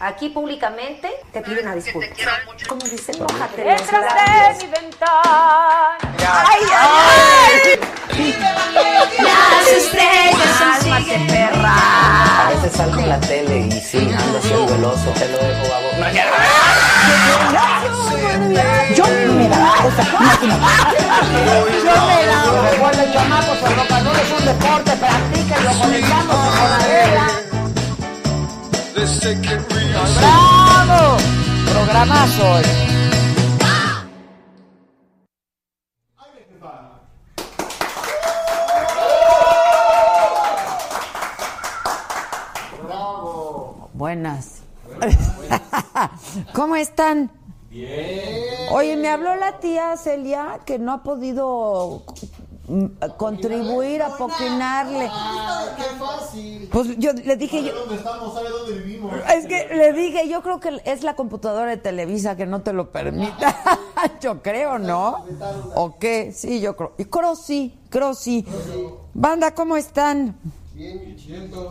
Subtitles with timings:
[0.00, 2.14] Aquí públicamente te pido una disculpa.
[2.68, 5.98] Como dice, mojate Detrás de mi ventana.
[6.20, 7.80] ¡Ay, ay,
[9.18, 12.46] Las estrellas son ¡Cálmate, perra!
[12.46, 15.10] A veces salgo en la tele y sí, ando haciendo el oso.
[15.18, 15.88] Te lo dejo a vos.
[18.94, 20.04] Yo me la o sea,
[21.82, 26.72] Yo me la Recuerden, chamacos, el rock and roll es un deporte, practíquenlo, conectamos con
[26.72, 27.37] Adela.
[30.18, 31.16] ¡Bravo!
[31.70, 32.64] Programazo hoy.
[43.92, 44.62] Buenas.
[46.52, 47.30] ¿Cómo están?
[47.70, 48.66] Bien.
[48.72, 52.02] Oye, me habló la tía Celia que no ha podido
[53.16, 55.10] contribuir a poquinarle.
[55.76, 56.68] ¡Qué fácil!
[56.70, 57.74] Pues yo le dije yo.
[57.74, 58.34] ¿Dónde estamos?
[58.34, 59.12] ¿Sabe dónde vivimos?
[59.34, 62.72] Es que le dije, yo creo que es la computadora de Televisa que no te
[62.72, 63.56] lo permita.
[64.20, 65.24] yo creo, ¿no?
[65.74, 66.32] ¿O qué?
[66.32, 66.92] Sí, yo creo.
[66.98, 68.46] Y creo sí, creo sí.
[69.14, 70.36] Banda, ¿cómo están?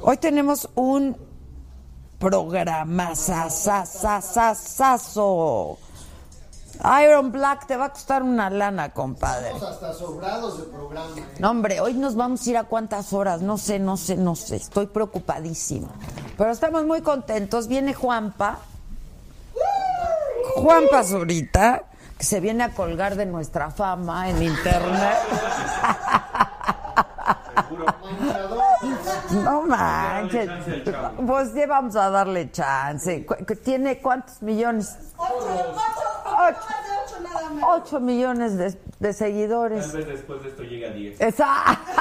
[0.01, 1.15] Hoy tenemos un
[2.19, 5.77] programa sasasasasazo.
[7.03, 9.51] Iron Black te va a costar una lana, compadre.
[9.51, 11.17] Estamos hasta sobrados de programa.
[11.17, 11.23] ¿eh?
[11.39, 14.35] No, hombre, hoy nos vamos a ir a cuántas horas, no sé, no sé, no
[14.35, 15.89] sé, estoy preocupadísima.
[16.37, 18.59] Pero estamos muy contentos, viene Juanpa,
[20.55, 21.83] Juanpa Zurita,
[22.17, 25.17] que se viene a colgar de nuestra fama en internet.
[29.31, 30.49] No manches.
[31.25, 33.25] Pues ya vamos a darle chance.
[33.63, 34.95] ¿Tiene cuántos millones?
[37.67, 39.87] Ocho millones de, de seguidores.
[39.87, 41.21] Tal vez después de esto llegue a 10.
[41.21, 41.91] Exacto.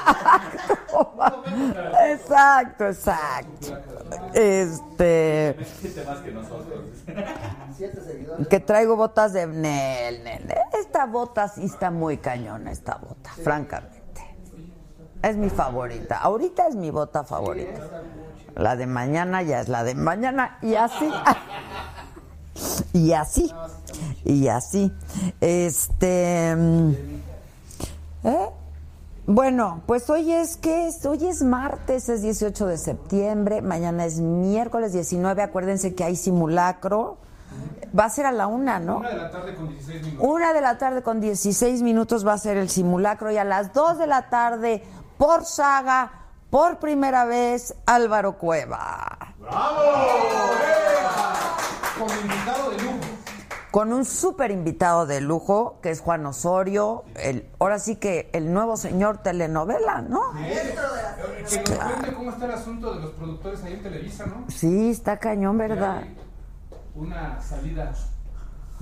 [2.06, 3.78] Exacto, exacto.
[4.32, 5.56] Este.
[5.80, 6.80] Siete más que nosotros.
[8.48, 10.54] Que traigo botas de Nel, Nel.
[10.78, 13.95] Esta bota sí está muy cañona, esta bota, francamente.
[15.22, 16.18] Es mi favorita.
[16.18, 17.80] Ahorita es mi bota favorita.
[18.54, 21.10] La de mañana ya es la de mañana y así.
[22.92, 23.52] Y así.
[24.24, 24.90] Y así.
[25.42, 26.56] Este.
[26.56, 26.90] mm,
[28.24, 28.48] ¿eh?
[29.26, 34.20] Bueno, pues hoy es que es, hoy es martes, es 18 de septiembre, mañana es
[34.20, 37.18] miércoles 19, acuérdense que hay simulacro.
[37.98, 38.98] Va a ser a la una, ¿no?
[38.98, 40.28] Una de la tarde con 16 minutos.
[40.28, 43.72] Una de la tarde con 16 minutos va a ser el simulacro y a las
[43.72, 44.84] 2 de la tarde,
[45.18, 46.10] por saga,
[46.50, 49.34] por primera vez, Álvaro Cueva.
[51.98, 52.96] Con invitado de lujo.
[53.70, 58.52] Con un súper invitado de lujo, que es Juan Osorio, el, ahora sí que el
[58.52, 60.32] nuevo señor telenovela, ¿no?
[60.32, 64.44] Que nos cuente cómo está el asunto de los productores ahí en Televisa, ¿no?
[64.48, 66.04] Sí, está cañón, ¿verdad?
[66.94, 67.92] Una salida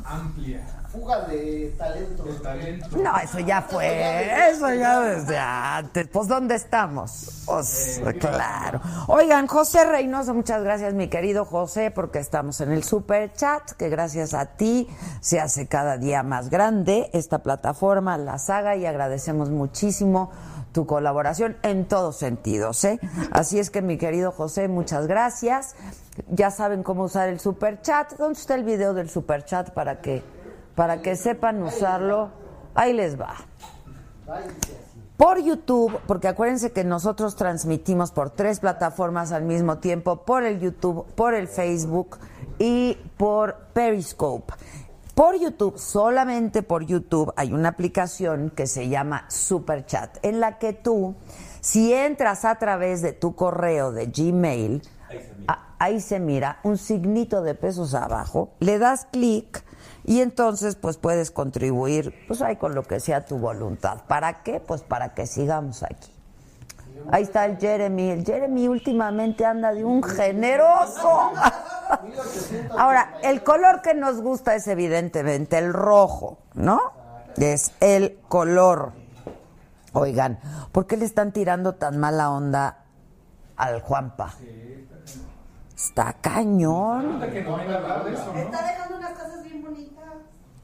[0.04, 0.65] amplia.
[0.92, 2.22] Fuga de talento.
[2.22, 2.97] De talento.
[2.98, 6.06] No, eso ya fue, eso ya desde antes.
[6.06, 7.43] Pues, ¿dónde estamos?
[7.46, 8.81] Pues, claro.
[9.08, 13.88] Oigan, José Reynoso, muchas gracias, mi querido José, porque estamos en el super chat, que
[13.88, 14.88] gracias a ti
[15.20, 20.31] se hace cada día más grande esta plataforma, la saga, y agradecemos muchísimo
[20.75, 22.99] tu colaboración en todos sentidos, ¿eh?
[23.31, 25.76] Así es que, mi querido José, muchas gracias.
[26.29, 28.12] Ya saben cómo usar el super chat.
[28.19, 30.25] ¿Dónde está el video del super chat para que,
[30.75, 32.31] para que sepan usarlo?
[32.75, 33.37] Ahí les va.
[35.17, 40.59] Por YouTube, porque acuérdense que nosotros transmitimos por tres plataformas al mismo tiempo, por el
[40.59, 42.19] YouTube, por el Facebook
[42.59, 44.53] y por Periscope.
[45.14, 50.58] Por YouTube, solamente por YouTube, hay una aplicación que se llama Super Chat, en la
[50.58, 51.14] que tú,
[51.61, 54.82] si entras a través de tu correo de Gmail,
[55.46, 59.62] a- ahí se mira un signito de pesos abajo, le das clic
[60.05, 64.02] y entonces pues puedes contribuir pues ahí con lo que sea tu voluntad.
[64.08, 64.58] ¿Para qué?
[64.58, 66.11] Pues para que sigamos aquí.
[67.10, 68.10] Ahí está el Jeremy.
[68.10, 71.32] El Jeremy últimamente anda de un generoso.
[72.78, 76.80] Ahora, el color que nos gusta es evidentemente el rojo, ¿no?
[77.36, 78.92] Es el color.
[79.92, 80.38] Oigan,
[80.72, 82.84] ¿por qué le están tirando tan mala onda
[83.56, 84.34] al Juanpa?
[85.76, 87.22] Está cañón.
[87.22, 90.04] Está dejando unas cosas bien bonitas.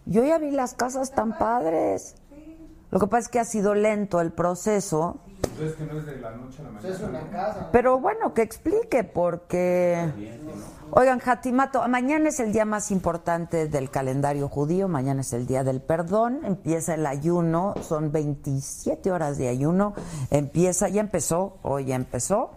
[0.07, 2.17] Yo ya vi las casas tan padres.
[2.91, 5.21] Lo que pasa es que ha sido lento el proceso.
[5.43, 6.95] Entonces que no es de la noche a la mañana.
[6.95, 7.69] Es una casa.
[7.73, 10.13] Pero bueno, que explique, porque...
[10.93, 15.63] Oigan, Jatimato, mañana es el día más importante del calendario judío, mañana es el día
[15.63, 19.95] del perdón, empieza el ayuno, son 27 horas de ayuno,
[20.33, 22.51] empieza, ya empezó, hoy ya empezó,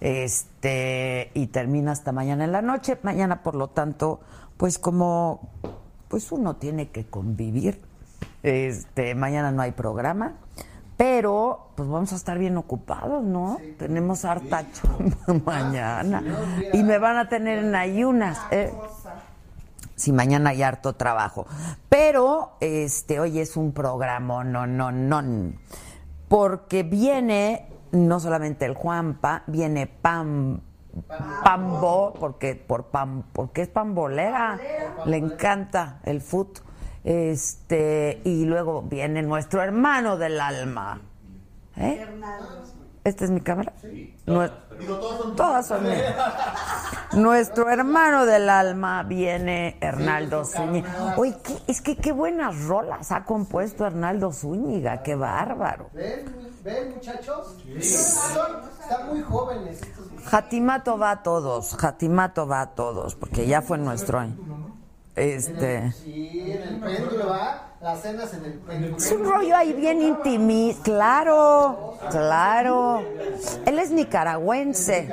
[0.00, 2.96] este, y termina hasta mañana en la noche.
[3.02, 4.20] Mañana, por lo tanto,
[4.56, 5.50] pues como,
[6.08, 7.82] pues uno tiene que convivir,
[8.44, 10.34] este, mañana no hay programa,
[10.98, 13.58] pero pues vamos a estar bien ocupados, ¿no?
[13.78, 16.22] Tenemos harta chamba mañana.
[16.72, 18.38] Y me van a tener en ayunas.
[18.50, 18.72] ¿eh?
[19.96, 21.46] Si mañana hay harto trabajo.
[21.88, 25.22] Pero este hoy es un programa, no, no, no.
[26.28, 30.60] Porque viene no solamente el Juanpa, viene Pam.
[31.42, 34.60] Pambo, porque por pam, porque es pambolera,
[35.06, 36.60] le encanta el foot.
[37.04, 41.00] Este, y luego viene nuestro hermano del alma.
[41.76, 42.06] ¿Eh?
[43.04, 43.72] ¿Esta es mi cámara?
[44.26, 44.50] Nue-
[45.36, 46.14] Todas son mías.
[47.12, 51.14] Nuestro hermano del alma viene Hernaldo Zúñiga.
[51.16, 55.90] Oye, ¿qué- es que qué buenas rolas ha compuesto Hernaldo Zúñiga, qué bárbaro.
[55.92, 56.24] ¿Ven,
[56.64, 57.56] ven muchachos?
[57.82, 63.60] Son- están muy jóvenes estos Jatimato va a todos, Jatimato va a todos, porque ya
[63.60, 64.24] fue nuestro.
[65.16, 65.92] Este.
[65.92, 68.96] Sí, en el péndulo va, las cenas en el péndulo.
[68.96, 70.82] Es un rollo ahí bien intimista.
[70.82, 73.00] Claro, claro.
[73.64, 75.08] Él es nicaragüense,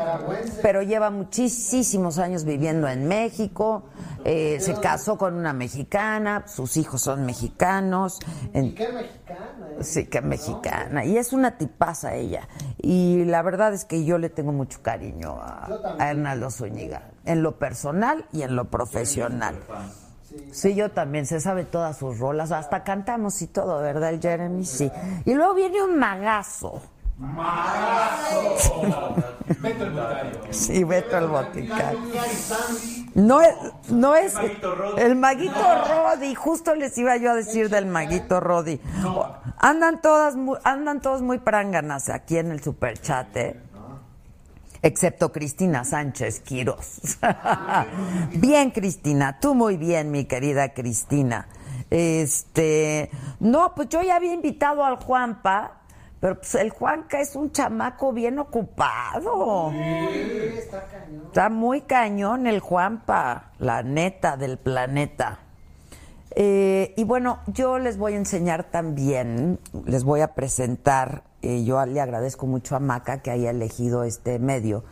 [0.64, 3.84] pero lleva muchísimos años viviendo en México.
[4.24, 8.20] eh, se casó con una mexicana, sus hijos son mexicanos.
[8.54, 9.51] Qué mexicana.
[9.80, 11.06] Sí, que mexicana.
[11.06, 12.48] Y es una tipaza ella.
[12.78, 17.42] Y la verdad es que yo le tengo mucho cariño a, a Hernaldo Zúñiga, en
[17.42, 19.56] lo personal y en lo profesional.
[20.52, 24.66] Sí, yo también, se sabe todas sus rolas, hasta cantamos y todo, ¿verdad, el Jeremy?
[24.66, 24.92] Sí.
[25.26, 26.82] Y luego viene un magazo.
[29.60, 30.42] Beto el botario.
[30.50, 32.00] Sí, Beto el Boticario.
[33.14, 33.54] No es,
[33.90, 34.34] no es
[34.98, 38.80] el maguito Rodi, justo les iba yo a decir del maguito Rodi.
[39.58, 43.60] Andan todas, andan todos muy pránganas aquí en el superchat, ¿eh?
[44.82, 47.20] excepto Cristina Sánchez Quiros.
[48.34, 51.48] bien, Cristina, tú muy bien, mi querida Cristina.
[51.90, 55.81] Este, no, pues yo ya había invitado al Juanpa,
[56.22, 59.72] pero pues el Juanca es un chamaco bien ocupado.
[59.72, 65.40] Está muy cañón el Juanpa, la neta del planeta.
[66.36, 71.84] Eh, y bueno, yo les voy a enseñar también, les voy a presentar, eh, yo
[71.88, 74.84] le agradezco mucho a Maca que haya elegido este medio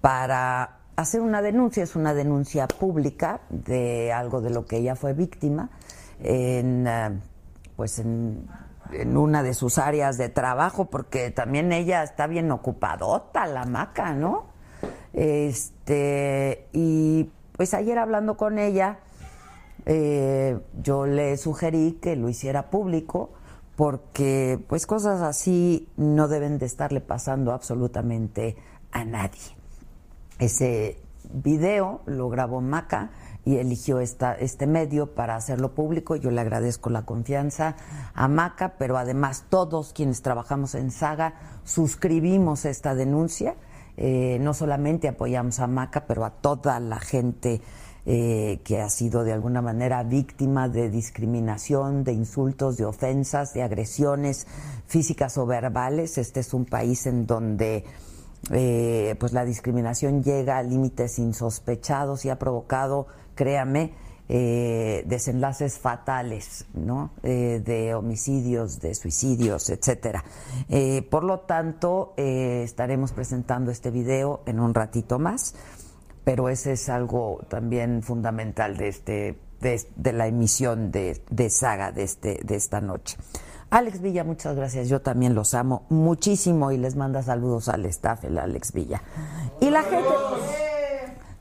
[0.00, 5.12] para hacer una denuncia, es una denuncia pública de algo de lo que ella fue
[5.12, 5.68] víctima
[6.22, 7.20] en, eh,
[7.76, 8.48] pues en,
[8.92, 14.12] en una de sus áreas de trabajo, porque también ella está bien ocupadota, la Maca,
[14.12, 14.46] ¿no?
[15.12, 19.00] Este, y pues ayer hablando con ella,
[19.86, 23.30] eh, yo le sugerí que lo hiciera público
[23.76, 28.56] porque pues cosas así no deben de estarle pasando absolutamente
[28.92, 29.56] a nadie.
[30.38, 30.98] Ese
[31.32, 33.10] video lo grabó Maca
[33.44, 36.16] y eligió esta, este medio para hacerlo público.
[36.16, 37.76] Yo le agradezco la confianza
[38.14, 43.54] a Maca, pero además todos quienes trabajamos en Saga suscribimos esta denuncia.
[43.96, 47.60] Eh, no solamente apoyamos a Maca, pero a toda la gente
[48.06, 53.62] eh, que ha sido de alguna manera víctima de discriminación, de insultos, de ofensas, de
[53.62, 54.46] agresiones
[54.86, 56.16] físicas o verbales.
[56.16, 57.84] Este es un país en donde
[58.50, 63.06] eh, pues la discriminación llega a límites insospechados y ha provocado,
[63.40, 63.94] créame,
[64.28, 67.12] eh, desenlaces fatales, ¿no?
[67.22, 70.22] Eh, de homicidios, de suicidios, etcétera.
[70.68, 75.54] Eh, por lo tanto, eh, estaremos presentando este video en un ratito más,
[76.22, 81.92] pero ese es algo también fundamental de este de, de la emisión de, de Saga
[81.92, 83.16] de, este, de esta noche.
[83.70, 84.90] Alex Villa, muchas gracias.
[84.90, 89.02] Yo también los amo muchísimo y les manda saludos al staff, el Alex Villa.
[89.60, 90.69] Y la gente.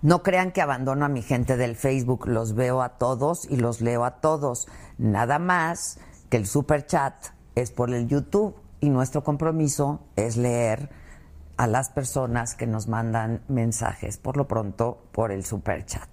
[0.01, 3.81] No crean que abandono a mi gente del Facebook, los veo a todos y los
[3.81, 4.67] leo a todos.
[4.97, 7.13] Nada más que el super chat
[7.55, 10.89] es por el YouTube y nuestro compromiso es leer
[11.57, 16.07] a las personas que nos mandan mensajes, por lo pronto por el super chat.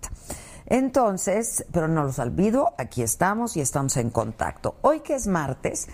[0.66, 4.74] Entonces, pero no los olvido, aquí estamos y estamos en contacto.
[4.82, 5.86] Hoy que es martes,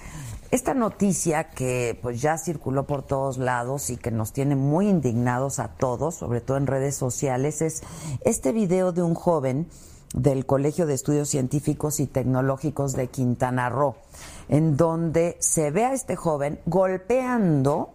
[0.52, 5.58] esta noticia que pues ya circuló por todos lados y que nos tiene muy indignados
[5.58, 7.82] a todos, sobre todo en redes sociales, es
[8.26, 9.66] este video de un joven
[10.14, 13.96] del Colegio de Estudios Científicos y Tecnológicos de Quintana Roo,
[14.50, 17.94] en donde se ve a este joven golpeando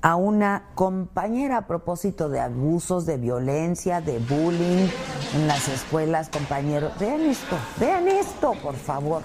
[0.00, 4.88] a una compañera a propósito de abusos, de violencia, de bullying
[5.34, 6.98] en las escuelas, compañeros.
[6.98, 9.22] Vean esto, vean esto, por favor.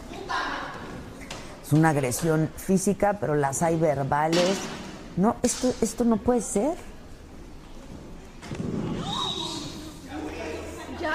[1.68, 4.58] Es una agresión física, pero las hay verbales.
[5.18, 6.78] No, esto, esto no puede ser.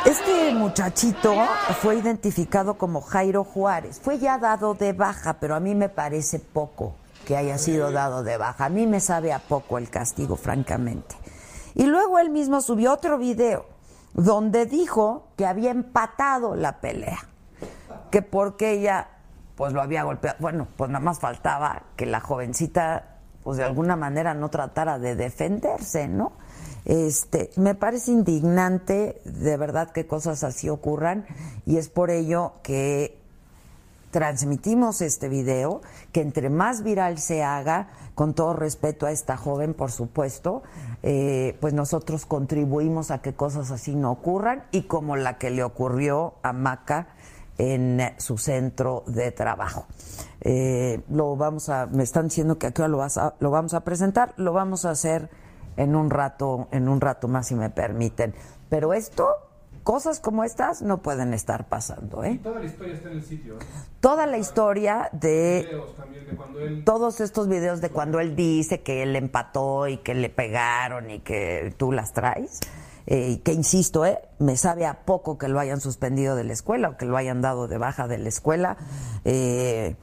[0.04, 1.34] Este muchachito
[1.80, 3.98] fue identificado como Jairo Juárez.
[3.98, 8.22] Fue ya dado de baja, pero a mí me parece poco que haya sido dado
[8.22, 8.66] de baja.
[8.66, 11.14] A mí me sabe a poco el castigo, francamente.
[11.74, 13.64] Y luego él mismo subió otro video
[14.12, 17.26] donde dijo que había empatado la pelea,
[18.10, 19.11] que porque ella
[19.62, 20.38] pues lo había golpeado.
[20.40, 25.14] Bueno, pues nada más faltaba que la jovencita pues de alguna manera no tratara de
[25.14, 26.32] defenderse, ¿no?
[26.84, 31.26] Este, me parece indignante de verdad que cosas así ocurran
[31.64, 33.16] y es por ello que
[34.10, 39.74] transmitimos este video, que entre más viral se haga, con todo respeto a esta joven,
[39.74, 40.64] por supuesto,
[41.04, 45.62] eh, pues nosotros contribuimos a que cosas así no ocurran y como la que le
[45.62, 47.06] ocurrió a Maca
[47.58, 49.86] en su centro de trabajo.
[50.40, 53.80] Eh, lo vamos a, me están diciendo que aquí lo, vas a, lo vamos a
[53.80, 55.30] presentar, lo vamos a hacer
[55.76, 58.34] en un rato, en un rato más si me permiten.
[58.68, 59.28] Pero esto
[59.82, 62.24] cosas como estas no pueden estar pasando.
[62.24, 62.40] ¿eh?
[62.42, 63.54] Toda la historia está en el sitio.
[63.54, 63.64] ¿eh?
[64.00, 65.80] Toda la historia de,
[66.84, 71.20] todos estos videos de cuando él dice que él empató y que le pegaron y
[71.20, 72.60] que tú las traes.
[73.06, 76.90] Eh, que insisto, eh, me sabe a poco que lo hayan suspendido de la escuela
[76.90, 78.76] o que lo hayan dado de baja de la escuela.
[79.24, 79.96] Eh,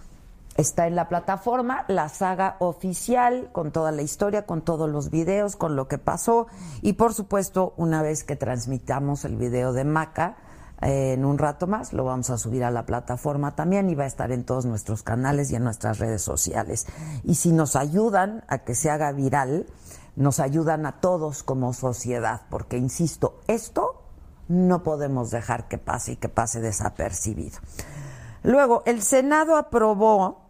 [0.57, 5.55] Está en la plataforma la saga oficial con toda la historia, con todos los videos,
[5.55, 6.47] con lo que pasó
[6.81, 10.35] y por supuesto una vez que transmitamos el video de Maca
[10.81, 14.05] eh, en un rato más lo vamos a subir a la plataforma también y va
[14.05, 16.87] a estar en todos nuestros canales y en nuestras redes sociales.
[17.23, 19.65] Y si nos ayudan a que se haga viral,
[20.19, 24.03] nos ayudan a todos como sociedad, porque insisto, esto
[24.49, 27.59] no podemos dejar que pase y que pase desapercibido.
[28.43, 30.49] Luego, el Senado aprobó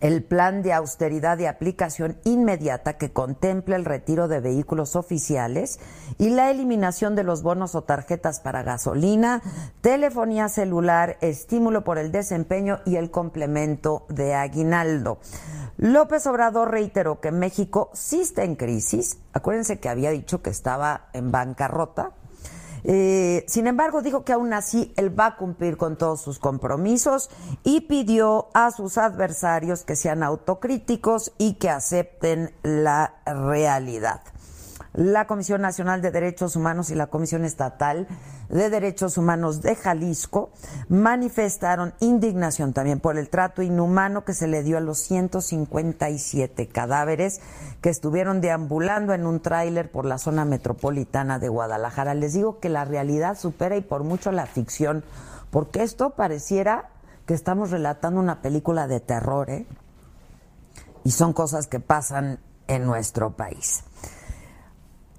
[0.00, 5.78] el plan de austeridad de aplicación inmediata que contempla el retiro de vehículos oficiales
[6.18, 9.42] y la eliminación de los bonos o tarjetas para gasolina,
[9.82, 15.18] telefonía celular, estímulo por el desempeño y el complemento de aguinaldo.
[15.76, 19.18] López Obrador reiteró que México sí está en crisis.
[19.32, 22.12] Acuérdense que había dicho que estaba en bancarrota
[22.84, 27.30] eh, sin embargo, dijo que aún así él va a cumplir con todos sus compromisos
[27.62, 34.22] y pidió a sus adversarios que sean autocríticos y que acepten la realidad
[34.94, 38.06] la Comisión Nacional de Derechos Humanos y la Comisión Estatal
[38.50, 40.50] de Derechos Humanos de Jalisco
[40.88, 47.40] manifestaron indignación también por el trato inhumano que se le dio a los 157 cadáveres
[47.80, 52.14] que estuvieron deambulando en un tráiler por la zona metropolitana de Guadalajara.
[52.14, 55.04] Les digo que la realidad supera y por mucho la ficción,
[55.50, 56.90] porque esto pareciera
[57.26, 59.66] que estamos relatando una película de terror, ¿eh?
[61.04, 63.84] Y son cosas que pasan en nuestro país.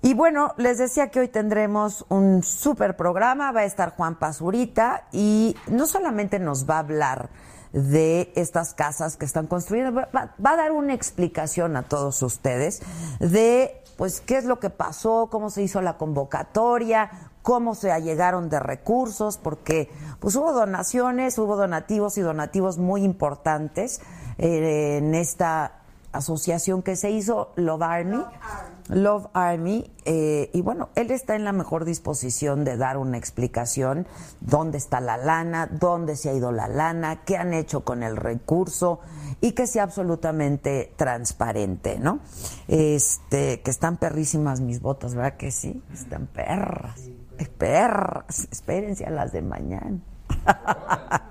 [0.06, 5.08] Y bueno, les decía que hoy tendremos un super programa, va a estar Juan Pazurita
[5.14, 7.30] y no solamente nos va a hablar
[7.72, 12.82] de estas casas que están construyendo, va, va, a dar una explicación a todos ustedes
[13.22, 17.10] de pues qué es lo que pasó, cómo se hizo la convocatoria,
[17.42, 24.02] cómo se allegaron de recursos, porque pues hubo donaciones, hubo donativos y donativos muy importantes
[24.38, 25.80] eh, en esta
[26.12, 28.18] asociación que se hizo Love Army.
[28.18, 28.73] Love Army.
[28.90, 34.08] Eh, y bueno, él está en la mejor disposición de dar una explicación
[34.42, 38.18] dónde está la lana, dónde se ha ido la lana, qué han hecho con el
[38.18, 39.00] recurso
[39.42, 42.20] y que sea absolutamente transparente, ¿no?
[42.68, 45.82] Este, que están perrísimas mis botas, ¿verdad que sí?
[45.94, 47.10] Están perras,
[47.58, 48.48] perras.
[48.52, 50.00] Espérense a las de mañana.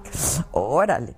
[0.52, 1.14] Órale.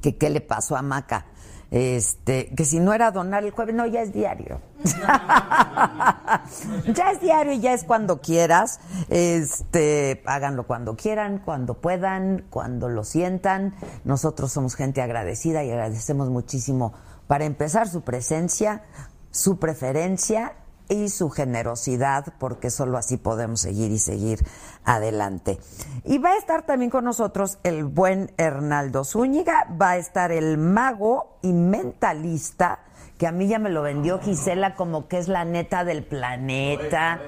[0.00, 1.26] ¿Que qué le pasó a Maca?
[1.70, 4.60] Este, que si no era donar el jueves, no, ya es diario.
[6.94, 8.80] ya es diario y ya es cuando quieras.
[9.08, 13.74] Este, háganlo cuando quieran, cuando puedan, cuando lo sientan.
[14.04, 16.92] Nosotros somos gente agradecida y agradecemos muchísimo
[17.26, 18.82] para empezar su presencia,
[19.30, 20.54] su preferencia
[20.90, 24.44] y su generosidad, porque solo así podemos seguir y seguir
[24.84, 25.58] adelante.
[26.04, 30.58] Y va a estar también con nosotros el buen Hernaldo Zúñiga, va a estar el
[30.58, 32.80] mago y mentalista,
[33.20, 37.20] que a mí ya me lo vendió Gisela como que es la neta del planeta.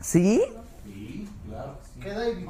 [0.00, 0.42] ¿Sí?
[0.82, 1.76] Sí, claro.
[2.00, 2.48] Queda David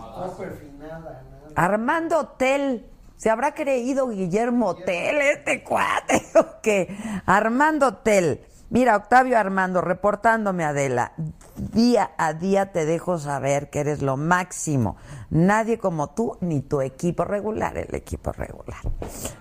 [0.60, 1.24] finada.
[1.56, 2.86] Armando Hotel.
[3.16, 6.96] ¿Se habrá creído Guillermo Hotel este cuate o qué?
[7.26, 8.46] Armando Hotel.
[8.71, 11.12] Mira, Octavio Armando, reportándome Adela,
[11.56, 14.97] día a día te dejo saber que eres lo máximo.
[15.30, 18.78] Nadie como tú ni tu equipo regular, el equipo regular.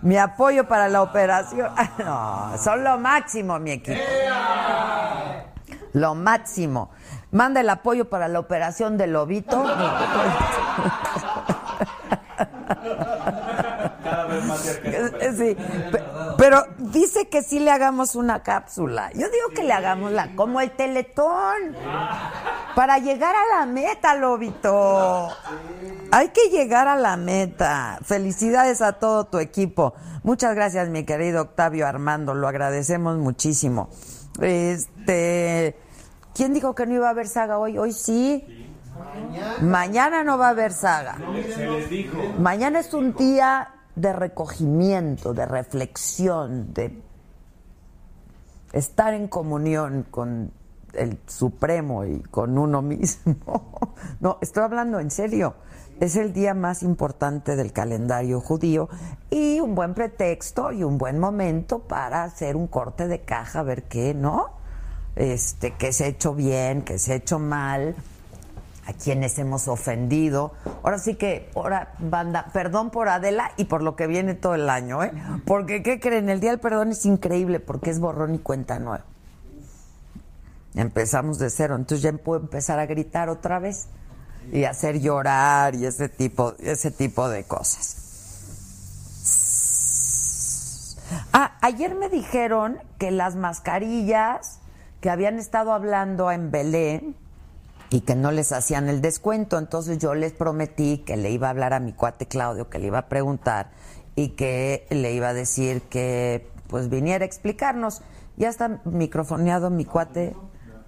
[0.02, 1.72] Mi apoyo para la operación.
[2.04, 4.00] No, son lo máximo, mi equipo.
[5.94, 6.90] Lo máximo.
[7.32, 9.64] Manda el apoyo para la operación del lobito.
[15.38, 15.58] Sí,
[16.38, 19.12] pero dice que sí le hagamos una cápsula.
[19.14, 21.76] Yo digo que le hagamos la como el Teletón.
[22.76, 25.30] Para llegar a la meta, Lobito.
[26.12, 28.00] Hay que llegar a la meta.
[28.04, 29.94] Felicidades a todo tu equipo.
[30.24, 32.34] Muchas gracias, mi querido Octavio Armando.
[32.34, 33.90] Lo agradecemos muchísimo.
[34.42, 35.76] Este,
[36.34, 37.78] ¿quién dijo que no iba a haber saga hoy?
[37.78, 38.70] Hoy sí.
[39.62, 41.18] Mañana no va a haber saga.
[42.40, 47.02] Mañana es un día de recogimiento, de reflexión, de
[48.74, 50.52] estar en comunión con
[50.94, 53.36] el Supremo y con uno mismo.
[54.20, 55.56] No, estoy hablando en serio.
[56.00, 58.90] Es el día más importante del calendario judío
[59.30, 63.84] y un buen pretexto y un buen momento para hacer un corte de caja, ver
[63.84, 64.52] qué, ¿no?
[65.16, 67.96] Este, que se ha hecho bien, que se ha hecho mal,
[68.86, 70.54] a quienes hemos ofendido.
[70.84, 74.70] Ahora sí que, ahora, banda, perdón por Adela y por lo que viene todo el
[74.70, 75.12] año, ¿eh?
[75.46, 76.30] Porque, ¿qué creen?
[76.30, 79.06] El Día del Perdón es increíble porque es borrón y cuenta nueva.
[80.76, 83.88] Empezamos de cero, entonces ya puedo empezar a gritar otra vez
[84.52, 88.00] y hacer llorar y ese tipo, ese tipo de cosas.
[91.32, 94.60] Ah, ayer me dijeron que las mascarillas
[95.00, 97.16] que habían estado hablando en Belén,
[97.94, 99.60] y que no les hacían el descuento.
[99.60, 102.88] Entonces yo les prometí que le iba a hablar a mi cuate Claudio, que le
[102.88, 103.70] iba a preguntar
[104.16, 108.02] y que le iba a decir que pues viniera a explicarnos.
[108.36, 110.36] Ya está microfoneado mi cuate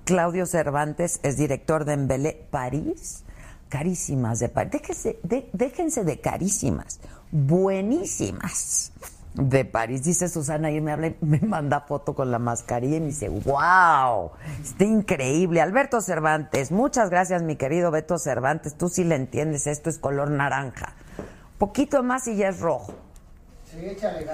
[0.03, 3.23] Claudio Cervantes, es director de Embelé París.
[3.69, 4.71] Carísimas de París.
[4.71, 6.99] Déjense de, déjense de carísimas,
[7.31, 8.91] buenísimas
[9.35, 10.03] de París.
[10.03, 14.31] Dice Susana y me habla, me manda foto con la mascarilla y me dice, wow,
[14.61, 15.61] está increíble.
[15.61, 20.31] Alberto Cervantes, muchas gracias mi querido Beto Cervantes, tú sí le entiendes, esto es color
[20.31, 20.93] naranja.
[21.57, 22.93] Poquito más y ya es rojo.
[23.71, 24.25] Sí, échale.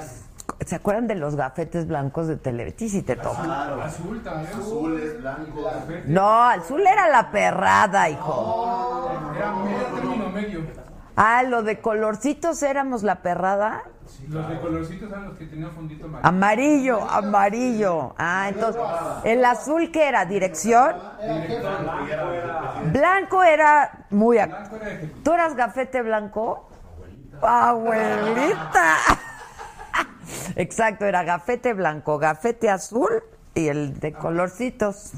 [0.65, 2.89] ¿Se acuerdan de los gafetes blancos de Televetí?
[2.89, 3.43] Si te toca.
[3.43, 3.81] Claro.
[3.81, 4.53] Azul también.
[4.53, 5.71] Azul es blanco.
[6.05, 9.11] No, azul era la perrada, hijo.
[9.35, 10.90] Era medio término medio.
[11.23, 13.83] Ah, lo de colorcitos éramos la perrada.
[14.27, 16.27] Los de colorcitos eran los que tenían fondito amarillo.
[16.27, 18.15] Amarillo, amarillo.
[18.17, 18.81] Ah, entonces,
[19.23, 20.25] ¿el azul qué era?
[20.25, 20.95] ¿Dirección?
[22.91, 24.39] Blanco era muy...
[25.23, 26.67] ¿Tú eras gafete blanco?
[27.39, 28.95] Abuelita.
[30.55, 33.21] Exacto, era gafete blanco, gafete azul
[33.53, 35.13] y el de colorcitos.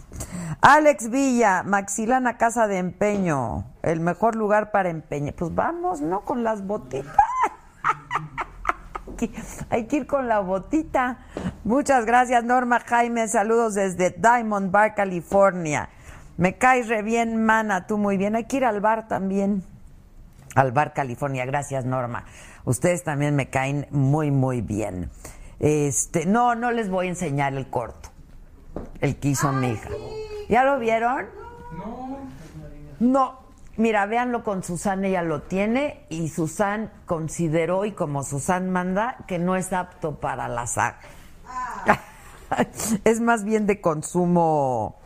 [0.62, 5.36] Alex Villa, Maxilana Casa de Empeño, el mejor lugar para empeñar.
[5.36, 6.22] Pues vamos, ¿no?
[6.22, 7.16] Con las botitas.
[9.70, 11.20] hay que ir con la botita.
[11.64, 13.28] Muchas gracias, Norma Jaime.
[13.28, 15.90] Saludos desde Diamond Bar, California.
[16.38, 18.36] Me caes re bien, mana, tú muy bien.
[18.36, 19.64] Hay que ir al bar también.
[20.56, 21.46] Al bar California.
[21.46, 22.26] Gracias, Norma.
[22.66, 25.12] Ustedes también me caen muy, muy bien.
[25.60, 28.13] Este, no, no les voy a enseñar el corto.
[29.02, 29.90] El que hizo mi hija.
[30.50, 31.26] ¿Ya lo vieron?
[33.00, 33.44] No.
[33.76, 39.40] Mira, véanlo con Susana, ella lo tiene y Susan consideró, y como Susan manda, que
[39.40, 41.00] no es apto para la saga.
[43.04, 44.98] es más bien de consumo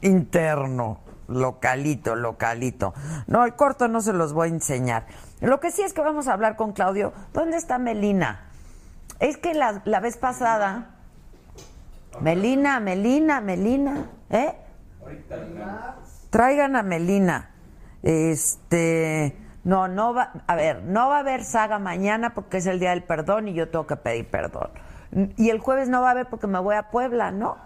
[0.00, 2.94] interno, localito, localito.
[3.26, 5.06] No, el corto no se los voy a enseñar.
[5.42, 7.12] Lo que sí es que vamos a hablar con Claudio.
[7.34, 8.46] ¿Dónde está Melina?
[9.20, 10.94] Es que la, la vez pasada...
[12.20, 14.54] Melina, Melina, Melina, ¿eh?
[16.30, 17.50] Traigan a Melina.
[18.02, 22.80] Este, No, no va, a ver, no va a haber saga mañana porque es el
[22.80, 24.70] día del perdón y yo tengo que pedir perdón.
[25.36, 27.56] Y el jueves no va a haber porque me voy a Puebla, ¿no?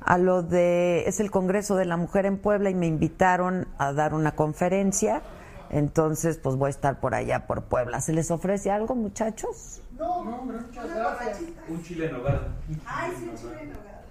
[0.00, 3.92] A lo de, es el Congreso de la Mujer en Puebla y me invitaron a
[3.92, 5.22] dar una conferencia.
[5.70, 8.00] Entonces, pues voy a estar por allá, por Puebla.
[8.00, 9.82] ¿Se les ofrece algo, muchachos?
[9.98, 11.42] No, no, muchas gracias.
[11.68, 12.48] Un chile en hogar.
[12.86, 14.04] Ay, sí, un chile en hogar.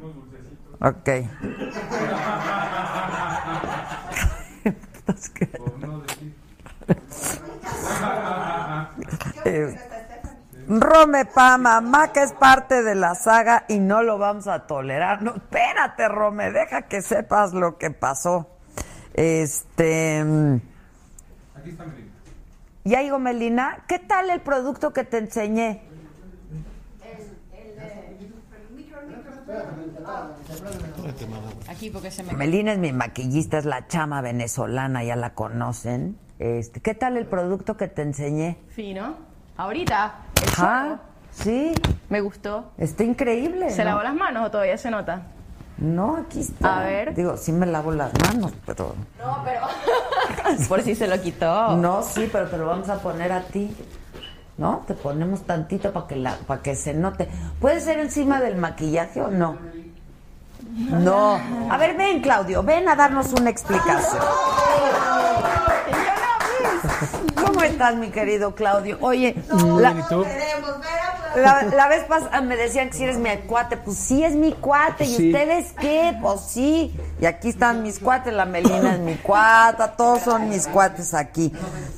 [0.00, 0.74] Unos dulcecitos.
[0.80, 1.08] Ok.
[5.56, 6.34] Por no decir.
[10.68, 15.22] Rome pa, mamá que es parte de la saga y no lo vamos a tolerar.
[15.22, 18.50] No, espérate, Rome, deja que sepas lo que pasó.
[19.14, 20.20] Este.
[21.56, 22.07] Aquí está Melina.
[22.88, 25.82] Ya digo, Melina, ¿qué tal el producto que te enseñé?
[31.68, 32.32] Aquí porque se me...
[32.32, 36.16] Melina es mi maquillista, es la chama venezolana, ya la conocen.
[36.38, 38.56] Este, ¿Qué tal el producto que te enseñé?
[38.70, 39.16] Fino.
[39.58, 40.20] Ahorita.
[40.52, 41.72] Ajá, sí,
[42.08, 42.72] Me gustó.
[42.78, 43.68] está increíble.
[43.68, 43.90] ¿Se ¿no?
[43.90, 45.26] lavó las manos o todavía se nota?
[45.78, 46.80] No, aquí está.
[46.80, 47.14] A ver.
[47.14, 48.94] Digo, sí me lavo las manos, pero...
[49.18, 49.60] No, pero...
[50.68, 51.76] Por si se lo quitó.
[51.76, 53.74] No, sí, pero te lo vamos a poner a ti.
[54.56, 54.82] ¿No?
[54.88, 57.28] Te ponemos tantito para que la, para que se note.
[57.60, 59.56] ¿Puede ser encima del maquillaje o no?
[60.90, 61.38] No.
[61.70, 64.22] A ver, ven, Claudio, ven a darnos una explicación.
[67.46, 68.98] ¿Cómo estás, mi querido Claudio?
[69.00, 69.34] Oye,
[69.80, 69.94] la,
[71.36, 73.76] la, la vez pasada me decían que si eres mi cuate.
[73.76, 75.04] Pues sí, es mi cuate.
[75.04, 75.28] ¿Y Sí.
[75.32, 76.16] ustedes qué?
[76.20, 76.94] Pues sí.
[77.20, 78.32] Y aquí están mis cuates.
[78.32, 79.92] La Melina es mi cuata.
[79.96, 81.52] Todos son mis cuates aquí.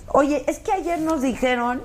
[0.09, 1.83] Oye, es que ayer nos dijeron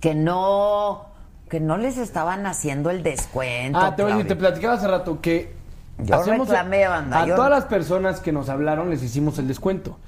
[0.00, 1.06] que no,
[1.48, 3.78] que no les estaban haciendo el descuento.
[3.78, 4.38] Ah, te decir, te Claudio.
[4.38, 5.54] platicaba hace rato que
[5.98, 9.98] Yo reclamé, banda, a yo- todas las personas que nos hablaron les hicimos el descuento.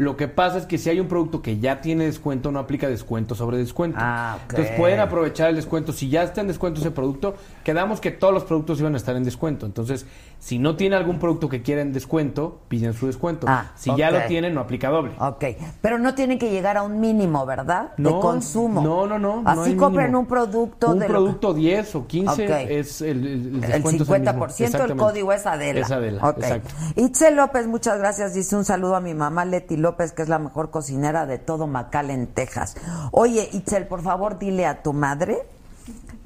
[0.00, 2.88] Lo que pasa es que si hay un producto que ya tiene descuento, no aplica
[2.88, 3.98] descuento sobre descuento.
[4.00, 4.38] Ah.
[4.48, 5.92] Entonces pueden aprovechar el descuento.
[5.92, 7.34] Si ya está en descuento ese producto,
[7.64, 9.66] quedamos que todos los productos iban a estar en descuento.
[9.66, 10.06] Entonces,
[10.40, 13.46] si no tiene algún producto que quiera en descuento, piden su descuento.
[13.48, 15.12] Ah, si ya lo tienen, no aplica doble.
[15.20, 15.44] Ok,
[15.82, 17.92] pero no tienen que llegar a un mínimo, ¿verdad?
[17.98, 18.80] de No, consumo.
[18.80, 19.42] No, no, no.
[19.42, 20.20] no Así compren mínimo.
[20.20, 22.50] un producto Un de lo que- producto 10 o 15 Ok.
[22.70, 24.46] es el, el, descuento es el mismo.
[24.46, 25.80] 50%, el código es Adela.
[25.80, 26.38] Es Adela, Ok.
[26.38, 26.74] exacto.
[26.96, 28.32] Itzel López, muchas gracias.
[28.32, 31.66] Dice un saludo a mi mamá Leti López, que es la mejor cocinera de todo
[31.66, 32.76] McAllen, Texas.
[33.12, 35.38] Oye, Itzel, por favor, dile a tu madre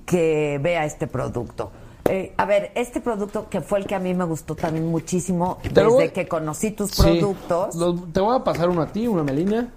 [0.06, 1.72] que vea este producto.
[2.06, 5.58] Eh, a ver, este producto que fue el que a mí me gustó también muchísimo
[5.62, 7.02] desde voy- que conocí tus Sí.
[7.02, 7.74] productos.
[7.76, 9.68] Lo- te voy a pasar uno a ti, una melina.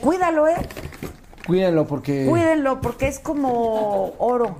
[0.00, 0.54] Cuídalo, ¿eh?
[1.46, 4.56] Cuídenlo porque Cuídenlo porque es como oro.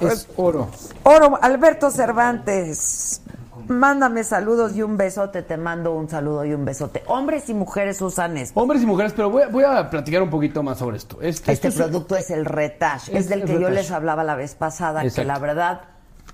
[0.00, 0.68] es oro.
[1.02, 3.20] Oro, Alberto Cervantes.
[3.66, 5.42] Mándame saludos y un besote.
[5.42, 7.02] Te mando un saludo y un besote.
[7.06, 8.60] Hombres y mujeres usan esto.
[8.60, 11.18] Hombres y mujeres, pero voy a, voy a platicar un poquito más sobre esto.
[11.22, 13.08] Este, Este esto producto es el Retash.
[13.08, 15.80] Es Es del el que yo les hablaba la vez pasada, que la verdad,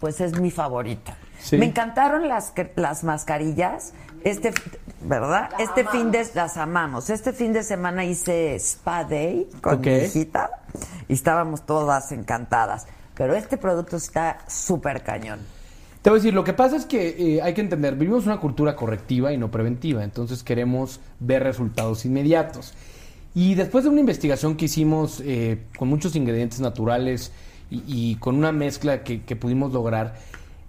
[0.01, 1.13] pues es mi favorito.
[1.41, 1.59] Sí.
[1.59, 3.93] Me encantaron las, las mascarillas.
[4.25, 4.53] Este,
[5.03, 5.51] ¿verdad?
[5.59, 7.09] este fin de las amamos.
[7.11, 10.51] Este fin de semana hice Spa Day con mi hijita
[11.09, 12.87] y estábamos todas encantadas.
[13.15, 15.41] Pero este producto está súper cañón.
[16.03, 18.41] Te voy a decir, lo que pasa es que eh, hay que entender, vivimos una
[18.41, 22.73] cultura correctiva y no preventiva, entonces queremos ver resultados inmediatos.
[23.35, 27.33] Y después de una investigación que hicimos eh, con muchos ingredientes naturales
[27.71, 30.17] y, con una mezcla que, pudimos lograr,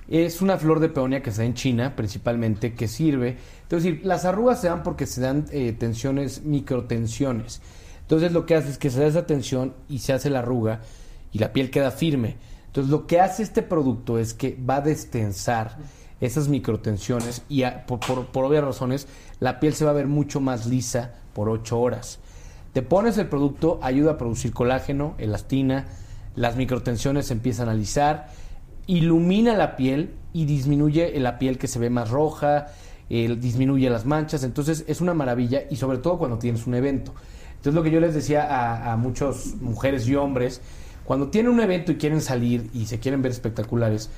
[0.10, 3.38] es una flor de peonia que se da en China principalmente, que sirve.
[3.64, 7.62] Es decir, las arrugas se dan porque se dan eh, tensiones, microtensiones.
[8.02, 10.82] Entonces lo que hace es que se da esa tensión y se hace la arruga
[11.32, 12.36] y la piel queda firme.
[12.68, 15.78] Entonces lo que hace este producto es que va a destensar
[16.20, 19.08] esas microtensiones y por- por obvias razones
[19.40, 22.20] la piel se va a ver mucho más lisa por 8 horas.
[22.74, 25.88] Te pones el producto, ayuda a producir colágeno, elastina,
[26.36, 28.30] las microtensiones se empiezan a alisar,
[28.88, 32.68] ilumina la piel y disminuye la piel que se ve más roja,
[33.10, 37.14] disminuye las manchas, entonces es una maravilla y sobre todo cuando tienes un evento.
[37.50, 40.62] Entonces lo que yo les decía a, a muchas mujeres y hombres,
[41.04, 44.10] cuando tienen un evento y quieren salir y se quieren ver espectaculares,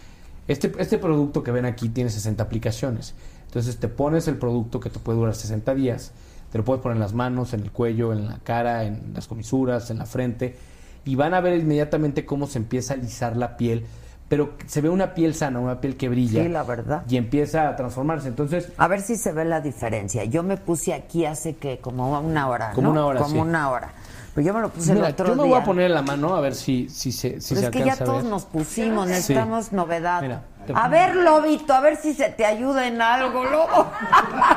[0.47, 3.15] este, este producto que ven aquí tiene 60 aplicaciones.
[3.45, 6.11] Entonces te pones el producto que te puede durar 60 días,
[6.51, 9.27] te lo puedes poner en las manos, en el cuello, en la cara, en las
[9.27, 10.55] comisuras, en la frente,
[11.05, 13.85] y van a ver inmediatamente cómo se empieza a alisar la piel,
[14.29, 16.41] pero se ve una piel sana, una piel que brilla.
[16.43, 17.03] Sí, la verdad.
[17.07, 18.27] Y empieza a transformarse.
[18.29, 20.23] Entonces, A ver si se ve la diferencia.
[20.23, 22.91] Yo me puse aquí hace que como una hora, Como ¿no?
[22.93, 23.39] una hora, Como sí.
[23.41, 23.91] una hora.
[24.33, 25.51] Pero yo me lo puse mira, el otro yo me día.
[25.53, 27.71] voy a poner en la mano a ver si, si se, si Pero se es
[27.71, 28.31] que ya alcanza a todos ver.
[28.31, 29.11] nos pusimos, Sí.
[29.11, 30.21] necesitamos novedad.
[30.23, 30.41] Mira.
[30.73, 33.91] A ver, Lobito, a ver si se te ayuda en algo, Lobo.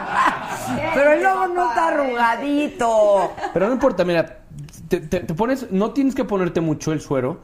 [0.94, 3.32] Pero el Lobo no está arrugadito.
[3.52, 4.38] Pero no importa, mira,
[4.88, 7.40] te, te- te pones, no tienes que ponerte mucho el suero,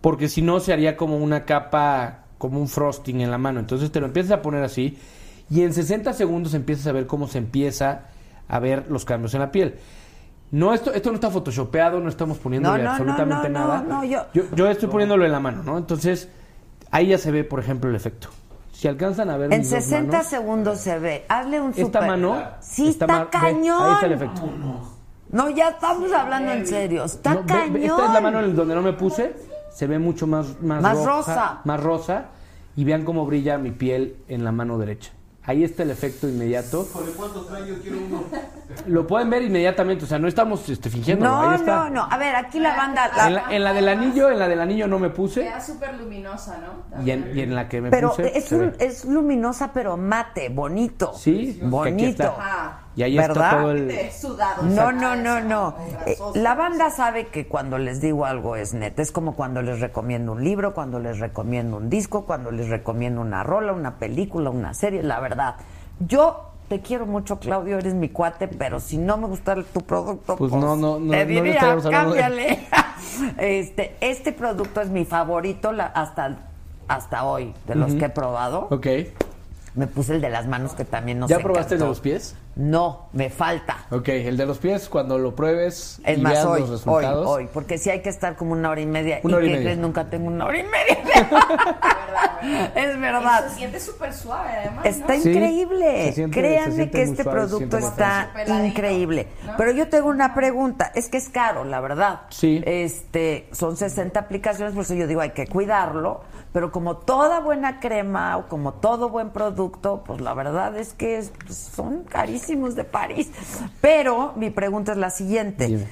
[0.00, 3.60] porque si no se haría como una capa, como un frosting en la mano.
[3.60, 4.98] Entonces te lo empiezas a poner así,
[5.50, 8.02] y en 60 segundos empiezas a ver cómo se empieza
[8.48, 9.76] a ver los cambios en la piel.
[10.50, 13.66] No, esto, esto no está photoshopeado, no estamos poniéndole No, no, no, absolutamente no, no,
[13.68, 13.82] nada.
[13.82, 15.78] no, yo- yo, yo estoy poniéndolo en la mano, ¿no?
[15.78, 16.28] Entonces,
[16.90, 18.28] ahí ya se ve, por ejemplo, el efecto.
[18.72, 21.24] Si alcanzan a ver En mis dos 60 manos, segundos se ve.
[21.28, 23.82] Hazle un esta super- mano Sí, esta está ve, cañón.
[23.82, 24.42] ahí está el efecto.
[25.32, 27.04] No, ya estamos hablando en serio.
[27.04, 27.76] Está No, cañón.
[27.82, 29.34] esta es la mano en donde no me puse.
[29.72, 31.60] Se ve mucho más, más, Más roja, rosa.
[31.64, 32.24] Más rosa.
[32.76, 35.10] Y vean cómo brilla mi piel en la mano derecha.
[35.44, 36.86] Ahí está el efecto inmediato.
[37.16, 38.22] ¿Cuántos años quiero uno?
[38.86, 40.04] Lo pueden ver inmediatamente.
[40.04, 41.24] O sea, no estamos este, fingiendo.
[41.24, 41.84] No, Ahí está.
[41.84, 42.08] no, no.
[42.08, 43.10] A ver, aquí la banda.
[43.16, 45.42] la- En, la, en la del anillo, en la del anillo no me puse.
[45.42, 47.04] Queda súper luminosa, ¿no?
[47.04, 48.38] Y en, y en la que me pero puse.
[48.38, 48.72] es, ve.
[48.78, 51.12] es luminosa, pero mate, bonito.
[51.14, 52.22] Sí, que aquí bonito.
[52.22, 52.81] está.
[52.94, 53.46] Y ahí ¿Verdad?
[53.46, 54.12] está todo el.
[54.12, 54.62] Sudado.
[54.64, 55.74] No, no, no, no.
[56.06, 59.00] Eh, la banda sabe que cuando les digo algo es neta.
[59.02, 63.20] Es como cuando les recomiendo un libro, cuando les recomiendo un disco, cuando les recomiendo
[63.20, 65.02] una rola, una película, una serie.
[65.02, 65.56] La verdad.
[66.00, 67.78] Yo te quiero mucho, Claudio.
[67.78, 71.10] Eres mi cuate, pero si no me gusta tu producto, Pues pues, no, no, no,
[71.12, 72.66] te no diría, cámbiale.
[73.38, 76.36] este, este producto es mi favorito la- hasta,
[76.88, 78.68] hasta hoy, de los que he probado.
[78.70, 78.86] Ok.
[79.74, 82.34] Me puse el de las manos que también nos ¿Ya probaste el de los pies?
[82.54, 83.86] No, me falta.
[83.90, 86.76] Ok, el de los pies, cuando lo pruebes Es y más, veas hoy, los hoy,
[86.76, 87.26] resultados.
[87.26, 89.20] hoy, porque si hay que estar como una hora y media.
[89.22, 89.64] Una ¿Y hora y qué media.
[89.68, 89.78] crees?
[89.78, 90.98] Nunca tengo una hora y media.
[92.74, 93.48] es verdad.
[93.48, 94.84] Se siente súper suave, además.
[94.84, 96.12] Está increíble.
[96.12, 98.30] siente- Créanme que este suave, producto está
[98.66, 99.28] increíble.
[99.46, 99.54] ¿no?
[99.56, 100.92] Pero yo tengo una pregunta.
[100.94, 102.22] Es que es caro, la verdad.
[102.30, 102.62] Sí.
[102.66, 106.20] Este, son 60 aplicaciones, por eso yo digo hay que cuidarlo.
[106.52, 111.16] Pero como toda buena crema o como todo buen producto, pues la verdad es que
[111.16, 113.30] es- pues, son carísimos de París.
[113.80, 115.66] Pero mi pregunta es la siguiente.
[115.66, 115.86] Dime.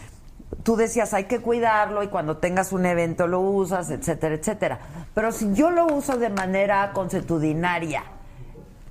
[0.62, 4.78] Tú decías, hay que cuidarlo y cuando tengas un evento lo usas, etcétera, etcétera.
[5.14, 8.02] Pero si yo lo uso de manera consuetudinaria,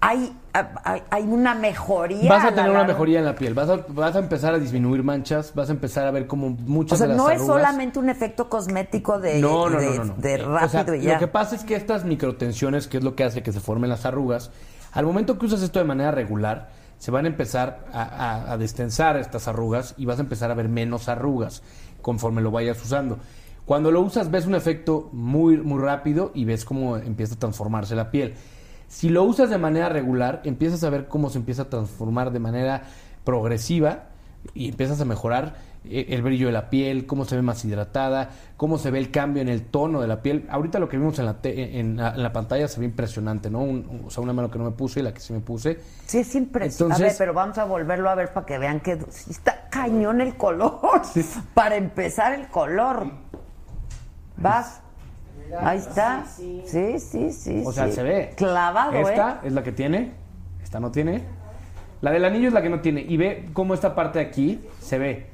[0.02, 2.30] ¿hay, hay, hay una mejoría?
[2.30, 5.04] Vas a tener una mejoría en la piel, vas a, vas a empezar a disminuir
[5.04, 8.00] manchas, vas a empezar a ver como O muchas sea, de las no es solamente
[8.00, 11.13] un efecto cosmético de, no, no, de, no, o rápido sea, y ya.
[11.13, 13.89] Lo que pasa es que estas microtensiones, que es lo que hace que se formen
[13.89, 14.52] las arrugas,
[14.91, 16.69] al momento que usas esto de manera regular,
[17.00, 20.54] se van a empezar a, a- a destensar estas arrugas y vas a empezar a
[20.54, 21.64] ver menos arrugas
[22.04, 23.18] conforme lo vayas usando.
[23.66, 27.96] Cuando lo usas ves un efecto muy, muy rápido y ves cómo empieza a transformarse
[27.96, 28.36] la piel.
[28.88, 32.40] Si lo usas de manera regular, empiezas a ver cómo se empieza a transformar de
[32.40, 32.84] manera
[33.24, 34.06] progresiva
[34.54, 38.78] y empiezas a mejorar el brillo de la piel, cómo se ve más hidratada, cómo
[38.78, 40.46] se ve el cambio en el tono de la piel.
[40.50, 43.50] Ahorita lo que vimos en la, te- en la, en la pantalla se ve impresionante,
[43.50, 43.60] ¿no?
[43.60, 45.80] Un- o sea, una mano que no me puse y la que sí me puse.
[46.06, 46.84] Sí, es impresionante.
[46.84, 50.20] Entonces- a ver, pero vamos a volverlo a ver para que vean que está cañón
[50.22, 50.80] el color.
[51.54, 53.08] Para empezar, el color.
[54.38, 54.82] ¿Vas?
[55.62, 56.26] Ahí está.
[56.28, 56.62] Sí,
[57.00, 57.63] sí, sí.
[57.65, 57.94] O sea, sí.
[57.94, 58.34] se ve.
[58.36, 59.48] Clavado, Esta ¿eh?
[59.48, 60.12] es la que tiene,
[60.63, 61.24] esta no tiene.
[62.02, 63.02] La del anillo es la que no tiene.
[63.02, 65.28] Y ve cómo esta parte de aquí se ve.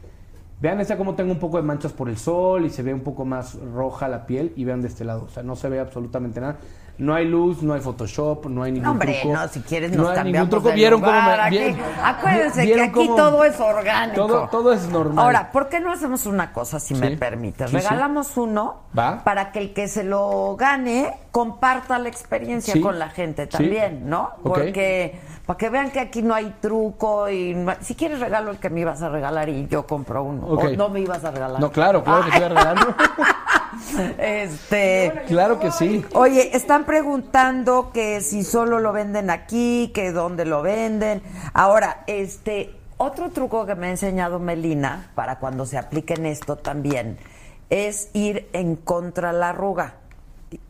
[0.61, 3.01] Vean esta como tengo un poco de manchas por el sol y se ve un
[3.01, 4.53] poco más roja la piel.
[4.55, 5.23] Y vean de este lado.
[5.25, 6.57] O sea, no se ve absolutamente nada.
[6.97, 9.35] No hay luz, no hay Photoshop, no hay ningún No, hombre, truco.
[9.35, 10.69] no, si quieres no nos hay cambiamos ningún truco.
[10.69, 11.75] de ¿Vieron cómo me aquí.
[12.01, 14.25] Acuérdense que aquí todo es orgánico.
[14.27, 15.25] Todo, todo es normal.
[15.25, 17.69] Ahora, ¿por qué no hacemos una cosa, si me permites?
[17.69, 17.83] Sí, sí.
[17.83, 19.21] Regalamos uno Va.
[19.25, 24.29] para que el que se lo gane comparta la experiencia con la gente también, ¿no?
[24.41, 28.51] Porque para que vean que aquí no hay truco y no hay- si quieres regalo
[28.51, 30.45] el que me ibas a regalar y yo compro uno.
[30.47, 31.59] O no me ibas a regalar.
[31.61, 32.95] No, claro, claro que estoy regalando.
[34.17, 36.05] Este, claro que sí.
[36.13, 41.21] Oye, están preguntando que si solo lo venden aquí, que dónde lo venden.
[41.53, 47.17] Ahora, este, otro truco que me ha enseñado Melina para cuando se apliquen esto también
[47.69, 49.95] es ir en contra la arruga.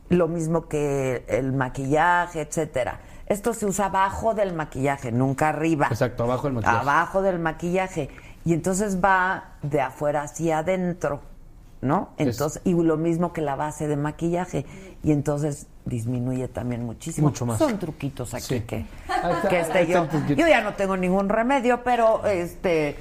[0.09, 2.99] Lo mismo que el maquillaje, etcétera.
[3.27, 5.87] Esto se usa abajo del maquillaje, nunca arriba.
[5.89, 6.77] Exacto, abajo del maquillaje.
[6.79, 8.09] Abajo del maquillaje.
[8.45, 11.21] Y entonces va de afuera hacia adentro,
[11.81, 12.09] ¿no?
[12.17, 14.65] Es- Entonces, y lo mismo que la base de maquillaje.
[15.03, 17.27] Y entonces disminuye también muchísimo.
[17.29, 17.57] Mucho más.
[17.57, 18.61] Son truquitos aquí Sí.
[18.61, 20.07] que, está, que este yo.
[20.35, 22.97] Yo ya no tengo ningún remedio, pero este.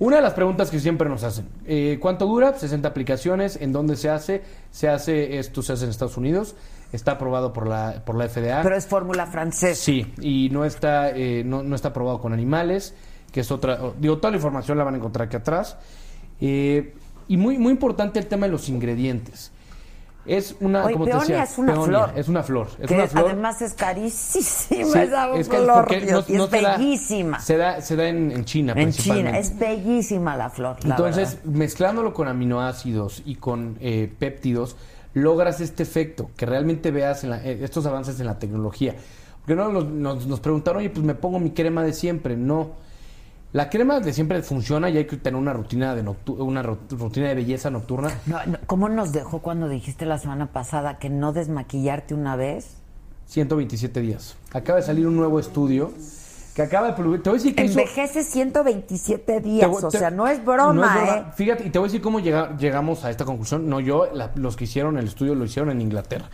[0.00, 2.52] Una de las preguntas que siempre nos hacen, eh, ¿cuánto dura?
[2.58, 4.42] 60 aplicaciones, ¿en dónde se hace?
[4.72, 6.56] Se hace, esto se hace en Estados Unidos,
[6.94, 8.62] está aprobado por la, por la FDA.
[8.62, 9.82] Pero es fórmula francesa.
[9.82, 12.94] Sí, y no está, eh, no, no está aprobado con animales,
[13.32, 15.76] que es otra, digo, toda la información la van a encontrar aquí atrás.
[16.40, 16.94] Eh,
[17.28, 19.50] y muy, muy importante el tema de los ingredientes.
[20.26, 22.18] Es una, Oye, como te peonia decía, es una peonia, flor.
[22.18, 22.68] Es una flor.
[22.80, 23.24] Es que una flor.
[23.26, 27.40] además es carísima Sí, esa es flor, Dios, y es bellísima.
[27.40, 28.90] se da, se da en, en China, en.
[28.90, 30.82] China, es bellísima la flor.
[30.82, 31.58] la Entonces, verdad.
[31.58, 34.76] mezclándolo con aminoácidos y con eh, péptidos,
[35.14, 38.94] logras este efecto, que realmente veas en la- eh, estos avances en la tecnología.
[39.40, 42.36] Porque no nos, nos- nos preguntaron, oye, pues me pongo mi crema de siempre.
[42.36, 42.70] No.
[43.52, 47.28] La crema de siempre funciona y hay que tener una rutina de una ru- rutina
[47.28, 48.10] de belleza nocturna.
[48.26, 52.78] No, no, ¿Cómo nos dejó cuando dijiste la semana pasada que no desmaquillarte una vez?
[53.26, 54.36] 127 días.
[54.52, 55.92] Acaba de salir un nuevo estudio
[56.54, 57.22] que acaba de publicar.
[57.22, 60.84] Te voy a decir que Envejece 127 días, Te o sea, no es broma, no
[60.84, 61.16] es broma.
[61.18, 61.24] ¿eh?
[61.34, 63.68] Fíjate, y te voy a decir cómo llega- llegamos a esta conclusión.
[63.68, 66.30] No yo, la- los que hicieron el estudio lo hicieron en Inglaterra.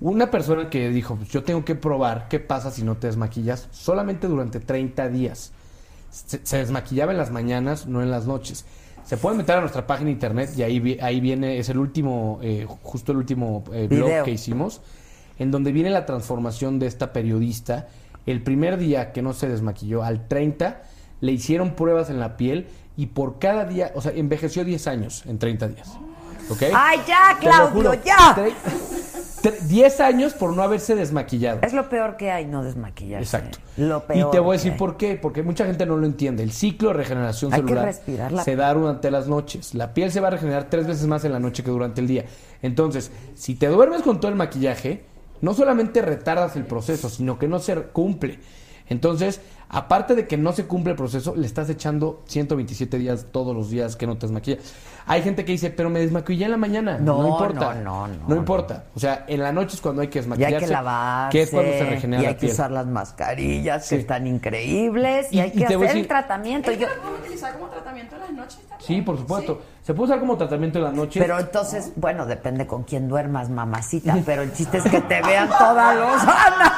[0.00, 3.68] Una persona que dijo, pues yo tengo que probar qué pasa si no te desmaquillas
[3.70, 5.52] solamente durante 30 días.
[6.10, 8.64] Se, se desmaquillaba en las mañanas, no en las noches.
[9.04, 12.38] Se puede meter a nuestra página de internet y ahí, ahí viene, es el último,
[12.42, 14.80] eh, justo el último eh, blog que hicimos,
[15.38, 17.88] en donde viene la transformación de esta periodista.
[18.26, 20.82] El primer día que no se desmaquilló, al 30,
[21.20, 25.24] le hicieron pruebas en la piel y por cada día, o sea, envejeció 10 años
[25.26, 25.88] en 30 días.
[26.50, 26.62] ¿Ok?
[26.74, 28.34] ¡Ay, ya, Claudio, ya!
[28.36, 28.52] Tre-
[29.42, 31.60] tre- 10 años por no haberse desmaquillado.
[31.62, 33.24] Es lo peor que hay, no desmaquillarse.
[33.24, 33.58] Exacto.
[33.78, 34.28] Lo peor.
[34.28, 36.42] Y te voy a decir por qué, porque mucha gente no lo entiende.
[36.42, 39.74] El ciclo de regeneración Hay que celular respirar la se da durante las noches.
[39.74, 42.06] La piel se va a regenerar tres veces más en la noche que durante el
[42.06, 42.24] día.
[42.62, 45.04] Entonces, si te duermes con todo el maquillaje,
[45.40, 48.38] no solamente retardas el proceso, sino que no se cumple.
[48.88, 49.40] Entonces,
[49.74, 53.68] aparte de que no se cumple el proceso, le estás echando 127 días todos los
[53.70, 54.60] días que no te desmaquillas.
[55.06, 56.96] Hay gente que dice, pero me desmaquillé en la mañana.
[56.98, 57.74] No, No, importa.
[57.74, 58.84] no, no, No importa.
[58.94, 60.66] O sea, en la noche es cuando hay que Y hay desmaquillarse.
[60.66, 61.32] que lavarse.
[61.38, 62.52] Que es cuando se regenera y hay la que piel.
[62.52, 63.96] usar las mascarillas, Sí.
[63.96, 65.26] que están increíbles.
[65.30, 66.72] Y, Y- hay y que hacer el tratamiento.
[66.72, 68.86] Yo, ¿Lo puedo utilizar como tratamiento en las noches también?
[68.86, 69.60] Sí, por supuesto.
[69.82, 71.20] Se puede usar como tratamiento en la noche.
[71.20, 74.16] pero entonces, bueno, depende con quién duermas, mamacita.
[74.24, 76.72] Pero el chiste es que te vean toda lozana.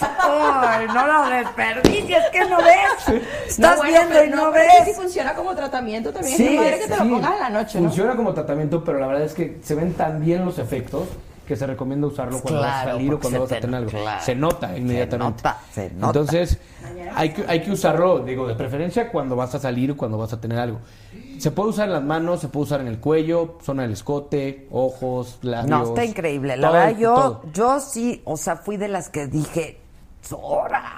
[0.00, 3.22] Ay, no lo desperdicies, que no ves.
[3.48, 4.84] Estás bueno, viendo pero y no, pero ves.
[4.86, 6.36] sí funciona como tratamiento también.
[6.36, 7.88] Sí, es padre que te Sí, lo pongas en la noche, ¿no?
[7.88, 11.08] Funciona como tratamiento, pero la verdad es que se ven tan bien los efectos
[11.46, 13.60] que se recomienda usarlo cuando vas a Claro, salir o cuando se vas a te-
[13.62, 13.90] tener algo.
[13.90, 14.22] claro.
[14.22, 15.36] Se nota inmediatamente.
[15.42, 16.06] nota, se nota.
[16.06, 16.58] Entonces,
[17.14, 20.30] hay que, hay que usarlo, digo, de preferencia cuando vas a salir o cuando vas
[20.34, 20.78] a tener algo.
[21.38, 24.66] Se puede usar en las manos, se puede usar en el cuello, zona del escote,
[24.70, 25.68] ojos, labios.
[25.70, 26.56] No, está increíble.
[26.56, 27.42] La todo, verdad, yo, todo.
[27.52, 29.78] yo sí, o sea, fui de las que dije,
[30.22, 30.96] ¡Sora!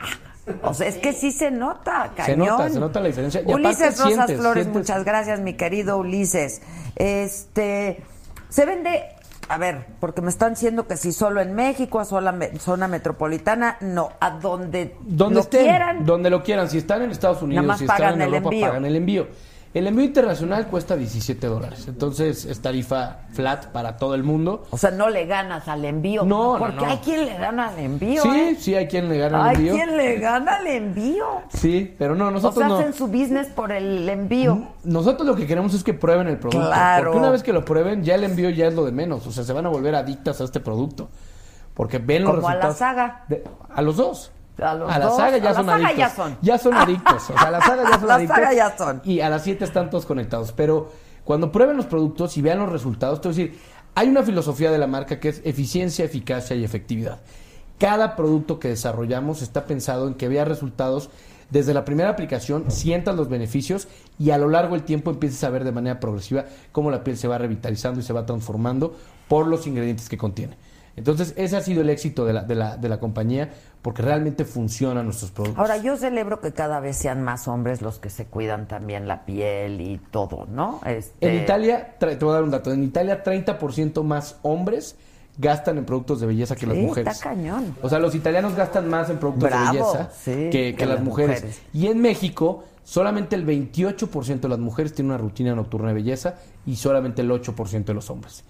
[0.62, 2.48] O sea, es que sí se nota, Se cañón.
[2.48, 3.42] nota, se nota la diferencia.
[3.46, 6.62] Y Ulises Rosas sientes, Flores, sientes- muchas gracias, mi querido Ulises.
[6.96, 8.02] Este,
[8.48, 9.02] se vende,
[9.48, 12.88] a ver, porque me están diciendo que si solo en México, a sola me- zona
[12.88, 16.04] metropolitana, no, a donde, Donde lo estén, quieran.
[16.06, 16.68] donde lo quieran.
[16.68, 18.66] Si están en Estados Unidos, si están en el Europa, envío.
[18.66, 19.28] pagan el envío.
[19.72, 21.84] El envío internacional cuesta 17 dólares.
[21.86, 24.64] Entonces es tarifa flat para todo el mundo.
[24.70, 26.24] O sea, no le ganas al envío.
[26.24, 26.86] No, no, Porque no.
[26.86, 28.20] hay quien le gana al envío.
[28.20, 28.56] Sí, ¿eh?
[28.58, 29.74] sí, hay quien le gana Hay el envío.
[29.74, 31.24] quien le gana al envío.
[31.54, 32.78] Sí, pero no, O nosotros sea, no.
[32.78, 34.60] hacen su business por el envío.
[34.82, 36.66] Nosotros lo que queremos es que prueben el producto.
[36.66, 37.04] Claro.
[37.04, 39.24] Porque una vez que lo prueben, ya el envío ya es lo de menos.
[39.28, 41.10] O sea, se van a volver adictas a este producto.
[41.74, 42.76] Porque ven los Como a la resultados.
[42.78, 43.24] saga.
[43.28, 44.32] de- a los dos.
[44.62, 45.96] A los la dos, saga ya a la son saga adictos.
[45.98, 46.38] ya son.
[46.42, 47.30] Ya son adictos.
[47.30, 48.36] O sea, a la saga ya son La adictos.
[48.36, 49.02] saga ya son.
[49.04, 50.52] Y a las 7 están todos conectados.
[50.52, 50.90] Pero
[51.24, 53.60] cuando prueben los productos y vean los resultados, te voy a decir,
[53.94, 57.18] hay una filosofía de la marca que es eficiencia, eficacia y efectividad.
[57.78, 61.10] Cada producto que desarrollamos está pensado en que vea resultados
[61.48, 63.88] desde la primera aplicación, sientas los beneficios
[64.20, 67.16] y a lo largo del tiempo empieces a ver de manera progresiva cómo la piel
[67.16, 68.94] se va revitalizando y se va transformando
[69.26, 70.56] por los ingredientes que contiene.
[70.94, 73.50] Entonces, ese ha sido el éxito de la, de la, de la compañía
[73.82, 75.58] porque realmente funcionan nuestros productos.
[75.58, 79.24] Ahora, yo celebro que cada vez sean más hombres los que se cuidan también la
[79.24, 80.80] piel y todo, ¿no?
[80.84, 84.96] Este, En Italia, te voy a dar un dato, en Italia 30% más hombres
[85.38, 87.14] gastan en productos de belleza que las mujeres.
[87.14, 87.74] está cañón.
[87.80, 90.86] O sea, los italianos gastan más en productos Bravo, de belleza sí, que, que que
[90.86, 91.36] las las mujeres.
[91.42, 91.62] mujeres.
[91.72, 96.34] Y en México, solamente el 28% de las mujeres tienen una rutina nocturna de belleza
[96.66, 98.44] y solamente el 8% de los hombres.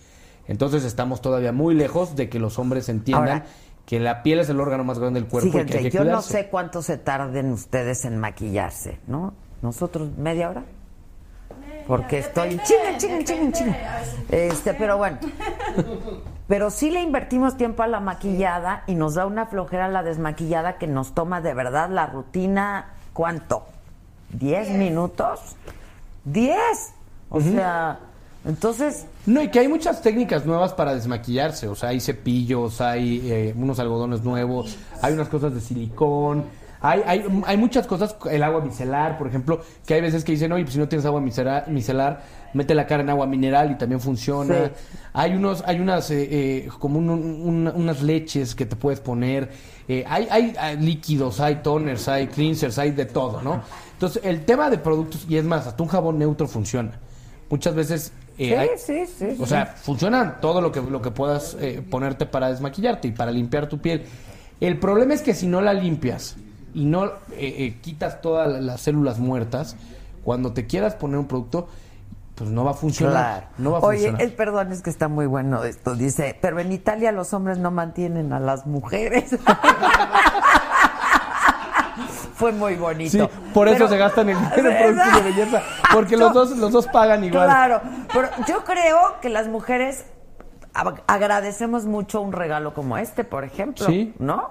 [0.48, 3.46] Entonces estamos todavía muy lejos de que los hombres entiendan Ahora-
[3.90, 6.05] que la piel es el órgano más grande del cuerpo y que hay que yo
[6.05, 9.34] no sé cuánto se tarden ustedes en maquillarse, ¿no?
[9.62, 10.62] Nosotros, ¿media hora?
[11.88, 13.76] Porque estoy chinga, chinga, chinga, chinga.
[14.30, 15.18] Este, pero bueno.
[16.47, 20.78] Pero sí le invertimos tiempo a la maquillada y nos da una flojera la desmaquillada
[20.78, 23.66] que nos toma de verdad la rutina, ¿cuánto?
[24.30, 25.57] ¿Diez minutos?
[26.24, 26.93] ¿Diez?
[27.28, 27.99] O sea,
[28.45, 31.68] entonces, No, y que hay muchas técnicas nuevas para desmaquillarse.
[31.68, 36.45] O sea, hay cepillos, hay eh, unos algodones nuevos, hay unas cosas de silicón,
[36.82, 40.51] Hay, hay, hay muchas cosas, el agua micelar, por ejemplo, que hay veces que dicen,
[40.53, 42.22] oye, pues si no tienes agua micelar, micelar
[42.55, 44.55] mete la cara en agua mineral y también funciona.
[44.68, 44.97] Sí.
[45.12, 49.51] Hay unos, hay unas, eh, eh, como un- un- unas leches que te puedes poner.
[49.88, 53.61] Eh, hay, hay, hay líquidos, hay toners, hay cleansers, hay de todo, ¿no?
[53.93, 56.93] Entonces, el tema de productos, y es más, hasta un jabón neutro funciona.
[57.51, 58.12] Muchas veces...
[58.39, 58.68] eh, Sí, hay-
[59.07, 63.09] sí, sí, O sea, funciona todo lo que, lo que puedas eh, ponerte para desmaquillarte
[63.09, 64.05] y para limpiar tu piel.
[64.61, 66.37] El problema es que si no la limpias
[66.74, 69.76] y no eh, eh, quitas todas las células muertas,
[70.24, 71.68] cuando te quieras poner un producto,
[72.35, 73.12] pues no va a funcionar.
[73.12, 73.47] Claro.
[73.59, 74.22] No va a Oye, funcionar.
[74.22, 75.95] el perdón es que está muy bueno esto.
[75.95, 79.37] Dice, pero en Italia los hombres no mantienen a las mujeres.
[82.41, 83.11] Fue muy bonito.
[83.11, 83.20] Sí,
[83.55, 85.62] por eso Pero- se gastan el dinero en productos de belleza,
[85.93, 87.47] porque los dos, los dos pagan igual.
[87.47, 87.80] Claro,
[88.12, 90.05] pero yo creo que las mujeres
[90.74, 93.86] ag- agradecemos mucho un regalo como este, por ejemplo.
[93.86, 94.14] Sí.
[94.18, 94.49] ¿No?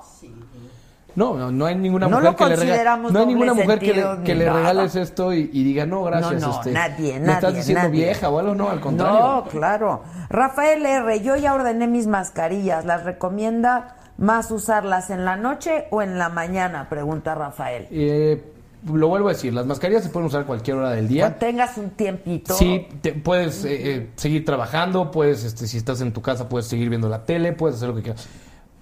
[1.15, 3.79] No, no, no hay ninguna No mujer lo que le regale, no hay ninguna mujer
[3.79, 6.39] que le, que regales esto y, y diga no gracias.
[6.41, 8.05] No, no, este, nadie, me estás nadie, diciendo nadie.
[8.05, 9.19] vieja o algo, no, al contrario.
[9.19, 10.03] No, claro.
[10.29, 12.85] Rafael R., yo ya ordené mis mascarillas.
[12.85, 16.87] ¿Las recomienda más usarlas en la noche o en la mañana?
[16.89, 17.87] Pregunta Rafael.
[17.91, 18.43] Eh,
[18.85, 21.23] lo vuelvo a decir, las mascarillas se pueden usar cualquier hora del día.
[21.23, 22.53] Cuando tengas un tiempito.
[22.53, 26.67] Sí, te- puedes eh, eh, seguir trabajando, puedes, este, si estás en tu casa, puedes
[26.67, 28.27] seguir viendo la tele, puedes hacer lo que quieras.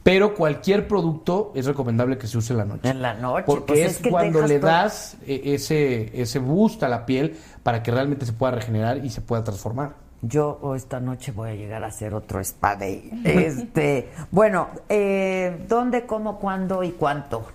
[0.03, 2.89] Pero cualquier producto es recomendable que se use en la noche.
[2.89, 3.43] En la noche.
[3.45, 7.35] Porque pues es, que cuando le todo- das eh, ese, ese boost a la piel
[7.63, 9.95] para que realmente se pueda regenerar y se pueda transformar.
[10.28, 13.09] Yo o esta noche voy a llegar a hacer otro spa day.
[13.23, 17.45] Este, bueno, eh, ¿dónde, cómo, cuándo y cuánto?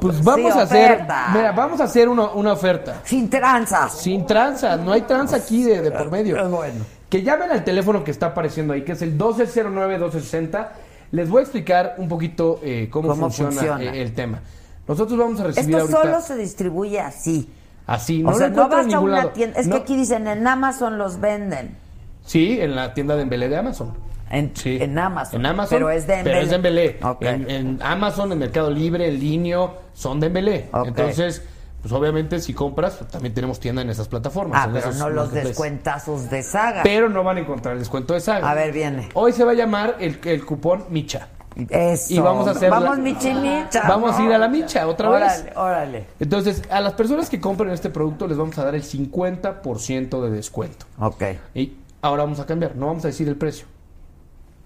[0.00, 1.28] Pues vamos Sí, a hacer, oferta.
[1.34, 3.00] mira, vamos a hacer una, una oferta.
[3.04, 3.92] Sin tranzas.
[3.98, 6.48] Sin tranza, no hay tranza aquí de, de por medio.
[6.48, 6.84] Bueno.
[7.08, 10.68] Que llamen al teléfono que está apareciendo ahí, que es el 1209-1260.
[11.12, 13.82] Les voy a explicar un poquito eh, cómo, ¿Cómo funciona, funciona?
[13.84, 14.40] eh, el tema.
[14.88, 17.48] Nosotros vamos a recibir Esto ahorita solo se distribuye así.
[17.86, 19.28] así, no o lo sea, no vas en a una lado.
[19.30, 19.60] tienda.
[19.60, 19.76] Es No.
[19.76, 21.76] que aquí dicen en Amazon los venden.
[22.24, 23.92] Sí, en la tienda de Embelé de Amazon.
[24.30, 24.78] En, Sí.
[24.80, 25.40] en Amazon.
[25.40, 25.76] En Amazon.
[25.76, 26.84] Pero es de pero es de Embelé.
[27.00, 27.06] Embelé.
[27.10, 27.22] Ok.
[27.22, 30.68] En, en Amazon, en Mercado Libre, en Linio, son de Embelé.
[30.72, 30.86] Ok.
[30.88, 31.42] Entonces,
[31.82, 34.58] pues obviamente si compras, pues, también tenemos tienda en esas plataformas.
[34.62, 36.82] Ah, en pero no los descuentazos de saga.
[36.82, 38.50] Pero no van a encontrar el descuento de Saga.
[38.50, 39.08] A ver, viene.
[39.14, 41.28] Hoy se va a llamar el, el cupón Micha.
[41.68, 42.14] Eso.
[42.14, 43.82] Y vamos a hacer la- Vamos, Michi Micha.
[43.86, 45.22] Vamos a ir a la Micha otra vez.
[45.22, 46.04] Órale, órale.
[46.18, 50.30] Entonces, a las personas que compren este producto les vamos a dar el 50% de
[50.30, 50.86] descuento.
[50.98, 51.22] Ok.
[51.54, 53.66] Y ahora vamos a cambiar, no vamos a decir el precio.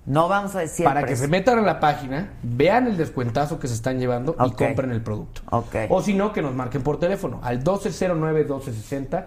[0.07, 1.25] No vamos a decir Para el que precio.
[1.27, 5.03] se metan a la página, vean el descuentazo que se están llevando y compren el
[5.03, 5.43] producto.
[5.51, 5.75] Ok.
[5.89, 9.25] O si no, que nos marquen por teléfono al 1209-1260.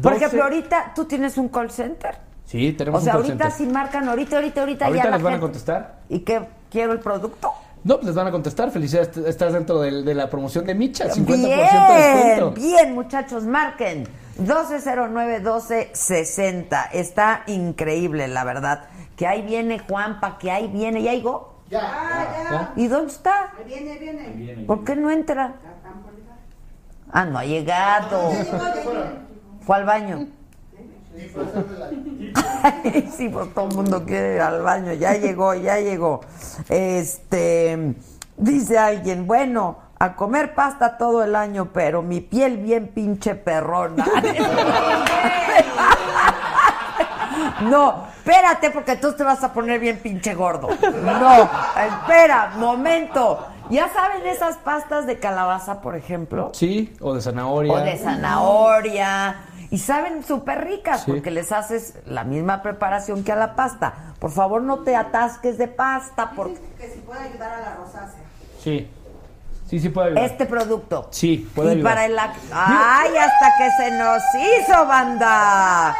[0.00, 2.16] Por 12 ejemplo, ahorita tú tienes un call center.
[2.46, 3.66] Sí, tenemos O sea, un call ahorita center.
[3.66, 5.98] si marcan, ahorita, ahorita, ahorita, ¿Ahorita ya la les van a contestar?
[6.08, 6.40] ¿Y qué?
[6.70, 7.52] ¿Quiero el producto?
[7.84, 8.70] No, pues les van a contestar.
[8.70, 12.50] Felicidades, estás dentro de, la promoción de Micha, 50% de Bien, descuento.
[12.52, 14.08] bien, muchachos, marquen.
[14.38, 16.88] 1209-1260.
[16.92, 18.84] Está increíble, la verdad.
[19.16, 21.02] Que ahí viene Juanpa, que ahí viene.
[21.02, 21.54] ¿Ya llegó?
[21.70, 21.80] Ya.
[21.80, 22.72] ya.
[22.76, 23.52] ¿Y dónde está?
[23.56, 24.64] Ahí viene, viene.
[24.66, 25.54] ¿Por qué no entra?
[27.10, 28.32] Ah, no ha llegado.
[29.64, 30.26] Fue al baño.
[32.62, 34.92] Ay, sí, pues todo el mundo quiere ir al baño.
[34.94, 36.22] Ya llegó, ya llegó.
[36.68, 37.94] Este,
[38.36, 44.04] dice alguien, bueno, a comer pasta todo el año, pero mi piel bien pinche perrona.
[47.62, 50.68] No, espérate porque tú te vas a poner bien pinche gordo.
[51.02, 51.50] No,
[51.82, 53.46] espera, momento.
[53.70, 56.50] ¿Ya saben esas pastas de calabaza, por ejemplo?
[56.52, 57.72] Sí, o de zanahoria.
[57.72, 59.36] O de zanahoria.
[59.70, 61.10] Y saben súper ricas Sí.
[61.12, 63.94] porque les haces la misma preparación que a la pasta.
[64.18, 66.32] Por favor, no te atasques de pasta.
[66.36, 68.20] Porque Que si puede ayudar a la rosácea.
[68.62, 68.88] Sí.
[69.74, 70.24] Sí, sí puede ayudar.
[70.24, 71.08] este producto.
[71.10, 71.94] Sí, puede y ayudar.
[71.94, 72.16] para el...
[72.52, 75.96] ¡Ay, hasta que se nos hizo, banda!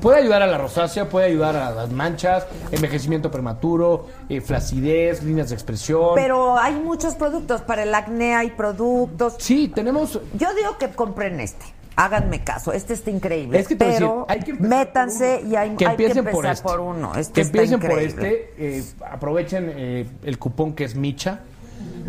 [0.00, 5.48] Puede ayudar a la rosácea, puede ayudar a las manchas, envejecimiento prematuro, eh, flacidez, líneas
[5.48, 6.10] de expresión.
[6.14, 7.62] Pero hay muchos productos.
[7.62, 9.34] Para el acné hay productos.
[9.38, 10.20] Sí, tenemos...
[10.34, 11.64] Yo digo que compren este.
[11.96, 13.58] Háganme caso, este está increíble.
[13.58, 16.18] Es que te pero decir, hay que empezar métanse y hay, que hay que empiecen
[16.28, 16.82] empezar por este.
[16.82, 17.14] uno.
[17.16, 18.50] Este que está empiecen por increíble.
[18.54, 18.78] este.
[18.78, 21.40] eh, aprovechen eh, el cupón que es Micha.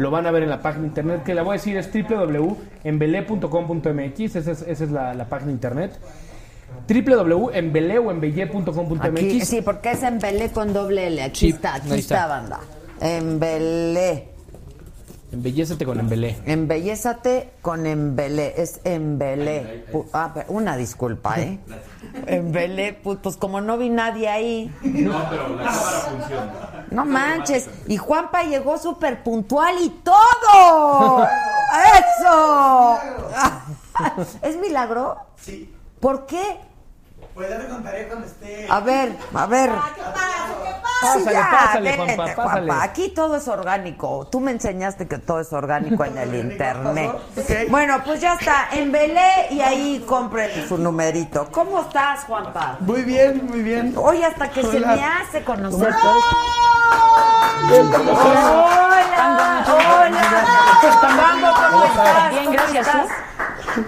[0.02, 1.90] Lo van a ver en la página de internet, que la voy a decir es
[1.94, 4.36] www.embele.com.mx.
[4.36, 5.98] Esa es, esa es la, la página de internet.
[6.88, 9.06] www.embele o embelle.com.mx.
[9.06, 11.22] Aquí, sí, porque es Embelé con doble L.
[11.24, 12.16] Aquí Sí, está, aquí está.
[12.16, 12.28] está.
[12.28, 12.60] banda.
[13.00, 14.28] Embelé.
[15.32, 16.36] Embellézate con Embelé.
[16.46, 18.54] Embellezate con Embelé.
[18.58, 19.86] Es Embelé.
[19.92, 21.60] Pu- Ah, una disculpa, ¿eh?
[22.28, 24.70] Embelé, pu- pues como no vi nadie ahí.
[24.84, 26.52] No, pero la cámara funciona.
[26.92, 27.70] No manches.
[27.88, 31.26] Y Juanpa llegó súper puntual y todo.
[32.20, 33.00] ¡Eso!
[34.42, 35.18] ¿Es milagro?
[35.38, 35.74] Sí.
[36.00, 36.60] ¿Por qué?
[37.34, 38.68] Pues ya te contaré cuando esté.
[38.70, 39.70] A ver, a ver.
[39.70, 40.48] ¿Qué pasa?
[40.64, 40.92] ¿Qué pasa?
[41.02, 42.68] Sí, Pásale, ya, pásale, Juanpa, pásale.
[42.68, 42.84] Juanpa.
[42.84, 44.28] Aquí todo es orgánico.
[44.32, 47.12] Tú me enseñaste que todo es orgánico en el internet.
[47.70, 48.68] Bueno, pues ya está.
[48.72, 51.48] En Belé y ahí compren su numerito.
[51.52, 52.78] ¿Cómo estás, Juanpa?
[52.82, 53.94] Muy bien, muy bien.
[53.98, 54.96] Hoy hasta que se Hola.
[54.96, 55.72] me hace conocer.
[55.72, 56.14] ¿Cómo estás?
[58.92, 60.46] Hola, hola.
[61.18, 62.30] Vamos, ¿cómo estás?
[62.32, 63.08] Bien, ¿Cómo gracias, estás?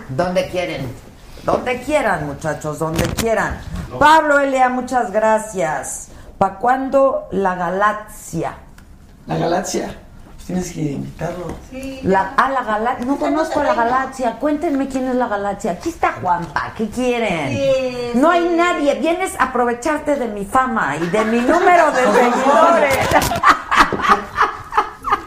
[0.10, 1.03] Donde quieren.
[1.44, 3.60] Donde quieran, muchachos, donde quieran.
[4.00, 6.08] Pablo Elia, muchas gracias.
[6.38, 8.56] ¿Para cuándo la galaxia?
[9.28, 9.96] La galaxia.
[10.36, 11.48] Pues tienes que invitarlo.
[12.04, 13.06] La, ah, la galaxia.
[13.06, 14.38] No conozco a la galaxia.
[14.40, 15.72] Cuéntenme quién es la galaxia.
[15.74, 16.74] Aquí está Juanpa.
[16.78, 17.50] ¿Qué quieren?
[17.50, 18.38] Sí, no sí.
[18.38, 18.96] hay nadie.
[18.96, 22.98] Vienes a aprovecharte de mi fama y de mi número de seguidores.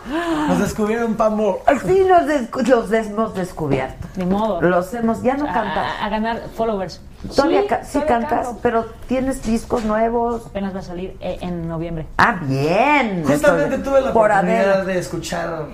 [0.48, 1.62] Nos descubrieron Pambo.
[1.86, 4.06] Sí, los, descu- los hemos descubierto.
[4.16, 4.60] Ni modo.
[4.62, 5.22] Los hemos.
[5.22, 5.86] Ya no cantas.
[6.00, 7.00] A, a ganar followers.
[7.34, 8.60] Todavía Sí, ca- sí todavía cantas, canto.
[8.62, 10.46] pero tienes discos nuevos.
[10.46, 12.06] Apenas va a salir eh, en noviembre.
[12.18, 13.24] Ah, bien.
[13.26, 15.66] Justamente Estoy- tuve la por oportunidad de escuchar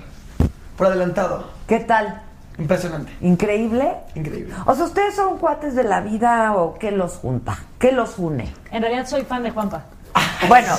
[0.76, 1.44] por adelantado.
[1.66, 2.22] ¿Qué tal?
[2.58, 3.10] Impresionante.
[3.22, 3.94] ¿Increíble?
[4.14, 4.54] Increíble.
[4.66, 7.58] O sea, ¿ustedes son cuates de la vida o qué los junta?
[7.78, 8.52] ¿Qué los une?
[8.70, 9.84] En realidad soy fan de Juanpa.
[10.48, 10.74] Bueno,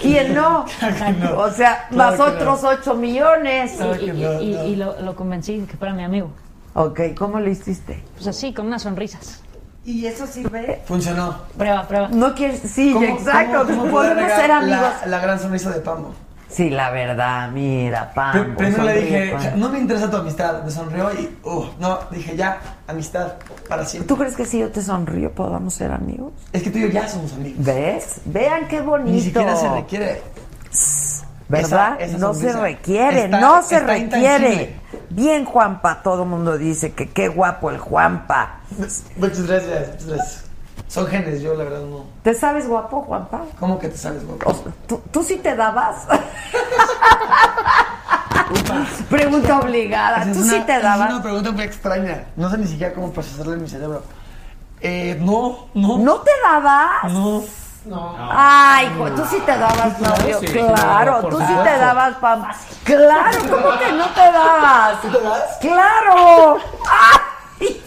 [0.00, 0.64] ¿quién no?
[1.20, 1.38] no.
[1.38, 3.72] O sea, Claro más otros millones.
[3.72, 4.64] Claro y- no, y- no.
[4.64, 6.30] y lo, lo convencí que fuera mi amigo.
[6.74, 8.02] Ok, ¿cómo lo hiciste?
[8.14, 9.42] Pues así, con unas sonrisas.
[9.84, 10.82] ¿Y eso sirve?
[10.84, 11.36] Funcionó.
[11.56, 12.08] Prueba, prueba.
[12.08, 14.80] No quieres, sí, ¿Cómo- exacto, cómo- cómo podemos ser amigos.
[15.02, 16.14] La, la gran sonrisa de Pambo.
[16.48, 18.34] Sí, la verdad, mira, Pam.
[18.34, 20.62] Pr- Primero le dije, no me interesa tu amistad.
[20.64, 23.34] Me sonrió y, uh, no, dije ya, amistad
[23.68, 24.08] para siempre.
[24.08, 26.32] ¿Tú crees que si yo te sonrío podamos ser amigos?
[26.52, 27.64] Es que tú y yo ya somos amigos.
[27.64, 28.20] ¿Ves?
[28.24, 29.10] Vean qué bonito.
[29.10, 30.22] Ni siquiera se requiere.
[31.50, 31.94] ¿Verdad?
[31.98, 34.48] esa- esa no se requiere, Está- no se requiere.
[34.48, 34.80] intangible.
[35.10, 38.60] Bien, Juanpa, todo el mundo dice que qué guapo el Juanpa.
[39.16, 40.44] Muchas gracias, muchas gracias.
[40.88, 42.04] Son genes, yo la verdad no.
[42.22, 43.42] ¿Te sabes guapo, Juanpa?
[43.60, 44.54] ¿Cómo que te sabes, guapo?
[44.86, 46.06] ¿tú, tú sí te dabas?
[49.10, 50.22] Pregunta obligada.
[50.22, 51.10] Es ¿Tú una- sí te esa Es dabas?
[51.12, 52.24] una pregunta muy extraña.
[52.36, 54.02] No sé ni siquiera cómo procesarla en mi cerebro.
[54.80, 55.98] Eh, no, no.
[55.98, 57.12] ¿No te dabas?
[57.12, 57.42] No.
[57.84, 58.16] No.
[58.30, 62.46] Ay, hijo, tú sí te dabas, sí, Claro, tú sí te dabas, Pam.
[62.84, 65.00] Claro, ¿cómo que no te dabas?
[65.00, 65.42] ¿Tú te das?
[65.60, 66.58] Claro.
[67.60, 67.82] Ay,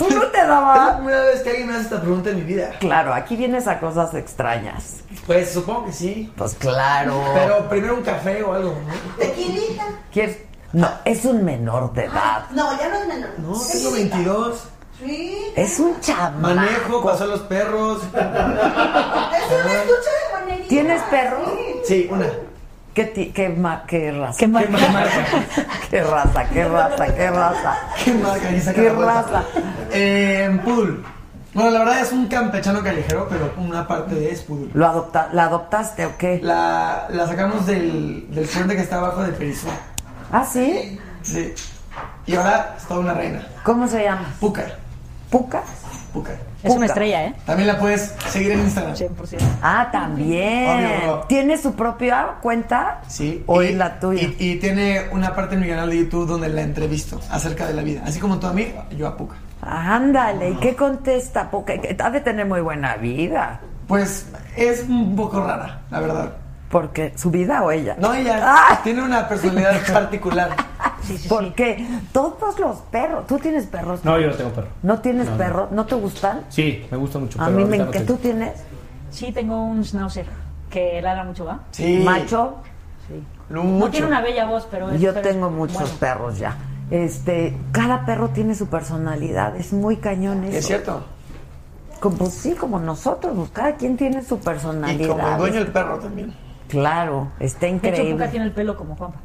[0.00, 2.42] ¿Tú no te Es la primera vez que alguien me hace esta pregunta en mi
[2.42, 2.70] vida.
[2.80, 5.00] Claro, aquí vienes a cosas extrañas.
[5.26, 6.32] Pues supongo que sí.
[6.36, 7.22] Pues claro.
[7.34, 9.16] Pero primero un café o algo, ¿no?
[9.18, 9.84] Tequilita.
[10.10, 10.38] ¿Quieres?
[10.72, 12.44] No, es un menor de edad.
[12.52, 13.30] No, ya no es menor.
[13.38, 14.16] No, tengo Tequilita.
[14.16, 14.64] 22.
[15.04, 15.52] Sí.
[15.56, 16.38] Es un chamaco.
[16.40, 18.02] Manejo, paso a los perros.
[18.02, 20.68] Es una estuche de manerito.
[20.68, 21.44] ¿Tienes perro?
[21.84, 22.26] Sí, una.
[22.94, 24.38] ¿Qué, ti- qué, ma- qué raza?
[24.38, 24.64] ¿Qué más?
[25.90, 26.44] ¿Qué raza?
[26.48, 27.06] ¿Qué raza?
[27.14, 27.76] ¿Qué raza?
[28.04, 28.60] ¿Qué marca?
[28.60, 29.42] Saca ¿Qué la raza?
[29.92, 30.98] Eh, poodle.
[31.54, 34.70] Bueno, la verdad es un campechano callejero, pero una parte de es poodle.
[34.74, 36.40] ¿Lo adopta ¿La adoptaste o qué?
[36.42, 39.66] La, la sacamos del, del puente que está abajo de Perisú.
[40.32, 40.98] ¿Ah, sí?
[41.22, 41.54] Sí.
[42.26, 43.46] Y ahora es toda una reina.
[43.64, 44.26] ¿Cómo se llama?
[44.40, 44.64] Puka.
[45.30, 45.62] ¿Puca?
[46.12, 46.32] Puka.
[46.62, 47.34] Es una estrella, ¿eh?
[47.46, 48.94] También la puedes seguir en Instagram.
[48.94, 49.38] 100%.
[49.62, 50.68] Ah, también.
[51.04, 51.20] Obvio.
[51.28, 53.00] ¿Tiene su propia cuenta?
[53.08, 53.42] Sí.
[53.46, 54.22] ¿O es la tuya?
[54.22, 57.74] Y, y tiene una parte en mi canal de YouTube donde la entrevisto acerca de
[57.74, 58.02] la vida.
[58.04, 59.36] Así como tú a mí, yo a Puka.
[59.62, 61.50] Ándale, ¿y qué contesta?
[61.50, 63.60] Porque ha de tener muy buena vida.
[63.86, 66.32] Pues es un poco rara, la verdad.
[66.70, 67.96] Porque su vida o ella.
[67.98, 68.80] No, ella Ah.
[68.84, 70.50] tiene una personalidad particular.
[71.02, 71.52] Sí, sí, ¿Por sí.
[71.56, 71.86] qué?
[72.12, 73.26] Todos los perros.
[73.26, 74.04] ¿Tú tienes perros?
[74.04, 74.68] No, yo no tengo perro.
[74.82, 75.38] ¿No tienes No, no.
[75.38, 75.70] perros?
[75.72, 76.42] ¿No te gustan?
[76.48, 77.40] Sí, me gusta mucho.
[77.40, 77.92] A mí me encanta.
[77.98, 78.06] tengo.
[78.06, 78.62] ¿Tú tienes?
[79.10, 80.26] Sí, tengo un schnauzer
[80.70, 81.60] que ladra mucho, ¿va?
[81.72, 82.00] Sí.
[82.04, 82.56] ¿Macho?
[83.08, 83.22] Sí.
[83.48, 83.90] No mucho.
[83.90, 85.96] tiene una bella voz, pero es Yo pero es tengo muchos bueno.
[85.98, 86.56] perros ya.
[86.90, 90.56] Este, cada perro tiene su personalidad, es muy cañón eso.
[90.58, 91.02] Es cierto.
[92.00, 95.08] Como, pues sí, como nosotros, pues, cada quien tiene su Y personalidad.
[95.08, 96.34] como el dueño del perro también.
[96.68, 98.28] Claro, está De hecho, Puka increíble.
[98.28, 99.18] tiene el pelo como Juanpa.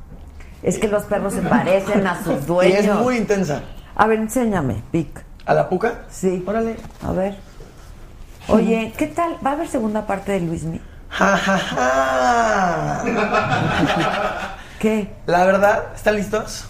[0.65, 2.79] Es que los perros se parecen a sus Y dueños.
[2.79, 3.61] es muy intensa.
[3.95, 5.23] A ver, enséñame, Pic.
[5.45, 6.01] ¿A la Puka?
[6.09, 6.43] Sí.
[6.47, 6.75] Órale.
[7.07, 7.37] A ver.
[8.47, 9.37] Oye, ¿qué tal?
[9.45, 10.81] ¿Va a haber segunda parte de Luismi?
[11.09, 13.03] Ja, ja, ja.
[14.79, 15.07] ¿Qué?
[15.27, 16.65] La verdad, ¿están listos?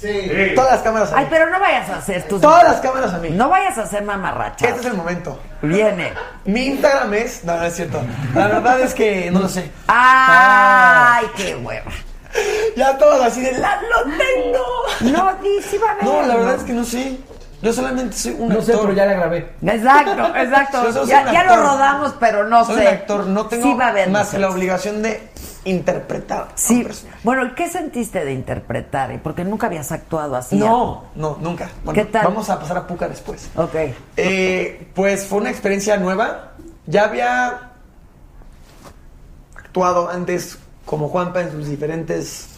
[0.00, 0.08] Sí.
[0.54, 1.28] Todas las cámaras a Ay, mí.
[1.30, 2.40] pero no vayas a hacer tus...
[2.40, 3.30] Todas las cámaras a mí.
[3.30, 4.66] No vayas a hacer mamarracha.
[4.68, 5.38] Este es el momento.
[5.62, 6.12] Viene.
[6.44, 7.44] Mi Instagram es.
[7.44, 8.02] No, no es cierto.
[8.34, 9.70] La verdad es que no lo sé.
[9.86, 11.90] ¡Ay, qué hueva!
[12.76, 13.52] Ya todos así de.
[13.58, 15.16] ¡La lo tengo!
[15.16, 16.04] No, di, sí va a haber.
[16.04, 17.18] No, la verdad es que no sé.
[17.62, 18.86] Yo solamente soy un No sé, actor.
[18.88, 19.52] pero ya la grabé.
[19.62, 20.90] Exacto, exacto.
[20.92, 22.80] Yo ya ya lo rodamos, pero no Soy sé.
[22.82, 25.30] un actor, no tengo Sí va a haber más que la obligación de
[25.64, 26.48] interpretar.
[26.56, 26.86] Sí.
[27.22, 29.12] Bueno, ¿y ¿qué sentiste de interpretar?
[29.12, 30.56] Y Porque nunca habías actuado así.
[30.56, 31.70] No, no, nunca.
[31.84, 32.24] Bueno, ¿Qué tal?
[32.24, 33.48] Vamos a pasar a Puca después.
[33.56, 33.74] Ok.
[34.18, 36.50] Eh, pues fue una experiencia nueva.
[36.84, 37.70] Ya había
[39.56, 42.48] actuado antes como Juanpa en sus diferentes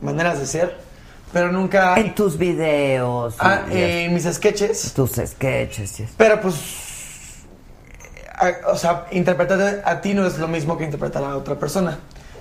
[0.00, 0.76] maneras de ser,
[1.32, 3.36] pero nunca En tus videos.
[3.38, 4.92] ah, eh, en mis sketches.
[4.94, 6.00] Tus sketches.
[6.00, 6.14] y eso.
[6.16, 6.56] Pero pues,
[8.34, 11.98] a- o sea, interpretar a ti no es lo mismo que interpretar a otra persona.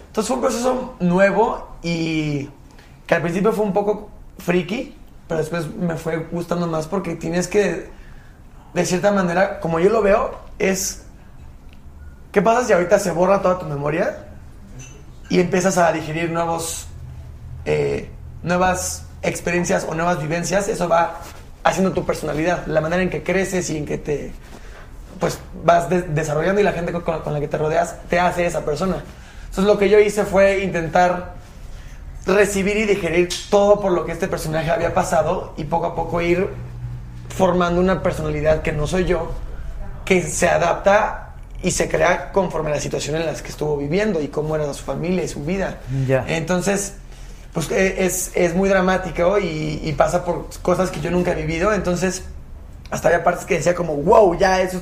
[0.08, 2.50] Entonces fue un proceso nuevo y
[3.06, 4.96] que al principio fue un poco friki,
[5.28, 7.90] pero después me fue gustando más porque tienes que,
[8.74, 11.04] de cierta manera, como yo lo veo, es,
[12.32, 14.27] ¿qué pasa si ahorita se borra toda tu memoria
[15.30, 16.88] y empiezas a digerir nuevos,
[17.66, 18.10] eh,
[18.44, 20.68] nuevas experiencias o nuevas vivencias?
[20.68, 21.20] Eso va
[21.64, 24.32] haciendo tu personalidad, la manera en que creces y en que te
[25.20, 28.46] pues vas de- desarrollando y la gente con, con la que te rodeas te hace
[28.46, 29.04] esa persona.
[29.42, 31.34] Entonces lo que yo hice fue intentar
[32.26, 36.22] recibir y digerir todo por lo que este personaje había pasado y poco a poco
[36.22, 36.48] ir
[37.30, 39.32] formando una personalidad que no soy yo,
[40.06, 41.27] que se adapta
[41.64, 44.72] y se crea conforme a la situación en la que estuvo viviendo y cómo era
[44.74, 45.80] su familia y su vida.
[46.08, 46.26] Ya.
[46.28, 46.94] Entonces,
[47.54, 51.36] pues eh, es, es muy dramático y, y pasa por cosas que yo nunca he
[51.36, 51.74] vivido.
[51.74, 52.24] Entonces,
[52.92, 54.82] hasta había partes que decía como, wow, ya eso...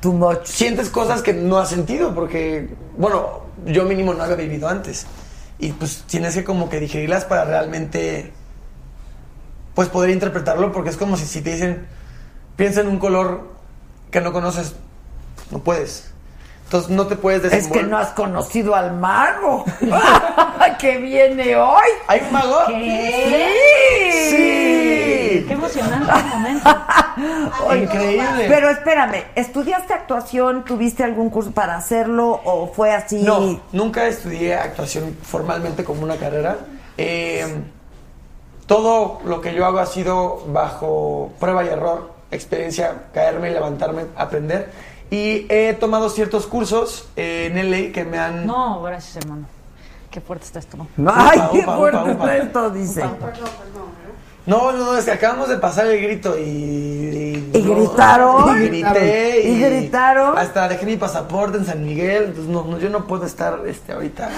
[0.00, 0.44] Too much.
[0.44, 5.06] Sientes cosas que no has sentido porque, bueno, yo mínimo no había vivido antes.
[5.58, 8.32] Y pues tienes que como que digerirlas para realmente,
[9.74, 11.86] pues poder interpretarlo porque es como si, si te dicen,
[12.54, 13.48] piensa en un color
[14.12, 14.76] que no conoces,
[15.50, 16.10] no puedes.
[16.64, 17.84] Entonces no te puedes Es desenvolver.
[17.84, 19.64] que no has conocido al mago
[20.78, 21.88] que viene hoy.
[22.06, 22.58] ¿Hay un mago?
[22.66, 23.08] Sí.
[24.30, 25.44] Sí.
[25.46, 26.70] Qué emocionante el momento.
[27.74, 28.44] Increíble.
[28.48, 30.64] Pero espérame, ¿estudiaste actuación?
[30.64, 33.22] ¿Tuviste algún curso para hacerlo o fue así?
[33.22, 36.56] No, nunca estudié actuación formalmente como una carrera.
[36.98, 37.46] Eh,
[38.66, 44.70] todo lo que yo hago ha sido bajo prueba y error, experiencia, caerme, levantarme, aprender.
[45.10, 48.46] Y he tomado ciertos cursos eh, en LA que me han...
[48.46, 49.46] No, gracias, hermano.
[50.10, 50.76] Qué fuerte está esto.
[51.06, 52.36] Ay, Upa, qué upa, fuerte upa, upa.
[52.36, 53.04] está esto, dice.
[53.04, 53.16] No,
[54.48, 56.42] no, no, es que acabamos de pasar el grito y...
[57.52, 58.62] Y, ¿Y no, gritaron?
[58.62, 59.42] Y grité.
[59.46, 60.38] ¿Y gritaron?
[60.38, 63.92] Hasta dejé mi pasaporte en San Miguel, entonces no, no, yo no puedo estar este,
[63.92, 64.30] ahorita...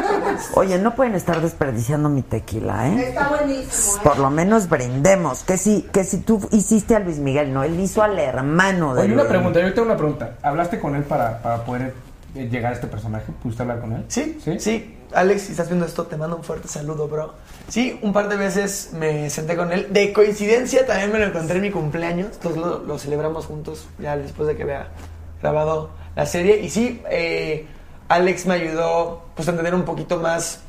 [0.54, 3.08] Oye, no pueden estar desperdiciando mi tequila, ¿eh?
[3.08, 3.96] Está buenísimo.
[3.96, 4.00] ¿eh?
[4.02, 5.44] Por lo menos brindemos.
[5.44, 9.02] Que si, que si tú hiciste a Luis Miguel, no, él hizo al hermano de
[9.02, 10.36] Oye, una pregunta, yo tengo una pregunta.
[10.42, 11.92] ¿Hablaste con él para, para poder
[12.34, 13.30] eh, llegar a este personaje?
[13.42, 14.04] ¿Pudiste hablar con él?
[14.08, 17.34] Sí, sí, Alex, si estás viendo esto, te mando un fuerte saludo, bro.
[17.68, 19.88] Sí, un par de veces me senté con él.
[19.90, 22.28] De coincidencia también me lo encontré en mi cumpleaños.
[22.34, 24.88] Entonces lo, lo celebramos juntos ya después de que vea
[25.42, 26.60] grabado la serie.
[26.60, 27.66] Y sí, eh,
[28.08, 30.60] Alex me ayudó pues a entender un poquito más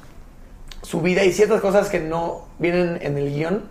[0.82, 3.64] su vida y ciertas cosas que no vienen en el guion.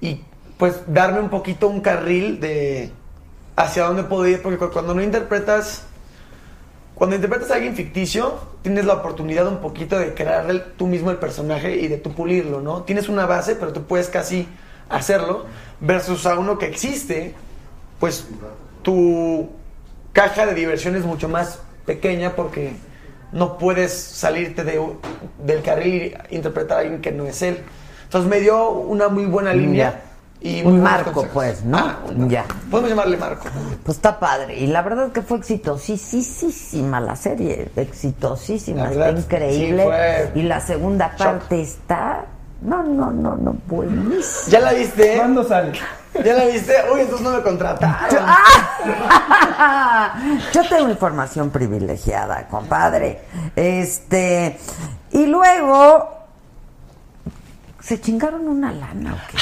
[0.00, 0.22] Y
[0.56, 2.92] pues darme un poquito un carril de
[3.56, 4.40] hacia dónde puedo ir.
[4.42, 5.84] Porque cu- cuando no interpretas
[7.00, 11.10] cuando interpretas a alguien ficticio, tienes la oportunidad un poquito de crear el- tú mismo
[11.10, 12.82] el personaje y de tú pulirlo, ¿no?
[12.82, 14.46] Tienes una base, pero tú puedes casi
[14.90, 15.46] hacerlo,
[15.80, 17.34] versus a uno que existe,
[17.98, 18.26] pues
[18.82, 19.48] tu
[20.12, 22.74] caja de diversión es mucho más pequeña porque
[23.32, 24.78] no puedes salirte de,
[25.42, 27.60] del carril e interpretar a alguien que no es él.
[28.04, 30.02] Entonces me dio una muy buena línea.
[30.42, 31.34] Y Un marco, consejos.
[31.34, 31.76] pues, ¿no?
[31.78, 31.96] Ah,
[32.28, 32.44] ya.
[32.70, 33.44] Podemos llamarle Marco.
[33.84, 34.58] Pues está padre.
[34.58, 37.70] Y la verdad es que fue exitosísima la serie.
[37.76, 38.84] Exitosísima.
[38.84, 39.82] La está verdad, increíble.
[39.82, 41.18] sí, fue Y la segunda shock.
[41.18, 42.24] parte está.
[42.62, 44.48] No, no, no, no, buenísima.
[44.48, 45.16] ¿Ya la viste?
[45.16, 45.72] ¿Cuándo sale?
[46.24, 46.74] ¿Ya la viste?
[46.92, 48.26] Uy, entonces no me contrataron.
[50.52, 53.22] Yo tengo información privilegiada, compadre.
[53.56, 54.58] Este.
[55.12, 56.08] Y luego.
[57.80, 59.38] ¿Se chingaron una lana o qué?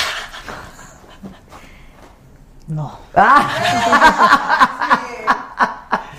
[2.69, 2.93] No.
[3.17, 4.95] Ah.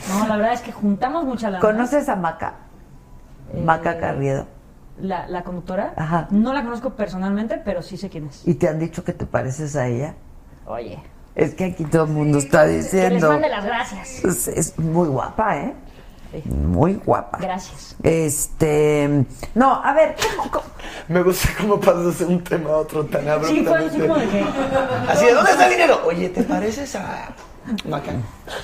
[0.09, 1.61] No, la verdad es que juntamos mucha lana.
[1.61, 2.53] ¿Conoces a Maca?
[3.53, 4.47] Eh, Maca Carriedo.
[4.99, 5.93] La, la conductora.
[5.95, 6.27] Ajá.
[6.31, 8.45] No la conozco personalmente, pero sí sé quién es.
[8.47, 10.15] ¿Y te han dicho que te pareces a ella?
[10.65, 10.99] Oye.
[11.35, 13.29] Es que aquí todo el mundo está Que les diciendo.
[13.29, 14.25] mande las gracias.
[14.25, 15.75] Es, es muy guapa, ¿eh?
[16.31, 16.43] Sí.
[16.49, 17.39] Muy guapa.
[17.41, 17.95] Gracias.
[18.03, 19.25] Este.
[19.55, 20.65] No, a ver, ¿cómo- cómo?
[21.07, 24.07] Me gusta cómo pasas de un tema a otro tan Sí, fue así abruptamente.
[24.07, 24.45] como de que.
[25.11, 26.01] Así de, ¿dónde está el dinero?
[26.05, 27.29] Oye, ¿te pareces a?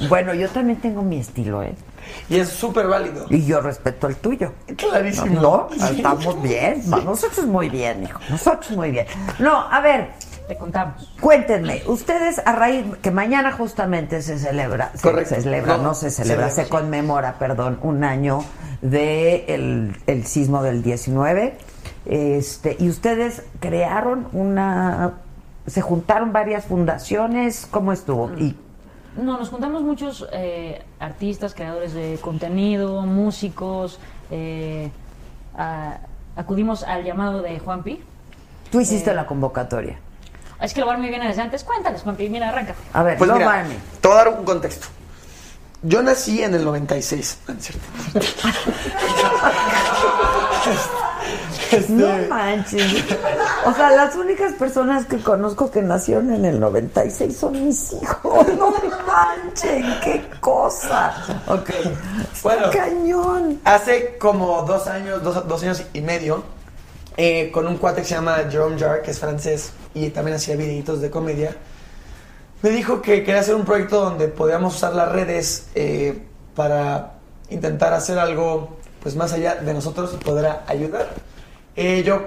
[0.09, 1.75] Bueno, yo también tengo mi estilo, ¿eh?
[2.29, 3.25] Y es súper válido.
[3.29, 4.53] Y yo respeto el tuyo.
[4.77, 5.41] Clarísimo.
[5.41, 5.97] No, Sí.
[5.97, 6.81] estamos bien.
[6.89, 8.19] Nosotros muy bien, hijo.
[8.29, 9.05] Nosotros muy bien.
[9.39, 10.11] No, a ver,
[10.47, 11.11] te contamos.
[11.19, 15.35] Cuéntenme, ustedes a raíz que mañana justamente se celebra, se- Correcto.
[15.35, 18.43] se, celebra, No, no, se celebra, celebra, se conmemora, perdón, un año
[18.81, 21.57] de el, el sismo del 19.
[22.05, 25.13] Este, y ustedes crearon una
[25.65, 28.31] se juntaron varias fundaciones, ¿cómo estuvo?
[28.37, 28.55] Y
[29.17, 33.99] No, nos juntamos muchos eh, artistas, creadores de contenido, músicos.
[34.29, 34.91] eh,
[35.57, 35.97] a-
[36.35, 38.03] acudimos al llamado de Juanpi.
[38.71, 39.97] tú hiciste Eh, la convocatoria.
[40.61, 41.63] Es que lo Barney viene desde antes.
[41.63, 42.29] Cuéntales, Juanpi.
[42.29, 42.79] Mira, arráncate.
[42.93, 43.77] A ver, Pues no mira, Barney.
[44.01, 44.87] te voy a dar un contexto.
[45.83, 47.37] Yo nací en el 96.
[47.47, 47.85] No, es cierto.
[51.71, 53.03] Este, No manches.
[53.65, 58.47] O sea, las únicas personas que conozco que nacieron en el 96 son mis hijos.
[58.55, 58.71] No
[59.07, 61.15] manchen, qué cosa.
[61.47, 61.71] Ok.
[62.43, 62.67] Bueno.
[62.71, 63.59] Cañón.
[63.65, 66.43] Hace como dos años, dos, dos años y medio,
[67.17, 70.55] eh, con un cuate que se llama Jerome Jarre, que es francés y también hacía
[70.55, 71.55] videitos de comedia,
[72.61, 76.23] me dijo que quería hacer un proyecto donde podíamos usar las redes eh,
[76.55, 77.13] para
[77.49, 81.09] intentar hacer algo pues más allá de nosotros y poder ayudar.
[81.75, 82.21] Eh, yo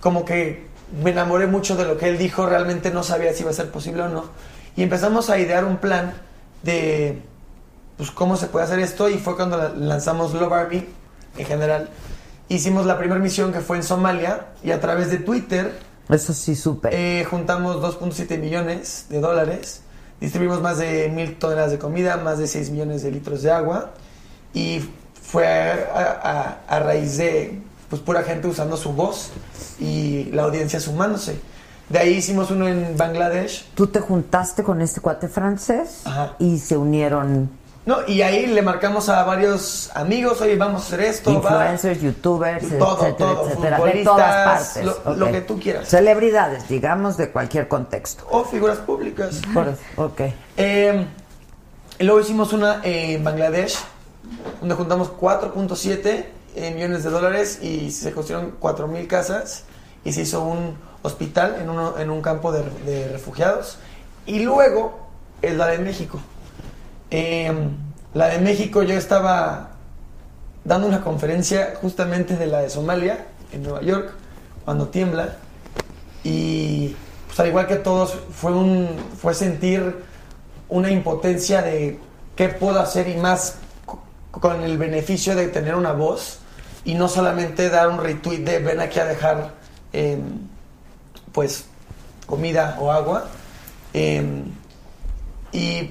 [0.00, 0.66] como que
[1.02, 3.70] me enamoré mucho de lo que él dijo, realmente no sabía si iba a ser
[3.70, 4.24] posible o no.
[4.76, 6.14] Y empezamos a idear un plan
[6.62, 7.22] de
[7.96, 10.86] pues cómo se puede hacer esto y fue cuando la- lanzamos Love Army
[11.36, 11.88] en general.
[12.54, 15.72] Hicimos la primera misión que fue en Somalia y a través de Twitter
[16.08, 16.88] Eso sí supe.
[16.92, 19.80] eh, juntamos 2.7 millones de dólares,
[20.20, 23.90] distribuimos más de mil toneladas de comida, más de 6 millones de litros de agua
[24.52, 24.80] y
[25.22, 29.30] fue a, a- a raíz de pues pura gente usando su voz
[29.78, 31.38] y la audiencia sumándose.
[31.88, 33.66] De ahí hicimos uno en Bangladesh.
[33.74, 36.02] Tú te juntaste con este cuate francés
[36.38, 37.50] y se unieron
[37.84, 41.30] No, y ahí le marcamos a varios amigos, oye, vamos a hacer esto.
[41.30, 41.36] va".
[41.36, 45.16] influencers, youtubers, Todo, etcétera, todo, etcétera, de futbolistas, todas partes.
[45.18, 45.88] lo- que tú quieras.
[45.88, 48.24] Celebridades, digamos, de cualquier contexto.
[48.30, 49.40] O figuras públicas.
[49.52, 50.20] Por ok.
[50.56, 51.06] Eh,
[51.98, 53.76] y luego hicimos una en Bangladesh,
[54.60, 59.64] donde juntamos 4.7 eh, millones de dólares y se construyeron 4.000 casas
[60.04, 63.78] y se hizo un hospital en, uno, en un campo de, de refugiados.
[64.24, 65.00] Y luego
[65.42, 66.20] es la de México.
[67.14, 67.52] Eh,
[68.14, 69.68] la de México yo estaba
[70.64, 74.12] dando una conferencia justamente de la de Somalia, en Nueva York,
[74.64, 75.36] cuando tiembla.
[76.24, 76.96] Y
[77.26, 78.88] pues al igual que todos, fue, un,
[79.20, 80.04] fue sentir
[80.70, 81.98] una impotencia de
[82.34, 86.38] qué puedo hacer y más co- con el beneficio de tener una voz
[86.84, 89.50] y no solamente dar un retweet de ven aquí a dejar
[89.92, 90.18] eh,
[91.32, 91.66] pues
[92.26, 93.26] comida o agua.
[93.92, 94.44] Eh,
[95.52, 95.90] y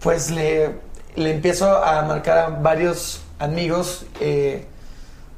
[0.00, 0.70] pues le,
[1.16, 4.66] le empiezo a marcar a varios amigos eh,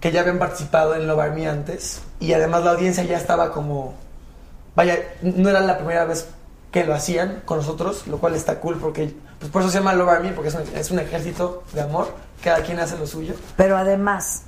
[0.00, 3.94] que ya habían participado en Love Army antes y además la audiencia ya estaba como
[4.74, 6.28] vaya no era la primera vez
[6.70, 9.94] que lo hacían con nosotros lo cual está cool porque pues por eso se llama
[9.94, 12.08] Love Army porque es un, es un ejército de amor
[12.42, 13.34] cada quien hace lo suyo.
[13.56, 14.42] Pero además,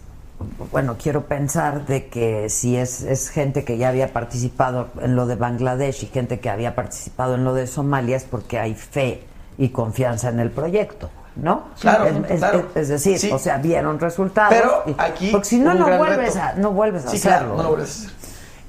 [0.70, 5.26] bueno, quiero pensar de que si es, es gente que ya había participado en lo
[5.26, 9.24] de Bangladesh y gente que había participado en lo de Somalia es porque hay fe
[9.58, 11.68] y confianza en el proyecto, ¿no?
[11.80, 12.68] Claro, es, es- claro.
[12.74, 13.30] es decir, Sí.
[13.30, 14.54] o sea, vieron resultados.
[14.54, 17.38] Pero y- aquí porque si no no vuelves a no vuelves a Sí, hacerlo.
[17.38, 18.10] claro, no lo vuelves a hacer.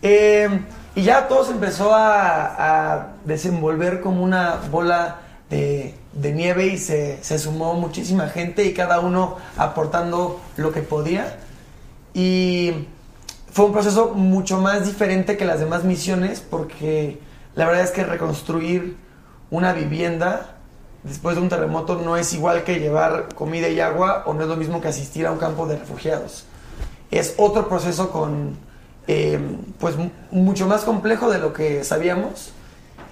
[0.02, 0.60] Eh,
[0.96, 5.18] y ya todo se empezó a, a desenvolver como una bola
[5.50, 10.82] de, de nieve y se, se sumó muchísima gente y cada uno aportando lo que
[10.82, 11.38] podía.
[12.14, 12.88] Y
[13.52, 17.20] fue un proceso mucho más diferente que las demás misiones porque
[17.56, 18.98] la verdad es que reconstruir
[19.52, 20.53] una vivienda
[21.04, 24.48] después de un terremoto no es igual que llevar comida y agua o no es
[24.48, 26.46] lo mismo que asistir a un campo de refugiados.
[27.12, 28.58] Es otro proceso con,
[29.08, 29.40] eh,
[29.80, 32.52] pues, mu- mucho más complejo de lo que sabíamos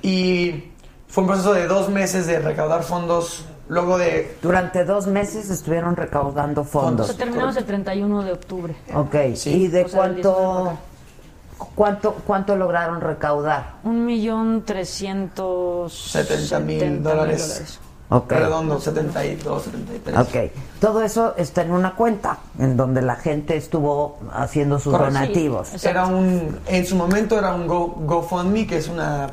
[0.01, 0.71] y
[1.07, 4.37] fue un proceso de dos meses de recaudar fondos, luego de...
[4.41, 7.07] Durante dos meses estuvieron recaudando fondos.
[7.07, 8.75] sea, terminamos el 31 de octubre.
[8.95, 9.15] Ok,
[9.45, 10.77] ¿y de O sea, cuánto,
[11.75, 13.75] cuánto cuánto lograron recaudar?
[13.83, 15.93] Un millón trescientos...
[16.11, 17.79] 70 mil dólares.
[18.09, 18.29] Ok.
[18.31, 20.17] Redondo, 72, 73.
[20.17, 20.51] Ok,
[20.81, 25.13] todo eso está en una cuenta en donde la gente estuvo haciendo sus Correcto.
[25.13, 25.85] donativos.
[25.85, 29.29] Era un, en su momento era un Go, GoFundMe, que es una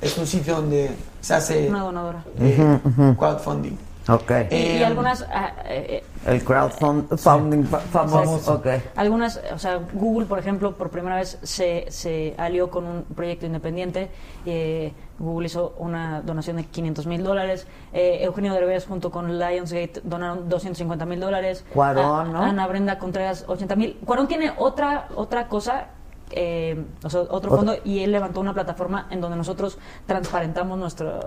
[0.00, 2.24] es un sitio donde se hace Una donadora.
[2.40, 2.80] eh,
[3.16, 3.76] crowdfunding.
[4.08, 4.30] Ok.
[4.50, 5.26] Y, y Eh, algunas...
[5.32, 8.54] ah, eh, El crowdfunding fa- famoso.
[8.54, 8.66] Ok.
[8.96, 13.46] Algunas, o sea, Google, por ejemplo, por primera vez se, se alió con un proyecto
[13.46, 14.10] independiente.
[14.44, 17.66] eh, Google hizo una donación de 500 mil dólares.
[17.92, 21.64] eh, Eugenio Derbez junto con Lionsgate donaron 250 mil dólares.
[21.72, 22.42] Cuarón, A- ¿no?
[22.42, 23.98] Ana Brenda Contreras 80 mil.
[24.04, 25.86] Cuarón tiene otra, otra cosa
[26.32, 27.56] eh, o sea, otro Otro.
[27.56, 31.20] fondo y él levantó una plataforma en donde nosotros transparentamos nuestro,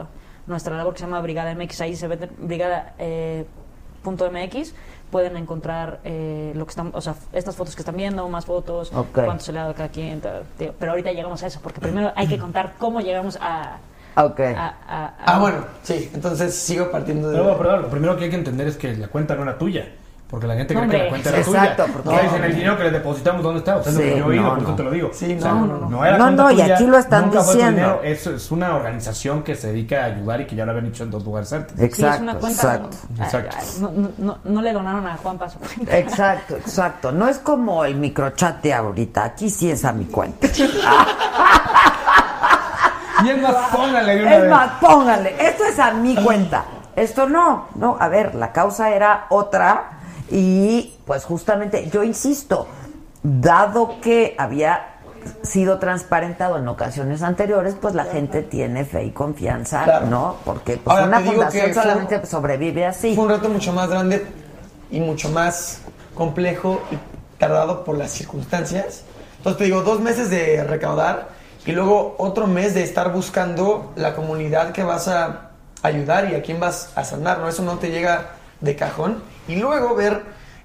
[0.48, 1.82] nuestra labor que se llama Brigada MX.
[1.82, 3.46] Ahí se vende Brigada eh,
[4.04, 4.74] punto MX.
[5.12, 8.92] Pueden encontrar eh, lo que están, o sea, estas fotos que están viendo, más fotos,
[9.26, 10.22] cuánto se le ha dado a cada quien.
[10.58, 10.74] tío.
[10.78, 13.78] Pero ahorita llegamos a eso, porque primero hay que contar cómo llegamos a.
[14.16, 14.40] Ok.
[14.42, 14.52] a-
[14.88, 16.12] a- a- Ah, bueno, sí.
[16.14, 17.38] Entonces sigo partiendo de.
[17.40, 19.88] Pero, pero lo primero que hay que entender es que la cuenta no era tuya.
[20.30, 21.94] Porque la gente cree que la cuenta era Exacto, tuya.
[21.94, 23.78] porque- No dicen el dinero que le depositamos, ¿dónde está?
[23.78, 24.76] O sea, es Sí, lo que yo he oído, no, por eso no.
[24.76, 25.10] te lo digo.
[25.12, 27.42] Sí, O sea, no, no, no, era No, cuenta no, y aquí lo están nunca
[27.42, 27.82] fue tu diciendo.
[27.82, 30.86] dinero, Es, es una organización que se dedica a ayudar y que ya lo habían
[30.86, 31.76] dicho en dos lugares antes.
[31.76, 32.62] Sí, es Exacto, una cuenta.
[32.62, 32.98] exacto.
[33.20, 33.58] Exacto.
[33.82, 35.58] No, no- no- no le donaron a Juan Paso.
[35.90, 37.12] Exacto, exacto.
[37.12, 39.24] No es como el microchat de ahorita.
[39.24, 40.48] Aquí sí es a mi cuenta.
[43.24, 44.50] Y es más, póngale de una Es vez.
[44.50, 45.36] más, póngale.
[45.50, 46.64] Esto es a mi cuenta.
[46.96, 47.68] Esto no.
[47.76, 49.90] No, a ver, la causa era otra.
[50.32, 52.68] Y pues justamente, yo insisto,
[53.24, 54.96] dado que había
[55.44, 60.08] sido transparentado en ocasiones anteriores, pues la gente tiene fe y confianza, Claro.
[60.08, 60.36] ¿no?
[60.46, 63.16] Porque pues Ahora, una fundación solamente sobrevive así.
[63.16, 64.26] Fue un reto mucho más grande
[64.92, 65.82] y mucho más
[66.16, 66.98] complejo y
[67.38, 69.04] tardado por las circunstancias.
[69.38, 71.30] Entonces te digo, dos meses de recaudar
[71.66, 75.52] y luego otro mes de estar buscando la comunidad que vas a
[75.82, 77.48] ayudar y a quién vas a sanar, ¿no?
[77.48, 79.22] Eso no te llega de cajón.
[79.50, 80.22] Y luego ver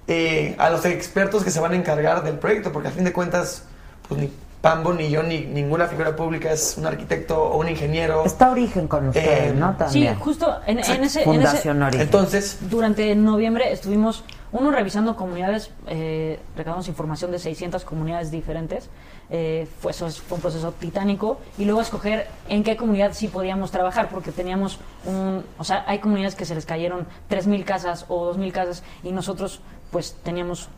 [0.07, 3.13] eh, a los expertos que se van a encargar del proyecto, porque a fin de
[3.15, 3.65] cuentas,
[4.07, 4.31] pues ni
[4.61, 8.25] Pambo, ni yo, ni ninguna figura pública es un arquitecto o un ingeniero.
[8.25, 9.73] Está Origen con ustedes, Eh, ¿no?
[9.73, 10.15] Sí, También.
[10.19, 12.01] justo en, en ese, en ese- Fundación Origen.
[12.03, 14.23] Entonces, Durante noviembre estuvimos,
[14.53, 18.89] uno, revisando comunidades, eh, recabamos información de 600 comunidades diferentes.
[19.31, 21.39] Eh, fue, eso es- fue un proceso titánico.
[21.59, 25.45] Y luego escoger en qué comunidad sí podíamos trabajar, porque teníamos un.
[25.59, 29.61] O sea, hay comunidades que se les cayeron 3.000 casas o 2.000 casas, y nosotros,
[29.91, 30.69] pues, teníamos.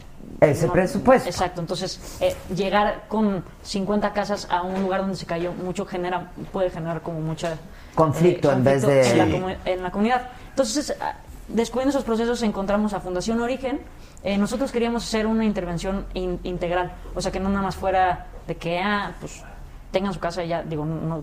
[0.40, 1.28] Ese presupuesto.
[1.28, 1.60] Exacto.
[1.60, 6.70] Entonces, eh, llegar con 50 casas a un lugar donde se cayó mucho genera puede
[6.70, 7.56] generar como mucha eh,
[7.94, 9.56] Conflicto en vez de- en la Sí.
[9.66, 10.28] en la comunidad.
[10.50, 11.14] Entonces, ah,
[11.48, 13.80] descubriendo esos procesos, encontramos a Fundación Origen.
[14.24, 18.26] Eh, nosotros queríamos hacer una intervención in- integral, o sea, que no nada más fuera
[18.46, 19.44] de que, ah, pues
[19.90, 21.22] tengan su casa ya, digo, no, no,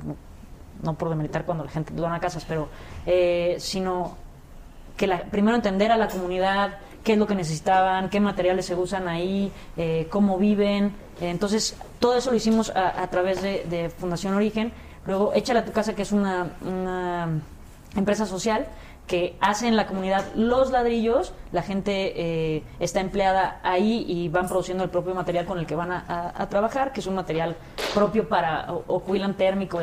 [0.82, 2.70] no por demeritar cuando la gente dona casas, pero,
[3.06, 4.18] eh, sino
[4.98, 8.76] que la, primero entender a la comunidad, qué es lo que necesitaban, qué materiales se
[8.76, 10.94] usan ahí, eh, cómo viven.
[11.20, 14.72] Entonces, todo eso lo hicimos a, a través de, Fundación Origen.
[15.06, 16.48] Luego, Échale a tu casa, que es una
[17.96, 18.68] empresa social
[19.08, 24.48] que hace en la comunidad los ladrillos, la gente eh, está empleada ahí y van
[24.48, 27.56] produciendo el propio material con el que van a, trabajar, que es un material
[27.94, 29.04] propio para o,
[29.38, 29.80] térmico.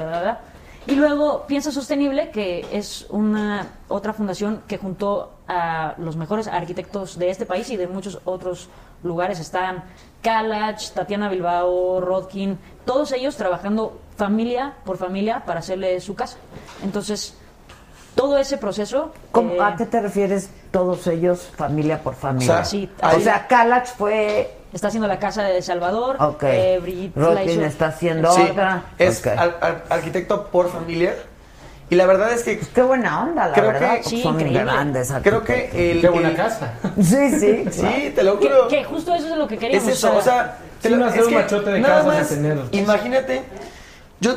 [0.86, 7.18] Y luego Piensa Sostenible, que es una otra fundación que juntó a los mejores arquitectos
[7.18, 8.68] de este país y de muchos otros
[9.02, 9.38] lugares.
[9.40, 9.84] Están
[10.22, 16.38] Kalach, Tatiana Bilbao, Rodkin, todos ellos trabajando familia por familia para hacerle su casa.
[16.82, 17.36] Entonces,
[18.14, 19.12] todo ese proceso...
[19.32, 22.52] ¿Cómo- eh, ¿A qué te refieres todos ellos, familia por familia?
[22.52, 24.56] O sea, sí, o ahí- sea Calax fue...
[24.72, 26.16] Está haciendo la casa de Salvador.
[26.20, 26.42] Ok.
[26.44, 27.10] eh,
[27.66, 28.84] está haciendo Sí, otra.
[28.98, 29.26] es Ok.
[29.36, 31.16] al- al- arquitecto por familia.
[31.88, 32.60] Y la verdad es que.
[32.60, 33.94] Qué buena onda, la creo verdad.
[33.96, 36.00] que- porque son grandes Creo que el.
[36.00, 36.74] Qué buena el- casa.
[37.02, 37.64] Sí, sí.
[37.72, 38.68] Sí, te lo juro.
[38.68, 39.88] que justo eso es lo que queríamos.
[39.88, 43.42] Es eso, o sea, te Sí, lo- no hacer es un machote de tener- Imagínate,
[44.20, 44.36] yo,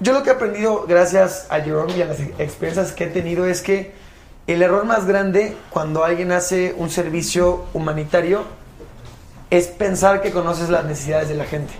[0.00, 3.46] yo lo que he aprendido gracias a Jerome y a las experiencias que he tenido
[3.46, 3.92] es que
[4.46, 8.44] el error más grande cuando alguien hace un servicio humanitario
[9.50, 11.72] es pensar que conoces las necesidades de la gente.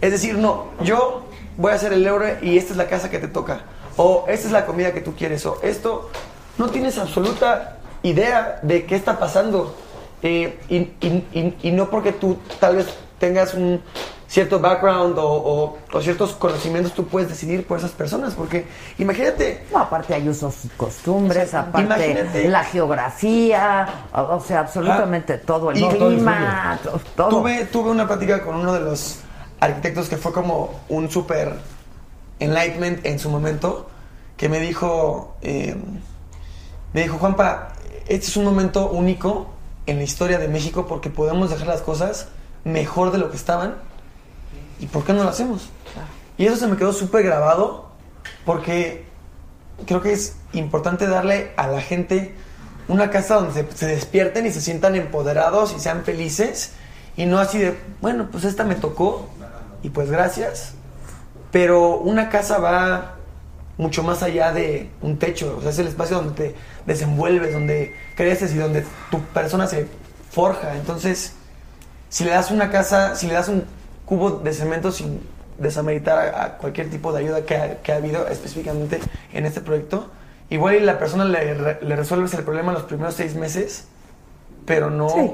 [0.00, 1.24] Es decir, no, yo
[1.56, 3.60] voy a hacer el euro y esta es la casa que te toca.
[3.96, 5.46] O esta es la comida que tú quieres.
[5.46, 6.10] O esto,
[6.58, 9.76] no tienes absoluta idea de qué está pasando.
[10.22, 12.86] Eh, y, no porque tú tal vez
[13.18, 13.80] tengas un
[14.28, 18.34] cierto background o, o- o ciertos conocimientos, tú puedes decidir por esas personas.
[18.34, 18.66] Porque
[18.98, 22.48] imagínate, No, aparte hay usos y costumbres, aparte Imagínate.
[22.48, 26.78] la geografía, o, sea, absolutamente todo, el clima,
[27.16, 27.28] todo.
[27.28, 29.18] Tuve, tuve una plática con uno de los
[29.60, 31.54] arquitectos que fue como un super
[32.40, 33.88] enlightenment en su momento,
[34.36, 35.76] que me dijo, eh,
[36.92, 37.68] me dijo, Juanpa,
[38.08, 39.46] este es un momento único
[39.86, 42.28] en la historia de México porque podemos dejar las cosas
[42.64, 43.76] mejor de lo que estaban.
[44.80, 45.68] ¿Y por qué no lo hacemos?
[46.36, 47.90] Y eso se me quedó súper grabado
[48.44, 49.04] porque
[49.86, 52.34] creo que es importante darle a la gente
[52.88, 56.72] una casa donde se, se despierten y se sientan empoderados y sean felices
[57.16, 59.28] y no así de, bueno, pues esta me tocó
[59.82, 60.72] y pues gracias.
[61.52, 63.14] Pero una casa va
[63.76, 66.54] mucho más allá de un techo, o sea, es el espacio donde te
[66.86, 69.86] desenvuelves, donde creces y donde tu persona se
[70.30, 70.76] forja.
[70.76, 71.34] Entonces,
[72.14, 73.64] si le das una casa, si le das un
[74.04, 75.18] cubo de cemento sin
[75.58, 79.00] desameritar a, cualquier tipo de ayuda que ha, que ha habido específicamente
[79.32, 80.10] en este proyecto.
[80.48, 83.88] Igual la persona le, le resuelves el problema los primeros seis meses,
[84.64, 85.32] pero no Sí.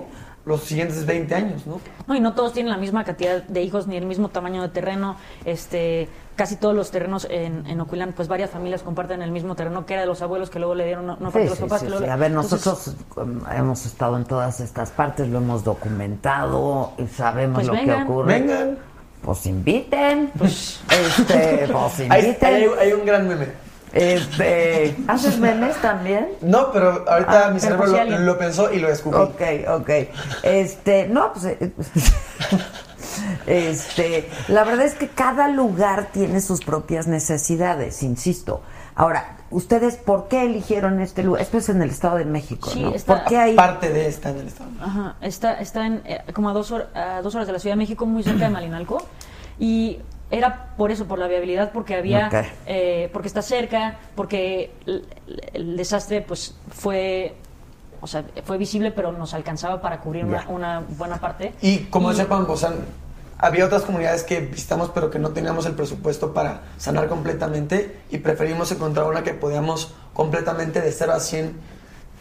[0.50, 1.80] Los siguientes 20 años, ¿no?
[2.06, 4.68] No, y no todos tienen la misma cantidad de hijos ni el mismo tamaño de
[4.68, 5.16] terreno.
[5.44, 9.86] Este, casi todos los terrenos en, en Ocuilán, pues varias familias comparten el mismo terreno
[9.86, 11.58] que era de los abuelos que luego le dieron, no, no fue Sí, de los
[11.58, 15.28] sí, papás sí, que luego A ver, nosotros um, hemos estado en todas estas partes,
[15.28, 17.96] lo hemos documentado y sabemos Pues lo vengan.
[18.06, 18.32] que ocurre.
[18.40, 18.78] Vengan.
[19.22, 20.30] Pues inviten.
[20.40, 22.54] Este, pues Hay, inviten.
[22.54, 23.69] hay- hay un gran meme.
[23.92, 26.28] Este, ¿Haces memes también?
[26.42, 29.18] No, pero ahorita Ah, mi cerebro lo, alguien- lo pensó y lo descubrí.
[29.20, 29.40] Ok,
[29.80, 29.90] ok.
[30.42, 31.44] Este, no, pues.
[31.46, 31.72] eh,
[33.46, 38.62] Este, la verdad es que cada lugar tiene sus propias necesidades, insisto.
[38.94, 41.42] Ahora, ¿ustedes por qué eligieron este lugar?
[41.42, 42.94] Esto es en el Estado de México, Sí, ¿no?
[42.94, 44.70] está- ¿Por qué hay Parte de esta en el estado.
[44.80, 47.74] Ajá, está, está en, eh, como a dos, hor- a dos horas de la Ciudad
[47.74, 49.02] de México, muy cerca de Malinalco.
[49.58, 50.00] Y
[50.30, 52.30] era por eso, por la viabilidad, porque había,
[52.66, 55.06] eh, porque está cerca, porque el,
[55.52, 57.34] el desastre pues fue,
[58.00, 61.52] o sea, fue visible, pero nos alcanzaba para cubrir una, buena parte.
[61.60, 62.72] Y como o sea,
[63.38, 68.18] había otras comunidades que visitamos pero que no teníamos el presupuesto para sanar completamente y
[68.18, 71.54] preferimos encontrar una que podíamos completamente de 0 a 100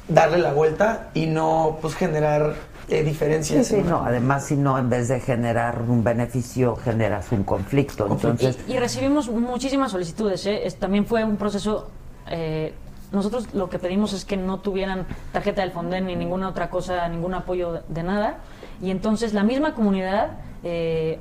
[0.08, 2.56] darle la vuelta y no pues generar
[2.90, 3.68] eh, Sí, diferencias.
[3.68, 8.08] sí, en- no, además si no, en vez de generar un beneficio, generas un conflicto.
[8.10, 10.46] Entonces, Y, y recibimos muchísimas solicitudes.
[10.46, 10.66] ¿eh?
[10.66, 11.90] Es- también fue un proceso.
[12.32, 12.74] eh,
[13.12, 17.08] nosotros lo que pedimos es que no tuvieran tarjeta del Fonden ni ninguna otra cosa,
[17.10, 18.38] ningún apoyo de, de nada.
[18.82, 20.32] Y entonces la misma comunidad.
[20.64, 21.20] eh,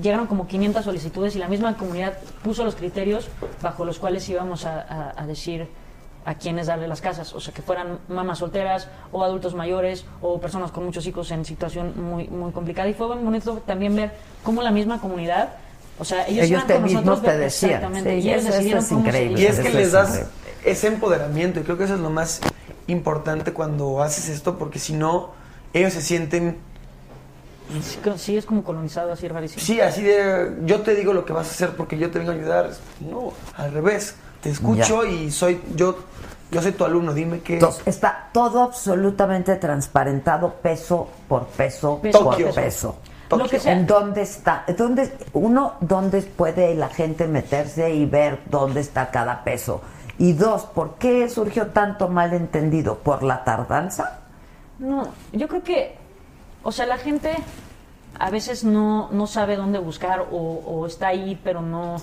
[0.00, 3.28] Llegaron como 500 solicitudes y la misma comunidad puso los criterios
[3.60, 5.68] bajo los cuales íbamos a, a- a decir
[6.24, 10.40] a quiénes darle las casas, o sea, que fueran mamás solteras o adultos mayores o
[10.40, 14.12] personas con muchos hijos en situación muy muy complicada y fue muy bonito también ver
[14.44, 15.50] cómo la misma comunidad,
[15.98, 17.70] o sea, ellos, Ellos iban te con mismos nosotros, te decían.
[17.72, 19.40] exactamente, Sí, y ellos eso- eso decidieron es increíble.
[19.40, 20.32] Y es que Eso les es das increíble.
[20.64, 22.40] ese empoderamiento y creo que eso es lo más
[22.86, 25.30] importante cuando haces esto porque si no,
[25.72, 26.58] ellos se sienten
[28.16, 29.62] Sí, es como colonizado, así rarísimo.
[29.64, 32.32] Sí, así de yo te digo lo que vas a hacer porque yo te vengo
[32.32, 32.70] a ayudar.
[33.00, 34.14] No, al revés.
[34.42, 35.96] Te escucho y soy yo
[36.50, 42.18] yo soy tu alumno, dime qué entonces, está todo absolutamente transparentado, peso por peso, Peso
[42.22, 42.54] por por peso.
[42.54, 42.96] peso.
[43.38, 43.72] Lo que sea.
[43.72, 44.64] ¿En dónde está?
[44.76, 49.80] ¿Dónde, uno, ¿dónde puede la gente meterse y ver dónde está cada peso?
[50.18, 52.98] Y dos, ¿por qué surgió tanto malentendido?
[52.98, 54.20] ¿Por la tardanza?
[54.78, 55.96] No, yo creo que,
[56.62, 57.34] o sea, la gente
[58.18, 61.96] a veces no, no sabe dónde buscar o, o está ahí, pero no.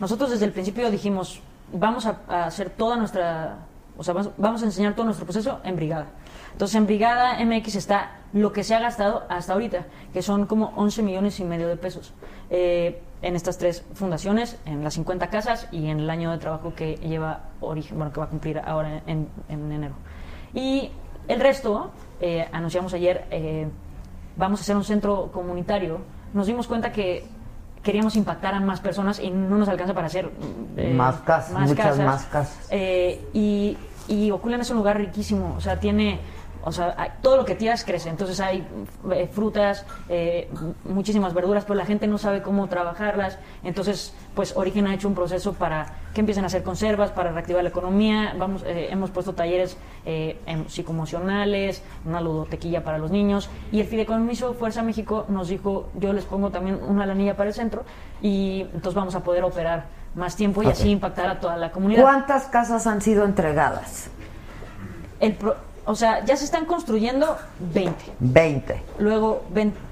[0.00, 1.40] Nosotros desde el principio dijimos,
[1.72, 3.58] vamos a, hacer toda nuestra,
[3.96, 6.06] o sea, vamos, vamos a enseñar todo nuestro proceso en brigada.
[6.52, 10.72] Entonces, en Brigada MX está lo que se ha gastado hasta ahorita, que son como
[10.76, 12.12] 11 millones y medio de pesos
[12.50, 16.74] eh, en estas tres fundaciones, en las 50 casas y en el año de trabajo
[16.74, 19.94] que lleva origen, bueno, que va a cumplir ahora en, en enero.
[20.54, 20.90] Y
[21.28, 23.68] el resto, eh, anunciamos ayer, eh,
[24.36, 26.00] vamos a hacer un centro comunitario.
[26.34, 27.24] Nos dimos cuenta que
[27.82, 30.30] queríamos impactar a más personas y no nos alcanza para hacer
[30.76, 32.68] eh, Más casas, muchas más casas.
[32.70, 33.76] Eh, y,
[34.08, 36.20] y Oculan es un lugar riquísimo, o sea, tiene,
[36.64, 38.08] o sea, hay- todo lo que tiras crece.
[38.08, 38.66] Entonces hay
[39.12, 40.48] eh, frutas, eh,
[40.84, 43.38] muchísimas verduras, pero la gente no sabe cómo trabajarlas.
[43.64, 47.62] Entonces, pues Origen ha hecho un proceso para que empiecen a hacer conservas, para reactivar
[47.62, 48.34] la economía.
[48.38, 50.38] Vamos, eh, hemos puesto talleres eh,
[50.68, 53.48] psicoemocionales, una ludotequilla para los niños.
[53.70, 57.54] Y el Fideicomiso Fuerza México nos dijo, yo les pongo también una lanilla para el
[57.54, 57.84] centro
[58.20, 62.02] y entonces vamos a poder operar más tiempo y así impactar a toda la comunidad.
[62.02, 64.10] ¿Cuántas casas han sido entregadas?
[65.20, 67.36] El pro- o sea, ya se están construyendo
[67.74, 67.94] 20.
[68.20, 68.82] 20.
[68.98, 69.42] Luego,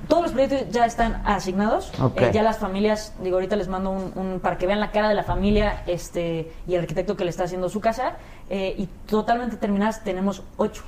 [0.09, 1.93] todos los proyectos ya están asignados.
[2.01, 2.20] Ok.
[2.20, 5.09] Eh, ya las familias, digo, ahorita les mando un, un- para que vean la cara
[5.09, 8.14] de la familia este y el arquitecto que le está haciendo su casa.
[8.49, 10.82] eh, y totalmente terminadas tenemos 8.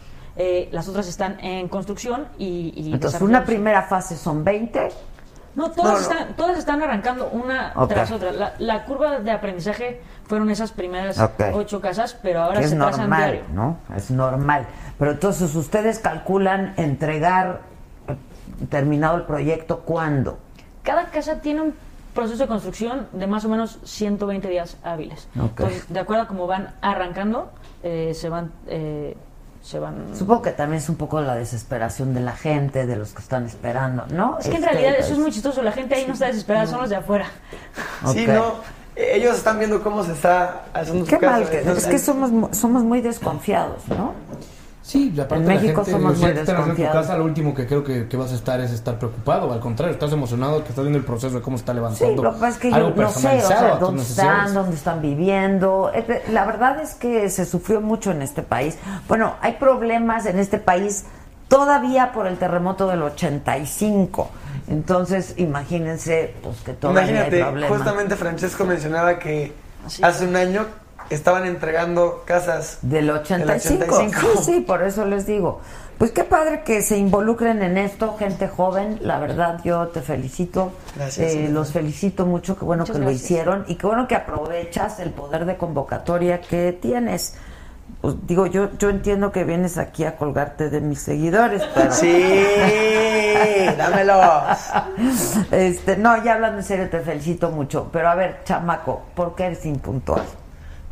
[0.73, 2.73] las otras están en construcción y...
[2.77, 4.89] y Entonces, una primera fase son 20.
[5.55, 5.99] No, todas, No, no.
[6.01, 8.33] Están, todas están arrancando una tras otra.
[8.33, 11.43] La, la curva de aprendizaje fueron esas primeras Ok.
[11.53, 13.45] ocho casas, pero ahora que se es pasan normal, diario.
[13.53, 13.77] ¿no?
[13.95, 14.67] Es normal.
[15.03, 17.63] Pero entonces, ¿ustedes calculan entregar
[18.07, 18.15] eh,
[18.71, 20.39] terminado el proyecto cuándo?
[20.85, 21.75] Cada casa tiene un
[22.15, 25.27] proceso de construcción de más o menos 120 días hábiles.
[25.37, 25.59] Ok.
[25.59, 27.51] Entonces, de acuerdo a cómo van arrancando,
[27.83, 28.53] eh, se van...
[28.69, 29.17] eh,
[29.61, 30.15] se van...
[30.17, 33.45] Supongo que también es un poco la desesperación de la gente, de los que están
[33.47, 34.39] esperando, ¿no?
[34.39, 35.63] Es que en Este, realidad eso es pues, muy chistoso.
[35.63, 37.27] La gente ahí no está desesperada, son los de afuera.
[38.13, 38.35] Sí, Ok.
[38.35, 38.83] no.
[38.95, 41.33] Ellos están viendo cómo se está haciendo su Qué casa.
[41.39, 44.13] mal, que- entonces- es que somos, mu- somos muy desconfiados, ¿no?
[44.83, 46.97] Sí, aparte En la México gente, somos muy estás en tu desconfiados.
[47.03, 49.53] casa, lo último que creo que, que vas a estar es estar preocupado.
[49.53, 52.23] Al contrario, estás emocionado que estás viendo el proceso de cómo está Sí, levantando.
[52.25, 55.91] lo que pasa es que yo no sé, o sea, dónde están, dónde están viviendo.
[55.95, 58.77] Es de- La verdad es que se sufrió mucho en este país.
[59.07, 61.05] Bueno, hay problemas en este país
[61.47, 64.31] todavía por el terremoto del 85.
[64.69, 67.79] Entonces, imagínense, pues que todavía Imagínate, hay problemas.
[67.79, 69.53] justamente Francesco mencionaba que
[70.03, 70.67] hace un año
[71.15, 73.79] estaban entregando casas Del 85.
[73.79, 74.43] Del 85.
[74.43, 75.61] Sí, sí, por eso les digo.
[75.99, 78.99] Pues qué padre que se involucren en esto, gente joven.
[79.03, 80.73] La verdad, yo te felicito.
[80.97, 82.59] Gracias, Eh, los felicito mucho.
[82.59, 86.41] Qué bueno Muchas que lo hicieron y qué bueno que aprovechas el poder de convocatoria
[86.41, 87.37] que tienes.
[88.01, 91.93] Pues, digo, yo, yo entiendo que vienes aquí a colgarte de mis seguidores, pero.
[91.93, 92.43] Sí,
[93.79, 94.59] dámelos.
[95.53, 97.89] Este, no, ya hablando en serio, te felicito mucho.
[97.93, 100.23] Pero a ver, chamaco, ¿por qué eres impuntual?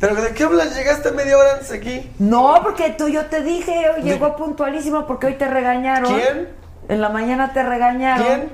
[0.01, 0.75] ¿Pero de qué hablas?
[0.75, 2.11] ¿Llegaste media hora antes aquí?
[2.17, 6.11] No, porque tú yo te dije, hoy llegó puntualísimo porque hoy te regañaron.
[6.15, 6.49] ¿Quién?
[6.89, 8.25] En la mañana te regañaron.
[8.25, 8.51] ¿Quién?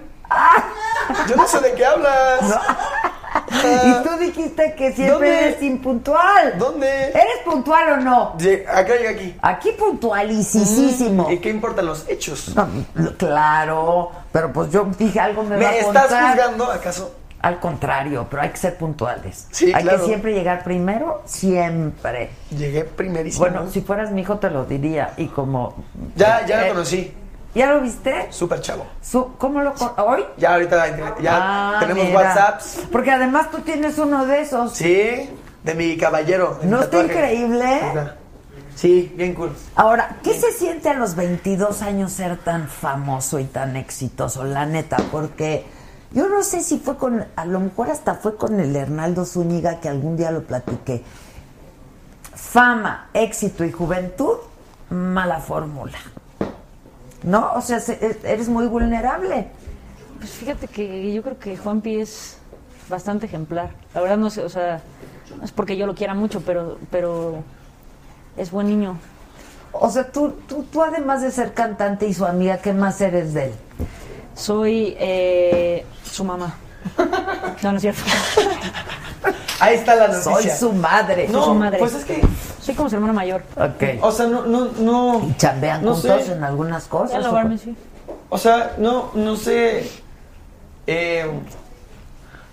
[1.29, 2.59] Yo no sé de qué hablas.
[3.49, 5.47] Y tú dijiste que siempre ¿Dónde?
[5.47, 6.57] eres impuntual.
[6.57, 7.09] ¿Dónde?
[7.09, 8.37] ¿Eres puntual o no?
[8.67, 9.35] Acá llegué aquí.
[9.41, 11.31] Aquí puntualicísimo.
[11.31, 12.53] ¿Y qué importan los hechos?
[12.55, 12.67] No,
[13.17, 17.15] claro, pero pues yo dije algo me, va a ¿Me estás juzgando acaso?
[17.41, 19.47] Al contrario, pero hay que ser puntuales.
[19.51, 19.99] Sí, hay claro.
[19.99, 22.31] que siempre llegar primero, siempre.
[22.49, 23.45] Llegué primerísimo.
[23.45, 25.75] Bueno, si fueras mi hijo te lo diría y como
[26.15, 27.13] Ya, ya Eh, lo conocí.
[27.53, 28.27] ¿Ya lo viste?
[28.31, 28.85] Súper chavo.
[29.01, 30.25] Su- ¿Cómo lo hoy?
[30.37, 32.17] Ya ahorita ya Ah, tenemos mira.
[32.19, 32.79] WhatsApps.
[32.91, 34.73] Porque además tú tienes uno de esos.
[34.73, 35.29] Sí,
[35.63, 36.55] de mi caballero.
[36.59, 37.81] de mi ¿No está increíble?
[38.75, 39.55] Sí, bien cool.
[39.75, 44.43] Ahora, ¿qué se siente a los 22 años ser tan famoso y tan exitoso?
[44.43, 45.65] La neta, porque
[46.11, 49.79] yo no sé si fue con, a lo mejor hasta fue con el Hernaldo Zúñiga
[49.79, 51.03] que algún día lo platiqué.
[52.33, 54.37] Fama, éxito y juventud,
[54.89, 55.97] mala fórmula.
[57.23, 57.53] ¿No?
[57.55, 59.47] O sea, se- e- eres muy vulnerable.
[60.19, 62.37] Pues fíjate que yo creo que Juanpi es
[62.89, 63.71] bastante ejemplar.
[63.93, 64.81] La verdad no sé, o sea,
[65.37, 67.43] no es porque yo lo quiera mucho, pero, pero
[68.37, 68.97] es buen niño.
[69.73, 73.33] O sea, tú, tú, tú además de ser cantante y su amiga, ¿qué más eres
[73.33, 73.53] de él?
[74.37, 76.55] Soy eh, su mamá.
[77.63, 78.01] No, no es cierto.
[79.59, 80.31] Ahí está la noticia.
[80.31, 81.27] Soy su madre.
[81.27, 81.79] No, Soy su madre.
[81.79, 82.21] pues es que,
[82.61, 83.41] Soy como su hermana mayor.
[83.55, 83.99] Ok.
[84.01, 85.27] o sea, no, no, no.
[85.27, 86.33] ¿Y chambean no juntos sé.
[86.33, 87.23] en algunas Ya cosas?
[87.25, 87.75] lo o sí.
[88.29, 89.89] O sea, no, no sé.
[90.85, 91.25] Eh,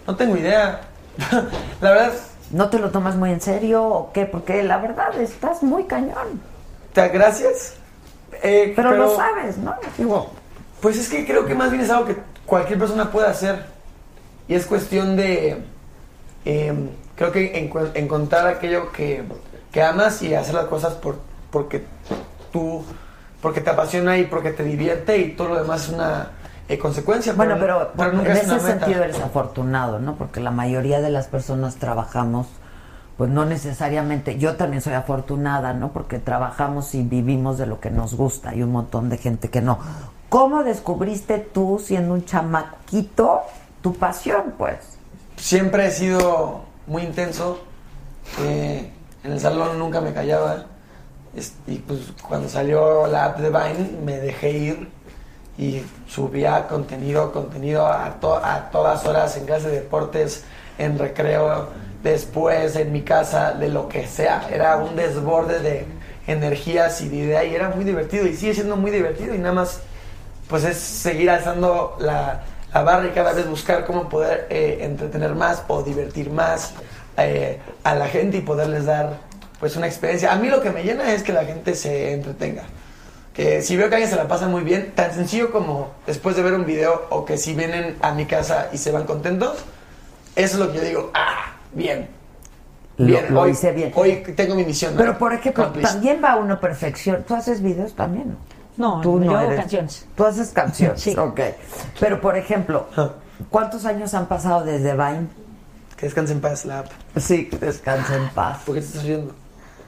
[0.06, 0.80] no tengo idea.
[1.82, 2.12] la verdad,
[2.50, 4.26] ¿No te lo tomas muy en serio o qué?
[4.26, 6.40] Porque la verdad estás muy cañón.
[6.92, 7.74] te gracias.
[8.42, 9.74] Eh, Pero, lo sabes, ¿no?
[9.96, 10.30] Digo,
[10.84, 13.64] Pues es que creo que más bien es algo que cualquier persona puede hacer.
[14.46, 15.64] Y es cuestión de.
[16.44, 16.74] eh,
[17.16, 19.24] creo que encontrar aquello que,
[19.72, 21.20] que amas y hacer las cosas por,
[21.50, 21.86] porque
[22.52, 22.84] tú.
[23.40, 26.32] Porque te apasiona y porque te divierte y todo lo demás es una
[26.68, 27.32] eh, consecuencia.
[27.32, 30.16] bueno, pero, nunca en es ese sentido eres afortunado, ¿no?
[30.16, 32.46] Porque la mayoría de las personas trabajamos,
[33.16, 35.94] pues no necesariamente, yo también soy afortunada, ¿no?
[35.94, 38.50] Porque trabajamos y vivimos de lo que nos gusta.
[38.50, 39.78] Hay un montón de gente que no.
[40.34, 43.42] ¿Cómo descubriste tú, siendo un chamaquito,
[43.80, 44.78] tu pasión, pues?
[45.36, 47.60] Siempre he sido muy intenso.
[48.40, 48.90] eh,
[49.22, 50.64] en el salón nunca me callaba.
[51.68, 54.88] Y pues cuando salió la app de Vine me dejé ir
[55.56, 60.42] y subía contenido, contenido a, to- todas horas en clase de deportes,
[60.78, 61.68] en recreo,
[62.02, 64.48] después en mi casa, de lo que sea.
[64.50, 65.86] Era un desborde de
[66.26, 69.54] energías y de idea y era muy divertido y sigue siendo muy divertido y nada
[69.54, 69.80] más
[70.48, 72.42] pues es seguir alzando la,
[72.72, 76.74] la barra y cada vez buscar cómo poder eh, entretener más o divertir más
[77.16, 79.18] eh, a la gente y poderles dar
[79.60, 80.32] pues una experiencia.
[80.32, 82.64] A mí lo que me llena es que la gente se entretenga.
[83.32, 86.42] Que si veo que alguien se la pasa muy bien, tan sencillo como después de
[86.42, 89.64] ver un video o que si vienen a mi casa y se van contentos,
[90.36, 92.08] eso es lo que yo digo, ah, bien.
[92.96, 93.92] Bien, lo hoy, hice bien.
[93.96, 94.94] hoy tengo mi misión.
[94.96, 97.24] Pero, por ejemplo, también va uno perfección.
[97.26, 98.28] ¿Tú haces videos también?
[98.30, 98.36] No,
[98.76, 100.06] Tú yo no hago eres- canciones.
[100.16, 101.16] Tú haces canciones, Sí.
[101.16, 101.40] ok.
[102.00, 102.86] Pero, por ejemplo,
[103.50, 105.26] ¿cuántos años han pasado desde Vine?
[105.96, 106.86] Que descanse en paz la app.
[107.16, 108.58] Sí, que descanse en paz.
[108.66, 109.34] ¿Por qué te estás riendo?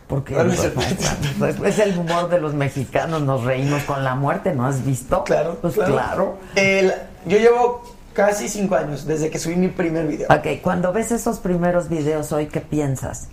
[0.07, 0.73] Porque No, no es
[1.37, 5.25] pues, es el humor de los mexicanos, nos reímos con la muerte, ¿no has visto?
[5.25, 6.39] Claro, Pues claro.
[6.55, 6.93] El-
[7.27, 7.83] yo llevo
[8.13, 10.29] casi cinco años desde que subí mi primer video.
[10.31, 13.27] Ok, cuando ves esos primeros videos hoy, ¿qué piensas?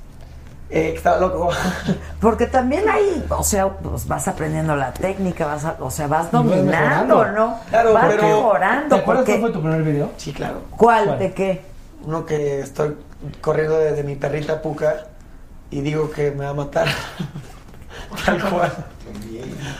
[0.75, 1.49] Eh, que estaba loco.
[2.19, 6.31] Porque también ahí, o sea, pues vas aprendiendo la técnica, vas a- o sea, vas
[6.31, 7.25] dominando.
[7.27, 7.59] ¿no?
[7.69, 8.95] Claro, vas pero- mejorando.
[8.95, 10.11] ¿Te acuerdas cuál fue tu primer video?
[10.17, 10.61] Sí, claro.
[10.71, 11.05] ¿Cuál?
[11.05, 11.19] ¿Cuál?
[11.19, 11.61] ¿De qué?
[12.05, 12.97] Uno que estoy
[13.39, 14.95] corriendo desde mi perrita Puca
[15.69, 16.87] y digo que me va a matar.
[18.25, 18.71] Tal cual.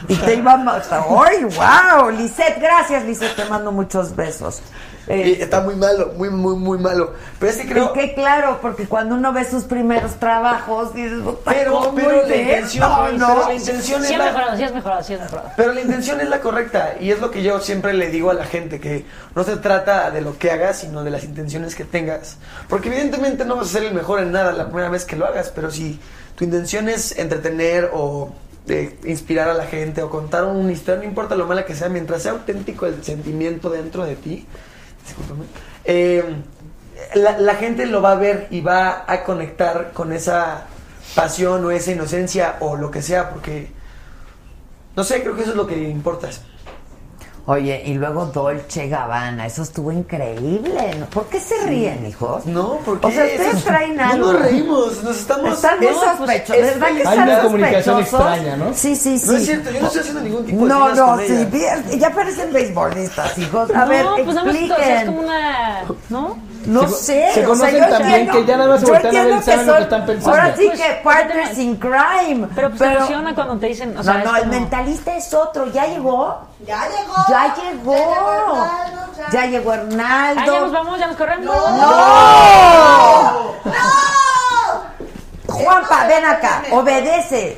[0.07, 1.03] Y te iba a matar.
[1.09, 2.09] ¡Ay, wow!
[2.11, 3.35] Lisette, gracias, Lisette.
[3.35, 4.61] Te mando muchos besos.
[5.07, 7.13] Y está muy malo, muy, muy, muy malo.
[7.39, 7.91] Pero es que creo.
[7.91, 12.35] Que claro, porque cuando uno ve sus primeros trabajos, dices, "Puta, Pero, ¿cómo pero la
[12.35, 13.03] intención, esto?".
[13.05, 13.47] pero no.
[13.47, 15.49] la intención Sí es has la, mejorado, sí has mejorado, sí has mejorado.
[15.57, 18.33] Pero la intención es la correcta y es lo que yo siempre le digo a
[18.33, 19.05] la gente, que
[19.35, 22.37] no se trata de lo que hagas, sino de las intenciones que tengas.
[22.69, 25.25] Porque evidentemente no vas a ser el mejor en nada la primera vez que lo
[25.25, 25.99] hagas, pero si
[26.35, 28.31] tu intención es entretener o
[28.65, 31.89] de inspirar a la gente o contar una historia, no importa lo mala que sea,
[31.89, 34.47] mientras sea auténtico el sentimiento dentro de ti,
[35.85, 36.23] eh,
[37.15, 40.65] la, la gente lo va a ver y va a conectar con esa
[41.15, 43.69] pasión o esa inocencia o lo que sea, porque
[44.95, 46.29] no sé, creo que eso es lo que importa.
[47.45, 50.95] Oye, y luego Dolce Gabbana, eso estuvo increíble.
[50.97, 51.05] ¿no?
[51.07, 52.45] ¿Por qué se ríen, hijos?
[52.45, 54.31] No, porque O sea, ustedes traen no algo.
[54.33, 57.39] nos reímos, nos estamos Están muy No, pues, sospechosos, es- ¿verdad que hay están una
[57.41, 58.73] comunicación extraña, ¿no?
[58.73, 59.27] Sí, sí, sí.
[59.29, 61.19] No es cierto, yo no estoy haciendo ningún tipo de No, señas no, con
[61.91, 63.69] sí, ya parecen beisbolistas, hijos.
[63.71, 65.05] A no, ver, pues o sea, es expliquen.
[65.07, 65.83] como una.
[66.09, 66.37] ¿No?
[66.65, 69.15] No Se- sé, se o conocen sea, yo entiendo- que ya nada más se voltean
[69.17, 70.29] a ver lo que están pensando.
[70.31, 72.47] Ahora sí Pues, que partners in crime.
[72.55, 72.91] Pero pues
[73.35, 73.97] cuando te dicen.
[73.97, 75.67] O sea, no, no, el como- mentalista es otro.
[75.71, 76.39] ¿Ya llegó?
[76.65, 77.15] Ya llegó.
[77.29, 78.65] Ya llegó.
[79.17, 79.29] Ya.
[79.31, 80.41] Ya llegó Hernaldo.
[80.41, 81.45] Ah, ya nos vamos, ya nos corremos.
[81.55, 83.53] ¡No!
[85.47, 87.57] Juanpa, ven acá, obedece.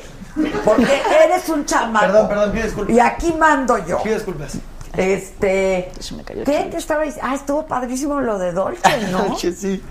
[0.64, 2.04] Porque eres un chamaco.
[2.06, 2.94] Perdón, perdón, pido disculpas.
[2.94, 4.02] Y aquí mando yo.
[4.02, 4.52] Pido disculpas.
[4.96, 5.90] Este.
[6.16, 7.28] me cayó ¿Qué te estaba diciendo?
[7.30, 8.82] Ah, estuvo padrísimo lo de Dolce,
[9.12, 9.36] ¿no?
[9.36, 9.82] Che, sí.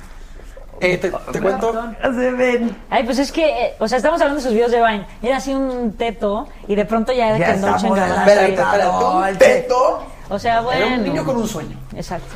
[0.81, 1.73] Eh, te, te cuento.
[2.01, 2.75] Se ven.
[2.89, 5.05] Ay, pues es que, eh, o sea, estamos hablando de sus videos de Vine.
[5.21, 8.15] Era así un teto y de pronto ya era Ya que en Dolce Gabbana.
[8.25, 8.87] Espérate, espérate.
[8.87, 9.35] Un Dolce.
[9.37, 10.03] teto.
[10.29, 10.85] O sea, bueno.
[10.85, 11.77] Era un niño con un sueño.
[11.95, 12.35] Exacto.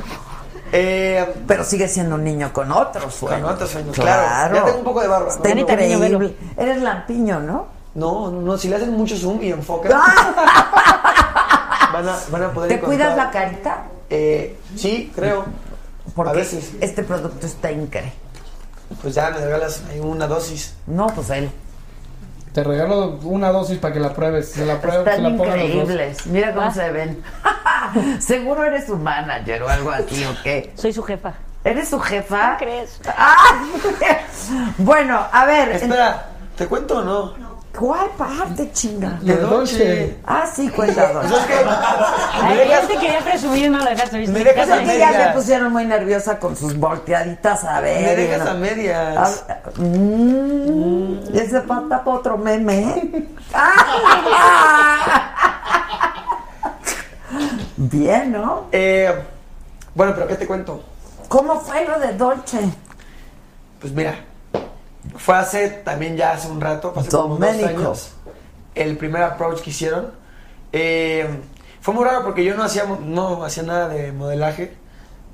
[0.72, 3.42] Eh, Pero sigue siendo un niño con otros sueños.
[3.42, 4.54] Con otros sueños, claro.
[4.54, 5.28] Ya tengo un poco de barba.
[5.28, 6.36] Está Niño, increíble.
[6.56, 7.66] Eres lampiño, ¿no?
[7.92, 9.90] no, no, no, si le hacen mucho zoom y enfocan,
[11.92, 13.84] van a, van a poder ¿Te cuidas la carita?
[14.08, 15.44] Eh, sí, creo.
[16.14, 16.72] Porque A veces.
[16.80, 18.12] este producto está increíble.
[19.02, 20.74] Pues ya me regalas una dosis.
[20.86, 21.50] No, pues él.
[22.52, 24.50] Te regalo una dosis para que la pruebes.
[24.50, 25.46] Se la pruebes, se Están la los dos.
[25.46, 26.26] increíbles.
[26.26, 26.74] Mira cómo Ah.
[26.74, 27.22] se ven.
[28.20, 30.72] Seguro eres su manager o algo así, ¿o qué?
[30.74, 31.34] Soy su jefa.
[31.62, 32.56] ¿Eres su jefa?
[32.58, 33.00] ¿Qué crees?
[33.06, 33.62] Ah.
[34.78, 35.68] bueno, a ver.
[35.72, 36.26] Espera,
[36.56, 37.49] ¿te cuento o no?
[37.78, 39.18] ¿Cuál parte, chinga?
[39.22, 39.78] De Dolce.
[39.78, 40.16] Dolce.
[40.26, 41.12] Ah, sí, cuenta
[41.46, 41.54] que
[42.32, 44.32] Ay, te quería presumir y no lo dejaste, ¿viste?
[44.32, 45.28] Me dejas Pues a es que ya medias.
[45.28, 48.02] me pusieron muy nerviosa con sus volteaditas a ver.
[48.02, 49.44] Me dejas a medias.
[49.76, 53.28] Mm, ese falta para otro meme.
[57.76, 58.66] Bien, ¿no?
[58.72, 59.14] Eh,
[59.94, 60.82] bueno, pero ¿qué te cuento?
[61.28, 62.58] ¿Cómo fue lo de Dolce?
[63.80, 64.14] Pues mira,
[65.16, 68.12] fue hace también ya hace un rato, hace como dos años,
[68.74, 70.12] el primer approach que hicieron.
[70.72, 71.28] Eh,
[71.80, 74.74] fue muy raro porque yo no hacía, no hacía nada de modelaje,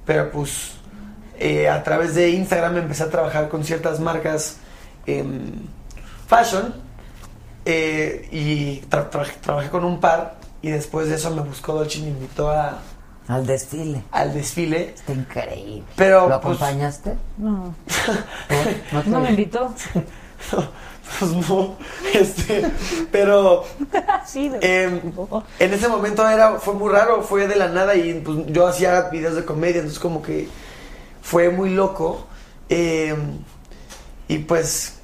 [0.05, 0.73] pero pues
[1.39, 4.57] eh, a través de Instagram empecé a trabajar con ciertas marcas
[5.07, 5.69] en
[6.27, 6.75] fashion
[7.65, 11.99] eh, y tra- tra- trabajé con un par y después de eso me buscó Dolce
[11.99, 12.79] y me invitó a-
[13.29, 14.03] Al desfile.
[14.13, 14.91] al desfile.
[14.95, 15.83] Está increíble.
[15.97, 17.15] Pero, ¿Lo pues, acompañaste?
[17.39, 17.75] No,
[18.93, 19.73] ¿No te- no me invitó.
[21.21, 21.77] Pues no,
[22.13, 22.67] este,
[23.13, 23.63] pero
[24.27, 25.01] Sí, de- eh,
[25.61, 29.03] en ese momento era, fue muy raro, fue de la nada y pues, yo hacía
[29.03, 30.49] videos de comedia, entonces como que
[31.23, 32.27] fue muy loco.
[32.69, 33.15] eh,
[34.27, 34.95] y pues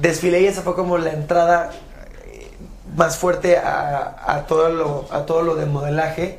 [0.00, 1.72] desfilé y esa fue como la entrada
[2.26, 2.48] eh,
[2.96, 6.38] más fuerte a, a todo lo, a todo lo de modelaje.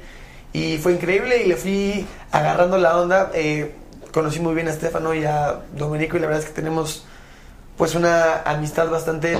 [0.53, 3.31] Y fue increíble y le fui agarrando la onda.
[3.33, 3.75] eh,
[4.11, 7.05] conocí muy bien a Estefano y a Domenico y la verdad es que tenemos
[7.77, 9.37] pues una amistad bastante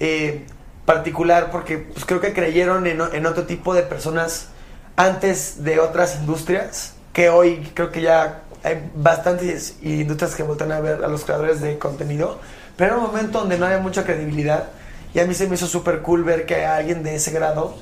[0.00, 0.46] eh,
[0.84, 4.48] particular porque pues, creo que creyeron en, en otro tipo de personas
[4.96, 10.80] antes de otras industrias que hoy creo que ya hay bastantes industrias que voltean a
[10.80, 12.40] ver a los creadores de contenido
[12.76, 14.70] pero era un momento donde no había mucha credibilidad
[15.14, 17.76] y a mí se me hizo súper cool ver que alguien de ese grado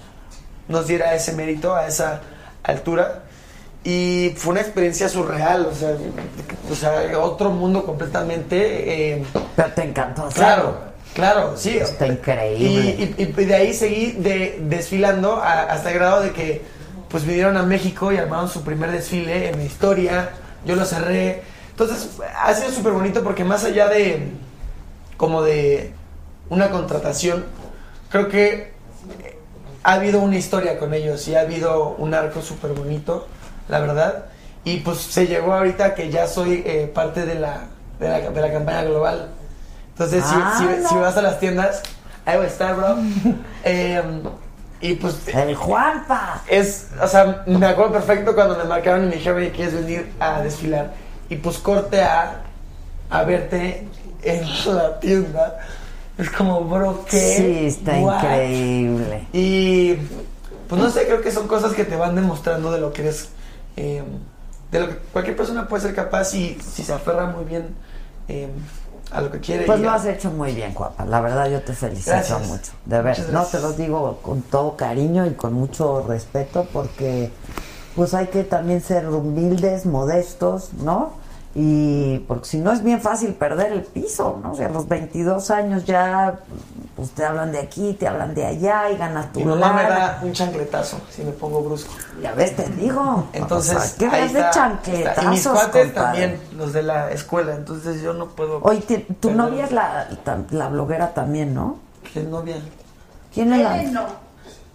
[0.69, 2.21] nos diera ese mérito a esa
[2.67, 3.23] altura
[3.85, 5.97] y fue una experiencia surreal, o sea,
[6.71, 9.13] o sea otro mundo completamente.
[9.15, 9.25] eh,
[9.55, 10.77] Pero te encantó claro,
[11.15, 11.79] claro, sí.
[11.79, 13.15] Está increíble.
[13.19, 16.63] y- y de ahí seguí de, desfilando a- hasta el grado de que
[17.09, 20.31] pues vinieron a México y armaron su primer desfile en la historia.
[20.65, 21.43] Yo lo cerré.
[21.71, 22.09] Entonces
[22.43, 24.27] ha sido súper bonito porque más allá de
[25.17, 25.93] como de
[26.51, 27.45] una contratación,
[28.11, 28.73] creo que
[29.89, 33.29] ha habido una historia con ellos y ha habido un arco súper bonito,
[33.69, 34.25] la verdad.
[34.65, 37.61] Y pues se llegó ahorita que ya soy eh, parte de la,
[38.01, 39.29] de la, de la campaña global.
[39.93, 40.89] Entonces, si- Ah, si, no.
[40.89, 41.83] si vas a las tiendas,
[42.25, 42.97] ahí voy a estar, bro.
[43.65, 44.03] Eh,
[44.81, 46.43] y pues El Juanpa.
[46.49, 50.13] es, o sea, me acuerdo perfecto cuando me marcaron y me dijeron, oye, ¿quieres venir
[50.21, 50.93] a desfilar?
[51.31, 52.43] Y pues corte a,
[53.11, 53.87] a verte
[54.23, 54.43] en
[54.75, 55.59] la tienda.
[56.19, 57.19] Es como, bro, ¿qué?
[57.37, 58.17] Sí, está What?
[58.23, 59.27] increíble.
[59.33, 59.95] Y
[60.69, 63.29] pues no sé, creo que son cosas que te van demostrando de lo que eres,
[63.77, 64.03] eh,
[64.73, 67.75] de lo que cualquier persona puede ser capaz y si se aferra muy bien
[68.29, 68.49] eh,
[69.13, 69.67] a lo que quiere.
[69.67, 71.05] Pues lo a- has hecho muy bien, Juanpa.
[71.05, 72.47] La verdad, yo te felicito Gracias.
[72.49, 72.73] mucho.
[72.87, 77.31] De ver, no te lo digo con todo cariño y con mucho respeto porque
[77.95, 81.13] pues hay que también ser humildes, modestos, ¿no?
[81.59, 84.53] Y porque si no es bien fácil perder el piso, ¿no?
[84.53, 86.39] O sea, a los 22 años ya
[86.95, 89.83] pues te hablan de aquí, te hablan de allá y ganas tu Mi mamá me
[89.85, 91.95] da un chancletazo si me pongo brusco.
[92.23, 93.25] Ya ves, te digo.
[93.33, 95.25] Entonces, O sea, ¿qué ahí de chancletazos.
[95.25, 95.93] Y mis cuates compadre?
[95.93, 97.55] también, los de la escuela.
[97.55, 98.61] Entonces yo no puedo.
[98.63, 98.81] Oye,
[99.21, 100.09] tu perder- novia es la,
[100.51, 101.79] la bloguera también, ¿no?
[102.13, 102.57] ¿Qué novia?
[103.33, 103.77] ¿Quién es la?
[103.79, 104.03] Lele no.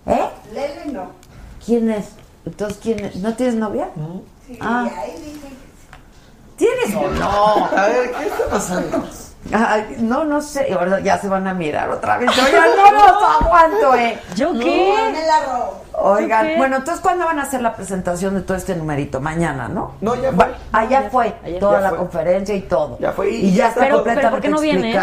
[0.07, 0.29] ¿Eh?
[0.53, 1.11] Lele no.
[1.63, 2.05] ¿Quién es?
[2.43, 3.15] Entonces, ¿quién es?
[3.17, 3.89] ¿No tienes novia?
[4.47, 4.87] Sí, Ah.
[4.97, 5.70] ahí que
[6.61, 7.65] ¿Tienes o no?
[7.75, 9.03] A ver, ¿qué está pasando?
[9.51, 10.71] Ay, no, no sé.
[10.71, 12.29] Ahora ya se van a mirar otra vez.
[12.35, 14.19] Yo ya no los aguanto, ¿eh?
[14.35, 14.93] ¿Yo no, qué?
[15.11, 15.81] me la robo.
[15.93, 19.19] Oigan, bueno, entonces, ¿cuándo van a hacer la presentación de todo este numerito?
[19.19, 19.93] Mañana, ¿no?
[20.01, 20.45] No, ya fue.
[20.71, 21.33] Ah, ya fue.
[21.43, 21.59] Ayer.
[21.59, 21.97] Toda Ya la fue.
[21.97, 22.97] conferencia y todo.
[22.99, 24.03] Ya fue, y Y ya ya está está todo.
[24.03, 24.95] Pero, ¿por completamente qué no vienes?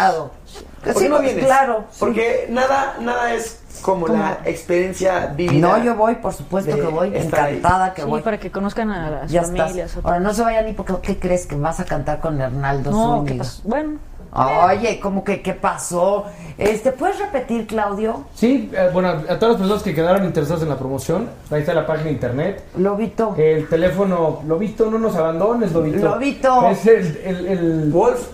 [0.83, 1.45] ¿Por Sí, qué no vienes?
[1.45, 1.83] Claro.
[1.91, 1.97] sí.
[1.99, 5.67] Porque nada, nada es como la experiencia vivida.
[5.77, 7.15] No, yo voy, por supuesto que voy.
[7.15, 7.55] estar ahí.
[7.57, 8.21] Encantada que Sí, voy.
[8.21, 9.57] para que conozcan a las Ya estás.
[9.59, 9.97] familias.
[9.97, 11.45] o Ahora, no se vayan ni porque, ¿qué crees?
[11.45, 13.25] Que vas a cantar con Hernaldo No.
[13.65, 13.97] Bueno,
[14.31, 16.25] Oye, ¿cómo que qué pasó?
[16.59, 18.25] Este, ¿puedes repetir, Claudio?
[18.35, 21.73] Sí, eh, bueno, a todas las personas que quedaron interesadas en la promoción, ahí está
[21.73, 22.63] la página de internet.
[22.77, 23.33] Lobito.
[23.37, 26.05] El teléfono, Lobito, no nos abandones, Lobito.
[26.09, 26.69] Lobito.
[26.69, 28.27] Es el, el, el- Wolf.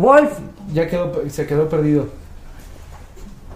[0.00, 0.30] Wolf.
[0.72, 2.06] Ya quedó, se quedó perdido.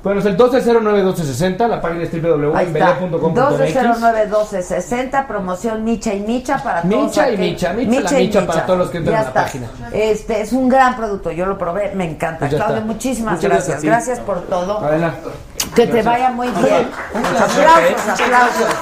[0.03, 3.75] Bueno, es el 1209-1260, la página es www.mbl.com.mx.
[3.77, 6.95] 1209-1260, promoción Micha y Micha para todos.
[7.05, 9.23] Micha y aquel- Micha, Micha la y Micha para todos los que entran Ya a
[9.25, 9.43] la está.
[9.43, 9.67] página.
[9.93, 12.49] Este es un gran producto, yo lo probé, me encanta.
[12.49, 13.83] Pues Claudio, muchísimas Muchas gracias.
[13.83, 14.25] gracias, sí.
[14.25, 14.79] Por todo.
[14.83, 15.29] Adelante.
[15.75, 16.89] Que te vaya muy bien.
[17.15, 18.75] Aplausos, aplausos.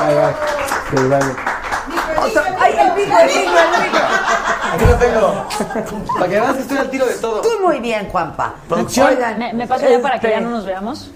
[0.00, 1.57] Ahí va.
[2.60, 4.00] ¡Ay, el micro, el micro, el micro!
[4.72, 5.44] Aquí lo tengo.
[6.14, 7.40] Para que veas que estoy al tiro de todo.
[7.40, 8.54] Tú muy bien, Juanpa.
[8.68, 9.08] Producción.
[9.08, 11.10] Oigan, ¿me, me paso ya para que ya este- no nos veamos?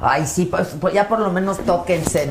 [0.00, 2.28] Ay, sí, pues, pues ya por lo menos tóquense.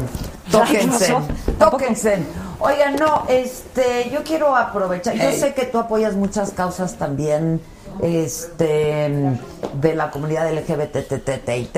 [0.51, 1.15] Tóquense.
[1.57, 2.23] Tóquense.
[2.59, 5.15] Oigan, no, este, yo quiero aprovechar.
[5.15, 7.59] Yo sé que tú apoyas muchas causas también
[8.01, 9.37] este
[9.73, 11.77] de la comunidad LGBTTTIT.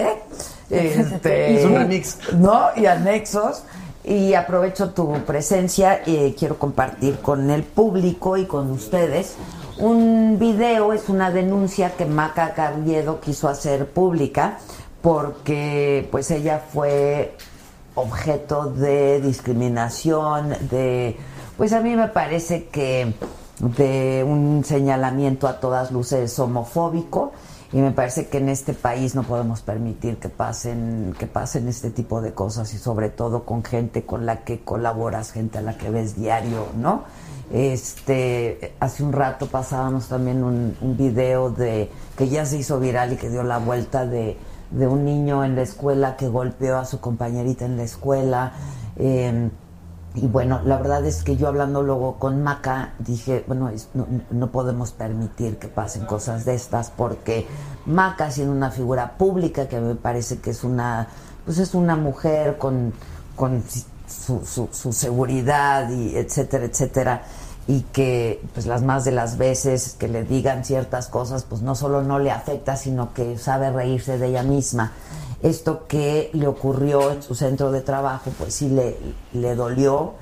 [0.70, 2.18] Este, Es un remix.
[2.34, 2.68] ¿No?
[2.76, 3.64] Y anexos.
[4.08, 9.36] Y aprovecho tu presencia y quiero compartir con el público y con ustedes
[9.80, 14.60] un video, es una denuncia que Maca Carriedo quiso hacer pública
[15.02, 17.36] porque pues ella fue
[17.96, 21.18] objeto de discriminación, de
[21.58, 23.14] pues a mí me parece que
[23.60, 27.34] de un señalamiento a todas luces homofóbico
[27.74, 31.92] y me parece que en este país no podemos permitir que pasen que pasen este
[31.92, 35.78] tipo de cosas y sobre todo con gente con la que colaboras, gente a la
[35.78, 37.04] que ves diario, ¿no?
[37.52, 43.16] Este, hace un rato pasábamos también un, video de que ya se hizo viral y
[43.18, 44.38] que dio la vuelta de,
[44.72, 48.54] de un niño en la escuela que golpeó a su compañerita en la escuela.
[48.98, 49.50] eh,
[50.22, 54.52] y bueno, la verdad es que yo hablando luego con Maca dije, bueno, no, no
[54.52, 57.48] podemos permitir que pasen cosas de estas porque
[57.86, 61.08] Maca siendo una figura pública que me parece que es una,
[61.46, 62.94] pues es una mujer con,
[63.36, 63.64] con
[64.08, 67.22] su, su- su seguridad y etcétera, etcétera
[67.68, 71.76] y que pues las más de las veces que le digan ciertas cosas pues no
[71.76, 74.94] solo no le afecta sino que sabe reírse de ella misma
[75.42, 78.98] esto que le ocurrió en su centro de trabajo pues sí le,
[79.34, 80.14] le dolió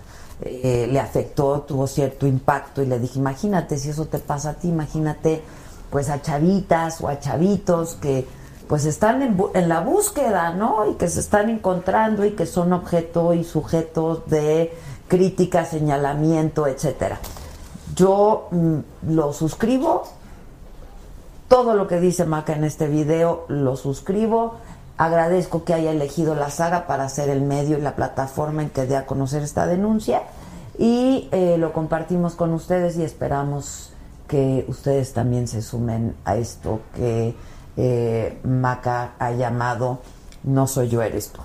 [0.42, 4.54] eh, le afectó tuvo cierto impacto y le dije imagínate si eso te pasa a
[4.56, 5.42] ti imagínate
[5.90, 8.26] pues a chavitas o a chavitos que
[8.68, 10.90] pues están en, en la búsqueda, ¿no?
[10.90, 14.74] Y que se están encontrando y que son objeto y sujetos de
[15.08, 17.20] crítica, señalamiento, etcétera.
[17.96, 18.80] Yo mm,
[19.14, 20.04] lo suscribo,
[21.48, 24.56] todo lo que dice Maca en este video lo suscribo.
[24.97, 28.85] Agradezco que haya elegido la saga para ser el medio y la plataforma en que
[28.85, 30.23] dé a conocer esta denuncia
[30.77, 33.91] y eh, lo compartimos con ustedes y esperamos
[34.27, 37.35] que ustedes también se sumen a esto que
[37.77, 39.99] eh, Maca ha llamado
[40.43, 41.41] No soy yo, eres tú.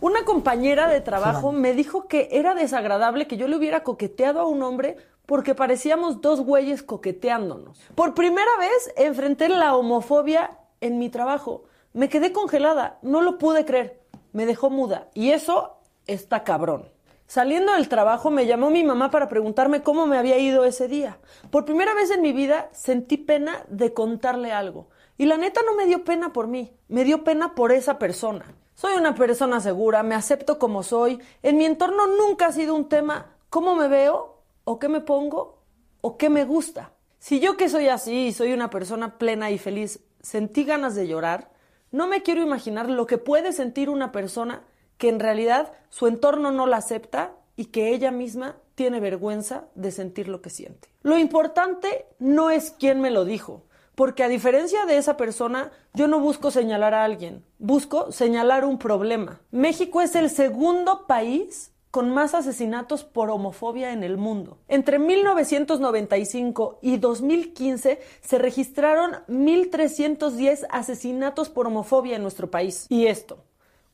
[0.00, 4.46] Una compañera de trabajo me dijo que era desagradable que yo le hubiera coqueteado a
[4.46, 4.96] un hombre
[5.26, 7.78] porque parecíamos dos güeyes coqueteándonos.
[7.94, 11.64] Por primera vez enfrenté la homofobia en mi trabajo.
[11.94, 14.02] Me quedé congelada, no lo pude creer.
[14.32, 15.08] Me dejó muda.
[15.14, 16.90] Y eso está cabrón.
[17.26, 21.18] Saliendo del trabajo me llamó mi mamá para preguntarme cómo me había ido ese día.
[21.50, 24.88] Por primera vez en mi vida sentí pena de contarle algo.
[25.16, 28.54] Y la neta no me dio pena por mí, me dio pena por esa persona.
[28.74, 31.20] Soy una persona segura, me acepto como soy.
[31.42, 35.62] En mi entorno nunca ha sido un tema cómo me veo, o qué me pongo,
[36.00, 36.92] o qué me gusta.
[37.18, 41.06] Si yo que soy así y soy una persona plena y feliz, sentí ganas de
[41.06, 41.50] llorar,
[41.90, 44.62] no me quiero imaginar lo que puede sentir una persona
[44.96, 49.90] que en realidad su entorno no la acepta y que ella misma tiene vergüenza de
[49.90, 50.88] sentir lo que siente.
[51.02, 56.08] Lo importante no es quién me lo dijo, porque a diferencia de esa persona, yo
[56.08, 59.40] no busco señalar a alguien, busco señalar un problema.
[59.50, 64.56] México es el segundo país con más asesinatos por homofobia en el mundo.
[64.66, 72.86] Entre 1995 y 2015 se registraron 1.310 asesinatos por homofobia en nuestro país.
[72.88, 73.44] Y esto,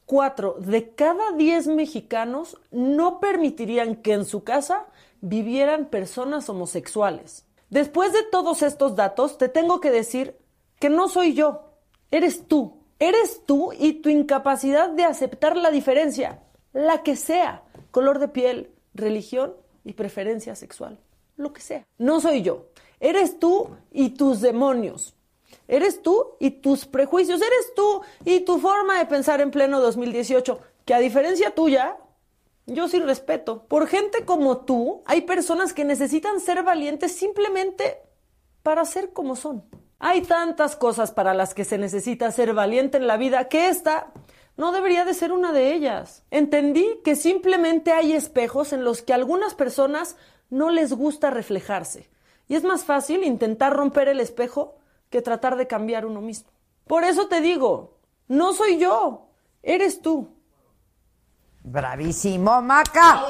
[0.07, 4.87] cuatro de cada diez mexicanos no permitirían que en su casa
[5.21, 7.47] vivieran personas homosexuales.
[7.69, 10.39] Después de todos estos datos, te tengo que decir
[10.79, 11.73] que no soy yo,
[12.13, 12.79] eres tú.
[13.01, 16.43] Eres tú y tu incapacidad de aceptar la diferencia,
[16.73, 19.55] la que sea, color de piel, religión
[19.85, 20.99] y preferencia sexual,
[21.37, 21.87] lo que sea.
[21.99, 22.67] No soy yo,
[23.01, 25.15] eres tú y tus demonios.
[25.67, 30.61] Eres tú y tus prejuicios, eres tú y tu forma de pensar en pleno 2018,
[30.85, 31.97] que a diferencia tuya,
[32.67, 33.65] yo sí respeto.
[33.65, 37.99] Por gente como tú, hay personas que necesitan ser valientes simplemente
[38.63, 39.65] para ser como son.
[39.99, 44.13] Hay tantas cosas para las que se necesita ser valiente en la vida que esta
[44.59, 46.25] no debería de ser una de ellas.
[46.33, 50.17] Entendí que simplemente hay espejos en los que a algunas personas
[50.51, 52.11] no les gusta reflejarse.
[52.49, 54.75] Y es más fácil intentar romper el espejo
[55.11, 56.51] que tratar de cambiar uno mismo.
[56.89, 59.29] Por eso te digo, no soy yo,
[59.63, 60.29] eres tú.
[61.63, 63.27] Bravísimo, Maca.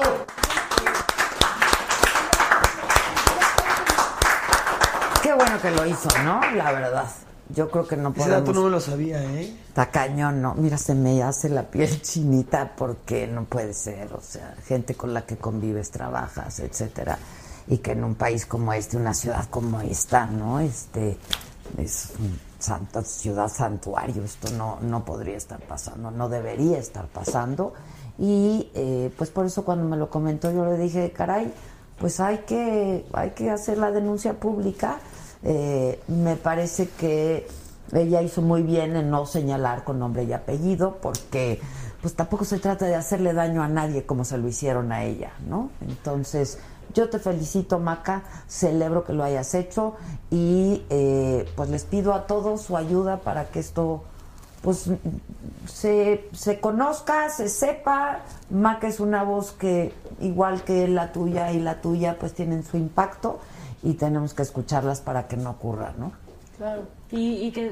[5.21, 6.41] Qué bueno que lo hizo, ¿no?
[6.55, 7.28] La verdad.
[7.49, 8.39] Yo creo que no Ese podemos...
[8.39, 9.53] dato no me lo sabía, ¿eh?
[9.67, 10.53] Está cañón, ¿no?
[10.55, 15.13] Mira, se me hace la piel chinita porque no puede ser, o sea, gente con
[15.13, 17.17] la que convives, trabajas, etcétera,
[17.67, 20.59] y que en un país como este, una ciudad como esta, ¿no?
[20.59, 21.17] Este
[21.77, 22.39] es un
[23.03, 27.73] ciudad santuario, esto no, no podría estar pasando, no debería estar pasando,
[28.17, 31.53] y eh, pues por eso cuando me lo comentó yo le dije, caray,
[31.97, 34.99] pues hay que, hay que hacer la denuncia pública,
[35.43, 37.47] eh, me parece que
[37.93, 41.59] ella hizo muy bien en no señalar con nombre y apellido, porque
[42.01, 45.31] pues tampoco se trata de hacerle daño a nadie como se lo hicieron a ella,
[45.47, 45.69] ¿no?
[45.81, 46.59] Entonces,
[46.93, 49.95] yo te felicito, Maca, celebro que lo hayas hecho
[50.31, 54.03] y eh, pues les pido a todos su ayuda para que esto
[54.61, 54.89] pues
[55.67, 58.21] se, se conozca, se sepa.
[58.49, 62.77] Maca es una voz que, igual que la tuya y la tuya, pues tienen su
[62.77, 63.39] impacto
[63.83, 66.11] y tenemos que escucharlas para que no ocurra, ¿no?
[66.57, 66.83] Claro.
[67.11, 67.69] Y, y que,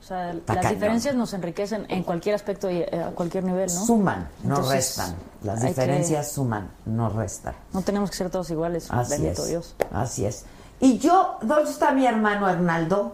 [0.00, 0.72] o sea, las cañón.
[0.74, 3.86] diferencias nos enriquecen en cualquier aspecto y a cualquier nivel, ¿no?
[3.86, 5.14] Suman, no Entonces, restan.
[5.42, 7.54] Las diferencias suman, no restan.
[7.72, 9.48] no tenemos que ser todos iguales, Así bendito es.
[9.48, 9.74] Dios.
[9.92, 10.44] Así es.
[10.80, 13.12] Y yo, ¿dónde está mi hermano Hernaldo?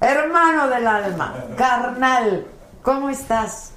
[0.00, 2.46] Hermano del alma, carnal,
[2.82, 3.70] ¿cómo estás?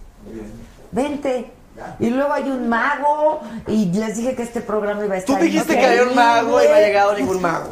[0.91, 1.51] Vente.
[1.99, 5.41] Y luego hay un mago y les dije que este programa iba a Tú estar
[5.41, 7.69] dijiste que había un mago y no ha llegado ningún mago.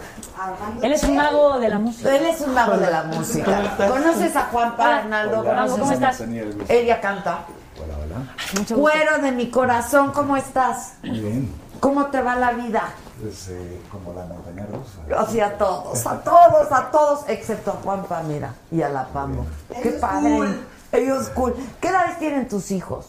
[0.81, 2.15] Él es un mago de la música.
[2.15, 3.75] Él es un mago de la música.
[3.87, 5.03] ¿Conoces a Hola.
[5.05, 6.21] Hola, ¿Conoces ¿cómo a- estás?
[6.69, 7.39] Ella canta.
[8.57, 8.81] Mucho gusto.
[8.81, 10.93] Cuero de mi corazón, ¿cómo estás?
[11.03, 11.53] Muy bien.
[11.79, 12.83] ¿Cómo te va la vida?
[13.21, 15.21] Pues eh, como la montaña rusa.
[15.21, 19.45] Así a todos, a todos, a todos, excepto a Juanpa, mira, y a la Pambo.
[19.81, 20.55] Qué padre.
[20.91, 21.55] Ellos cool.
[21.81, 23.07] ¿Qué edades tienen tus hijos?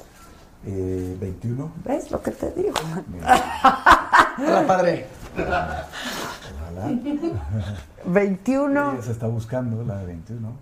[0.67, 1.73] Eh, 21.
[1.85, 2.75] ¿Ves lo que te digo?
[4.39, 5.07] Hola, padre.
[5.37, 5.89] Ojalá.
[8.07, 8.93] 21.
[8.93, 10.53] Ella se está buscando, la de 21.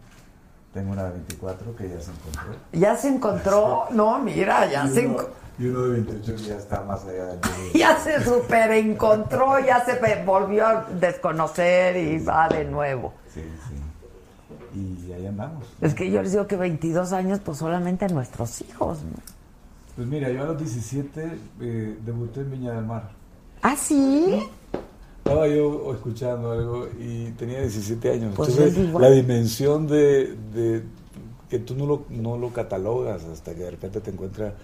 [0.75, 2.57] Tengo una de 24 que ya se encontró.
[2.73, 3.85] ¿Ya se encontró?
[3.91, 7.05] No, mira, ya y se, uno, enco- y uno de 28 que ya está más
[7.05, 7.41] allá del
[7.75, 13.13] ya se super encontró, ya se volvió a desconocer y va de nuevo.
[13.33, 14.79] Sí, sí.
[14.79, 15.65] Y ahí andamos.
[15.83, 19.03] Es que yo les digo que 22 años, pues solamente a nuestros hijos.
[19.03, 19.42] ¿no?
[19.97, 23.11] Pues mira, yo a los 17 eh, debuté en Viña del Mar.
[23.63, 24.43] ¿Ah, sí?
[25.19, 28.35] Estaba yo escuchando algo y tenía 17 años.
[28.35, 30.83] Pues Entonces, la dimensión de, de
[31.49, 34.55] que tú no lo, no lo catalogas hasta que de repente te encuentras.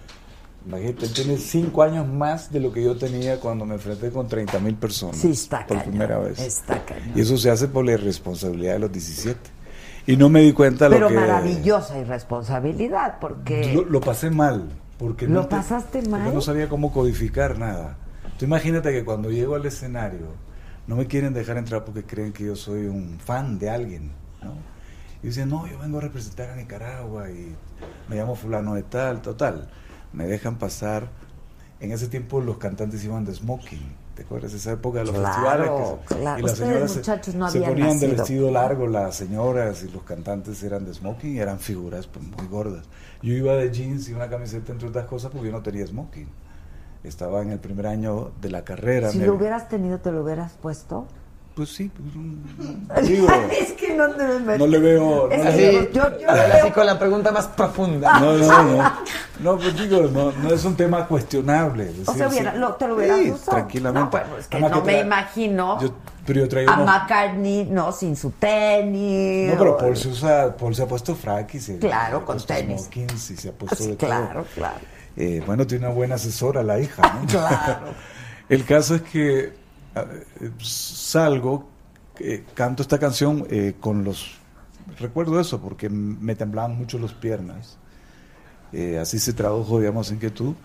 [0.65, 4.59] Imagínate, tienes 5 años más de lo que yo tenía cuando me enfrenté con 30
[4.59, 5.15] mil personas.
[5.15, 6.37] Sí, está Por cañón, primera vez.
[6.39, 7.13] está cañón.
[7.15, 9.39] Y eso se hace por la irresponsabilidad de los 17.
[10.07, 11.13] Y no me di cuenta lo Pero que...
[11.13, 13.73] maravillosa irresponsabilidad, porque...
[13.73, 14.67] Lo, lo pasé mal.
[14.99, 16.33] Porque ¿Lo no te- pasaste porque mal?
[16.33, 17.95] no sabía cómo codificar nada.
[18.37, 20.27] Tú imagínate que cuando llego al escenario
[20.87, 24.11] no me quieren dejar entrar porque creen que yo soy un fan de alguien.
[24.43, 24.53] ¿no?
[25.23, 27.55] Y dicen, no, yo vengo a representar a Nicaragua y
[28.07, 29.69] me llamo fulano de tal, total.
[30.13, 31.07] Me dejan pasar.
[31.79, 33.81] En ese tiempo los cantantes iban de smoking.
[34.19, 34.53] ¿Te acuerdas?
[34.53, 35.69] Esa época de los Claro, festivales.
[35.69, 36.39] que se- claro.
[36.39, 38.17] Y las Ustedes, se- muchachos, no se, habían ponían de nacido.
[38.17, 42.45] vestido largo, las señoras y los cantantes eran de smoking y eran figuras pues, muy
[42.47, 42.83] gordas.
[43.21, 46.27] Yo iba de jeans y una camiseta, entre otras cosas, porque yo no tenía smoking.
[47.05, 49.09] Estaba en el primer año de la carrera.
[49.09, 51.07] Si me- lo hubieras tenido, ¿te lo hubieras puesto?
[51.59, 55.27] Pues sí, pues, un- digo, es que no te me no le veo...
[55.27, 58.17] no Es le que veo- yo, yo Ahora veo- con la pregunta más profunda.
[58.17, 58.93] No, no, no.
[59.41, 61.91] No, pues digo, no, no es un tema cuestionable.
[62.01, 63.51] es O sea, decir, hubiera- lo- te lo hubieras Sí, usado.
[63.57, 64.05] tranquilamente.
[64.05, 65.93] No, bueno, es que Además no me trae- imagino Yo-
[66.25, 69.51] pero yo traía a unos- McCartney, no, sin su tenis.
[69.51, 72.25] No, pero o- Paul se, usa, Paul se ha puesto frac y se Claro, se
[72.25, 72.81] con tenis.
[72.83, 74.07] smokings y se ha puesto Sí, de todo.
[74.09, 74.79] claro, claro.
[75.17, 77.27] Eh, bueno, tiene una buena asesora la hija, ¿no?
[77.27, 77.87] Claro.
[78.47, 79.58] El caso es que
[80.59, 81.69] salgo,
[82.19, 84.37] eh, canto esta canción eh, con los...
[84.99, 87.77] Recuerdo eso porque me temblaban mucho las piernas.
[88.73, 90.55] Eh, así se tradujo, digamos, inquietud.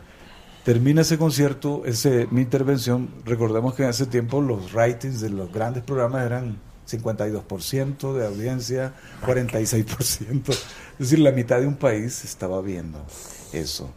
[0.64, 3.10] Termina ese concierto, ese, mi intervención.
[3.24, 6.56] Recordemos que en ese tiempo los ratings de los grandes programas eran
[6.88, 8.92] 52% de audiencia,
[9.26, 10.48] 46%.
[10.50, 10.64] Es
[10.98, 13.04] decir, la mitad de un país estaba viendo
[13.52, 13.90] eso.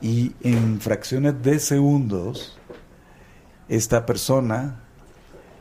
[0.00, 2.57] Y en fracciones de segundos,
[3.68, 4.80] esta persona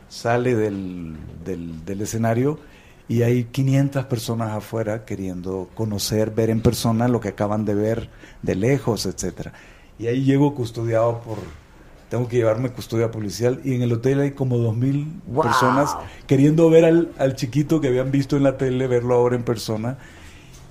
[0.09, 2.59] sale del, del, del escenario
[3.07, 8.09] y hay 500 personas afuera queriendo conocer, ver en persona lo que acaban de ver
[8.41, 9.53] de lejos, etcétera.
[9.97, 11.37] Y ahí llego custodiado por,
[12.09, 15.41] tengo que llevarme custodia policial y en el hotel hay como 2.000 Wow.
[15.41, 15.97] personas
[16.27, 19.97] queriendo ver al, al chiquito que habían visto en la tele, verlo ahora en persona.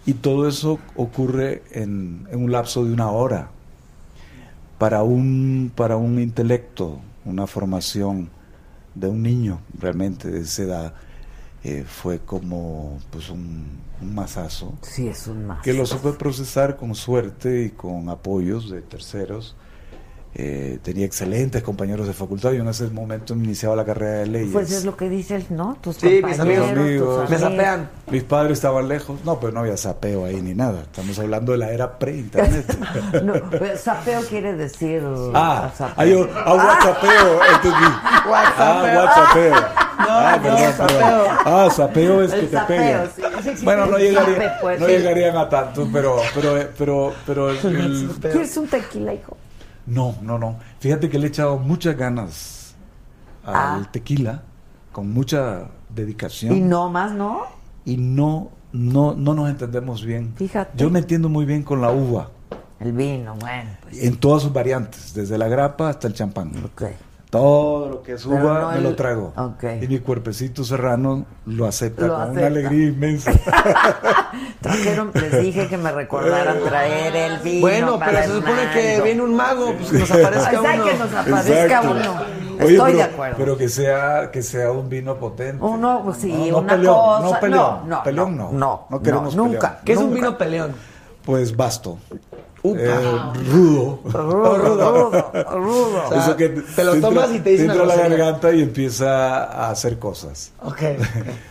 [0.07, 3.51] Y todo eso ocurre en, en un lapso de una hora.
[4.79, 8.31] Para un, para un intelecto, una formación
[8.94, 10.94] de un niño realmente de esa edad,
[11.65, 13.66] eh, fue como pues un,
[14.01, 14.74] un masazo.
[14.82, 15.62] Sí, es un más.
[15.62, 19.57] Que lo supe procesar con suerte y con apoyos de terceros.
[20.39, 22.53] Eh, tenía excelentes compañeros de facultad.
[22.53, 24.51] Yo en ese momento iniciaba la carrera de leyes.
[24.53, 25.79] Pues es lo que dices, ¿no?
[25.81, 27.41] Tus Sí, mis compañeros, amigos, tus me amigos.
[27.53, 27.91] sapean.
[28.11, 29.19] Mis padres estaban lejos.
[29.25, 30.83] No, pero no había sapeo ahí ni nada.
[30.83, 32.67] Estamos hablando de la era pre-internet.
[33.23, 33.33] No,
[33.79, 35.03] sapeo quiere decir.
[35.35, 37.87] ah, ah, yo, ah, WhatsAppeo, entendí.
[38.29, 39.55] Ah, WhatsAppeo.
[39.99, 40.75] Ah, no, perdón, perdón.
[40.77, 41.27] sapeo.
[41.47, 43.09] Ah, sapeo es El que te sapeo, pegan.
[43.43, 44.93] sí, sí Bueno, no, llegaría, sape, pues, no sí.
[44.93, 49.37] llegarían a tanto, pero, pero, pero, pero el- el- ¿Quieres un tequila, hijo?
[49.87, 50.57] No, no, no.
[50.81, 52.75] Fíjate que le he echado muchas ganas
[53.45, 53.55] al
[53.85, 53.89] Ah.
[53.93, 54.43] tequila,
[54.93, 56.57] con mucha dedicación.
[56.57, 57.43] Y no más, ¿no?
[57.85, 60.35] y no, no, no nos entendemos bien.
[60.37, 60.77] Fíjate.
[60.77, 62.31] Yo me entiendo muy bien con la uva,
[62.81, 63.71] El vino, bueno.
[63.83, 66.53] Pues, en todas sus variantes, desde la grapa hasta el champán.
[66.65, 66.83] ok.
[67.37, 69.33] Todo lo que es Pero uva no me el- lo trago.
[69.81, 72.39] Y mi cuerpecito serrano lo acepta Lo con acepta.
[72.41, 73.33] una alegría inmensa.
[74.61, 77.61] Trajeron, les dije que me recordaran traer el vino.
[77.61, 80.85] Bueno, para pero se supone que viene un mago, pues que nos aparezca uno.
[80.85, 81.91] que nos aparezca Exacto.
[81.91, 82.15] uno.
[82.59, 83.37] Oye, Estoy pero, de acuerdo.
[83.39, 85.63] Pero que sea, que sea un vino potente.
[85.63, 87.21] Uno, pues sí, No, no una peleón, cosa.
[87.35, 88.53] no peleón, no, no, peleón no.
[88.53, 89.61] no, No queremos no, nunca.
[89.61, 89.85] peleón.
[89.85, 90.73] ¿Qué es un vino peleón?
[91.25, 91.99] Pues basto.
[92.71, 92.81] Upa.
[92.81, 94.01] Eh, rudo.
[94.05, 96.03] Rudo, rudo, rudo.
[96.07, 98.53] O sea, Eso que te lo entra- tomas y te dicen entra una la garganta
[98.53, 100.53] y empieza a hacer cosas.
[100.63, 100.81] Ok.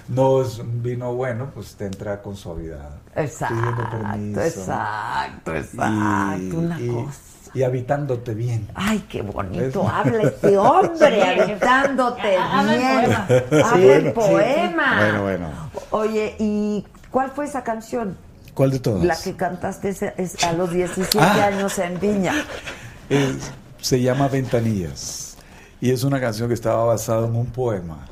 [0.10, 2.90] No es un vino bueno, pues te entra con suavidad.
[3.16, 3.56] Exacto,
[3.92, 4.42] permiso.
[4.42, 6.58] exacto, exacto.
[6.58, 7.52] Una y, cosa.
[7.54, 8.68] y habitándote bien.
[8.76, 11.22] Ay, qué bonito Es- habla este hombre,
[11.62, 13.04] Habla en bien.
[13.04, 13.28] poema.
[13.28, 14.96] Habla Sí, en bueno, poema.
[15.00, 15.48] Bueno, bueno.
[15.92, 18.18] Oye, ¿y cuál fue esa canción?
[18.56, 19.04] ¿Cuál de todas?
[19.04, 21.46] La que cantaste es a los 17 Ah.
[21.46, 22.34] años en Viña.
[23.10, 25.38] Es- se llama Ventanillas.
[25.80, 28.08] Y es una canción que estaba basada en un poema.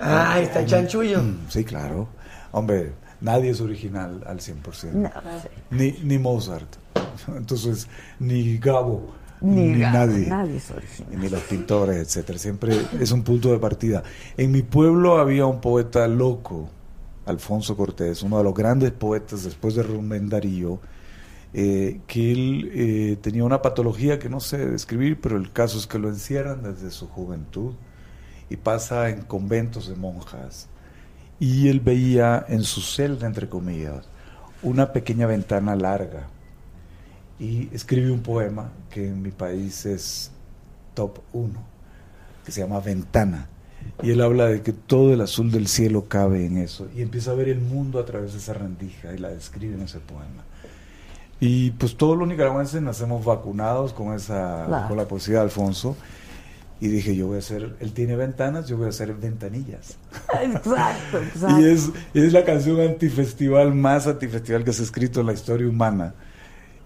[0.00, 1.20] Ah, está el chanchullo.
[1.22, 2.08] Mm, Sí, claro.
[2.52, 4.92] Hombre, nadie es original al 100%.
[4.94, 5.10] No,
[5.70, 6.76] Ni, ni Mozart.
[7.36, 7.88] Entonces,
[8.18, 9.12] ni Gabo.
[9.42, 10.26] Ni Ni, Gabo, nadie.
[10.28, 11.20] nadie es original.
[11.20, 12.38] Ni los pintores, etcétera.
[12.38, 14.02] Siempre es un punto de partida.
[14.38, 16.70] En mi pueblo había un poeta loco,
[17.26, 20.80] Alfonso Cortés, uno de los grandes poetas después de Rubén Darío,
[21.52, 25.86] eh, que él eh, tenía una patología que no sé describir, pero el caso es
[25.86, 27.74] que lo encierran desde su juventud
[28.48, 30.68] y pasa en conventos de monjas.
[31.38, 34.06] Y él veía en su celda, entre comillas,
[34.62, 36.28] una pequeña ventana larga.
[37.38, 40.30] Y escribe un poema que en mi país es
[40.94, 41.52] top 1,
[42.44, 43.48] que se llama Ventana.
[44.02, 46.86] Y él habla de que todo el azul del cielo cabe en eso.
[46.94, 49.82] Y empieza a ver el mundo a través de esa rendija y la describe en
[49.82, 50.44] ese poema.
[51.40, 54.88] Y pues todos los nicaragüenses nacemos vacunados con esa Claro.
[54.88, 55.96] con la poesía de Alfonso.
[56.78, 59.96] Y dije, yo voy a hacer, él tiene ventanas, yo voy a hacer ventanillas.
[60.42, 61.60] Exacto, exacto.
[61.60, 65.66] Y es, es la canción antifestival más antifestival que se ha escrito en la historia
[65.68, 66.12] humana.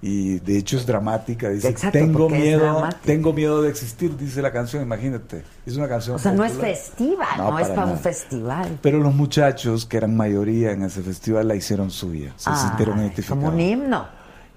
[0.03, 1.51] Y de hecho es dramática.
[1.51, 5.45] Dice, Exacto, tengo miedo, tengo miedo de existir, dice la canción, imagínate.
[5.67, 6.17] Es una canción.
[6.17, 6.75] O sea, no es popular.
[6.75, 8.03] festiva, no, No, es para para un nada.
[8.03, 8.79] festival.
[8.81, 12.33] Pero los muchachos, que eran mayoría en ese festival, la hicieron suya.
[12.37, 13.45] Se sintieron Ay, identificados.
[13.45, 14.07] como un himno.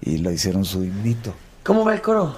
[0.00, 1.34] Y la hicieron su himnito.
[1.62, 2.34] ¿Cómo va el coro?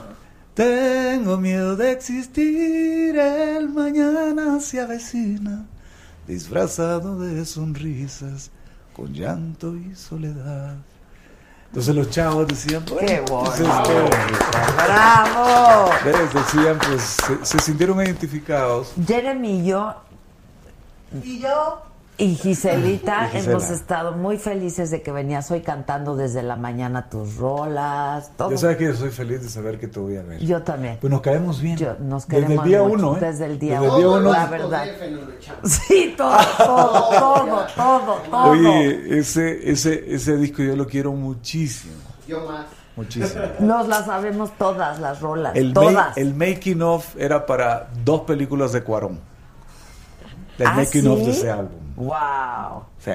[0.55, 5.65] Tengo miedo de existir, el mañana se avecina,
[6.27, 8.51] disfrazado de sonrisas,
[8.95, 10.77] con llanto y soledad.
[11.77, 13.59] Entonces los chavos decían, ¡Qué bueno, pues
[14.87, 15.91] ¡Bravo!
[16.07, 16.33] ¿Ves?
[16.33, 18.95] Decían, pues se, se sintieron identificados.
[19.07, 19.95] Jeremy y yo
[21.23, 21.83] Y yo.
[22.19, 27.09] Y Giselita Y hemos estado muy felices de que venías hoy cantando desde la mañana
[27.11, 28.51] tus rolas, todo.
[28.51, 30.41] Ya sabes que yo soy feliz de saber que te voy a ver.
[30.41, 30.97] Yo también.
[31.01, 31.77] Pues nos caemos bien.
[31.77, 33.21] Yo- nos Desde el día mucho, uno, ¿eh?
[33.21, 34.85] Desde el día Desde el día uno, la verdad.
[35.65, 38.51] Sí, todo, todo, todo, todo, todo.
[38.51, 41.95] Oye, ese, ese, ese disco yo lo quiero muchísimo.
[42.27, 42.67] Yo más.
[42.97, 43.43] Muchísimo.
[43.61, 46.17] Nos las sabemos todas las rolas, El, ma- todas.
[46.17, 49.21] el making of era para dos películas de Cuarón.
[50.59, 51.86] El ¿Ah, making of de ese álbum.
[51.97, 52.85] Wow.
[52.99, 53.13] Sí.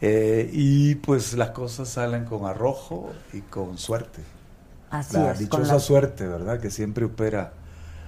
[0.00, 4.22] Eh, y pues las cosas salen con arrojo y con suerte.
[4.90, 6.60] Así la es, dichosa la- suerte, ¿verdad?
[6.60, 7.52] Que siempre opera.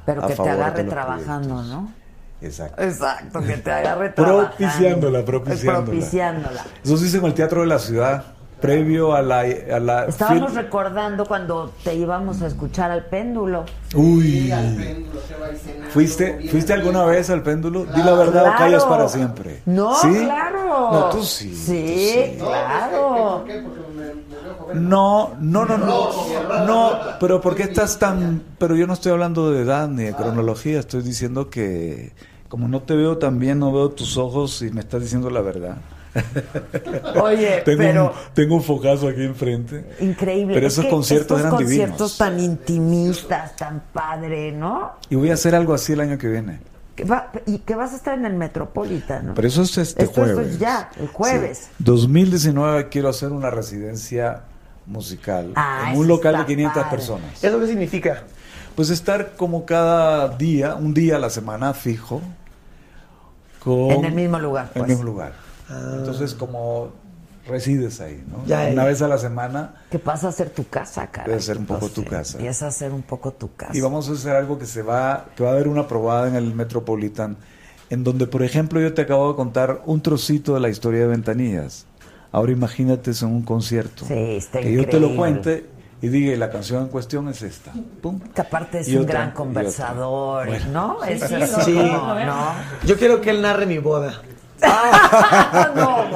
[0.06, 1.66] Pero a que te favor agarre trabajando, proyectos.
[1.66, 1.92] ¿no?
[2.40, 2.82] Exacto.
[2.82, 4.48] Exacto, que te agarre trabajando.
[4.56, 5.84] Propiciándola, propiciándola.
[5.84, 6.64] Propiciándola.
[6.84, 8.24] Eso se hizo en el Teatro de la Ciudad,
[8.60, 9.40] previo a la...
[9.40, 13.64] A la Estábamos fil- recordando cuando te íbamos a escuchar al péndulo.
[13.94, 14.50] Uy.
[14.52, 15.20] al péndulo,
[15.62, 17.84] cenando, ¿Fuiste, bien ¿fuiste alguna vez al péndulo?
[17.86, 19.62] Di la verdad o callas para siempre.
[19.66, 20.08] No, ¿Sí?
[20.24, 20.90] claro.
[20.92, 21.54] No, tú sí.
[21.54, 23.38] Sí, tú claro.
[23.38, 23.62] ¿Por qué?
[23.62, 24.88] Porque me, me veo joven.
[24.88, 26.10] No, no, no, no,
[26.66, 28.42] no, pero ¿por qué estás tan...?
[28.58, 32.12] Pero yo no estoy hablando de edad ni de cronología, estoy diciendo que
[32.48, 35.40] como no te veo tan bien, no veo tus ojos y me estás diciendo la
[35.40, 35.76] verdad.
[37.22, 39.84] Oye, tengo pero un, tengo un focazo aquí enfrente.
[40.00, 40.54] increíble.
[40.54, 42.18] Pero Es esos que conciertos estos eran conciertos divinos.
[42.18, 44.92] tan intimistas, tan padre, ¿no?
[45.08, 46.60] Y voy a hacer algo así el año que viene.
[46.96, 49.32] Que va- y que vas a estar en el Metropolitan.
[49.34, 50.46] Pero eso es este Esto- jueves.
[50.48, 51.58] es ya, el jueves.
[51.58, 51.70] Sí.
[51.78, 54.42] 2019 quiero hacer una residencia
[54.86, 56.96] musical Ah, en un local de está 500 padre.
[56.96, 57.44] personas.
[57.44, 58.22] ¿Eso qué significa?
[58.74, 62.20] Pues estar como cada día, un día a la semana fijo,
[63.62, 64.88] con En el mismo lugar, En el pues.
[64.88, 65.32] mismo lugar.
[65.98, 66.90] Entonces como
[67.46, 68.44] resides ahí, ¿no?
[68.46, 68.84] Ya, Una ya.
[68.84, 71.26] vez a la semana Que pasa a ser tu casa, cara.
[71.28, 72.36] Debe ser un poco tu casa.
[72.38, 73.76] Empieza a ser un poco tu casa.
[73.76, 76.34] y vamos a hacer algo que se va, que va a haber una probada en
[76.36, 77.36] el Metropolitan,
[77.88, 81.06] en donde, por ejemplo, yo te acabo de contar un trocito de la historia de
[81.08, 81.86] Ventanillas.
[82.30, 84.04] Ahora imagínate eso en un concierto.
[84.06, 85.16] Sí, está que yo te lo increíble.
[85.16, 85.66] cuente
[86.00, 87.72] y diga, "Y la canción en cuestión es esta.
[88.00, 88.20] Pum.
[88.32, 90.66] Que aparte es Y un otra, gran conversador, otra.
[90.66, 90.98] ¿no?
[91.04, 91.34] Sí, es sí,
[91.64, 91.74] sí.
[91.74, 92.52] ¿no?
[92.86, 94.22] Yo quiero que él narre mi boda.
[95.74, 96.06] no,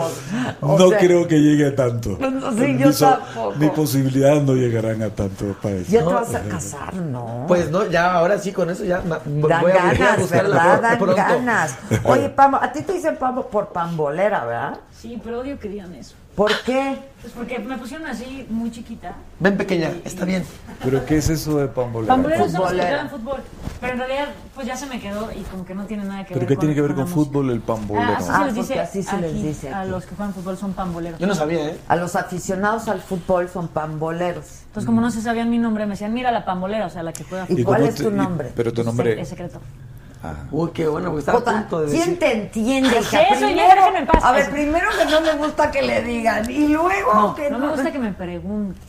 [0.60, 2.16] o no sea, creo que llegue a tanto.
[2.18, 3.54] No, sí, yo tampoco.
[3.56, 5.90] Mis posibilidades no llegarán a tanto para eso.
[5.90, 7.44] Ya te vas a casar, ¿no?
[7.48, 10.72] Pues no, ya ahora sí con eso ya voy Dan a, voy a ganas, ¿verdad?
[10.74, 11.16] pro- Dan pronto.
[11.16, 11.74] ganas.
[12.04, 14.78] Oye, Pamo, a ti te dicen Pamo por pambolera, ¿verdad?
[15.00, 16.14] Sí, pero odio que digan eso.
[16.36, 16.98] ¿Por qué?
[17.20, 19.14] Pues porque me pusieron así muy chiquita.
[19.40, 20.44] Ven pequeña, está bien.
[20.82, 22.12] ¿Pero qué es eso de pambolera?
[22.14, 22.88] Pamboleros son los que Futbolera.
[22.88, 23.40] juegan fútbol.
[23.80, 26.34] Pero en realidad, pues ya se me quedó y como que no tiene nada que
[26.34, 28.08] ¿Pero ver qué con tiene que ver con fútbol el pambolero?
[28.12, 28.80] Ah, así Ah, se les dice.
[28.80, 31.18] así se les aquí, dice A los que juegan fútbol son pamboleros.
[31.20, 31.78] Yo no sabía, ¿eh?
[31.88, 34.44] A los aficionados al fútbol son pamboleros.
[34.66, 37.12] Entonces, como no se sabían mi nombre, me decían, mira la pambolera, o sea, la
[37.12, 37.64] que juega ¿Y fútbol.
[37.64, 38.52] cuál cómo es te- tu y- nombre?
[38.54, 39.20] pero tu Es nombre...
[39.20, 39.60] Es secreto.
[40.26, 40.34] Ah.
[40.50, 42.18] Uy, qué bueno, porque estaba a Puta, punto de ¿Quién decir.
[42.18, 43.22] te entiende, Ay, hija?
[43.24, 44.24] eso, ya déjenme en paz.
[44.24, 47.58] a ver, primero que no le gusta que le digan y luego No, que no
[47.58, 48.82] me gusta que me pregunten.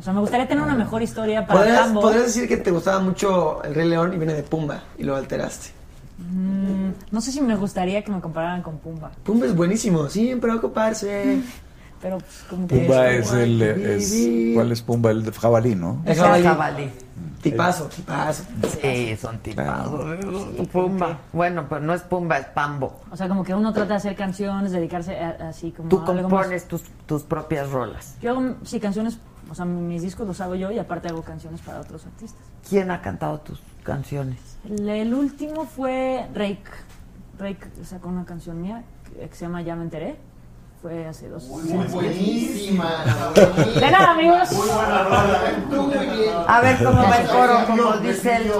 [0.00, 2.00] O sea, me gustaría tener una mejor historia para ¿Podrías, Pambo.
[2.00, 5.14] podrías decir que te gustaba mucho el Rey León y viene de Pumba y lo
[5.16, 5.70] alteraste.
[6.18, 9.10] Mm, no sé si me gustaría que me compararan con Pumba.
[9.24, 11.40] Pumba es buenísimo, sin preocuparse.
[12.00, 12.76] Pero pues, como que...
[12.78, 13.60] Pumba es el...
[13.62, 14.54] es-.
[14.54, 15.10] ¿Cuál es Pumba?
[15.10, 16.00] El de jabalí, ¿no?
[16.04, 16.44] El Es el jabalí.
[16.44, 16.90] jabalí.
[17.42, 18.44] Tipazo, tipazo.
[18.80, 20.16] Sí, son tipazos.
[20.72, 21.18] Pumba.
[21.32, 23.00] Bueno, pero no es Pumba, es Pambo.
[23.10, 25.88] O sea, como que uno trata de hacer canciones, dedicarse a- así como...
[25.88, 26.22] Tú a algo más.
[26.42, 28.16] compones tus, tus propias rolas.
[28.20, 29.18] Yo hago, sí, canciones,
[29.50, 32.42] o sea, mis discos los hago yo y aparte hago canciones para otros artistas.
[32.68, 34.38] ¿Quién ha cantado tus canciones?
[34.68, 36.62] El, el último fue Rake.
[37.38, 40.16] Rake sacó una canción mía que, que se llama Ya me enteré.
[40.80, 41.92] Fue hace dos semanas.
[41.92, 43.04] Buenísima.
[43.34, 44.52] De nada, amigos.
[44.52, 45.56] Muy buena rola, ¿eh?
[45.68, 46.28] Muy.
[46.46, 48.52] A ver cómo va el coro, como dice el...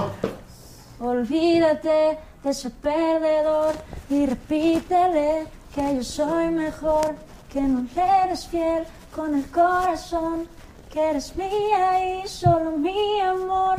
[0.99, 3.73] Olvídate ese perdedor
[4.09, 7.15] y repítele que yo soy mejor,
[7.51, 8.83] que no le eres fiel
[9.15, 10.47] con el corazón,
[10.91, 13.77] que eres mía y solo mi amor.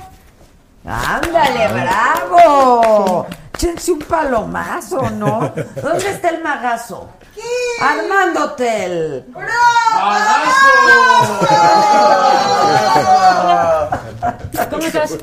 [0.87, 3.27] ¡Ándale, bravo!
[3.59, 5.53] Chense un palomazo, ¿no?
[5.83, 7.11] ¿Dónde está el magazo?
[7.81, 9.25] Armando Hotel.
[14.71, 15.17] ¿Cómo estás?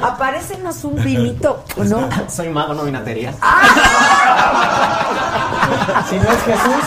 [0.00, 2.08] Aparecenos un vinito, ¿no?
[2.28, 3.32] Soy mago, no vinatería.
[6.08, 6.84] Si no es Jesús.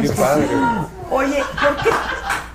[0.00, 0.48] Qué padre.
[1.10, 1.90] Oye, ¿por qué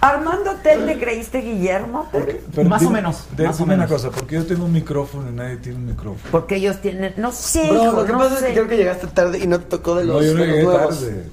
[0.05, 2.07] Armando Hotel le creíste Guillermo?
[2.11, 4.71] Pero Más dime- o menos, de- más o dime una cosa, porque yo tengo un
[4.71, 6.19] micrófono y nadie tiene un micrófono.
[6.31, 8.77] Porque ellos tienen, no sé, Bro, hijo, lo que no pasa es que creo que
[8.77, 10.99] llegaste tarde y no te tocó de los, No, yo no de los llegué nuevos.
[10.99, 11.25] tarde.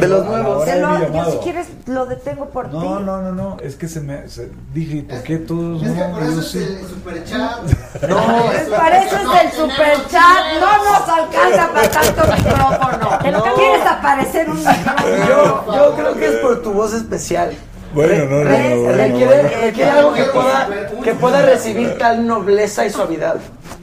[0.00, 0.64] De los nuevos.
[0.64, 2.76] Te de yo si quieres lo detengo por ti.
[2.76, 5.98] No, no, no, no, es que se me se- dije, ¿por qué todos Es que
[6.00, 6.10] no?
[6.12, 6.58] por Yo eso es sí.
[6.58, 7.60] el superchat.
[8.08, 10.60] No, es para eso es el superchat.
[10.60, 13.18] No nos alcanza para tanto micrófono.
[13.22, 13.42] Te lo.
[13.56, 15.26] ¿Quieres aparecer un micrófono?
[15.28, 17.52] Yo, yo creo que es por tu voz especial.
[17.96, 20.68] Bueno, no, no, requiere, algo que pueda,
[21.02, 23.36] que pueda recibir tal nobleza y suavidad.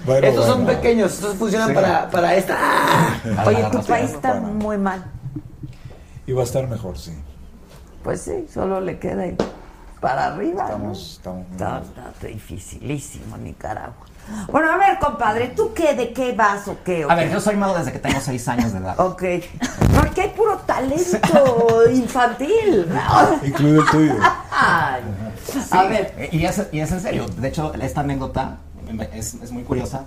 [0.06, 1.74] Bueno, estos son pequeños, estos funcionan Sí.
[1.74, 2.56] para, para esta.
[3.48, 5.04] Oye, tu país está muy mal.
[6.28, 7.12] Y va a estar mejor, sí.
[8.04, 9.36] Pues sí, solo le queda ir
[10.00, 10.64] para arriba.
[10.64, 10.68] ¿no?
[10.70, 11.84] Estamos, estamos muy Está, mal.
[12.14, 14.06] está dificilísimo Nicaragua.
[14.52, 15.94] Bueno, a ver, compadre, ¿tú qué?
[15.94, 17.06] ¿De qué vas o qué?
[17.06, 17.34] o A ver, qué?
[17.34, 19.00] yo soy mago desde que tengo seis años de edad.
[19.00, 19.24] Ok.
[19.98, 22.88] Porque hay puro talento infantil.
[23.44, 24.14] Incluido el tuyo.
[24.52, 25.04] Ay.
[25.72, 26.30] A ver.
[26.32, 27.26] Y es, y es en serio.
[27.38, 28.58] De hecho, esta anécdota
[29.14, 30.06] es, es muy curiosa.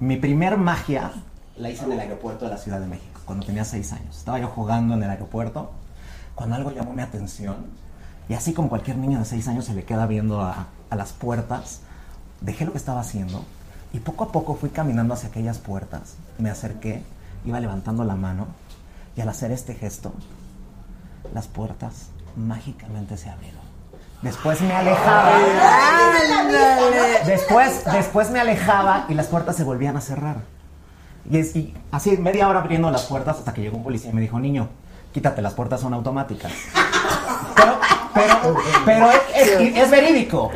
[0.00, 1.12] Mi primer magia
[1.56, 4.16] la hice en el aeropuerto de la Ciudad de México, cuando tenía seis años.
[4.16, 5.70] Estaba yo jugando en el aeropuerto,
[6.34, 7.56] cuando algo llamó mi atención.
[8.28, 11.12] Y así como cualquier niño de seis años se le queda viendo a, a las
[11.12, 11.80] puertas,
[12.42, 13.44] dejé lo que estaba haciendo
[13.92, 16.14] y poco a poco fui caminando hacia aquellas puertas.
[16.38, 17.02] Me acerqué,
[17.44, 18.46] iba levantando la mano
[19.16, 20.12] y al hacer este gesto,
[21.34, 23.60] las puertas mágicamente se abrieron.
[24.22, 25.32] Después me alejaba.
[27.26, 30.36] Después, después me alejaba y las puertas se volvían a cerrar.
[31.30, 34.14] Y, es- y así media hora abriendo las puertas hasta que llegó un policía y
[34.14, 34.68] me dijo, niño,
[35.12, 36.52] quítate, las puertas son automáticas.
[37.56, 37.78] Pero,
[38.14, 40.50] pero, pero es, es- es verídico.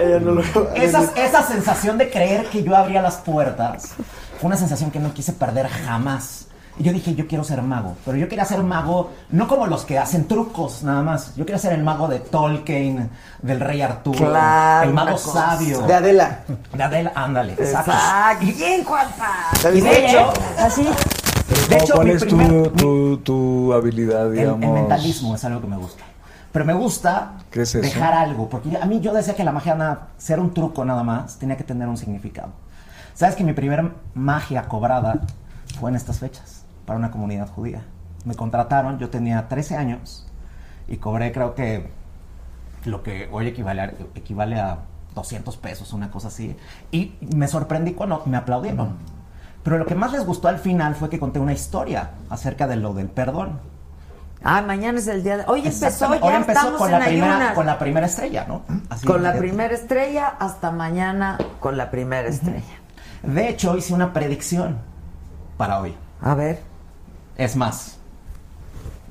[0.74, 3.94] Esa, esa sensación de creer que yo abría las puertas
[4.40, 6.42] fue una sensación que no quise perder jamás.
[6.78, 7.96] Y yo dije, yo quiero ser mago.
[8.04, 11.34] Pero yo quería ser mago, no como los que hacen trucos nada más.
[11.34, 13.08] Yo quería ser el mago de Tolkien,
[13.40, 14.18] del rey Arturo.
[14.18, 15.80] Claro, el mago sabio.
[15.86, 16.40] De Adela.
[16.74, 17.54] De Adela, ándale.
[17.54, 17.92] Exacto.
[17.92, 18.44] Exacto.
[18.58, 19.32] Bien, Juanpa.
[19.72, 20.86] Y de hecho, Así.
[21.70, 24.62] de hecho, ¿Cuál mi es primer- tu, tu, tu habilidad, el, digamos?
[24.62, 26.04] el mentalismo es algo que me gusta.
[26.56, 28.48] Pero me gusta dejar algo.
[28.48, 31.54] Porque a mí yo decía que la magia, nada, ser un truco nada más, tenía
[31.54, 32.52] que tener un significado.
[33.12, 35.20] ¿Sabes que mi primera magia cobrada
[35.78, 36.64] fue en estas fechas?
[36.86, 37.82] Para una comunidad judía.
[38.24, 40.26] Me contrataron, yo tenía 13 años
[40.88, 41.90] y cobré creo que
[42.86, 44.78] lo que hoy equivale a, equivale a
[45.14, 46.56] 200 pesos, una cosa así.
[46.90, 48.96] Y me sorprendí cuando me aplaudieron.
[49.62, 52.76] Pero lo que más les gustó al final fue que conté una historia acerca de
[52.76, 53.75] lo del perdón.
[54.44, 55.44] Ah, mañana es el día de...
[55.48, 58.62] Hoy empezó, ya Hoy empezó estamos con en la, primera, con la primera estrella, ¿no?
[58.90, 62.62] Así Con la primera estrella hasta mañana con la primera estrella.
[63.22, 64.78] De hecho, hice una predicción
[65.56, 65.96] para hoy.
[66.22, 66.62] A ver.
[67.36, 67.98] Es más,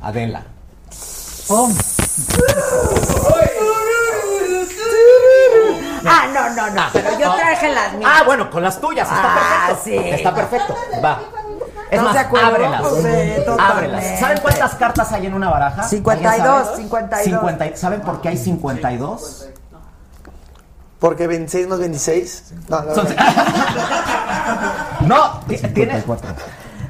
[0.02, 0.44] Adela.
[6.08, 8.12] Ah, no, no, no, pero yo traje las mías.
[8.14, 9.84] Ah, bueno, con las tuyas, está Ah, perfecto.
[10.04, 10.10] sí.
[10.10, 10.76] Está perfecto.
[11.04, 11.20] Va.
[11.92, 12.48] Es ¿Estás más, de acuerdo?
[12.48, 12.82] ábrelas.
[12.82, 14.20] Pues sí, ábrelas.
[14.20, 15.84] ¿Saben cuántas cartas hay en una baraja?
[15.84, 16.78] 52, ¿Alguien sabe?
[16.78, 17.24] 52.
[17.26, 19.48] 50 ¿Saben por qué hay 52?
[21.00, 22.54] Porque 26 más 26.
[22.70, 23.08] No, no, Son-
[25.02, 25.58] No, ti-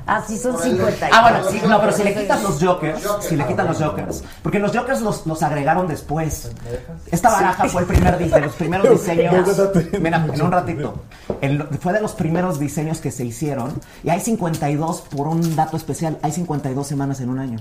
[0.05, 0.19] tiene.
[0.19, 1.09] Así son 50.
[1.11, 4.23] Ah, bueno, sí, no, pero si le quitas los jokers, si le quitas los jokers,
[4.43, 6.51] porque los jokers los, los agregaron después.
[7.11, 9.45] Esta baraja fue el primer de los primeros diseños.
[9.99, 11.03] Mira, en un ratito.
[11.41, 13.73] El- fue de los primeros diseños que se hicieron
[14.03, 17.59] y hay 52 por un dato especial, hay 52 semanas en un año.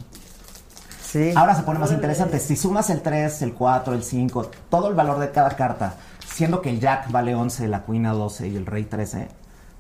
[1.11, 1.33] Sí.
[1.37, 2.41] Ahora se pone más interesante.
[2.41, 5.95] Si sumas el 3, el 4, el 5, todo el valor de cada carta,
[6.27, 9.29] siendo que el Jack vale 11, la Queen a 12 y el Rey 13,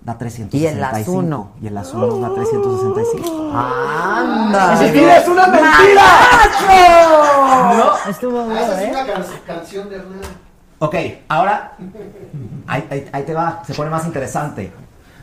[0.05, 0.56] da 365.
[0.56, 1.51] Y el as uno.
[1.62, 3.51] Y el as 1 da 365.
[3.55, 4.76] ¡Anda!
[4.81, 6.02] ¡Mi vida es una mentira!
[7.76, 8.10] No.
[8.10, 8.90] Estuvo duro, Esa es ¿eh?
[8.93, 10.20] una can- canción de Hernán.
[10.78, 10.94] Ok,
[11.28, 11.72] ahora
[12.66, 14.72] ahí, ahí- ahí te va, se pone más interesante.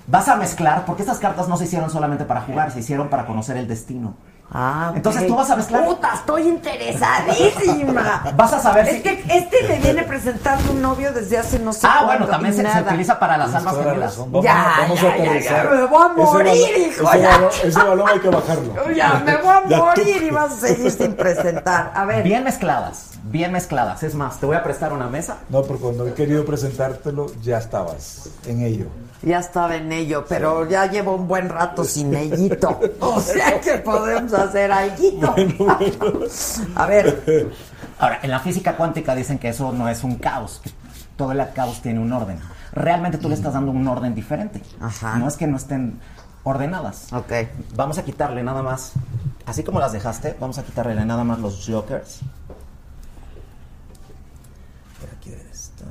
[0.07, 3.25] Vas a mezclar, porque estas cartas no se hicieron solamente para jugar, se hicieron para
[3.27, 4.15] conocer el destino.
[4.53, 5.85] Ah, Entonces tú vas a mezclar.
[5.85, 8.23] Puta, estoy interesadísima.
[8.35, 11.71] Vas a saber Es si- que este le viene presentando un novio desde hace no
[11.71, 14.17] sé Ah, bueno, también se, se utiliza para las almas gemelas.
[14.17, 18.09] Vamos, Ya, vamos ya, a ya, me voy a Ese morir, hijo, ese ese balón
[18.09, 18.73] hay que bajarlo.
[18.95, 21.91] Ya, me voy a Ya tú- morir y vas a seguir sin presentar.
[21.95, 22.23] A ver.
[22.23, 24.03] Bien mezcladas, bien mezcladas.
[24.03, 25.39] Es más, te voy a prestar una mesa.
[25.49, 28.87] No, pero cuando he querido presentártelo, ya estabas en ello.
[29.21, 32.79] Ya estaba en ello, pero ya llevo un buen rato sin ellito.
[32.99, 35.35] O sea que podemos hacer algo.
[36.75, 37.51] A ver.
[37.99, 40.71] Ahora, en la física cuántica dicen que eso no es un caos, que
[41.15, 42.39] todo el caos tiene un orden.
[42.73, 44.61] Realmente tú le estás dando un orden diferente.
[44.79, 45.17] Ajá.
[45.19, 45.99] No es que no estén
[46.43, 47.11] ordenadas.
[47.13, 47.31] Ok.
[47.75, 48.93] Vamos a quitarle nada más,
[49.45, 52.21] así como las dejaste, vamos a quitarle nada más los jokers.
[54.99, 55.87] Por aquí debe estar.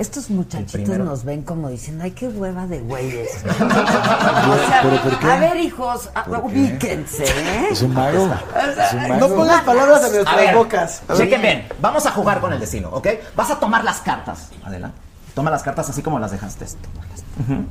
[0.00, 3.28] Estos muchachitos nos ven como diciendo, ay, qué hueva de güeyes.
[3.44, 5.26] O sea, ¿Pero por qué?
[5.30, 6.08] a ver, hijos,
[6.42, 7.68] ubíquense, ¿eh?
[7.70, 8.28] Es un mago.
[8.56, 9.28] Es un mago.
[9.28, 11.02] No pongas palabras en A nuestras ver, bocas.
[11.16, 13.08] chequen bien, vamos a jugar con el destino, ¿ok?
[13.36, 14.90] Vas a tomar las cartas, Adela.
[15.34, 16.64] Toma las cartas así como las dejaste.
[16.64, 17.64] Ujú.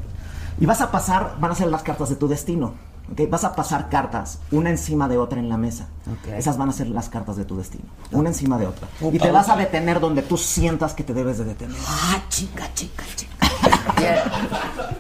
[0.60, 2.76] Y vas a pasar, van a ser las cartas de tu destino.
[3.12, 3.30] ¿Ok?
[3.30, 5.88] Vas a pasar cartas, una encima de otra en la mesa.
[6.08, 6.34] Ok.
[6.34, 8.88] Esas van a ser las cartas de tu destino, una encima de otra.
[9.12, 11.78] Y te vas a detener donde tú sientas que te debes de detener.
[11.88, 13.30] Ah, chica, chica, chica.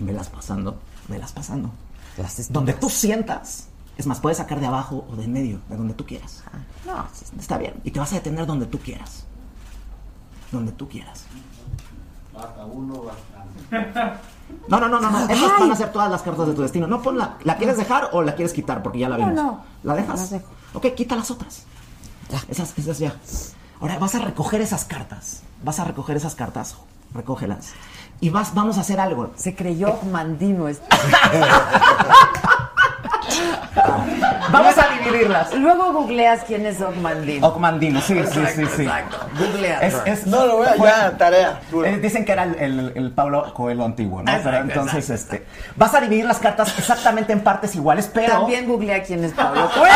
[0.00, 1.70] Velas pasando, velas pasando.
[2.16, 3.68] Las Donde tú sientas.
[3.96, 6.42] Es más, puedes sacar de abajo o de en medio, de donde tú quieras.
[6.86, 7.06] No,
[7.38, 7.74] está bien.
[7.84, 9.24] Y te vas a detener donde tú quieras.
[10.50, 11.24] Donde tú quieras.
[12.32, 13.04] Baja uno,
[13.70, 14.20] baja.
[14.68, 15.18] No, no, no, no, no.
[15.28, 16.86] Esas van a ser todas las cartas de tu destino.
[16.86, 17.36] No, ponla.
[17.44, 18.82] ¿La quieres dejar o la quieres quitar?
[18.82, 19.42] Porque ya la No, vimos.
[19.42, 19.60] no.
[19.82, 20.20] ¿La dejas?
[20.20, 20.46] Las dejo.
[20.74, 21.64] Ok, quita las otras.
[22.48, 23.14] Esas, esas ya.
[23.80, 25.42] Ahora vas a recoger esas cartas.
[25.62, 26.76] Vas a recoger esas cartas.
[27.14, 27.72] Recógelas.
[28.20, 29.32] Y vas, vamos a hacer algo.
[29.36, 30.86] Se creyó mandino este.
[34.50, 35.54] Vamos a dividirlas.
[35.54, 37.46] Luego googleas quién es Ogmandino.
[37.46, 38.82] Ocmandino, sí, sí, sí, sí.
[38.82, 39.16] Exacto.
[39.38, 39.80] Googlea.
[39.80, 40.72] Es, es- No, lo voy a.
[40.74, 41.60] fue- Ya, tarea.
[41.84, 44.30] eh, dicen que era el, el- el Pablo Coelho antiguo, ¿no?
[44.30, 45.46] Exacto, pero entonces, este,
[45.76, 49.70] vas a dividir las cartas exactamente en partes iguales, pero También googlea quién es Pablo
[49.74, 49.94] Coelho.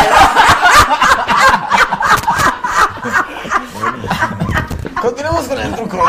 [5.03, 6.05] Continuamos con el truco.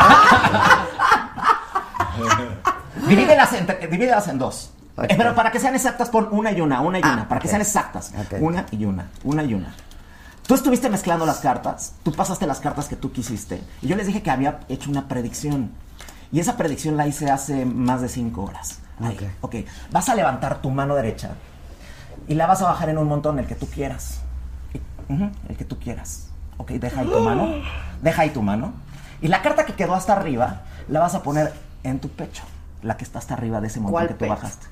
[3.06, 4.70] divídelas en, divídelas en dos.
[4.98, 5.04] Ok.
[5.10, 7.40] Eh, pero para que sean exactas, pon una y una, una y Ah, una, para
[7.40, 7.50] que ok.
[7.50, 8.12] sean exactas.
[8.18, 8.38] Ok.
[8.40, 9.74] Una y una, una y una.
[10.46, 14.06] Tú estuviste mezclando las cartas, tú pasaste las cartas que tú quisiste, y yo les
[14.06, 15.70] dije que había hecho una predicción.
[16.32, 18.80] Y esa predicción la hice hace más de cinco horas.
[19.00, 19.16] Ahí.
[19.42, 19.54] ok,
[19.92, 21.30] vas a levantar tu mano derecha
[22.26, 24.20] y la vas a bajar en un montón, el que tú quieras.
[24.74, 26.30] Y- ujú, el que tú quieras.
[26.56, 27.48] Ok, deja ahí tu mano.
[28.02, 28.72] Deja ahí tu mano.
[29.22, 31.52] Y la carta que quedó hasta arriba la vas a poner
[31.84, 32.42] en tu pecho.
[32.82, 34.30] La que está hasta arriba de ese montón ¿Cuál que tú pecho?
[34.34, 34.66] bajaste.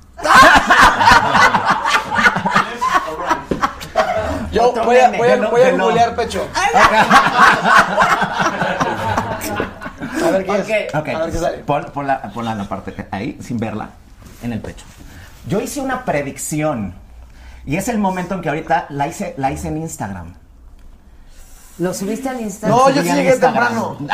[4.53, 6.49] Yo voy a, voy a, voy a googlear pecho.
[10.27, 10.95] A ver qué es.
[10.95, 11.59] A ver qué sale.
[11.59, 13.91] pon, ponla, ponla en la parte ahí, sin verla,
[14.43, 14.85] en el pecho.
[15.47, 16.95] Yo hice una predicción
[17.65, 20.35] y es el momento en que ahorita la hice, la hice en Instagram.
[21.79, 22.79] ¿Lo subiste al Instagram?
[22.79, 23.97] No, yo sí llegué temprano.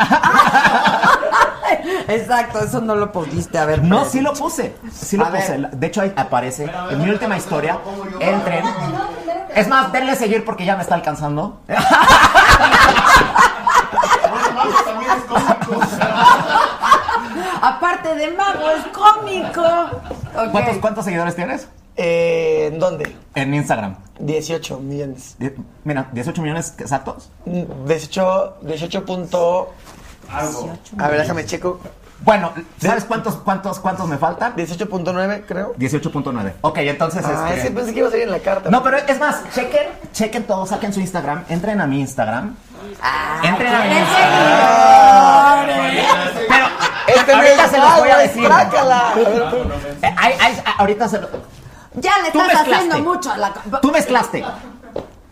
[2.08, 3.82] Exacto, eso no lo pudiste haber.
[3.82, 4.10] No, predicho.
[4.10, 4.76] sí lo puse.
[4.92, 5.42] Sí lo A ver.
[5.42, 5.76] puse.
[5.76, 7.78] De hecho, ahí aparece en mi última historia.
[8.20, 8.64] Entren.
[9.54, 11.60] Es más, denle seguir porque ya me está alcanzando.
[17.62, 19.62] Aparte de mago, es cómico.
[20.50, 21.68] ¿Cuántos, ¿Cuántos seguidores tienes?
[21.96, 23.16] Eh, ¿En dónde?
[23.34, 23.96] En Instagram.
[24.18, 25.36] 18 millones.
[25.38, 25.54] Die-
[25.84, 27.30] Mira, 18 millones exactos.
[27.44, 29.72] Mm, 18, 18 punto...
[30.98, 31.78] A ver, déjame checo.
[32.20, 34.54] Bueno, ¿sabes cuántos, cuántos, cuántos me faltan?
[34.56, 35.74] 18.9 creo.
[35.74, 36.52] 18.9.
[36.62, 38.70] Ok, entonces Ah, este- ese pensé que iba a salir en la carta.
[38.70, 42.56] No, pero es más, chequen, chequen todo, saquen su Instagram, entren a mi Instagram.
[43.42, 45.66] entren a mi Instagram.
[46.46, 46.66] Pero
[47.20, 48.44] Este no ahorita es se los voy a mago, decir.
[48.44, 49.10] trácala.
[49.10, 49.56] A ver, tú.
[50.06, 51.28] Eh, ay, ay, ahorita se lo-
[51.94, 53.52] Ya le estás haciendo mucho a la.
[53.80, 54.44] Tú mezclaste.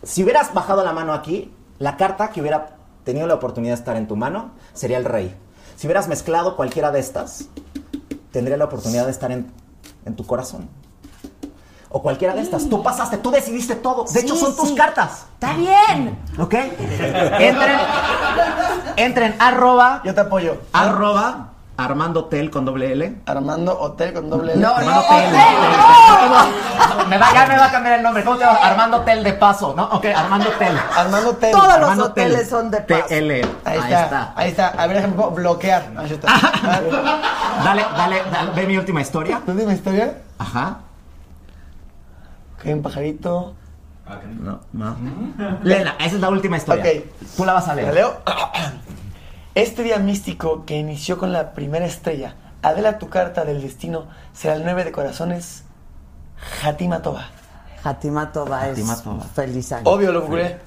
[0.03, 3.97] Si hubieras bajado la mano aquí, la carta que hubiera tenido la oportunidad de estar
[3.97, 5.35] en tu mano sería el rey.
[5.77, 7.47] Si hubieras mezclado cualquiera de estas,
[8.33, 9.51] tendría la oportunidad de estar en,
[10.05, 10.69] en tu corazón.
[11.89, 12.69] O cualquiera de estas.
[12.69, 14.05] Tú pasaste, tú decidiste todo.
[14.05, 15.27] De hecho, Sí, son tus cartas.
[15.35, 16.19] Está bien.
[16.39, 16.55] ¿Ok?
[16.55, 17.79] Entren,
[18.97, 20.59] entren, arroba, Yo te apoyo.
[20.73, 23.23] arroba, Armando Tel con doble L.
[23.27, 24.61] Armando Hotel con doble L.
[24.63, 25.35] No, Armando no, Tel.
[27.09, 28.23] Me va, ya me va a cambiar el nombre.
[28.25, 28.63] ¿Cómo te llamas?
[28.63, 29.85] Armando Tel de paso, ¿no?
[29.87, 30.77] Ok, Armando Tel.
[30.97, 31.51] Armando Hotel.
[31.53, 32.47] Todos los hoteles Tel.
[32.49, 33.05] son de paso.
[33.09, 33.31] TL.
[33.65, 34.69] Ahí está, ahí está.
[34.69, 35.91] A ver, po- bloquear.
[35.97, 36.29] Ahí está.
[37.65, 39.41] Dale, dale, dale, ve mi última historia.
[39.45, 40.19] ¿Tu última historia?
[40.39, 40.79] Ajá.
[42.59, 43.55] Ok, un pajarito.
[44.41, 44.97] No, no.
[45.63, 46.85] Léela, esa es la última historia.
[46.85, 47.05] Ok.
[47.37, 47.89] Tú la vas a leer.
[47.89, 48.17] ¿La leo?
[49.55, 54.55] Este día místico que inició con la primera estrella, Adela, tu carta del destino será
[54.55, 55.65] el 9 de corazones,
[56.65, 57.27] Hatima Toba.
[57.85, 59.25] Hatima Toba es Hatima Toba.
[59.35, 59.89] feliz año.
[59.91, 60.59] Obvio, lo googleé.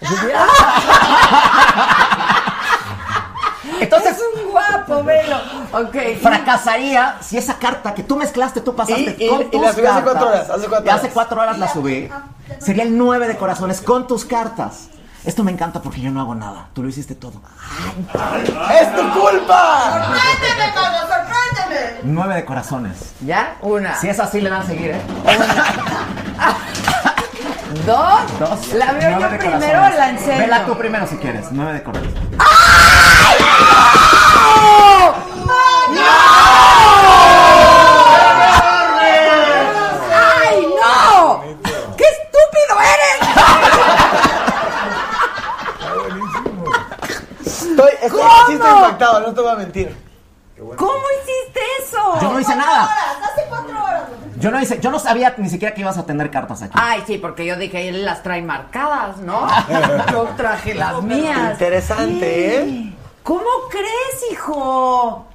[3.80, 5.36] Entonces, es un guapo, velo.
[5.72, 5.96] Ok.
[6.22, 9.72] fracasaría si esa carta que tú mezclaste, tú pasaste Y- y- con y tus la
[9.72, 10.02] subí hace cartas.
[10.12, 11.10] cuatro horas, hace cuatro Y hace horas.
[11.14, 12.10] cuatro horas la subí.
[12.58, 14.88] Sería el 9 de corazones con tus cartas.
[15.24, 16.68] Esto me encanta porque yo no hago nada.
[16.74, 17.40] Tú lo hiciste todo.
[18.14, 19.92] ¡Es tu culpa!
[19.92, 22.00] ¡Sorpréndeme, Coco, sorpréndeme!
[22.04, 23.12] 9 de corazones.
[23.20, 23.56] ¿Ya?
[23.60, 23.94] Una.
[23.96, 25.00] Si es así, le dan a seguir, ¿eh?
[27.86, 28.38] Dos.
[28.38, 28.68] Dos.
[28.74, 29.98] ¿La veo Nueve yo de primero corazones.
[29.98, 30.38] la enseño?
[30.38, 31.46] Vela tú primero si quieres.
[31.50, 32.14] 9 de corazones.
[39.62, 41.42] ¡Ay, no!
[41.96, 43.28] ¡Qué estúpido eres!
[48.02, 49.96] Estoy, sí estoy impactado, no te voy a mentir.
[50.76, 52.20] ¿Cómo hiciste eso?
[52.20, 52.84] Yo no hice nada.
[53.22, 54.02] Hace cuatro horas.
[54.38, 56.72] Yo no hice, yo no sabía ni siquiera que ibas a tener cartas aquí.
[56.74, 59.46] Ay, sí, porque yo dije, él las trae marcadas, ¿no?
[60.12, 61.52] Yo traje las mías.
[61.52, 62.92] Interesante, ¿eh?
[63.22, 65.26] ¿Cómo crees, hijo?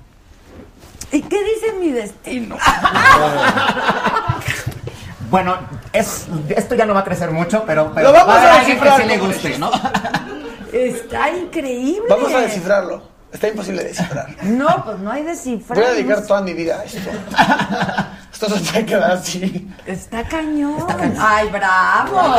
[1.12, 2.58] ¿Y qué dice mi destino?
[5.30, 5.58] Bueno,
[5.92, 8.80] es, esto ya no va a crecer mucho, pero, pero Lo vamos va a alguien
[8.80, 9.72] que sí le ¿cómo guste, ¿no?
[10.76, 12.04] Está increíble.
[12.10, 13.02] Vamos a descifrarlo.
[13.32, 14.44] Está imposible de descifrar.
[14.44, 15.80] No, pues no hay descifrar.
[15.80, 17.10] Voy a dedicar toda mi vida a esto.
[18.34, 19.72] Esto se que quedar así.
[19.86, 20.86] Está cañón.
[21.18, 22.36] Ay, bravo.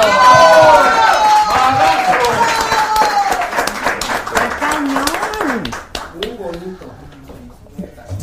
[4.35, 5.05] Está cañón.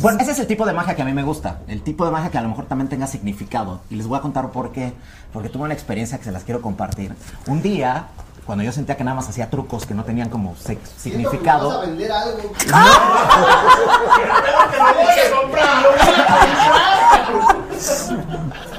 [0.00, 1.58] Bueno, ese es el tipo de magia que a mí me gusta.
[1.66, 3.80] El tipo de magia que a lo mejor también tenga significado.
[3.90, 4.92] Y les voy a contar por qué.
[5.32, 7.16] Porque tuve una experiencia que se las quiero compartir.
[7.48, 8.06] Un día,
[8.46, 11.00] cuando yo sentía que nada más hacía trucos que no tenían como se- ¿Vas a
[11.00, 11.80] significado.
[11.80, 12.52] vender algo?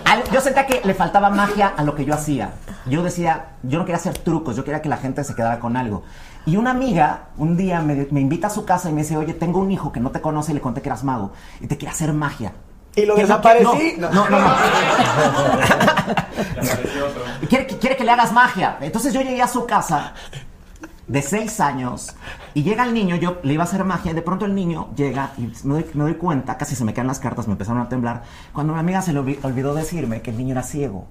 [0.06, 2.52] Al- Yo sentía que le faltaba magia a lo que yo hacía.
[2.86, 5.76] Yo decía, yo no quería hacer trucos, yo quería que la gente se quedara con
[5.78, 6.04] algo.
[6.46, 9.34] Y una amiga un día me, me invita a su casa y me dice, oye,
[9.34, 11.78] tengo un hijo que no te conoce y le conté que eras mago y te
[11.78, 12.54] quiere hacer magia.
[12.96, 13.96] ¿Y lo ¿Qué es que- desaparecí?
[13.98, 14.40] No, no, no.
[14.40, 14.56] no.
[17.50, 18.78] quiere, quiere que le hagas magia.
[18.82, 20.14] Entonces yo llegué a su casa
[21.08, 22.16] de seis años
[22.56, 24.90] y llega el niño, yo le iba a hacer magia y de pronto el niño
[24.96, 27.82] llega y me doy, me doy cuenta, casi se me caen las cartas, me empezaron
[27.82, 28.24] a temblar,
[28.54, 31.06] cuando mi amiga se le olvi- olvidó decirme que el niño era ciego.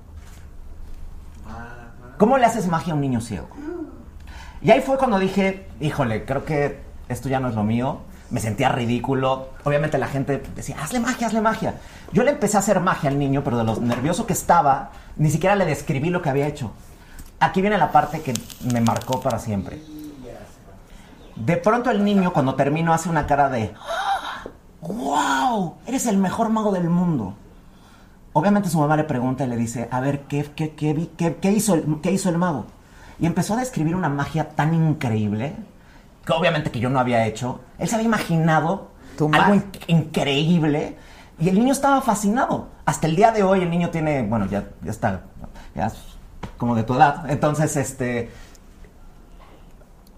[2.19, 3.49] ¿Cómo le haces magia a un niño ciego?
[4.63, 7.99] Y ahí fue cuando dije, híjole, creo que esto ya no es lo mío.
[8.31, 9.51] Me sentía ridículo.
[9.65, 11.75] Obviamente la gente decía, hazle magia, hazle magia.
[12.13, 15.31] Yo le empecé a hacer magia al niño, pero de lo nervioso que estaba, ni
[15.31, 16.73] siquiera le describí lo que había hecho.
[17.41, 18.35] Aquí viene la parte que
[18.73, 19.83] me marcó para siempre.
[21.37, 23.75] De pronto el niño, cuando termino, hace una cara de,
[24.81, 25.77] ¡Wow!
[25.87, 27.35] Eres el mejor mago del mundo.
[28.33, 32.01] Obviamente su mamá le pregunta y le dice, a ver, ¿qué, qué, qué, hizo, el,
[32.03, 32.67] qué hizo el mago?
[33.19, 35.55] Y empezó a describir una magia tan increíble,
[36.27, 37.61] que obviamente que yo no había hecho.
[37.79, 38.89] Él se había imaginado
[39.33, 40.97] algo in- increíble
[41.39, 42.69] y el niño estaba fascinado.
[42.85, 45.23] Hasta el día de hoy el niño tiene, bueno, ya, ya está,
[45.75, 45.95] ya es
[46.57, 47.29] como de tu edad.
[47.31, 48.31] Entonces, este,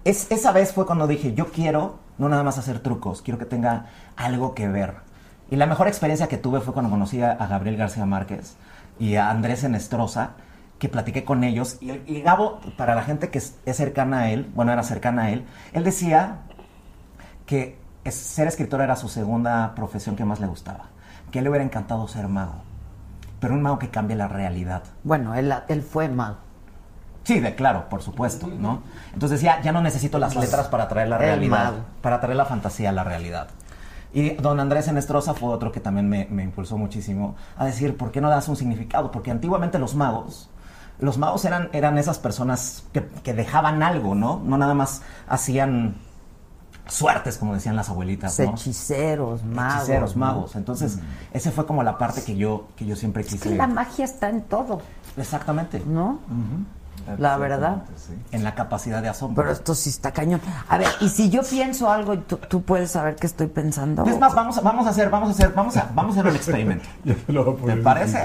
[0.04, 3.44] es, esa vez fue cuando dije, yo quiero no nada más hacer trucos, quiero que
[3.44, 3.86] tenga
[4.16, 4.94] algo que ver.
[5.50, 8.56] Y la mejor experiencia que tuve fue cuando conocí a, Gabriel García Márquez
[8.98, 10.30] y a Andrés Enestrosa,
[10.78, 11.78] que platiqué con ellos.
[11.80, 15.30] Y, y Gabo, para la gente que es, cercana a él, bueno, era cercana a
[15.30, 16.38] él, él decía
[17.44, 17.78] que
[18.10, 20.86] ser escritor era su segunda profesión que más le gustaba.
[21.30, 22.62] Que le hubiera encantado ser mago.
[23.40, 24.82] Pero un mago que cambie la realidad.
[25.04, 26.38] Bueno, él, él fue mago.
[27.26, 28.82] Sí, de claro, por supuesto, ¿no?
[29.12, 32.90] Entonces ya, ya no necesito las letras para traer la realidad, para traer la fantasía
[32.90, 33.48] a la realidad.
[34.12, 38.12] Y don Andrés Enestrosa fue otro que también me, me impulsó muchísimo a decir, ¿por
[38.12, 39.10] qué no das un significado?
[39.10, 40.48] Porque antiguamente los magos,
[41.00, 44.40] los magos eran, eran esas personas que, que dejaban algo, ¿no?
[44.44, 45.96] No nada más hacían
[46.88, 48.44] suertes, como decían las abuelitas, ¿no?
[48.52, 49.74] Hechiceros, magos.
[49.82, 50.26] Hechiceros, ¿no?
[50.26, 50.56] magos.
[50.56, 50.98] Entonces,
[51.32, 53.48] ese fue como la parte que yo, que yo siempre Es quise.
[53.50, 54.80] que la magia está en todo.
[55.16, 55.82] Exactamente.
[55.86, 56.20] ¿No?
[57.18, 57.84] La verdad.
[58.32, 59.42] En la capacidad de asombro.
[59.42, 60.40] Pero esto sí está cañón.
[60.68, 64.04] A ver, y si yo pienso algo y tú, tú puedes saber qué estoy pensando.
[64.04, 66.30] Es más, vamos, a- vamos a hacer, vamos a hacer, vamos a, vamos a hacer
[66.30, 66.84] un experimento.
[67.04, 68.24] ¿Te parece?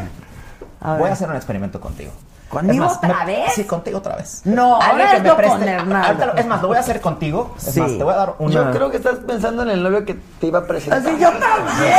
[0.80, 2.12] A Voy a hacer un experimento contigo.
[2.52, 3.54] ¿Conmigo más, otra me- vez?
[3.56, 4.42] Sí, contigo otra vez.
[4.44, 6.34] No, ahora que es me no con Hernando.
[6.36, 7.56] Es más, lo voy a hacer contigo.
[7.58, 7.80] Es Sí.
[7.80, 8.52] más, te voy a dar una...
[8.54, 11.00] Yo creo que estás pensando en el novio que te iba a presentar.
[11.00, 11.94] Así yo también.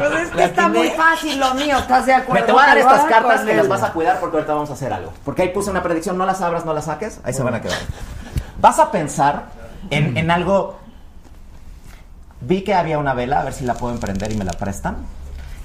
[0.00, 2.40] Pues es que La está muy fácil lo mío, ¿estás de acuerdo?
[2.40, 4.70] Me te voy a dar estas cartas que las vas a cuidar porque ahorita vamos
[4.70, 5.12] a hacer algo.
[5.24, 7.60] Porque ahí puse una predicción, no las abras, no las saques, ahí se van a
[7.60, 7.78] quedar.
[8.60, 9.44] Vas a pensar
[9.90, 10.78] en, en algo...
[12.40, 14.96] Vi que había una vela, a ver si la puedo emprender y me la prestan.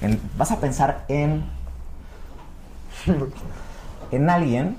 [0.00, 1.44] En- vas a pensar en...
[4.10, 4.76] En alguien...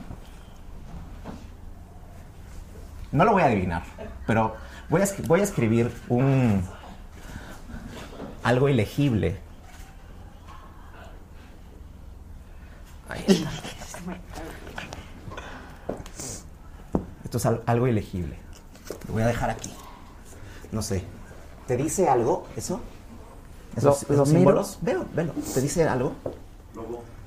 [3.12, 3.84] No lo voy a adivinar,
[4.28, 4.56] pero
[4.90, 6.64] voy a, voy a escribir un...
[8.44, 9.40] Algo ilegible
[13.10, 13.50] Ahí está.
[17.24, 18.38] Esto es al- algo ilegible.
[19.08, 19.74] Lo voy a dejar aquí.
[20.72, 21.04] No sé.
[21.68, 22.80] ¿Te dice algo eso?
[23.76, 24.26] ¿Esos, Lo- esos lo miro.
[24.38, 24.78] símbolos?
[24.82, 25.34] Velo, velo.
[25.54, 26.14] ¿Te dice algo?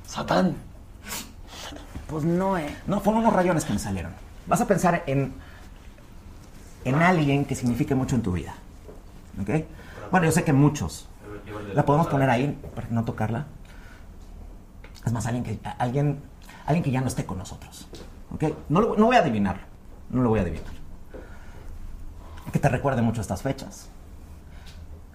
[0.07, 0.55] Satán.
[2.13, 2.77] Pues no, eh.
[2.87, 4.13] No, fueron unos rayones que me salieron.
[4.47, 5.33] Vas a pensar en,
[6.85, 8.53] en alguien que signifique mucho en tu vida.
[9.41, 9.65] ¿Ok?
[10.11, 11.09] Bueno, yo sé que muchos.
[11.73, 13.47] ¿La podemos poner ahí para no tocarla?
[15.07, 16.21] Es más, alguien que, alguien,
[16.67, 17.89] alguien que ya no esté con nosotros.
[18.35, 18.45] ¿Ok?
[18.69, 19.61] No, no voy a adivinar.
[20.11, 20.71] No lo voy a adivinar.
[22.53, 23.89] Que te recuerde mucho estas fechas.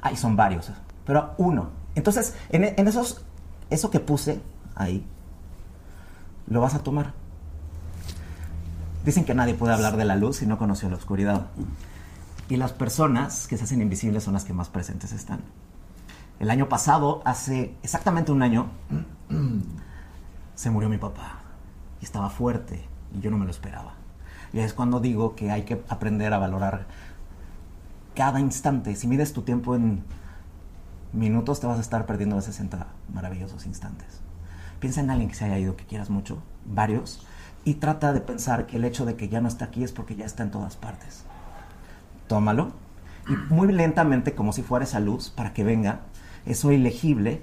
[0.01, 0.69] Ahí son varios.
[0.69, 0.73] ¿eh?
[1.05, 1.69] Pero uno.
[1.93, 3.23] Entonces, en, en esos,
[3.69, 4.41] eso que puse
[4.73, 5.05] ahí,
[6.47, 7.13] lo vas a tomar.
[9.05, 11.47] Dicen que nadie puede hablar de la luz si no conoció la oscuridad.
[12.49, 15.41] Y las personas que se hacen invisibles son las que más presentes están.
[16.39, 18.67] El año pasado, hace exactamente un año,
[20.55, 21.39] se murió mi papá.
[22.01, 22.85] Y estaba fuerte.
[23.15, 23.93] Y yo no me lo esperaba.
[24.53, 26.87] Y es cuando digo que hay que aprender a valorar
[28.15, 28.95] cada instante.
[28.95, 30.03] Si mides tu tiempo en
[31.13, 34.21] minutos, te vas a estar perdiendo de 60 maravillosos instantes.
[34.79, 37.25] Piensa en alguien que se haya ido, que quieras mucho, varios,
[37.63, 40.15] y trata de pensar que el hecho de que ya no está aquí es porque
[40.15, 41.23] ya está en todas partes.
[42.27, 42.71] Tómalo
[43.27, 46.01] y muy lentamente, como si fuera esa luz, para que venga
[46.45, 47.41] eso ilegible,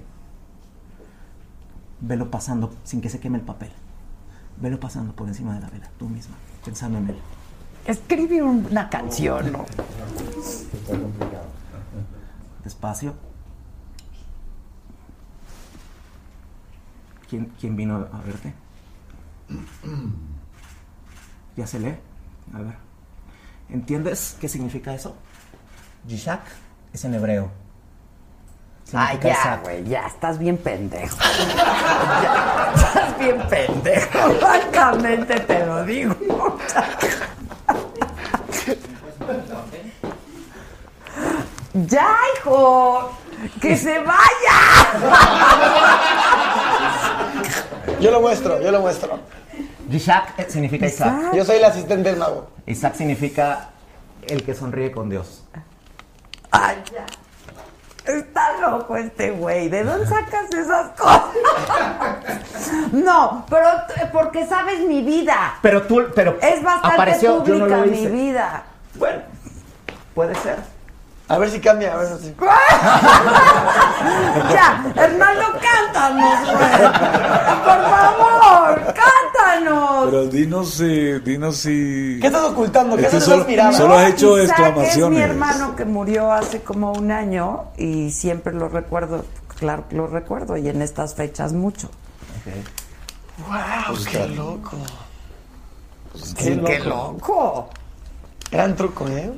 [2.01, 3.71] velo pasando sin que se queme el papel.
[4.59, 7.17] Velo pasando por encima de la vela, tú misma, pensando en él.
[7.85, 9.65] Escribe una canción, ¿no?
[12.63, 13.13] Despacio.
[17.29, 18.53] ¿Quién, quién vino a verte?
[21.55, 21.95] ¿Ya se lee?
[22.53, 22.75] A ver.
[23.69, 25.15] ¿Entiendes qué significa eso?
[26.07, 26.41] Yishak
[26.93, 27.51] es en hebreo.
[28.93, 31.17] Ay, ya, güey, ya, estás bien pendejo.
[32.21, 34.19] Ya, estás bien pendejo.
[34.39, 36.15] Francamente te lo digo.
[41.73, 43.11] ya, hijo.
[43.59, 44.61] Que se vaya.
[48.05, 49.19] Yo lo muestro, yo lo muestro.
[49.89, 51.33] Yishak eh, significa Isaac.
[51.33, 52.49] Yo soy el asistente del mago.
[52.67, 53.69] Isaac significa
[54.27, 55.43] el que sonríe con Dios.
[56.51, 57.05] Ay, ya.
[58.05, 59.69] Está loco este güey.
[59.69, 61.23] ¿De dónde sacas esas cosas?
[62.91, 63.67] No, pero
[64.13, 65.55] porque sabes mi vida.
[65.63, 68.09] Pero tú, pero Es bastante apareció, yo no pública lo mi hice.
[68.09, 68.63] vida.
[68.95, 69.21] Bueno,
[70.13, 70.57] puede ser.
[71.27, 72.33] A ver si cambia, a ver si...
[74.53, 76.69] Ya, Hernando, cántanos, güey.
[77.63, 80.05] Por favor, cántanos.
[80.05, 82.19] Pero dinos, eh, dinos si...
[82.21, 82.95] ¿Qué estás ocultando?
[82.95, 83.75] ¿Qué Es que estás solo, mirando?
[83.77, 85.19] solo has hecho Isaac exclamaciones.
[85.19, 89.25] Es mi hermano que murió hace como un año y siempre lo recuerdo,
[89.57, 91.89] claro que lo recuerdo, y en estas fechas mucho.
[93.47, 93.97] ¡Wow!
[94.11, 94.77] ¡Qué loco!
[96.13, 97.69] Sí, qué loco.
[98.51, 99.31] Gran truco, ¿eh?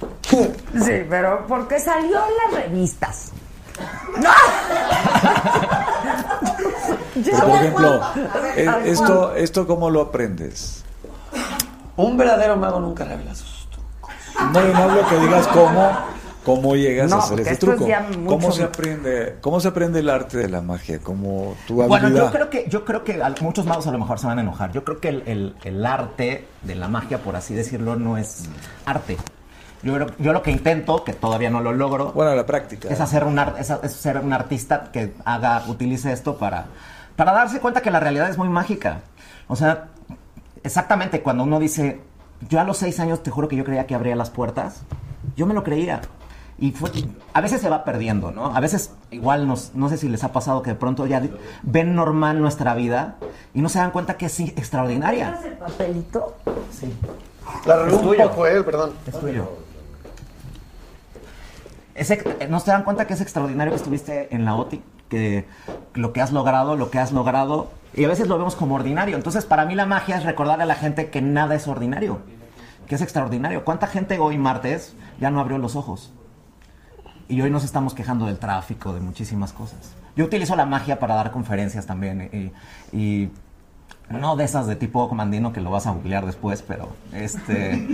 [0.30, 3.32] Sí, pero porque salió en las revistas.
[4.18, 4.30] ¡No!
[7.24, 8.00] Pero, por ejemplo,
[8.56, 10.84] eh, esto, ¿esto cómo lo aprendes?
[11.96, 13.68] Un verdadero mago nunca revela sus
[14.52, 15.90] No, yo no hablo que digas cómo,
[16.44, 17.86] cómo llegas No, a hacer ese es truco.
[18.26, 20.98] ¿Cómo se aprende, cómo se aprende el arte de la magia?
[21.00, 22.26] ¿Cómo tu Bueno, habilidad?
[22.26, 24.42] yo creo que, yo creo que al- muchos magos a lo mejor se van a
[24.42, 24.72] enojar.
[24.72, 28.44] Yo creo que el, el- el arte de la magia, por así decirlo, no es
[28.86, 29.16] arte.
[29.82, 32.88] Yo, yo lo que intento, que todavía no lo logro, bueno, la práctica.
[32.88, 36.66] es hacer un ar- es, es ser un artista que haga, utilice esto para,
[37.16, 39.00] para darse cuenta que la realidad es muy mágica.
[39.48, 39.88] O sea,
[40.62, 42.00] exactamente cuando uno dice,
[42.48, 44.82] yo a los seis años te juro que yo creía que abría las puertas,
[45.36, 46.00] yo me lo creía.
[46.58, 46.90] Y fue,
[47.32, 48.54] a veces se va perdiendo, ¿no?
[48.54, 51.22] A veces igual nos, no sé si les ha pasado que de pronto ya
[51.62, 53.16] ven normal nuestra vida
[53.54, 55.38] y no se dan cuenta que es extraordinaria.
[55.38, 56.36] ¿Tienes el papelito?
[56.70, 56.92] Sí.
[57.64, 58.28] La tuyo.
[58.28, 58.92] poco, eh, perdón.
[59.06, 59.50] Es tuyo.
[62.48, 64.82] ¿No se dan cuenta que es extraordinario que estuviste en la OTI?
[65.08, 65.46] Que
[65.94, 69.16] lo que has logrado, lo que has logrado Y a veces lo vemos como ordinario.
[69.16, 72.20] Entonces, para mí la magia es recordarle a la gente que nada es ordinario,
[72.86, 73.64] que es extraordinario.
[73.64, 76.12] ¿Cuánta gente hoy martes ya no abrió los ojos?
[77.28, 79.94] Y hoy nos estamos quejando del tráfico, de muchísimas cosas.
[80.16, 82.52] Yo utilizo la magia para dar conferencias también
[82.92, 83.30] y
[84.10, 87.86] no de esas de tipo comandino que lo vas a googlear después, pero este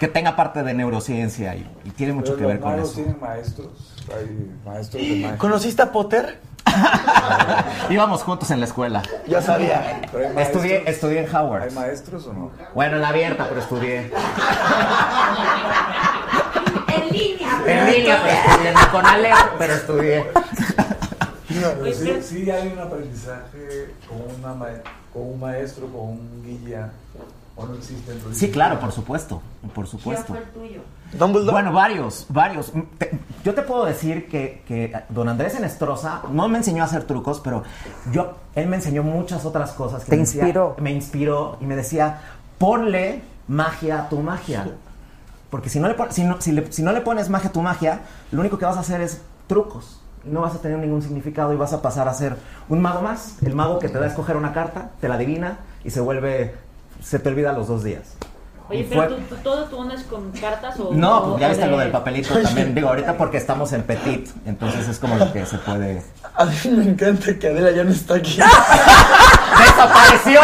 [0.00, 2.92] que tenga parte de neurociencia y, y tiene mucho Pero que ver con eso.
[2.94, 3.68] tienen maestros,
[4.16, 5.38] hay maestros de magia.
[5.38, 6.40] ¿Conociste a Potter?
[7.90, 9.02] Íbamos juntos en la escuela.
[9.26, 10.02] Yo sabía.
[10.38, 11.62] Estudié, estudié en Howard.
[11.62, 12.50] ¿Hay maestros o no?
[12.74, 14.10] Bueno, en la abierta, pero estudié.
[16.88, 17.48] En línea.
[17.66, 18.70] En línea, pero estudié.
[18.70, 20.24] En Conalep, pero estudié.
[21.60, 24.66] Pero sí, sí hay un aprendizaje con, una ma-
[25.12, 26.90] con un maestro, con un guía,
[27.56, 29.42] o no existe en Sí, claro, por supuesto.
[29.74, 30.36] Por supuesto.
[30.54, 30.80] tuyo?
[31.52, 32.72] Bueno, varios, varios.
[32.98, 37.04] Te- yo te puedo decir que, que don Andrés Enestrosa no me enseñó a hacer
[37.04, 37.62] trucos, pero
[38.12, 40.04] yo, él me enseñó muchas otras cosas.
[40.04, 40.76] Que Te me decía- inspiró.
[40.78, 42.20] me inspiró y me decía,
[42.58, 44.68] ponle magia a tu magia.
[45.50, 47.62] Porque si no, le si, no, si, le- si no le pones magia a tu
[47.62, 50.00] magia, lo único que vas a hacer es trucos.
[50.24, 52.36] No vas a tener ningún significado y vas a pasar a ser
[52.68, 53.36] un mago más.
[53.42, 56.54] El mago que te da a escoger una carta, te la adivina y se vuelve,
[57.02, 58.02] se te olvida los dos días.
[58.70, 60.92] Oye, Y pero fue- tú, tú- todo tu onda es con cartas o.
[60.92, 62.74] no, o- pues ya viste de- lo del papelito también.
[62.74, 66.02] Digo, ahorita porque estamos en petit, entonces es como lo que se puede.
[66.36, 68.38] A mí me encanta que Adela ya no está aquí.
[69.58, 70.40] ¡Desapareció!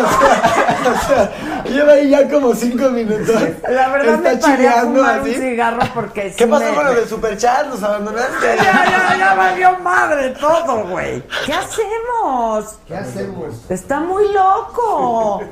[0.00, 3.34] O sea, lleva ahí ya como cinco minutos.
[3.68, 5.28] La verdad está me paré a chileando fumar así.
[5.30, 7.66] un cigarro porque ¿Qué sí pasó me- con lo del superchat?
[7.68, 8.56] ¿Nos abandonaste?
[8.56, 11.22] Ya, ya, ya valió madre todo, güey.
[11.44, 12.78] ¿Qué hacemos?
[12.86, 13.54] ¿Qué hacemos?
[13.70, 15.42] Está muy loco.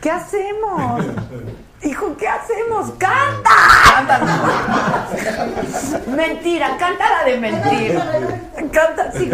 [0.00, 1.04] ¿Qué hacemos?
[1.82, 2.90] Hijo, ¿qué hacemos?
[2.98, 3.50] ¡Canta!
[6.08, 8.00] Mentira, canta la de mentir.
[8.72, 9.30] Canta, sí,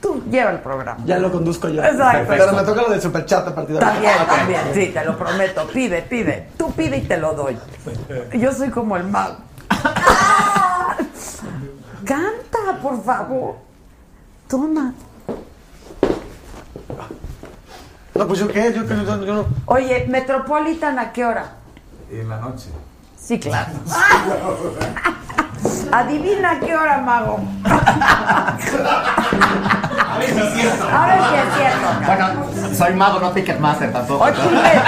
[0.00, 1.02] tú lleva el programa.
[1.04, 1.82] Ya lo conduzco yo.
[1.82, 2.26] Exacto.
[2.28, 3.94] Pero me toca lo del superchat a partir de ahora.
[3.94, 5.66] También, también, sí, te lo prometo.
[5.68, 6.50] Pide, pide.
[6.56, 7.58] Tú pide y te lo doy.
[8.34, 9.38] Yo soy como el mago.
[12.04, 13.56] Canta, por favor.
[14.48, 14.94] Toma.
[18.14, 19.46] No, pues yo qué, yo, qué, yo, yo no.
[19.66, 21.59] Oye, Metropolitan, ¿a qué hora?
[22.10, 22.68] En la noche.
[23.20, 23.72] Sí, claro.
[25.92, 27.38] Adivina qué hora, mago.
[27.64, 28.56] A
[30.18, 30.84] ver si es cierto.
[30.88, 31.88] A ver si es cierto.
[32.06, 32.26] Bueno,
[32.74, 34.24] soy mago, no Ticketmaster tampoco.
[34.24, 34.84] Ocho y media.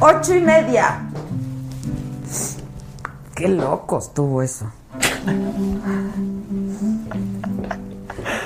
[0.00, 1.00] Ocho y media.
[3.34, 4.66] Qué loco estuvo eso.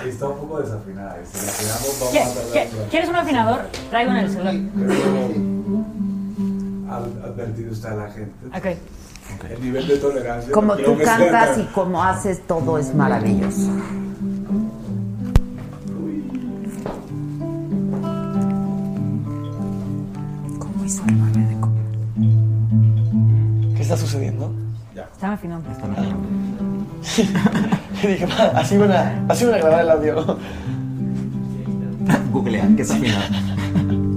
[0.07, 1.17] Está un poco desafinada.
[1.23, 2.91] y Si la afinamos, vamos ¿Qué- a tardar qué- un rato.
[2.91, 3.61] ¿Quieres un afinador?
[3.91, 4.55] Traigo en el celular.
[6.97, 8.47] Advertir usted a la gente.
[8.47, 8.67] Ok.
[9.51, 10.53] El nivel de tolerancia.
[10.53, 13.71] Como no tú cantas y como haces, todo es maravilloso.
[20.59, 21.85] ¿Cómo hizo el bebé de comer?
[23.77, 24.53] ¿Qué está sucediendo?
[24.95, 25.69] Están afinando.
[28.03, 30.37] Y dije, "Ma, así van a, así van a grabar el audio.
[32.33, 33.23] Googlea, ¿qué es afinar?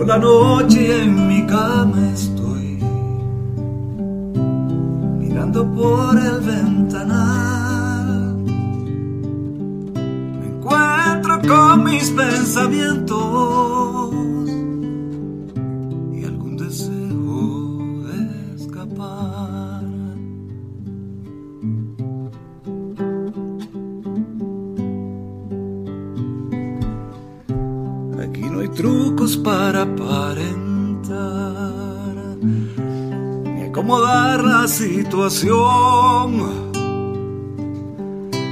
[0.00, 2.78] Llegó la noche en mi cama estoy
[5.18, 8.34] mirando por el ventanal.
[10.40, 13.20] Me encuentro con mis pensamientos
[29.36, 31.10] para aparentar
[32.42, 36.60] ni acomodar la situación.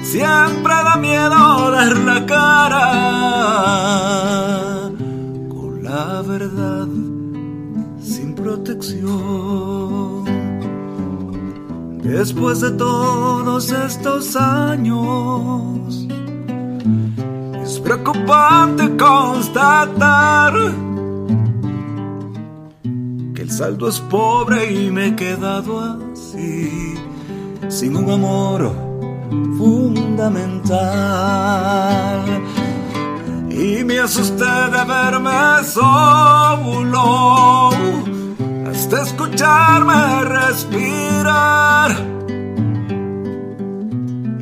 [0.03, 2.89] Siempre da miedo dar la cara
[5.51, 6.89] con la verdad
[8.01, 10.25] sin protección.
[12.03, 16.08] Después de todos estos años,
[17.89, 20.53] preocupante constatar
[23.35, 26.95] que el saldo es pobre y me he quedado así,
[27.69, 28.71] sin un amor
[29.57, 30.77] fundamental.
[33.49, 37.71] Y me asusté de verme solo,
[38.71, 41.97] hasta escucharme respirar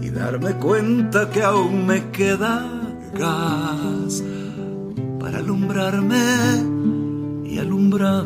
[0.02, 2.75] y darme cuenta que aún me queda
[5.18, 6.24] para alumbrarme
[7.44, 8.24] y alumbrar.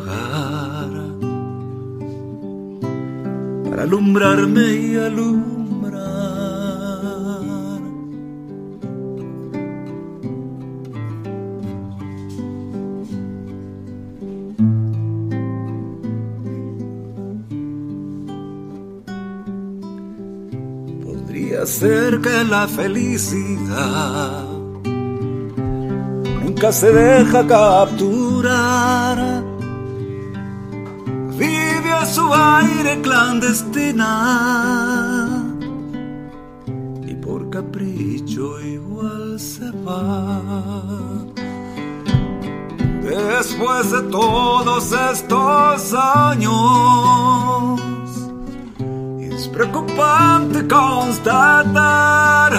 [3.68, 6.00] Para alumbrarme y alumbrar.
[21.04, 24.49] Podría ser que la felicidad
[26.68, 29.16] se deja capturar.
[31.38, 34.12] Vive a su aire clandestina
[37.06, 40.42] y por capricho igual se va.
[43.02, 47.80] Después de todos estos años,
[49.18, 52.52] es preocupante constatar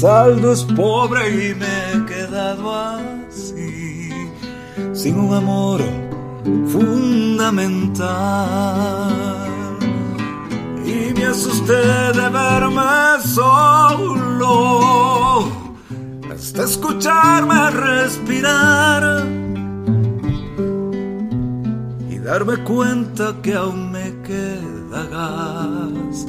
[0.00, 4.10] saldo es pobre y me he quedado así,
[4.92, 5.80] sin un amor
[6.68, 8.08] fundamental.
[10.84, 11.72] Y me asusté
[12.18, 14.48] de verme solo
[16.34, 19.24] hasta escucharme respirar
[22.10, 26.26] y darme cuenta que aún me queda gas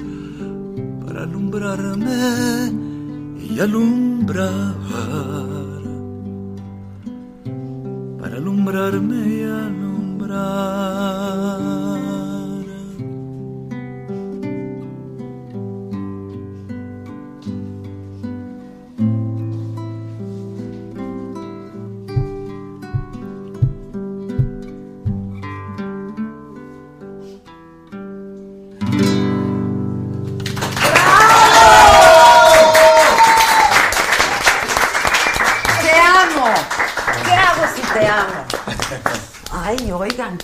[1.06, 2.85] para alumbrarme
[3.56, 4.76] y alumbrar,
[8.20, 10.96] para alumbrarme y alumbrar.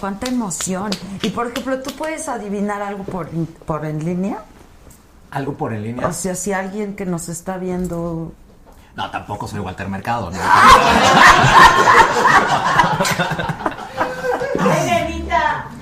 [0.01, 0.89] Cuánta emoción.
[1.21, 3.29] Y por ejemplo, ¿tú puedes adivinar algo por,
[3.65, 4.39] por en línea?
[5.29, 6.07] ¿Algo por en línea?
[6.07, 8.33] O sea, si alguien que nos está viendo...
[8.95, 10.31] No, tampoco soy Walter Mercado.
[10.31, 10.37] ¿no?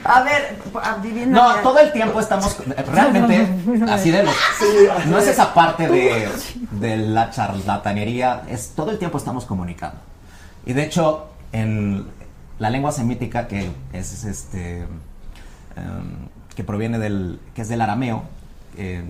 [0.05, 1.27] A ver, adivina.
[1.27, 2.57] No, todo el tiempo estamos
[2.91, 3.47] realmente
[3.91, 4.35] así de los,
[5.05, 6.27] no es esa parte de,
[6.71, 9.97] de la charlatanería, es todo el tiempo estamos comunicando.
[10.65, 12.07] Y de hecho, en
[12.60, 14.88] la lengua semítica que es este em,
[16.56, 18.23] que proviene del que es del arameo,
[18.77, 19.10] eh,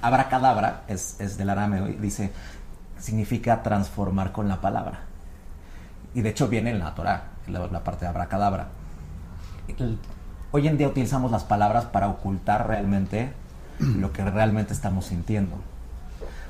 [0.00, 2.30] abracadabra es, es del arameo y dice
[2.98, 5.00] significa transformar con la palabra.
[6.14, 8.68] Y de hecho viene en la Torah, la, parte de abracadabra.
[10.52, 13.32] Hoy en día utilizamos las palabras para ocultar realmente
[13.78, 15.56] lo que realmente estamos sintiendo.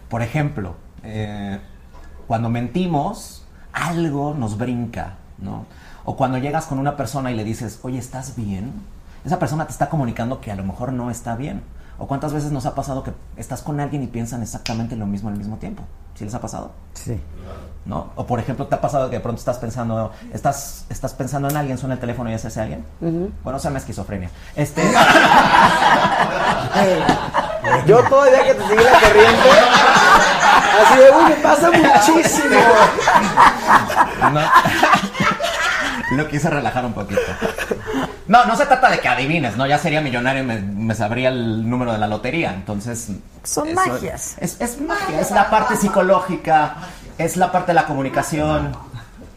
[0.09, 1.61] Por ejemplo, eh,
[2.27, 5.67] cuando mentimos, algo nos brinca, ¿no?
[6.05, 8.73] O cuando llegas con una persona y le dices, oye, ¿estás bien?
[9.25, 11.63] Esa persona te está comunicando que a lo mejor no está bien.
[11.99, 15.29] ¿O cuántas veces nos ha pasado que estás con alguien y piensan exactamente lo mismo
[15.29, 15.83] al mismo tiempo?
[16.15, 16.73] ¿Sí les ha pasado?
[16.95, 17.21] Sí.
[17.85, 18.07] ¿No?
[18.17, 21.57] O por ejemplo, ¿te ha pasado que de pronto estás pensando, estás, estás pensando en
[21.59, 22.87] alguien, suena el teléfono y es ese alguien?
[23.45, 24.31] Bueno, se llama esquizofrenia.
[24.57, 24.83] Este.
[27.87, 29.51] Yo todavía que te sigue la corriente,
[30.83, 32.61] así de, uy, me pasa muchísimo.
[34.33, 34.41] No.
[36.13, 37.21] Lo quise relajar un poquito.
[38.27, 39.67] No, no se trata de que adivines, ¿no?
[39.67, 42.53] Ya sería millonario y me, me sabría el número de la lotería.
[42.55, 43.09] Entonces.
[43.45, 44.37] Son eso- magias.
[44.41, 46.77] Es, es magia, es la parte psicológica,
[47.19, 48.73] es la parte de la comunicación.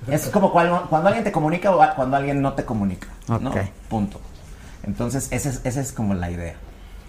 [0.08, 3.08] Es como cuando, cuando alguien te comunica o cuando alguien no te comunica.
[3.28, 3.50] ¿no?
[3.50, 3.58] Ok.
[3.90, 4.20] Punto.
[4.84, 6.56] Entonces, esa es, esa es como la idea.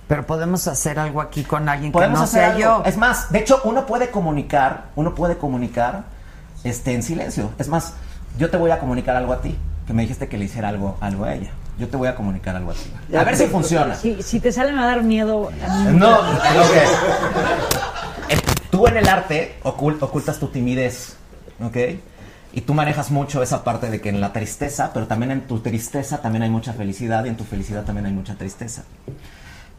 [0.07, 2.61] Pero podemos hacer algo aquí con alguien que no hacer sea algo.
[2.61, 2.83] yo.
[2.85, 6.05] Es más, de hecho, uno puede comunicar, uno puede comunicar
[6.63, 7.51] este, en silencio.
[7.59, 7.95] Es más,
[8.39, 9.57] yo te voy a comunicar algo a ti,
[9.87, 11.51] que me dijiste que le hiciera algo, algo a ella.
[11.79, 13.17] Yo te voy a comunicar algo a ti.
[13.17, 13.95] A ver si funciona.
[13.97, 15.51] Si, si te sale me va a dar miedo.
[15.67, 15.99] a mí.
[15.99, 16.83] No, lo que.
[18.71, 21.17] Tú en el arte ocul- ocultas tu timidez,
[21.63, 21.77] ¿ok?
[22.53, 25.61] Y tú manejas mucho esa parte de que en la tristeza, pero también en tu
[25.61, 28.83] tristeza también hay mucha felicidad y en tu felicidad también hay mucha tristeza.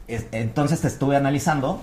[0.07, 1.81] Es- Entonces te estuve analizando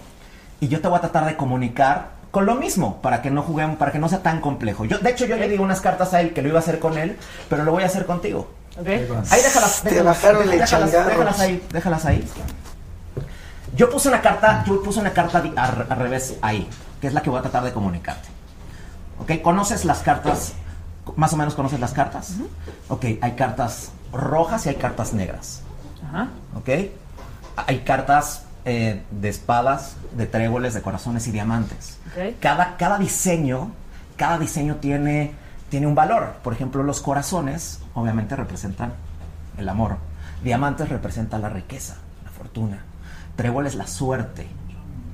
[0.60, 3.76] y yo te voy a tratar de comunicar con lo mismo para que no juguemos,
[3.76, 4.86] para que no sea tan complejo.
[4.86, 6.80] Yo, de hecho, yo le di unas cartas a él que lo iba a hacer
[6.80, 7.16] con él,
[7.48, 8.50] pero lo voy a hacer contigo.
[9.30, 12.28] Ahí déjalas, Te déjalas, bajaron de déjalas, déjalas ahí, déjalas ahí.
[13.76, 16.66] Yo puse una carta, yo puse una carta al, al revés ahí,
[17.02, 18.28] que es la que voy a tratar de comunicarte.
[19.20, 19.42] ¿Ok?
[19.42, 20.54] ¿Conoces las cartas?
[21.16, 22.36] ¿Más o menos conoces las cartas?
[22.88, 25.60] Ok, hay cartas rojas y hay cartas negras.
[26.08, 26.28] Ajá.
[26.56, 26.68] ¿Ok?
[27.66, 31.98] Hay cartas eh, de espadas, de tréboles, de corazones y diamantes.
[32.40, 33.72] Cada, cada diseño,
[34.16, 35.32] cada diseño tiene,
[35.70, 36.34] tiene un valor.
[36.44, 38.92] Por ejemplo, los corazones obviamente representan
[39.58, 39.96] el amor.
[40.44, 42.78] Diamantes representan la riqueza, la fortuna.
[43.36, 44.46] Tréboles la suerte,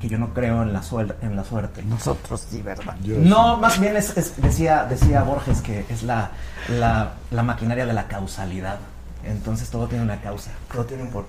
[0.01, 1.83] que yo no creo en la, suel- en la suerte.
[1.83, 2.95] Nosotros sí, ¿verdad?
[3.29, 6.31] No, más bien es, es- decía, decía Borges que es la,
[6.69, 8.79] la, la maquinaria de la causalidad.
[9.25, 11.27] Entonces todo tiene una causa, todo tiene un por.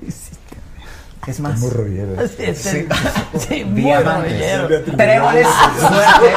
[1.28, 1.60] Es más.
[1.60, 2.16] Muy rollero.
[2.28, 2.88] Sí, es Sí.
[3.48, 4.96] sí, muy Diamantes, rollero.
[4.98, 5.48] tréboles,
[5.80, 6.34] suerte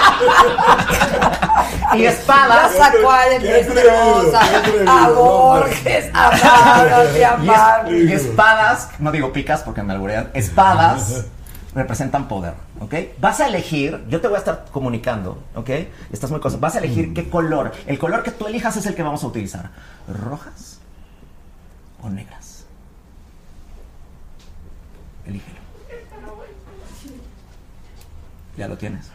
[1.95, 2.73] y espadas.
[2.77, 4.41] Ya sacó a Destroza,
[4.87, 7.97] a Borges, a Pablo, Y, a Pablo.
[7.99, 11.27] y espadas, no digo picas porque me alburean, espadas
[11.75, 12.95] representan poder, ¿ok?
[13.19, 15.71] Vas a elegir, yo te voy a estar comunicando, ¿ok?
[16.13, 17.73] Estás muy cosa, vas a elegir qué color.
[17.87, 19.71] El color que tú elijas es el que vamos a utilizar.
[20.07, 20.79] ¿Rojas
[22.03, 22.42] o negras?
[25.27, 25.59] Elígelo.
[28.57, 29.11] Ya lo tienes.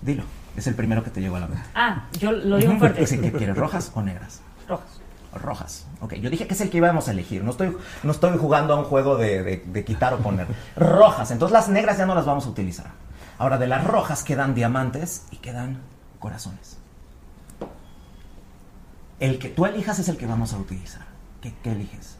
[0.00, 0.24] Dilo,
[0.56, 1.64] es el primero que te llegó a la mente.
[1.74, 3.06] Ah, yo lo digo fuerte.
[3.06, 3.56] Sí, ¿qué quieres?
[3.56, 4.40] ¿Rojas o negras?
[4.68, 5.00] Rojas.
[5.34, 5.86] Rojas.
[6.00, 7.42] Ok, yo dije que es el que íbamos a elegir.
[7.44, 10.46] No estoy, no estoy jugando a un juego de, de- de quitar o poner.
[10.76, 11.30] Rojas.
[11.30, 12.90] Entonces las negras ya no las vamos a utilizar.
[13.38, 15.78] Ahora de las rojas quedan diamantes y quedan
[16.18, 16.78] corazones.
[19.20, 21.02] El que tú elijas es el que vamos a utilizar.
[21.40, 22.16] ¿Qué, qué eliges?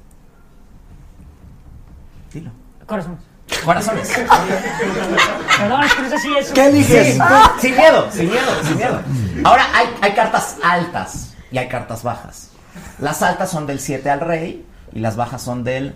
[2.32, 2.50] Dilo.
[2.86, 3.18] Corazón.
[3.64, 4.08] Corazones.
[5.58, 6.48] Perdón, es que no sé si es.
[6.48, 7.18] Sí,
[7.60, 9.00] sin miedo, sin miedo, sin miedo.
[9.44, 12.50] Ahora hay, hay cartas altas y hay cartas bajas.
[12.98, 15.94] Las altas son del 7 al rey y las bajas son del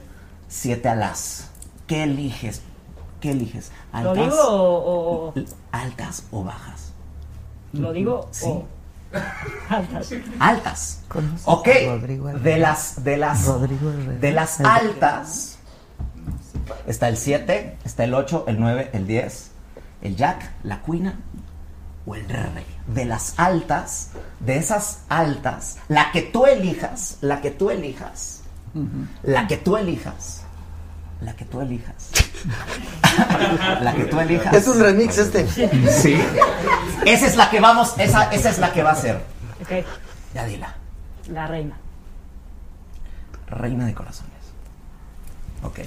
[0.48, 1.48] 7 al as.
[1.86, 2.62] ¿Qué eliges?
[3.20, 3.70] ¿Qué eliges?
[4.02, 5.34] ¿Lo digo o, o-
[5.72, 6.92] ¿Altas o bajas?
[7.72, 8.44] ¿Lo digo Sí.
[8.46, 8.66] o.?
[9.70, 10.10] Altas.
[10.38, 11.00] Altas.
[11.08, 11.68] ¿Conoces Ok.
[12.42, 13.46] De las, de las,
[14.20, 15.55] de las altas
[16.86, 19.50] está el 7, está el 8, el 9, el 10,
[20.02, 21.18] el jack, la cuina
[22.06, 22.66] o el rey.
[22.86, 24.10] De las altas,
[24.40, 28.42] de esas altas, la que tú elijas, la que tú elijas,
[29.22, 30.42] la que tú elijas,
[31.20, 32.10] la que tú elijas.
[33.80, 34.52] La que tú elijas.
[34.52, 35.48] Es un remix este.
[35.48, 36.20] Sí.
[37.06, 39.16] Esa es la que vamos, esa, esa es la que va a ser.
[39.62, 39.84] Ok.
[40.34, 40.74] Ya dila.
[41.28, 41.76] La reina.
[43.48, 44.32] Reina de corazones.
[45.62, 45.80] Ok.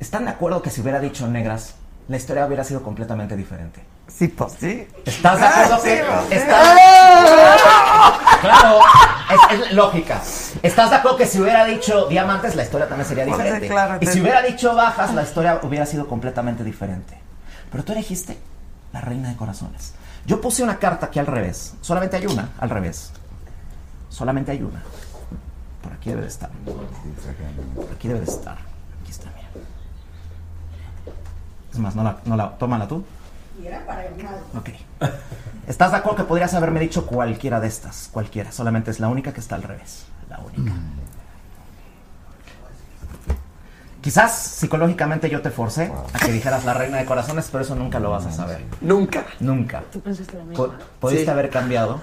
[0.00, 1.74] ¿Están de acuerdo que si hubiera dicho negras,
[2.08, 3.82] la historia hubiera sido completamente diferente?
[4.06, 4.86] Sí, pues sí.
[5.04, 8.38] ¿Estás de acuerdo Ah, que pues, estás- sí.
[8.40, 8.78] Claro,
[9.30, 10.22] es, es lógica.
[10.62, 13.68] ¿Estás de acuerdo que si hubiera dicho diamantes, la historia también sería Pues diferente?
[13.68, 17.18] claro, y si hubiera dicho bajas, la historia hubiera sido completamente diferente.
[17.70, 18.38] Pero tú elegiste
[18.92, 19.92] la reina de corazones.
[20.24, 21.74] Yo puse una carta aquí al revés.
[21.82, 23.12] Solamente hay una al revés.
[24.08, 24.82] Solamente hay una.
[25.82, 26.50] Por aquí debe de estar.
[26.64, 28.56] Por aquí debe de estar.
[29.02, 29.48] Aquí está, mira.
[31.78, 33.04] Es más, no la, no la, tómala tú.
[34.56, 34.70] Ok.
[35.68, 38.08] ¿Estás de acuerdo que podrías haberme dicho cualquiera de estas?
[38.12, 38.50] Cualquiera.
[38.50, 40.06] Solamente es la única que está al revés.
[40.28, 40.72] La única.
[44.00, 48.00] Quizás psicológicamente yo te forcé a que dijeras la reina de corazones, pero eso nunca
[48.00, 48.64] lo vas a saber.
[48.80, 49.24] Nunca.
[49.38, 49.82] Nunca.
[49.92, 50.74] ¿Tú pensaste Po-?
[50.98, 51.30] Pudiste Sí.
[51.30, 52.00] haber cambiado,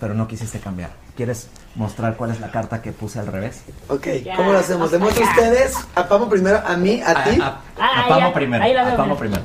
[0.00, 0.90] pero no quisiste cambiar.
[1.16, 3.62] ¿Quieres mostrar cuál es la carta que puse al revés?
[3.88, 4.90] Ok, ¿cómo lo hacemos?
[4.90, 5.74] ¿Demuestra ustedes?
[5.94, 6.60] ¿A Pamo primero?
[6.66, 7.00] ¿A mí?
[7.04, 7.40] ¿A ti?
[7.40, 8.34] A, a- Ah, a Pamo ya.
[8.34, 8.64] primero.
[8.64, 9.16] Ahí la A mira.
[9.16, 9.42] primero.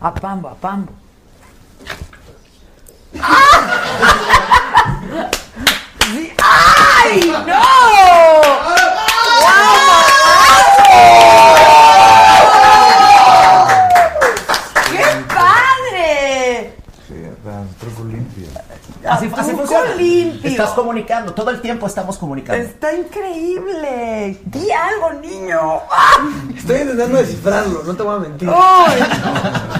[0.00, 0.92] A Pambo, a Pambo.
[6.00, 6.32] Sí.
[6.42, 8.68] ¡Ay, no!
[14.90, 15.04] ¡Qué
[15.34, 16.74] padre!
[17.06, 17.14] Sí,
[17.44, 18.46] dan truco limpio.
[19.08, 19.94] Así, así funciona.
[19.94, 20.50] limpio.
[20.50, 21.32] Estás comunicando.
[21.34, 22.62] Todo el tiempo estamos comunicando.
[22.62, 24.38] Está increíble.
[24.44, 25.58] Di algo, niño.
[25.90, 26.28] ¡Ah!
[26.56, 28.50] Estoy intentando descifrarlo, no te voy a mentir.
[28.52, 29.00] ¡Ay!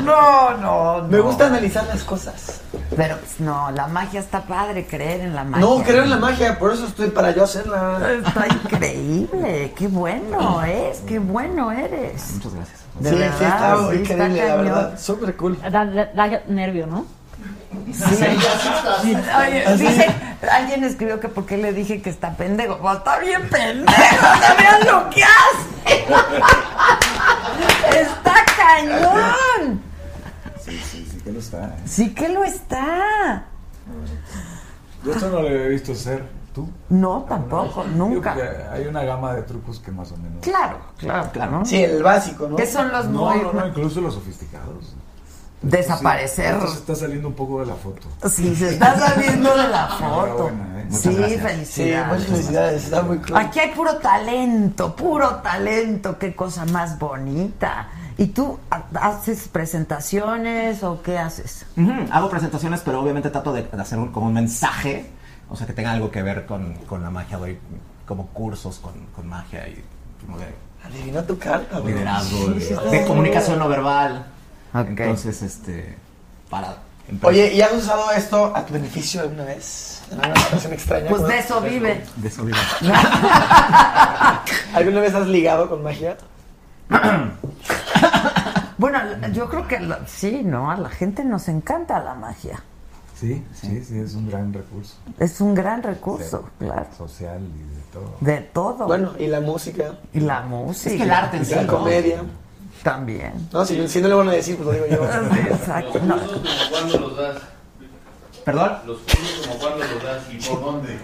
[0.04, 1.08] No, no, no.
[1.08, 2.60] Me gusta analizar las cosas.
[2.96, 5.64] Pero pues, no, la magia está padre, creer en la magia.
[5.66, 8.00] No, creo en la magia, por eso estoy para yo hacerla.
[8.26, 9.72] Está increíble.
[9.76, 12.32] Qué bueno es, qué bueno eres.
[12.34, 12.78] Muchas gracias.
[12.98, 14.98] De sí, verdad, sí, está sí, increíble, la verdad.
[14.98, 15.60] Súper cool.
[15.70, 17.06] Da, da- da nervio, ¿no?
[17.70, 19.86] Oye, Así.
[19.86, 20.06] dice,
[20.50, 22.78] alguien escribió que por qué le dije que está pendejo.
[22.78, 26.04] Pues está bien pendejo, no vean lo que hace.
[28.00, 29.82] está cañón.
[30.60, 31.64] Sí, sí, sí que lo está.
[31.66, 31.82] ¿eh?
[31.86, 33.44] Sí que lo está.
[35.04, 36.38] Yo esto no lo he visto ser.
[36.54, 36.68] ¿Tú?
[36.88, 38.34] No, tampoco, nunca.
[38.34, 40.42] Digo que hay una gama de trucos que más o menos.
[40.42, 41.64] Claro, claro, claro.
[41.64, 42.56] Sí, el básico, ¿no?
[42.56, 44.96] ¿Qué son los No, muy no, no, incluso los sofisticados.
[45.62, 46.56] Desaparecer?
[46.60, 48.06] Sí, se está saliendo un poco de la foto.
[48.28, 50.48] Sí, se está saliendo de la foto.
[50.48, 50.86] Enhorabuena, ¿eh?
[50.90, 51.30] Sí, gracias.
[51.32, 52.08] Sí, felicidades.
[52.08, 53.36] muchas felicidades, está muy cool.
[53.36, 57.88] Aquí hay puro talento, puro talento, qué cosa más bonita.
[58.16, 61.66] ¿Y tú ha- haces presentaciones o qué haces?
[61.76, 65.08] Ujú, Hago presentaciones, pero obviamente trato de, de hacer un, como un mensaje,
[65.48, 67.38] o sea, que tenga algo que ver con, con la magia.
[67.38, 67.58] Doy
[68.06, 69.84] como cursos con, con magia y
[70.24, 70.46] como de
[70.84, 74.24] Adivina tu carta, liderazgo, Sí, de, sí, de comunicación no verbal.
[74.74, 74.88] Ok.
[75.00, 75.96] Entonces, este,
[76.50, 76.76] para...
[77.22, 80.02] Oye, ¿y has usado esto a tu beneficio alguna vez?
[80.10, 81.08] ¿En alguna situación extraña?
[81.08, 82.04] Pues ¿Cómo- de eso vive.
[82.16, 82.58] De eso vivo.
[84.74, 86.16] ¿Alguna vez has ligado con magia?
[88.78, 89.00] Bueno,
[89.32, 90.70] yo creo que lo- sí, ¿no?
[90.70, 92.62] A la gente nos encanta la magia.
[93.18, 94.94] Sí, sí, sí, es un gran recurso.
[95.18, 96.64] Es un gran recurso, Sí.
[96.66, 96.86] claro.
[96.96, 98.16] Social y de todo.
[98.20, 98.86] De todo.
[98.86, 99.98] Bueno, y la música.
[100.12, 100.90] Y la música.
[100.90, 101.68] Es que el arte en sí, la ¿no?
[102.82, 103.48] También.
[103.52, 105.04] No, si, si no le van a decir, pues lo digo yo.
[105.54, 106.00] Exacto.
[106.04, 106.16] No.
[106.16, 107.36] ¿Como cuándo los das?
[108.44, 108.78] ¿Perdón?
[108.86, 110.98] Los puntos como cuándo los das y por dónde.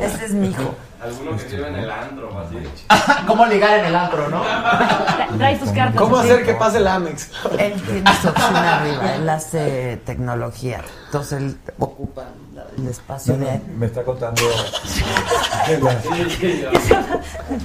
[0.00, 0.74] Ese es mi hijo.
[1.02, 2.56] Alguno que lleva en el andro o así.
[3.26, 4.42] ¿Cómo ligar en el antro, no?
[5.38, 6.00] Trae tus cartas.
[6.00, 7.30] ¿Cómo hacer que pase el Amex?
[7.58, 10.82] Él tiene su oficina arriba, él hace tecnología.
[11.06, 12.24] Entonces él ocupa
[12.78, 14.42] el espacio No, no, de me está contando.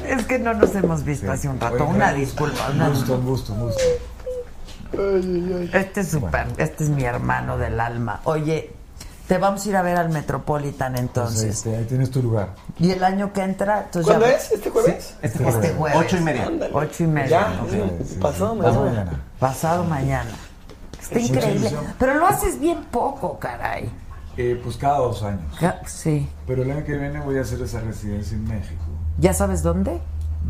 [0.07, 1.85] Es que no nos hemos visto hace un rato.
[1.85, 2.69] Una disculpa.
[2.73, 3.83] Una Un gusto, un gusto, un gusto.
[5.77, 8.19] Este es súper, este es mi hermano del alma.
[8.25, 8.73] Oye,
[9.27, 11.65] te vamos a ir a ver al Metropolitan Entonces, entonces.
[11.65, 12.49] este, ahí tienes tu lugar.
[12.77, 14.51] Y el año que entra, entonces ¿Cuándo ya- es?
[14.51, 15.15] ¿Este jueves?
[15.21, 15.75] Este, Este este jueves.
[15.77, 15.97] jueves.
[15.99, 16.45] Ocho y media.
[16.47, 16.71] Ándale.
[16.75, 17.29] Ocho y media.
[17.29, 17.69] Ya, ¿no?
[17.69, 19.11] sí, sí, pasado pasado mañana.
[19.39, 20.31] Pasado mañana.
[21.01, 21.71] Está increíble.
[21.97, 23.89] Pero lo haces bien poco, caray.
[24.37, 25.55] Eh, pues cada dos años.
[25.59, 26.27] Ca- Sí.
[26.47, 28.81] Pero el año que viene voy a hacer esa residencia en México.
[29.17, 29.99] ¿Ya sabes dónde?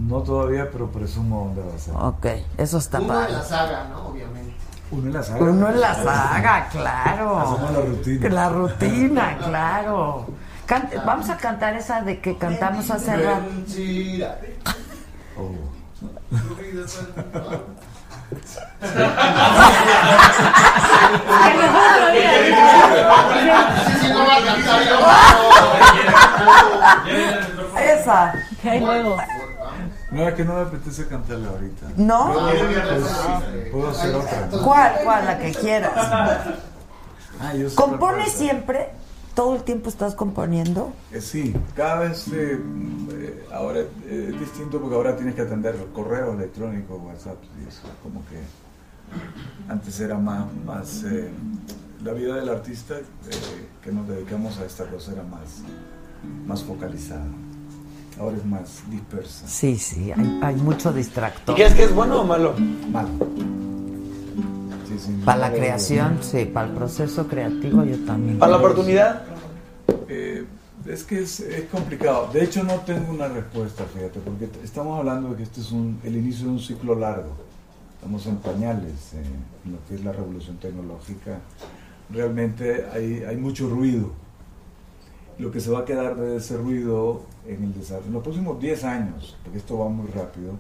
[0.07, 1.93] No todavía, pero presumo dónde va a ser.
[1.95, 2.25] Ok,
[2.57, 3.27] eso está Uno padre.
[3.27, 4.07] de la saga, ¿no?
[4.07, 4.53] Obviamente.
[4.91, 5.39] Uno en la saga.
[5.43, 7.37] Uno en la saga, claro.
[7.39, 8.29] Hacemos la rutina.
[8.29, 10.25] La rutina, claro.
[10.65, 13.43] Can- Vamos a cantar esa de que cantamos hace rato.
[13.53, 14.39] Mentira.
[15.37, 15.51] Oh.
[27.79, 28.33] Esa.
[28.63, 29.17] Ahí luego.
[30.11, 31.85] No, es que no me apetece cantarla ahorita.
[31.95, 32.33] ¿No?
[32.33, 34.47] Puedo, puedo hacer otra.
[34.63, 34.93] ¿Cuál?
[35.03, 35.25] ¿Cuál?
[35.25, 35.91] La que quieras.
[35.95, 38.37] Ah, yo sé ¿Compones cuál puede ser.
[38.37, 38.89] siempre?
[39.35, 40.91] ¿Todo el tiempo estás componiendo?
[41.11, 42.59] Eh, sí, cada vez eh,
[43.11, 47.81] eh, ahora eh, es distinto porque ahora tienes que atender correo electrónico, WhatsApp y eso.
[48.03, 48.37] Como que
[49.71, 51.29] antes era más, más eh,
[52.03, 53.03] la vida del artista eh,
[53.83, 55.61] que nos dedicamos a esta cosa era más,
[56.45, 57.25] más focalizada.
[58.19, 59.47] Ahora es más dispersa.
[59.47, 61.55] Sí, sí, hay, hay mucho ¿Y distractor.
[61.55, 62.53] crees que es bueno o malo?
[62.91, 63.07] Mal.
[65.26, 68.40] Para la creación, sí, para el proceso creativo yo también.
[68.40, 69.23] ¿Para la oportunidad?
[70.07, 70.45] Eh,
[70.88, 72.30] es que es, es complicado.
[72.34, 75.99] De hecho, no tengo una respuesta, fíjate, porque estamos hablando de que este es un,
[76.03, 77.32] el inicio de un ciclo largo.
[77.95, 79.23] Estamos en pañales eh,
[79.65, 81.40] en lo que es la revolución tecnológica.
[82.10, 84.11] Realmente hay, hay mucho ruido.
[85.38, 88.60] Lo que se va a quedar de ese ruido en el desarrollo, en los próximos
[88.60, 90.53] 10 años, porque esto va muy rápido,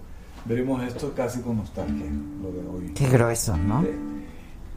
[0.45, 2.05] veremos esto casi con nostalgia,
[2.41, 2.93] lo de hoy.
[2.93, 3.83] Qué grueso, ¿no?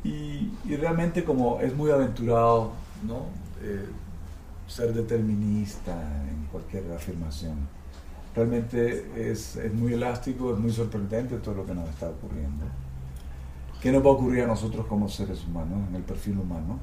[0.05, 2.73] Y, realmente como es muy aventurado,
[3.07, 3.27] ¿no?
[3.63, 3.87] Eh,
[4.67, 5.93] ser determinista
[6.29, 7.57] en cualquier afirmación.
[8.35, 12.67] Realmente es, es muy elástico, es muy sorprendente todo lo que nos está ocurriendo.
[13.81, 16.79] ¿Qué nos va a ocurrir a nosotros como seres humanos, en el perfil humano?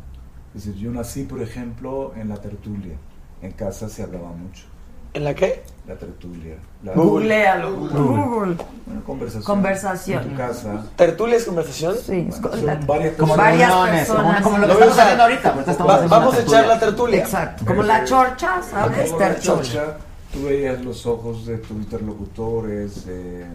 [0.53, 2.95] Es decir, yo nací, por ejemplo, en la tertulia.
[3.41, 4.65] En casa se hablaba mucho.
[5.13, 5.63] ¿En la qué?
[5.87, 6.55] La tertulia.
[6.83, 8.55] La, Googlealo, Google.
[8.85, 9.43] Bueno, conversación.
[9.43, 10.23] Conversación.
[10.23, 10.85] En tu casa.
[10.95, 11.95] ¿Tertulia es conversación?
[12.05, 13.37] Sí, Son la- varias Como personas.
[13.37, 14.41] Varias personas.
[14.41, 15.49] como lo que estamos haciendo ahorita.
[15.49, 17.19] ahorita estamos Va- haciendo vamos a echar la tertulia.
[17.19, 19.11] Exacto, como la chorcha, ¿sabes?
[19.19, 19.97] La chorcha,
[20.31, 23.05] tú veías los ojos de tus interlocutores.
[23.07, 23.45] eh,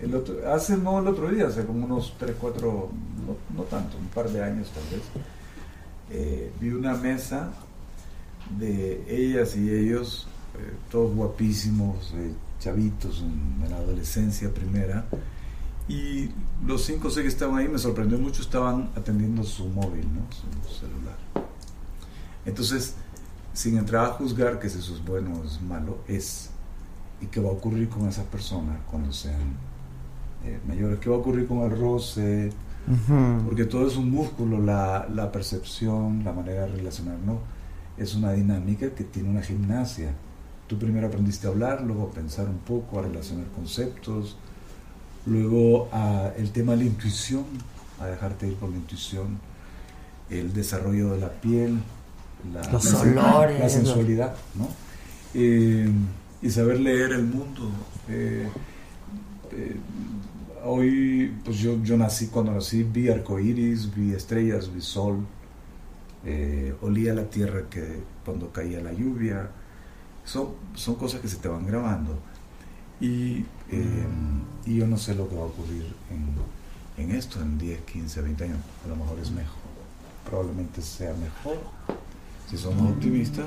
[0.00, 2.88] el otro, hace no el otro día, hace como unos 3, 4,
[3.26, 5.08] no, no tanto, un par de años tal vez,
[6.10, 7.48] eh, vi una mesa
[8.58, 10.28] de ellas y ellos,
[10.58, 15.06] eh, todos guapísimos, eh, chavitos en, en la adolescencia primera.
[15.88, 16.28] Y
[16.66, 20.20] los cinco o seis que estaban ahí, me sorprendió mucho, estaban atendiendo su móvil, ¿no?
[20.30, 21.16] su celular.
[22.44, 22.94] Entonces,
[23.54, 26.50] sin entrar a juzgar que si eso es bueno o es malo, es.
[27.20, 29.56] ¿Y qué va a ocurrir con esas personas cuando sean
[30.44, 31.00] eh, mayores?
[31.00, 32.52] ¿Qué va a ocurrir con el roce?
[33.44, 37.38] Porque todo es un músculo, la, la percepción, la manera de relacionarnos,
[37.98, 40.14] es una dinámica que tiene una gimnasia.
[40.68, 44.36] Tú primero aprendiste a hablar, luego a pensar un poco, a relacionar conceptos,
[45.26, 47.44] luego a el tema de la intuición,
[48.00, 49.38] a dejarte ir por la intuición,
[50.30, 51.78] el desarrollo de la piel,
[52.52, 53.00] la, Los la-
[53.32, 54.68] olores, la sensualidad, ¿no?
[55.34, 55.90] Eh,
[56.42, 57.70] y saber leer el mundo.
[58.08, 58.46] Eh,
[59.52, 59.76] eh,
[60.64, 65.26] hoy, pues yo, yo nací, cuando nací vi arcoíris, vi estrellas, vi sol,
[66.82, 69.48] olía la tierra que cuando caía la lluvia.
[70.28, 72.18] Son, son cosas que se te van grabando.
[73.00, 74.06] Y, eh,
[74.66, 78.20] y yo no sé lo que va a ocurrir en, en esto en 10, 15,
[78.22, 78.58] 20 años.
[78.84, 79.56] A lo mejor es mejor.
[80.28, 81.58] Probablemente sea mejor
[82.50, 83.46] si somos optimistas,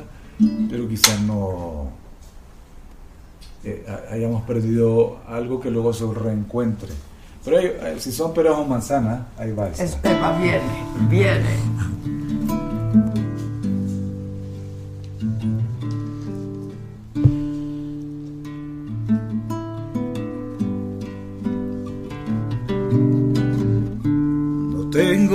[0.69, 1.89] pero quizás no,
[3.63, 6.89] eh, ha- hayamos perdido algo que luego se reencuentre.
[7.45, 9.69] Pero hay- si son peras o manzanas, ahí va.
[9.69, 9.83] esa.
[9.83, 10.61] Esteban viene,
[11.09, 11.55] viene.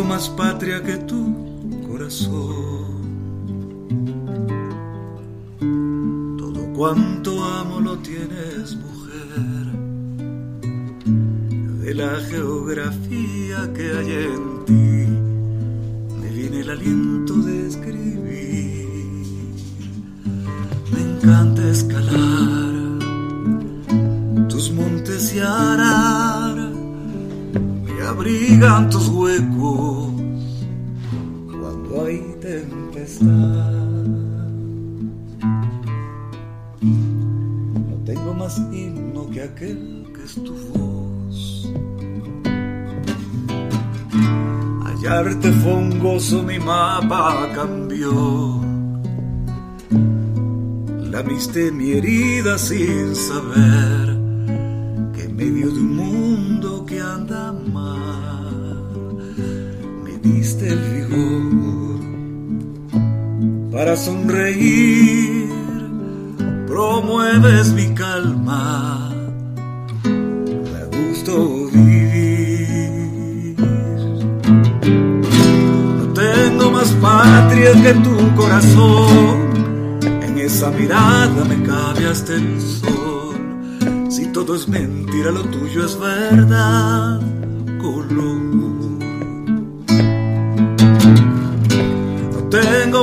[0.04, 1.34] Más patria que tu
[1.88, 2.86] corazón.
[6.38, 9.66] Todo cuanto amo lo tienes, mujer.
[11.82, 15.06] De la geografía que hay en ti,
[16.20, 18.86] me viene el aliento de escribir.
[20.92, 22.74] Me encanta escalar
[24.48, 26.25] tus montes y arar me
[28.06, 30.08] abrigan tus huecos
[31.50, 33.26] cuando hay tempestad.
[37.90, 41.68] No tengo más himno que aquel que es tu voz.
[44.84, 48.60] Hallarte fue un gozo, mi mapa cambió.
[51.10, 54.06] Lamiste mi herida sin saber
[55.14, 57.52] que en medio de un mundo que anda
[60.26, 62.00] me el vigor
[63.70, 65.48] para sonreír,
[66.66, 69.12] promueves mi calma,
[70.72, 73.56] da gusto vivir.
[75.98, 83.36] No tengo más patria que tu corazón, en esa mirada me cabe hasta el sol.
[84.08, 87.20] Si todo es mentira, lo tuyo es verdad,
[87.80, 88.85] color.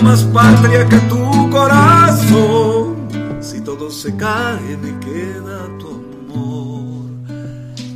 [0.02, 2.96] Más patria que tu corazón.
[3.42, 7.10] Si todo se cae, me queda tu amor.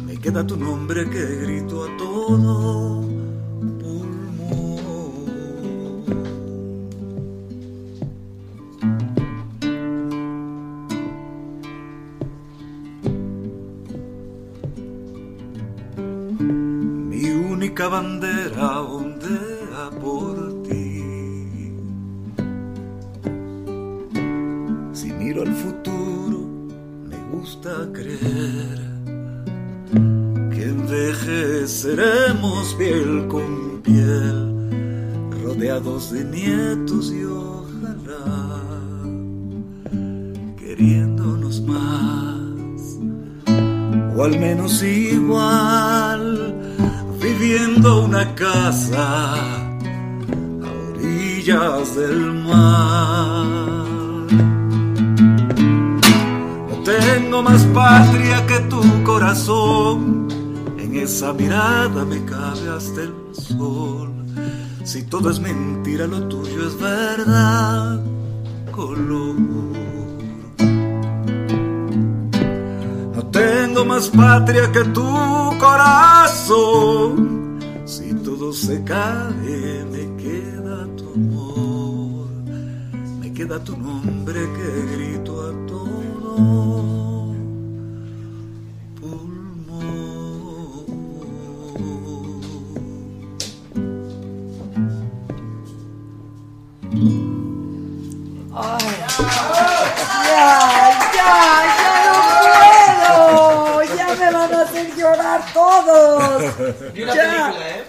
[0.05, 3.07] Me queda tu nombre que grito a todo
[17.09, 18.26] Mi única bandera
[31.67, 38.61] envejeceremos piel con piel, rodeados de nietos y ojalá
[40.57, 42.99] queriéndonos más
[44.15, 46.55] o al menos igual,
[47.21, 53.45] viviendo una casa a orillas del mar.
[56.69, 60.26] No tengo más patria que tu corazón,
[61.01, 64.11] esa mirada me cabe hasta el sol.
[64.83, 67.99] Si todo es mentira, lo tuyo es verdad,
[68.71, 69.35] color.
[73.15, 75.03] No tengo más patria que tu
[75.59, 77.17] corazón.
[77.85, 82.27] Si todo se cae, me queda tu amor.
[83.19, 86.86] Me queda tu nombre que grito a todo
[100.37, 101.31] Ya, ya,
[101.77, 103.95] ya no puedo.
[103.95, 106.93] Ya me van a hacer llorar todos.
[106.93, 107.23] Vi una Ya.
[107.23, 107.83] película, ¿eh?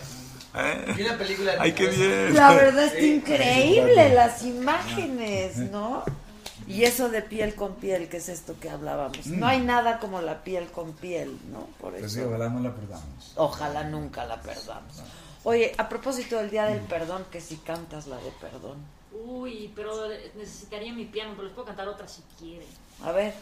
[0.97, 1.53] Vi una película.
[1.61, 2.35] Ay, qué bien.
[2.35, 3.15] La verdad está Sí.
[3.17, 6.05] increíble las imágenes, ¿no?
[6.67, 9.27] Y eso de piel con piel, que es esto que hablábamos.
[9.27, 9.39] Mm.
[9.41, 11.61] No hay nada como la piel con piel, ¿no?
[11.81, 12.15] Por Pues eso.
[12.15, 13.33] sí, ojalá no la perdamos.
[13.37, 15.03] Ojalá nunca la perdamos.
[15.45, 16.69] Oye, a propósito del Día Mm.
[16.73, 18.77] del Perdón, que si cantas la de perdón.
[19.13, 19.93] Uy, pero
[20.37, 22.69] necesitaría mi piano, pero les puedo cantar otra si quieren.
[23.05, 23.35] A ver.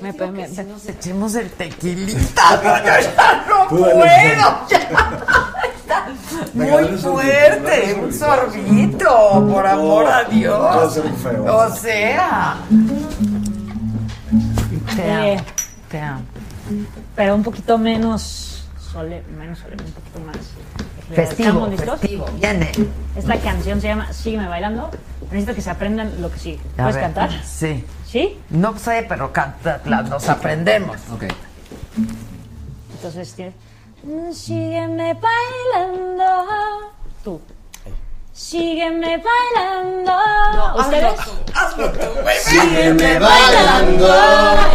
[0.00, 2.56] Me, Digo me- que si me- nos echemos el tequilita.
[2.62, 2.78] ¿no?
[2.78, 4.68] Yo ya no puedo.
[4.68, 5.64] ya.
[5.64, 6.08] Está
[6.54, 7.94] muy fuerte.
[8.00, 10.96] un sorbito, por amor a Dios.
[10.96, 12.56] O sea.
[14.96, 15.42] Te amo.
[15.90, 16.22] Te amo.
[17.16, 20.36] Pero un poquito menos sole, menos solemne, un poquito más.
[21.14, 22.00] Festivo, ¿Estamos listos?
[22.00, 22.26] festivo.
[22.40, 22.70] Viene.
[23.16, 24.90] Esta canción se llama Sígueme bailando.
[25.30, 26.60] Necesito que se aprendan lo que sigue.
[26.74, 27.30] A ¿Puedes ver, cantar?
[27.44, 27.84] Sí.
[28.06, 28.38] ¿Sí?
[28.50, 30.96] No sé, pero canta, la- nos aprendemos.
[31.12, 31.24] Ok.
[32.94, 33.54] Entonces tienes.
[34.36, 36.44] Sígueme bailando.
[37.22, 37.40] Tú.
[38.32, 40.12] Sígueme bailando.
[40.54, 41.12] No, ustedes.
[41.54, 42.36] Hazlo tú, güey.
[42.38, 44.08] Sígueme bailando.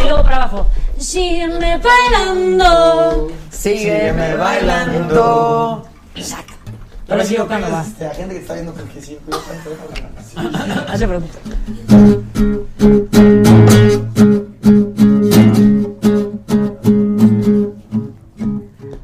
[0.00, 0.66] Y luego para abajo.
[0.98, 3.28] Sígueme bailando.
[3.50, 5.86] Sígueme bailando.
[6.16, 6.54] Exacto.
[6.64, 7.82] Pero Pero si sigo yo cantando, va.
[7.82, 11.38] este, la gente que está viendo porque sí, yo canto, No se preocupe.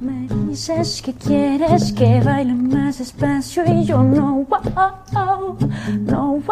[0.00, 5.56] Me dices que quieres que baile más despacio y yo no, wow,
[6.00, 6.42] no,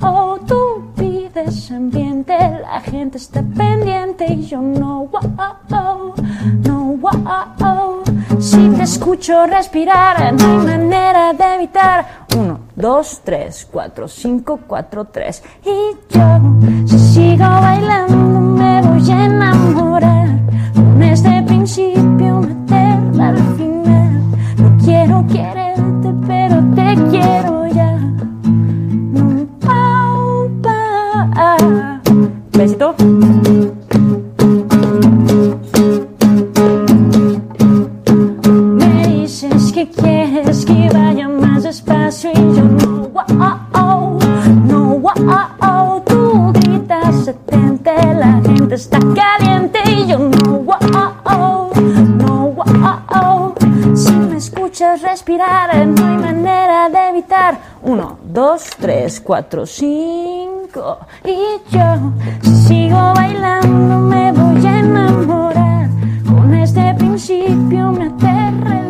[0.00, 0.38] wow.
[0.46, 6.14] Tú pides ambiente, la gente está pendiente y yo no, wow,
[6.64, 8.07] no, wow.
[8.38, 12.26] Si te escucho respirar, no hay manera de evitar.
[12.36, 15.42] Uno, dos, tres, cuatro, cinco, cuatro, tres.
[15.64, 16.40] Y yo,
[16.86, 20.28] si sigo bailando, me voy a enamorar.
[20.72, 24.22] Con este principio me al final.
[24.56, 27.98] No quiero quererte, pero te quiero ya.
[32.52, 32.94] Besito.
[48.78, 51.70] Está caliente y yo no, wow,
[52.16, 53.54] no, wow.
[53.96, 57.58] Si me escuchas respirar, no hay manera de evitar.
[57.82, 60.98] Uno, dos, tres, cuatro, cinco.
[61.24, 65.88] Y yo, si sigo bailando, me voy a enamorar.
[66.28, 68.87] Con este principio me aterra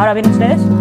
[0.00, 0.79] ahora vienen ustedes.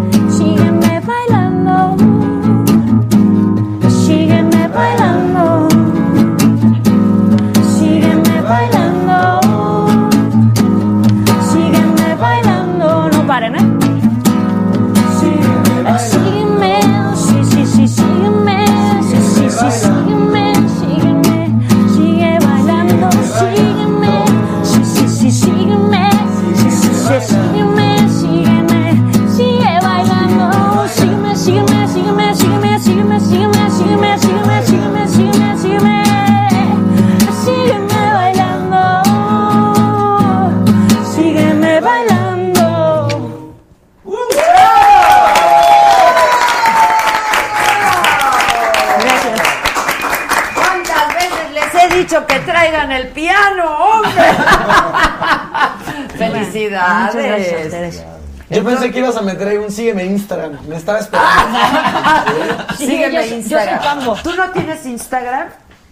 [56.51, 57.15] Felicidades.
[57.15, 58.03] Muchas gracias a ustedes.
[58.49, 60.57] Yo pensé que ibas a meter ahí un sígueme en Instagram.
[60.67, 61.59] Me estaba esperando.
[62.77, 64.01] Sí, Sígueme yo soy- yo Instagram.
[64.05, 64.19] soy.
[64.23, 65.47] ¿Tú no tienes Instagram?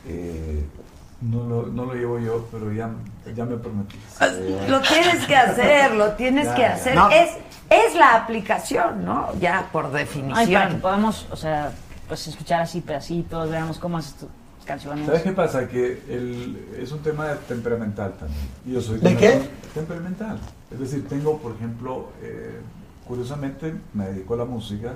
[0.08, 0.64] Eh,
[1.22, 2.90] no, lo, no lo llevo yo, pero ya,
[3.36, 3.98] ya me prometí.
[4.70, 6.96] Lo tienes que hacer, lo tienes Ya, que hacer.
[6.96, 7.10] No.
[7.10, 7.32] Es,
[7.70, 9.28] es la aplicación, ¿no?
[9.40, 10.80] Ya por Ay, para que definición.
[10.82, 11.72] podamos, o sea,
[12.08, 14.30] pues escuchar así pedacitos, veamos cómo haces tus
[14.68, 15.06] canciones.
[15.06, 15.68] ¿Sabes qué pasa?
[15.68, 18.48] Que el, es un tema temperamental también.
[18.66, 19.42] Yo soy ¿De qué?
[19.74, 20.38] Temperamental.
[20.72, 22.60] Es decir, tengo, por ejemplo, eh,
[23.08, 24.94] curiosamente me dedico a la música,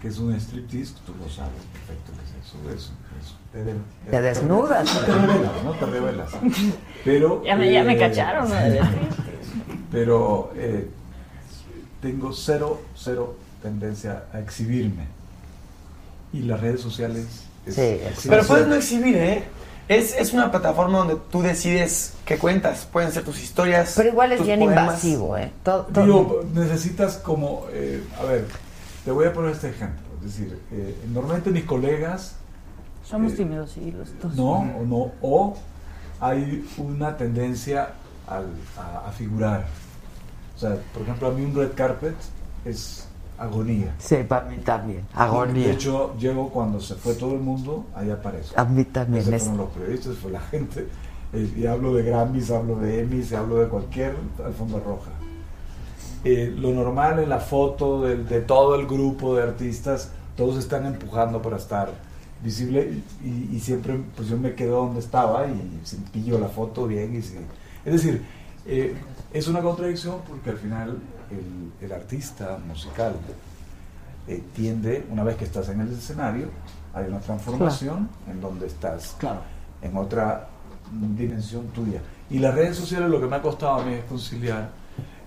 [0.00, 3.36] que es un striptease, tú lo sabes perfecto que es eso, eso, eso.
[3.52, 3.74] Te, de-
[4.10, 5.04] Te desnudas.
[5.04, 5.72] Te revelas, ¿no?
[5.72, 6.30] Te revelas.
[7.04, 7.42] Pero...
[7.44, 8.48] Ya me, ya me eh, cacharon,
[9.90, 10.88] Pero eh,
[12.00, 15.06] tengo cero, cero tendencia a exhibirme.
[16.32, 17.46] Y las redes sociales...
[17.66, 19.44] es- es- Pero puedes no exhibir, ¿eh?
[19.88, 22.86] Es, es una plataforma donde tú decides qué cuentas.
[22.92, 23.94] Pueden ser tus historias.
[23.96, 24.84] Pero igual es tus bien poemas.
[24.84, 25.50] invasivo, ¿eh?
[25.64, 28.46] Todo- todo- Digo, necesitas como, eh, a ver,
[29.04, 30.00] te voy a poner este ejemplo.
[30.24, 32.34] Es decir, eh, normalmente mis colegas,
[33.04, 34.34] Somos tímidos, sí, los dos.
[34.36, 35.56] no, o no, o
[36.20, 37.88] hay una tendencia
[38.28, 38.46] al-
[38.78, 39.66] a, a figurar.
[40.54, 42.14] O sea, por ejemplo, a mí un red carpet
[42.64, 43.06] es
[43.40, 43.94] agonía.
[43.98, 45.02] Sí, para mí también.
[45.14, 45.66] Agonía.
[45.68, 48.60] De hecho, llego cuando se fue todo el mundo, ahí aparezco.
[48.60, 50.86] A mí también Se es- fueron los periodistas, fue la gente.
[51.32, 55.10] eh, y hablo de Grammys, hablo de Emmys, hablo de cualquier alfombra roja.
[56.24, 60.84] Eh, lo normal en la foto de, de todo el grupo de artistas, todos están
[60.86, 61.90] empujando para estar
[62.42, 65.80] visible y, y siempre pues yo me quedo donde estaba y
[66.12, 67.34] pillo la foto bien y es
[67.84, 68.22] decir
[68.64, 68.94] eh,
[69.32, 70.98] es una contradicción porque al final
[71.30, 73.14] el, el artista musical
[74.28, 76.48] eh, tiende una vez que estás en el escenario
[76.94, 79.16] hay una transformación en donde estás
[79.82, 80.48] en otra
[81.16, 84.70] dimensión tuya y las redes sociales lo que me ha costado a mí es conciliar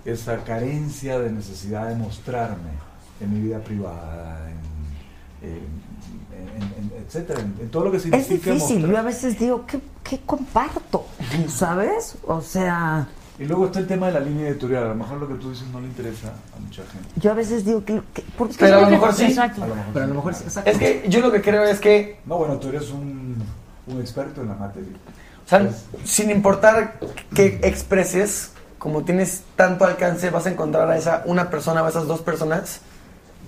[0.06, 2.72] esa carencia de necesidad de mostrarme
[3.22, 4.50] en mi vida privada,
[5.42, 8.80] en, en- en- etcétera, en, todo lo que Es significa difícil.
[8.80, 8.92] mostrar.
[8.92, 11.06] Yo a veces digo, ¿qué, qué comparto?
[11.48, 12.16] ¿Sabes?
[12.28, 13.08] O sea,
[13.40, 14.84] Y luego está el tema de la línea editorial.
[14.84, 17.10] A lo mejor lo que tú dices no le interesa a mucha gente.
[17.16, 18.56] yo a veces digo, que, que- ¿por qué?
[18.60, 19.26] Pero a lo mejor sí.
[19.26, 19.64] Exacto.
[19.64, 20.18] A lo mejor Pero a lo sí.
[20.18, 20.70] mejor sí, exacto.
[20.70, 23.44] Es que yo lo que creo es que, No, bueno, tú eres un,
[23.88, 24.90] un experto en la materia.
[25.46, 25.68] o sea,
[26.04, 27.00] sin importar
[27.34, 31.90] qué expreses, como tienes tanto alcance, vas a encontrar a esa una persona o a
[31.90, 32.82] esas dos personas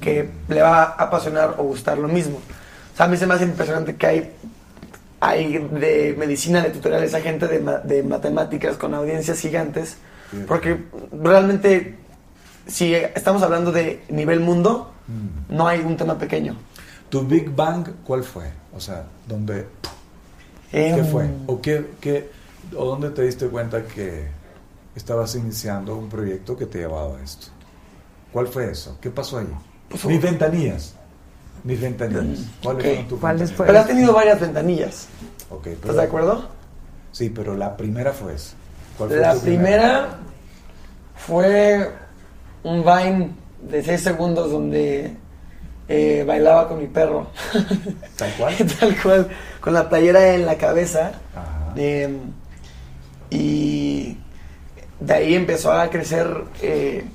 [0.01, 2.37] que le va a apasionar o gustar lo mismo.
[2.37, 4.31] O sea, a mí se me hace impresionante que hay,
[5.19, 9.97] hay de medicina, de tutoriales, a gente de, ma- de matemáticas con audiencias gigantes,
[10.47, 11.95] porque realmente,
[12.67, 14.91] si estamos hablando de nivel mundo,
[15.49, 16.55] no hay un tema pequeño.
[17.09, 18.49] ¿Tu Big Bang cuál fue?
[18.75, 19.67] O sea, ¿dónde,
[20.71, 21.29] ¿qué Em, fue?
[21.47, 22.29] ¿O, qué, qué,
[22.75, 24.27] ¿O dónde te diste cuenta que
[24.95, 27.47] estabas iniciando un proyecto que te llevaba a esto?
[28.33, 28.97] ¿Cuál fue eso?
[28.99, 29.47] ¿Qué pasó ahí?
[30.07, 30.95] Mis ventanillas.
[31.63, 32.39] Mis ventanillas.
[32.63, 32.87] ¿Cuáles Ok.
[32.89, 33.51] fueron tus ¿Cuáles ventanillas?
[33.57, 33.67] fueron?
[33.73, 35.07] Pero has tenido varias ventanillas.
[35.63, 36.49] Pero- ¿Estás de acuerdo?
[37.11, 38.53] Sí, pero la primera fue esa.
[38.97, 40.17] ¿Cuál fue La tu primera
[41.15, 41.91] fue
[42.63, 45.15] un Vine de 6 segundos donde
[45.87, 47.27] eh, bailaba con mi perro.
[48.17, 48.55] ¿Tal cual?
[48.79, 49.27] Tal cual,
[49.61, 51.11] con la playera en la cabeza.
[51.75, 52.17] Eh,
[53.29, 54.17] y
[54.99, 56.27] de ahí empezó a crecer
[56.61, 57.05] eh,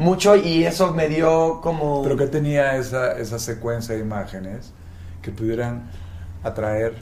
[0.00, 2.02] mucho y eso me dio como...
[2.02, 4.72] Pero que tenía esa, esa secuencia de imágenes
[5.22, 5.90] que pudieran
[6.42, 6.94] atraer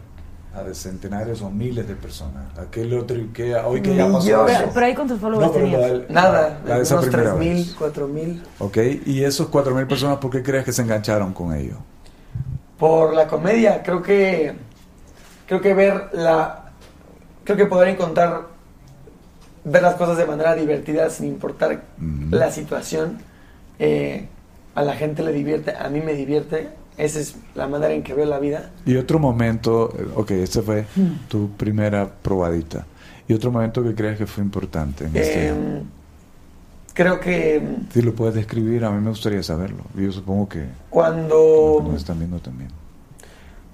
[0.54, 2.44] a de centenares o miles de personas.
[2.58, 4.44] Aquel otro que hoy que ya pasó.
[4.46, 5.80] Pero, pero ahí cuántos followers No, tenías.
[5.80, 7.76] la Nada, la de esa unos primera 3.000, vez.
[7.78, 8.42] 4.000.
[8.58, 11.76] Ok, y esos 4.000 personas, ¿por qué crees que se engancharon con ello?
[12.78, 13.82] por la comedia.
[13.82, 14.54] Creo que
[15.46, 16.70] creo que ver la
[17.44, 18.46] creo que poder encontrar
[19.64, 21.82] ver las cosas de manera divertida sin importar
[22.30, 23.18] la situación
[23.78, 24.26] eh,
[24.74, 26.68] a la gente le divierte, a mí me divierte.
[26.96, 28.70] Esa es la manera en que veo la vida.
[28.84, 30.84] Y otro momento, eh, ok, este fue
[31.28, 32.86] tu primera probadita.
[33.28, 35.48] ¿Y otro momento que crees que fue importante en este?
[35.48, 35.82] Eh,
[36.94, 37.62] creo que
[37.92, 39.84] Si lo puedes describir, a mí me gustaría saberlo.
[39.94, 42.70] Yo supongo que cuando nos están viendo también.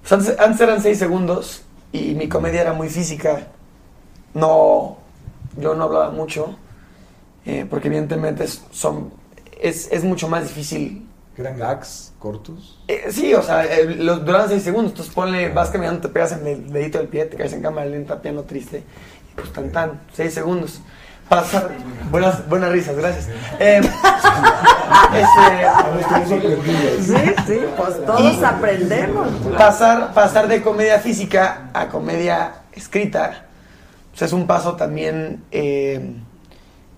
[0.03, 3.47] Pues antes, antes eran seis segundos y mi comedia era muy física.
[4.35, 4.99] No,
[5.59, 6.57] yo no hablaba mucho
[7.47, 9.13] eh, porque evidentemente es, son,
[9.61, 11.07] es, es mucho más difícil.
[11.37, 12.81] ¿Eran gags cortos?
[12.87, 14.93] Eh, sí, o sea, eh, los, duraban seis segundos.
[14.93, 17.87] Entonces ponle, vas caminando, te pegas en el dedito del pie, te caes en cámara
[17.87, 18.85] lenta, piano triste.
[19.33, 20.81] Y pues tan tan, seis segundos.
[21.29, 21.71] Pasar,
[22.11, 23.29] buenas, buenas risas, gracias.
[23.59, 23.81] Eh,
[25.15, 25.53] este,
[27.03, 29.29] Sí, sí, pues todos aprendemos.
[29.57, 33.47] pasar, pasar de comedia física a comedia escrita
[34.15, 36.15] pues es un paso también eh,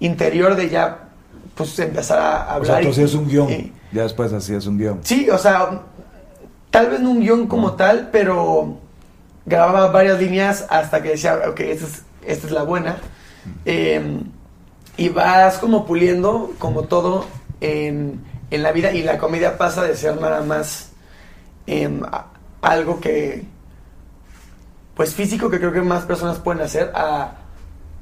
[0.01, 1.09] interior de ya
[1.55, 2.83] pues empezar a O sea, hablar.
[2.83, 3.51] tú hacías un guion.
[3.51, 5.01] y- ya después hacías un guion.
[5.03, 5.83] sí, o sea,
[6.70, 8.77] tal vez no un guion como tal, pero
[9.47, 12.99] grababa varias líneas hasta que decía, ok, esta es, esta es la buena.
[13.65, 14.20] Eh,
[14.99, 17.25] y vas como puliendo, como todo
[17.61, 18.20] en,
[18.51, 20.91] en la vida, y la comedia pasa de ser nada más
[21.67, 22.03] em,
[22.61, 23.45] algo que,
[24.97, 27.34] pues físico, que creo que más personas pueden hacer, a,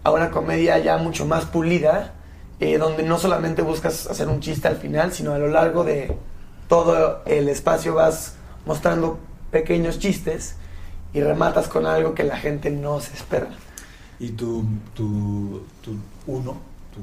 [0.05, 2.13] a una comedia ya mucho más pulida,
[2.61, 6.17] eh, donde no solamente buscas hacer un chiste al final, sino a lo largo de
[6.69, 9.19] todo el espacio vas mostrando
[9.51, 10.55] pequeños chistes
[11.13, 13.49] y rematas con algo que la gente no se espera.
[14.21, 14.65] Y tu,
[14.95, 15.97] tu, tu
[16.29, 16.53] uno,
[16.95, 17.01] tu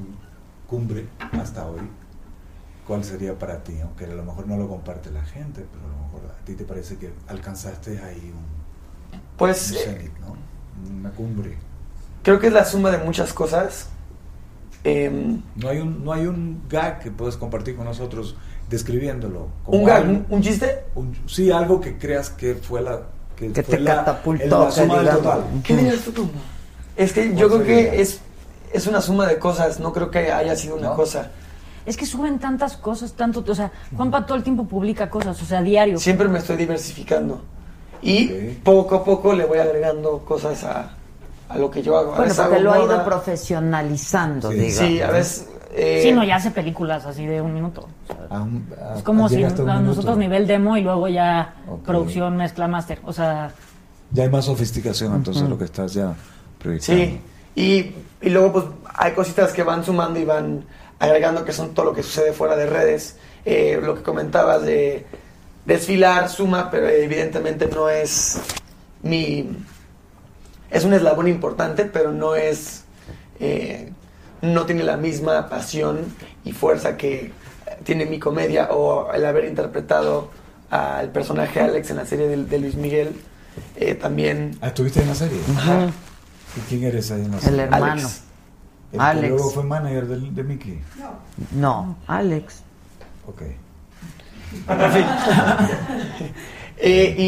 [0.66, 1.82] cumbre hasta hoy,
[2.86, 3.78] ¿cuál sería para ti?
[3.82, 6.54] Aunque a lo mejor no lo comparte la gente, pero a lo mejor a ti
[6.54, 8.61] te parece que alcanzaste ahí un,
[9.42, 10.98] Pues, un eh, ¿no?
[11.00, 11.56] Una cumbre.
[12.22, 13.88] Creo que es la suma de muchas cosas.
[14.84, 18.36] Em, No hay un, no hay un gag que puedas compartir con nosotros
[18.68, 19.48] describiéndolo.
[19.64, 20.02] como ¿Un gag?
[20.04, 20.84] algo- ¿Un- chiste?
[20.94, 23.02] un- sí, algo que creas que fue la...
[23.36, 25.44] Que, Que fue te la, catapultó, el- la suma del total.
[25.64, 26.12] ¿Qué dirías tú?
[26.12, 26.30] tú?
[26.96, 28.20] Es que yo creo que es,
[28.72, 31.30] es una suma de cosas, no creo que haya sido una cosa.
[31.86, 35.44] Es que suben tantas cosas, tanto, o sea, Juanpa todo el tiempo publica cosas, o
[35.44, 35.98] sea, diario.
[35.98, 37.42] Siempre me estoy diversificando.
[38.02, 38.26] Y
[38.64, 40.90] poco a poco le voy agregando cosas a,
[41.48, 42.14] a lo que yo hago.
[42.14, 44.88] Bueno, porque hago lo ha ido profesionalizando, Sí, digamos.
[44.88, 45.48] sí, a veces...
[45.74, 47.88] eh, Sí, no, ya hace películas así de un minuto.
[48.08, 49.48] O sea, A un- a- es como si a
[49.80, 51.54] nosotros nivel demo y luego ya
[51.86, 52.98] producción, mezcla, máster.
[53.04, 53.52] O sea,
[54.10, 56.12] Ya hay más sofisticación, entonces lo que estás ya
[56.58, 57.02] proyectando.
[57.04, 57.20] Sí,
[57.54, 57.94] y,
[58.26, 58.64] y luego pues
[58.94, 60.64] hay cositas que van sumando y van
[60.98, 63.16] agregando que son todo lo que sucede fuera de redes.
[63.44, 65.04] Eh, lo que comentabas de
[65.66, 68.38] desfilar suma, pero evidentemente no es
[69.02, 69.48] mi...
[70.70, 72.84] Es un eslabón importante, pero no es...
[73.40, 73.92] eh,
[74.40, 76.00] no tiene la misma pasión
[76.44, 77.30] y fuerza que
[77.84, 80.30] tiene mi comedia o el haber interpretado
[80.70, 83.14] al personaje Alex en la serie de, de Luis Miguel.
[83.76, 84.56] Eh, también.
[84.62, 85.38] Ah, ¿Estuviste en la serie?
[85.56, 85.90] Ajá.
[86.56, 87.60] ¿Y quién eres ahí en la El serie?
[87.62, 87.84] hermano.
[87.92, 88.22] Alex.
[88.92, 89.28] El que Alex.
[89.28, 90.80] luego fue manager de, de Mickey.
[91.52, 92.62] No, Alex.
[93.28, 93.42] Ok.
[94.68, 95.04] En fin.
[96.78, 97.22] Eh, y,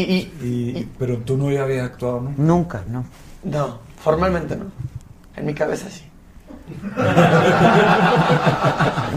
[0.45, 2.33] y- Y- pero tú no ya habías actuado, ¿no?
[2.37, 3.05] Nunca, no.
[3.43, 4.65] No, formalmente no.
[5.35, 6.03] En mi cabeza sí.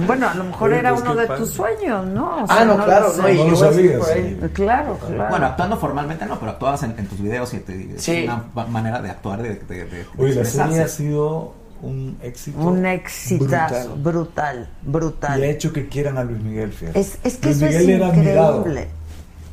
[0.06, 2.44] Bueno, a lo mejor era pues, uno de tus sueños, ¿no?
[2.44, 4.40] O Ah, no, claro, no, y No sabías, por ahí.
[4.52, 5.30] Claro, claro.
[5.30, 8.24] Bueno, actuando formalmente no, pero actuabas en, en tus videos y te, es Sí.
[8.24, 12.18] una ma- manera de actuar, de, de, de- de Oye, la serie ha sido un
[12.22, 12.58] éxito.
[12.58, 14.02] Un exitazo, brutal.
[14.02, 15.40] brutal, brutal.
[15.40, 16.98] Y ha hecho que quieran a Luis Miguel, fíjate.
[17.00, 18.58] Es, es que Luis eso es Miguel era admirado.
[18.58, 18.88] increíble.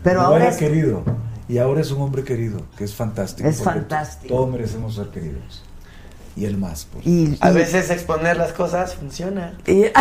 [0.04, 1.04] Pero no ahora era es, querido.
[1.48, 3.48] Y ahora es un hombre querido, que es fantástico.
[3.48, 4.34] Es fantástico.
[4.34, 5.64] Todos merecemos ser queridos.
[6.38, 9.54] Y el más, por y, A y- veces exponer las cosas funciona.
[9.68, 9.86] y-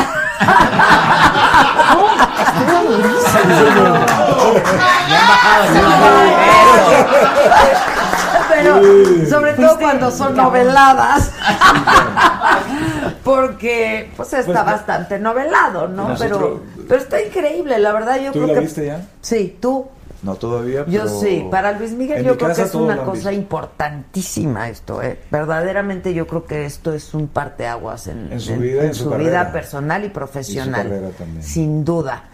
[8.55, 11.31] Pero sobre todo cuando son noveladas.
[13.25, 16.09] Porque pues está Pues, bastante novelado, ¿no?
[16.11, 19.01] Nosotros- Pero, pero está increíble, la verdad yo ¿Tú creo la que viste ya?
[19.21, 19.87] Sí, tú.
[20.23, 22.71] No todavía, Yo pero sí, para Luis Miguel en yo mi creo que casa es
[22.73, 23.33] todos una han cosa visto.
[23.33, 25.19] importantísima esto, ¿eh?
[25.31, 29.11] Verdaderamente yo creo que esto es un parteaguas en, En su vida y en su
[29.11, 29.29] carrera.
[29.31, 30.81] vida personal y profesional.
[30.81, 31.43] Y su carrera también.
[31.43, 32.25] Sin duda.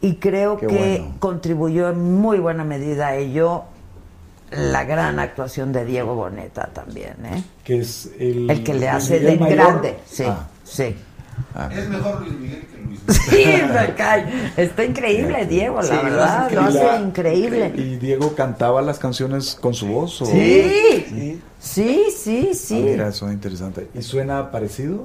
[0.00, 1.16] Y creo Qué que bueno.
[1.18, 3.64] contribuyó en muy buena medida a ello
[4.50, 7.42] la gran actuación de Diego Boneta también, ¿eh?
[7.64, 9.56] Que es el, El que le hace de mayor.
[9.56, 10.96] grande, sí, Ah, sí.
[11.54, 13.00] Ah, Es mejor Luis Miguel que Luis
[13.32, 13.70] Miguel.
[13.86, 14.52] Sí.
[14.56, 17.72] Está increíble, Diego, la Sí, verdad, lo hace la- increíble.
[17.76, 20.22] ¿Y Diego cantaba las canciones con su voz?
[20.22, 20.26] O...
[20.26, 22.74] Sí, sí, sí, Ah, sí.
[22.82, 23.88] mira, suena interesante.
[23.94, 25.02] ¿Y suena parecido?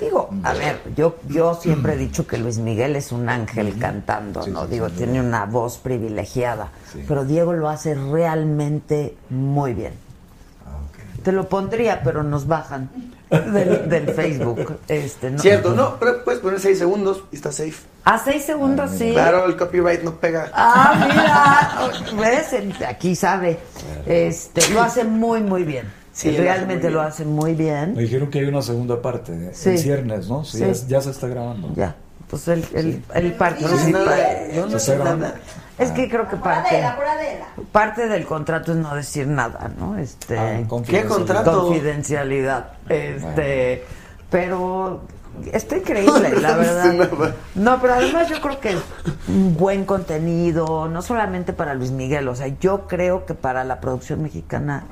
[0.00, 4.42] Digo, a ver, yo, yo siempre he dicho que Luis Miguel es un ángel cantando,
[4.42, 4.66] Sí, ¿no?
[4.66, 6.68] digo, tiene una voz privilegiada,
[7.06, 9.92] pero Diego lo hace realmente muy bien.
[10.66, 10.78] Ah.
[11.22, 12.88] Te lo pondría, pero nos bajan
[13.30, 14.78] del, del Facebook.
[14.88, 15.38] Este, ¿no?
[15.38, 17.90] Cierto, no, pero puedes poner 6 segundos y está safe.
[18.04, 19.12] A seis segundos, sí.
[19.12, 20.50] Claro, el copyright no pega.
[20.54, 22.54] Ah, mira, ves,
[22.86, 23.58] aquí sabe.
[24.06, 25.92] Este, lo hace muy, muy bien.
[26.12, 27.94] Sí, realmente lo hace muy bien.
[27.94, 29.50] Me dijeron que hay una segunda parte, ¿eh?
[29.52, 29.70] Sí.
[29.70, 30.44] en ciernes, ¿no?
[30.44, 30.64] Sí, Sí.
[30.64, 31.72] Ya, ya se está grabando.
[31.76, 31.94] Ya,
[32.28, 33.36] pues el, el, el.
[33.38, 34.50] Yo no sé nada.
[34.54, 34.78] Yo no
[35.80, 36.82] Es que creo que parte,
[37.72, 39.96] parte del contrato es no decir nada, ¿no?
[39.98, 41.08] Este, Ah, ¿Qué confidencialidad.
[41.16, 41.60] contrato?
[41.66, 42.72] confidencialidad.
[42.88, 43.84] Este,
[44.30, 45.00] pero
[45.52, 47.34] está increíble, la verdad.
[47.54, 48.78] No, pero además yo creo que es
[49.28, 53.80] un buen contenido, no solamente para Luis Miguel, o sea, yo creo que para la
[53.80, 54.84] producción mexicana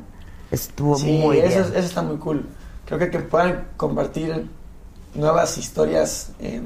[0.51, 1.61] estuvo Sí, muy eso, bien.
[1.77, 2.47] eso está muy cool.
[2.87, 4.49] Creo que que puedan compartir
[5.15, 6.63] nuevas historias eh,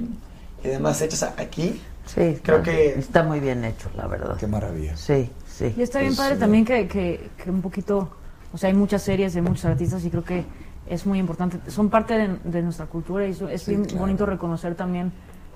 [0.63, 1.83] y demás hechas aquí.
[2.07, 4.37] Sí, creo está- que- está muy bien hecho, la verdad.
[4.37, 4.97] Qué maravilla.
[4.97, 5.73] Sí, sí.
[5.77, 8.11] Y está bien padre también que, que, que un poquito,
[8.53, 10.45] o sea, hay muchas series de muchos artistas y creo que
[10.89, 14.01] es muy importante, son parte de, de nuestra cultura y eso es Sí, bien claro.
[14.01, 15.13] bonito reconocer también,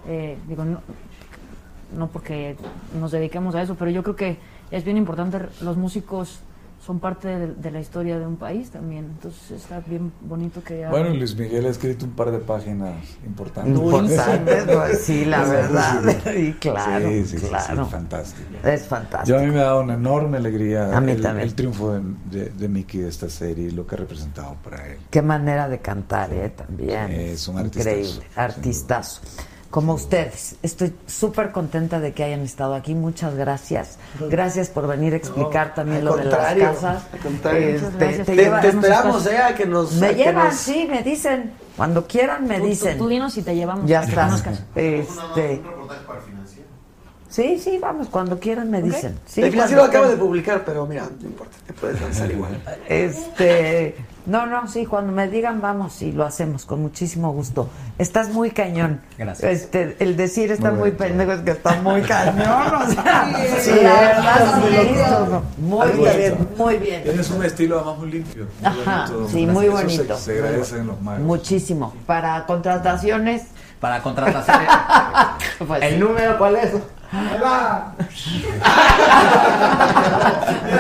[0.07, 0.81] eh, digo, no,
[1.97, 2.57] no porque
[2.99, 4.39] nos dediquemos a eso, pero yo creo que
[4.71, 6.41] es bien importante, los músicos
[6.87, 10.75] son parte de, de la historia de un país también, entonces está bien bonito que
[10.75, 12.95] haya- Bueno, Luis Miguel ha escrito un par de páginas
[13.27, 13.75] importantes.
[13.75, 16.01] Importantes, pues, sí, la verdad.
[16.25, 16.31] sí.
[16.37, 17.85] Sí, claro, Sí, sí, sí, claro.
[17.85, 18.49] sí, fantástico.
[18.63, 19.39] Es Yo fantástico.
[19.39, 21.49] a mí me ha dado una enorme alegría A mí el, también.
[21.49, 24.87] el triunfo de, de, de Mickey de esta serie y lo que ha representado para
[24.87, 24.99] él.
[25.11, 26.51] Qué manera de cantar, ¿eh?
[26.51, 27.11] También.
[27.11, 29.21] Es un artistazo, Increíble, artistazo.
[29.71, 30.57] Como ustedes.
[30.63, 32.95] Estoy súper contenta de que hayan estado aquí.
[32.95, 33.99] Muchas gracias.
[34.31, 37.03] Gracias por venir a explicar también lo de las casas.
[37.13, 37.69] al contrario.
[37.69, 38.27] Este, Muchas gracias.
[38.27, 39.39] Te, lleva- te esperamos, ¿eh?
[39.39, 39.93] A que nos.
[39.95, 41.53] Me llevan, nos- sí, me dicen.
[41.77, 42.99] Cuando quieran me Tú- tú- dicen.
[42.99, 43.87] Tú, dinos y te llevamos.
[43.87, 44.29] Ya está.
[44.75, 45.01] Este,
[45.59, 46.69] Un reportaje para el financiero.
[47.29, 49.19] sí, sí, vamos, cuando quieran me dicen.
[49.27, 52.63] Sí, el financiero acaba de publicar, pero mira, no importa, te puedes lanzar igual.
[52.89, 57.69] Este, no, no, sí, cuando me digan vamos y lo hacemos con muchísimo gusto.
[57.99, 59.01] Estás muy cañón.
[59.17, 59.51] Gracias.
[59.53, 60.99] Este, el decir está Muy muy, bien.
[60.99, 63.31] pendejo es que está muy cañón, o sea,
[63.61, 64.07] Sí, la ¿eh?
[64.07, 66.49] verdad Muy sí, no, no, muy Muy bien, bien.
[66.57, 67.03] muy bien.
[67.05, 68.47] Tienes un estilo además muy limpio.
[68.61, 69.29] muy Ajá, bonito.
[69.31, 70.17] sí, muy Eso se- bonito.
[70.19, 71.21] Se, agradece en los magos.
[71.23, 71.95] Muchísimo.
[72.07, 73.45] Para contrataciones,
[73.81, 74.69] Para contrataciones.
[75.67, 75.99] pues ¿El sí.
[76.01, 76.73] número cuál es?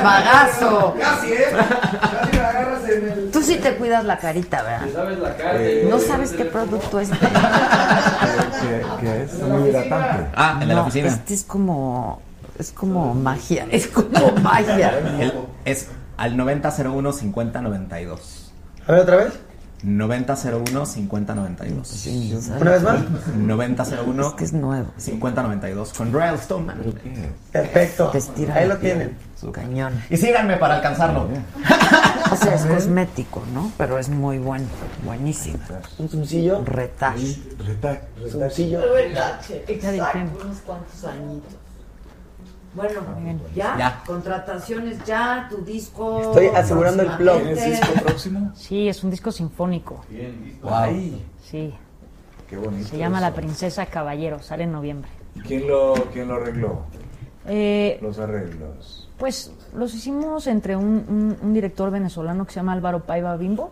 [0.02, 0.94] Magazo.
[1.00, 1.46] Casi, ¿eh?
[1.52, 3.15] Casi me agarras en el.
[3.36, 4.86] Tú sí te cuidas la carita, ¿verdad?
[4.94, 5.62] ¿Sabes la cara?
[5.62, 7.10] Eh, No sabes qué producto es.
[7.10, 9.34] ¿Qué, qué es?
[9.42, 10.30] Muy hidratante.
[10.34, 11.08] Ah, de la No, oficina.
[11.08, 12.22] Este es como
[12.58, 14.98] es como magia, es como magia.
[15.20, 15.34] El-
[15.66, 18.52] es al 9001 5092.
[18.88, 19.32] A ver, otra vez.
[19.84, 22.60] 9001-5092.
[22.60, 23.00] ¿Una vez más?
[23.36, 24.86] 9001 Es que es nuevo.
[24.96, 27.32] 5092 con Royal Stone Management.
[27.52, 28.12] Perfecto.
[28.54, 29.16] Ahí lo tienen.
[29.52, 30.02] Cañón.
[30.08, 31.28] Y síganme para alcanzarlo.
[32.28, 33.70] O sea, es cosmético, ¿no?
[33.78, 34.64] Pero es muy bueno.
[35.04, 35.58] Buenísimo.
[35.98, 36.64] Un zumcillo.
[36.64, 37.38] Retache.
[38.28, 38.80] Zumcillo.
[39.68, 41.54] Exacto, unos cuantos añitos.
[42.76, 43.00] Bueno,
[43.54, 43.74] ¿ya?
[43.78, 44.02] Ya.
[44.06, 46.20] Contrataciones ya, tu disco.
[46.20, 47.40] Estoy asegurando el plug.
[47.42, 48.00] próximamente.
[48.04, 48.52] próximo?
[48.54, 50.04] Sí, es un disco sinfónico.
[50.70, 51.72] Ay, Sí.
[52.50, 52.88] qué bonito.
[52.88, 53.26] Se llama eso.
[53.28, 55.08] La Princesa Caballero, sale en noviembre.
[55.34, 56.82] ¿Y quién lo, quién lo arregló?
[57.48, 59.08] Eh, Los arreglos.
[59.18, 63.70] pues los hicimos entre un, un- un director venezolano que se llama Álvaro Paiva Bimbo.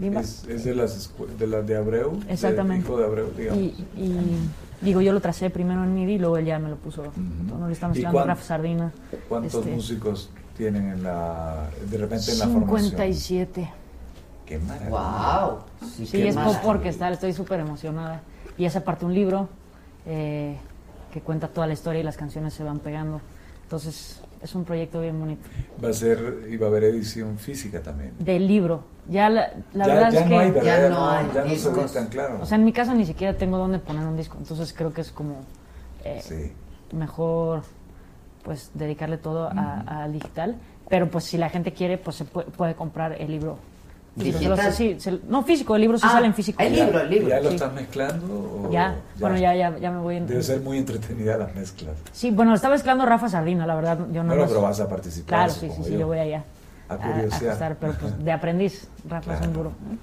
[0.00, 2.20] Es, es de las de las de Abreu.
[2.28, 2.86] Exactamente.
[2.86, 3.58] hijo de Abreu, digamos.
[3.62, 4.38] Y, y
[4.80, 7.04] digo, yo lo tracé primero en MIDI y luego él ya me lo puso.
[7.16, 8.92] Entonces le está ¿Y mezclando cuán- Rafa Sardina.
[9.28, 12.80] ¿Cuántos este, músicos tienen en la, de repente en la formación?
[12.90, 13.70] 57.
[14.46, 14.90] Qué maravilla.
[14.90, 15.58] Wow.
[15.96, 18.20] Sí, qué es pop orquestal, estoy súper emocionada.
[18.56, 19.48] Y es aparte un libro
[20.06, 20.56] eh,
[21.12, 23.20] que cuenta toda la historia y las canciones se van pegando.
[23.64, 25.42] Entonces, es un proyecto bien bonito.
[25.82, 28.12] Va a ser, y va a haber edición física también.
[28.18, 28.84] Del libro.
[29.08, 30.64] Ya la, la ya, verdad ya es no que...
[30.64, 32.38] ya no no, hay ya no se ve tan claro.
[32.42, 34.36] O sea, en mi casa ni siquiera tengo dónde poner un disco.
[34.38, 35.36] Entonces, creo que es como
[36.04, 36.52] eh, Sí.
[36.96, 37.62] mejor
[38.42, 40.56] pues dedicarle todo a- al digital.
[40.88, 43.58] Pero pues si la gente quiere, pues se puede, puede comprar el libro.
[44.16, 44.56] ¿Digital?
[44.56, 46.62] Se lo- sí, se- no, físico, el libro sí Ah, sale en físico.
[46.62, 47.28] el libro, el libro.
[47.28, 47.54] ¿Ya lo Sí.
[47.56, 48.26] estás mezclando?
[48.66, 50.26] o Ya, bueno, ya, ya, ya me voy en...
[50.26, 51.90] Debe ser muy entretenida la mezcla.
[52.12, 53.98] Sí, bueno, está mezclando Rafa Sardina, la verdad.
[54.12, 55.98] Yo no Bueno, los- pero vas a participar, Claro, sí, sí, supongo sí, yo.
[56.00, 56.44] yo voy allá.
[56.88, 57.52] A a curiosear.
[57.52, 58.88] estar, pero pues de aprendiz.
[59.08, 59.52] Rafa es un Claro.
[59.58, 59.68] duro.
[59.92, 59.96] ¿eh?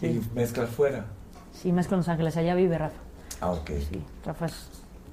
[0.00, 1.04] Sí, ¿Y mezclas fuera?
[1.52, 2.96] sí, mezclo en Los Ángeles, allá vive Rafa.
[3.40, 3.70] Ah, ok.
[3.90, 4.68] Sí, Rafa es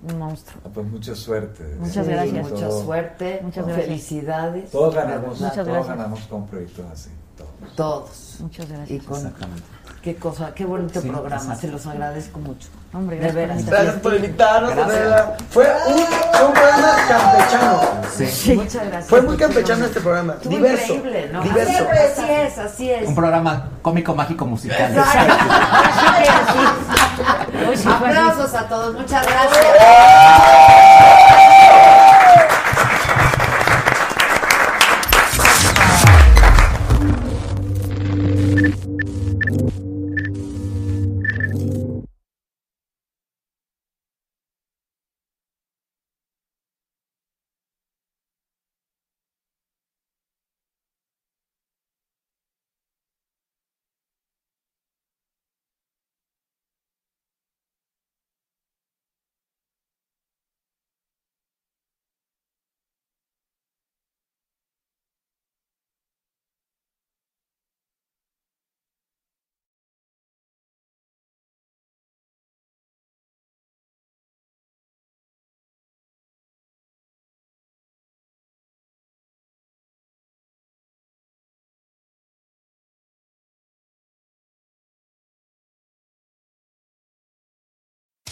[0.09, 0.61] un monstruo.
[0.65, 1.63] Ah, pues mucha suerte.
[1.79, 2.49] Muchas Sí, gracias.
[2.51, 3.39] Mucha suerte.
[3.43, 3.87] Muchas gracias.
[3.87, 4.71] Felicidades.
[4.71, 5.39] Todos ganamos.
[5.41, 5.87] Muchas todos gracias.
[5.97, 7.09] ganamos con proyectos así.
[7.41, 7.75] Todos.
[7.75, 8.35] Todos.
[8.41, 9.03] Muchas Y gracias.
[9.03, 9.63] con Exactamente.
[10.01, 11.55] qué cosa, qué bonito Sí, programa.
[11.55, 12.69] Se los agradezco mucho.
[12.93, 13.65] Hombre, de gracias por veras.
[13.65, 14.71] Gracias por invitarnos.
[14.71, 15.37] Adela.
[15.49, 17.81] Fue un, fue un programa campechano.
[18.11, 18.53] Sí.
[18.55, 19.07] Muchas gracias.
[19.07, 20.33] Fue muy campechano este programa.
[20.33, 20.93] Estuvo Diverso.
[20.95, 21.41] increíble, ¿no?
[21.43, 21.71] Diverso.
[21.71, 23.07] Siempre así es, así es.
[23.07, 24.97] Un programa cómico, mágico, musical.
[24.97, 25.17] Así.
[27.87, 29.65] Aplausos a todos, muchas gracias.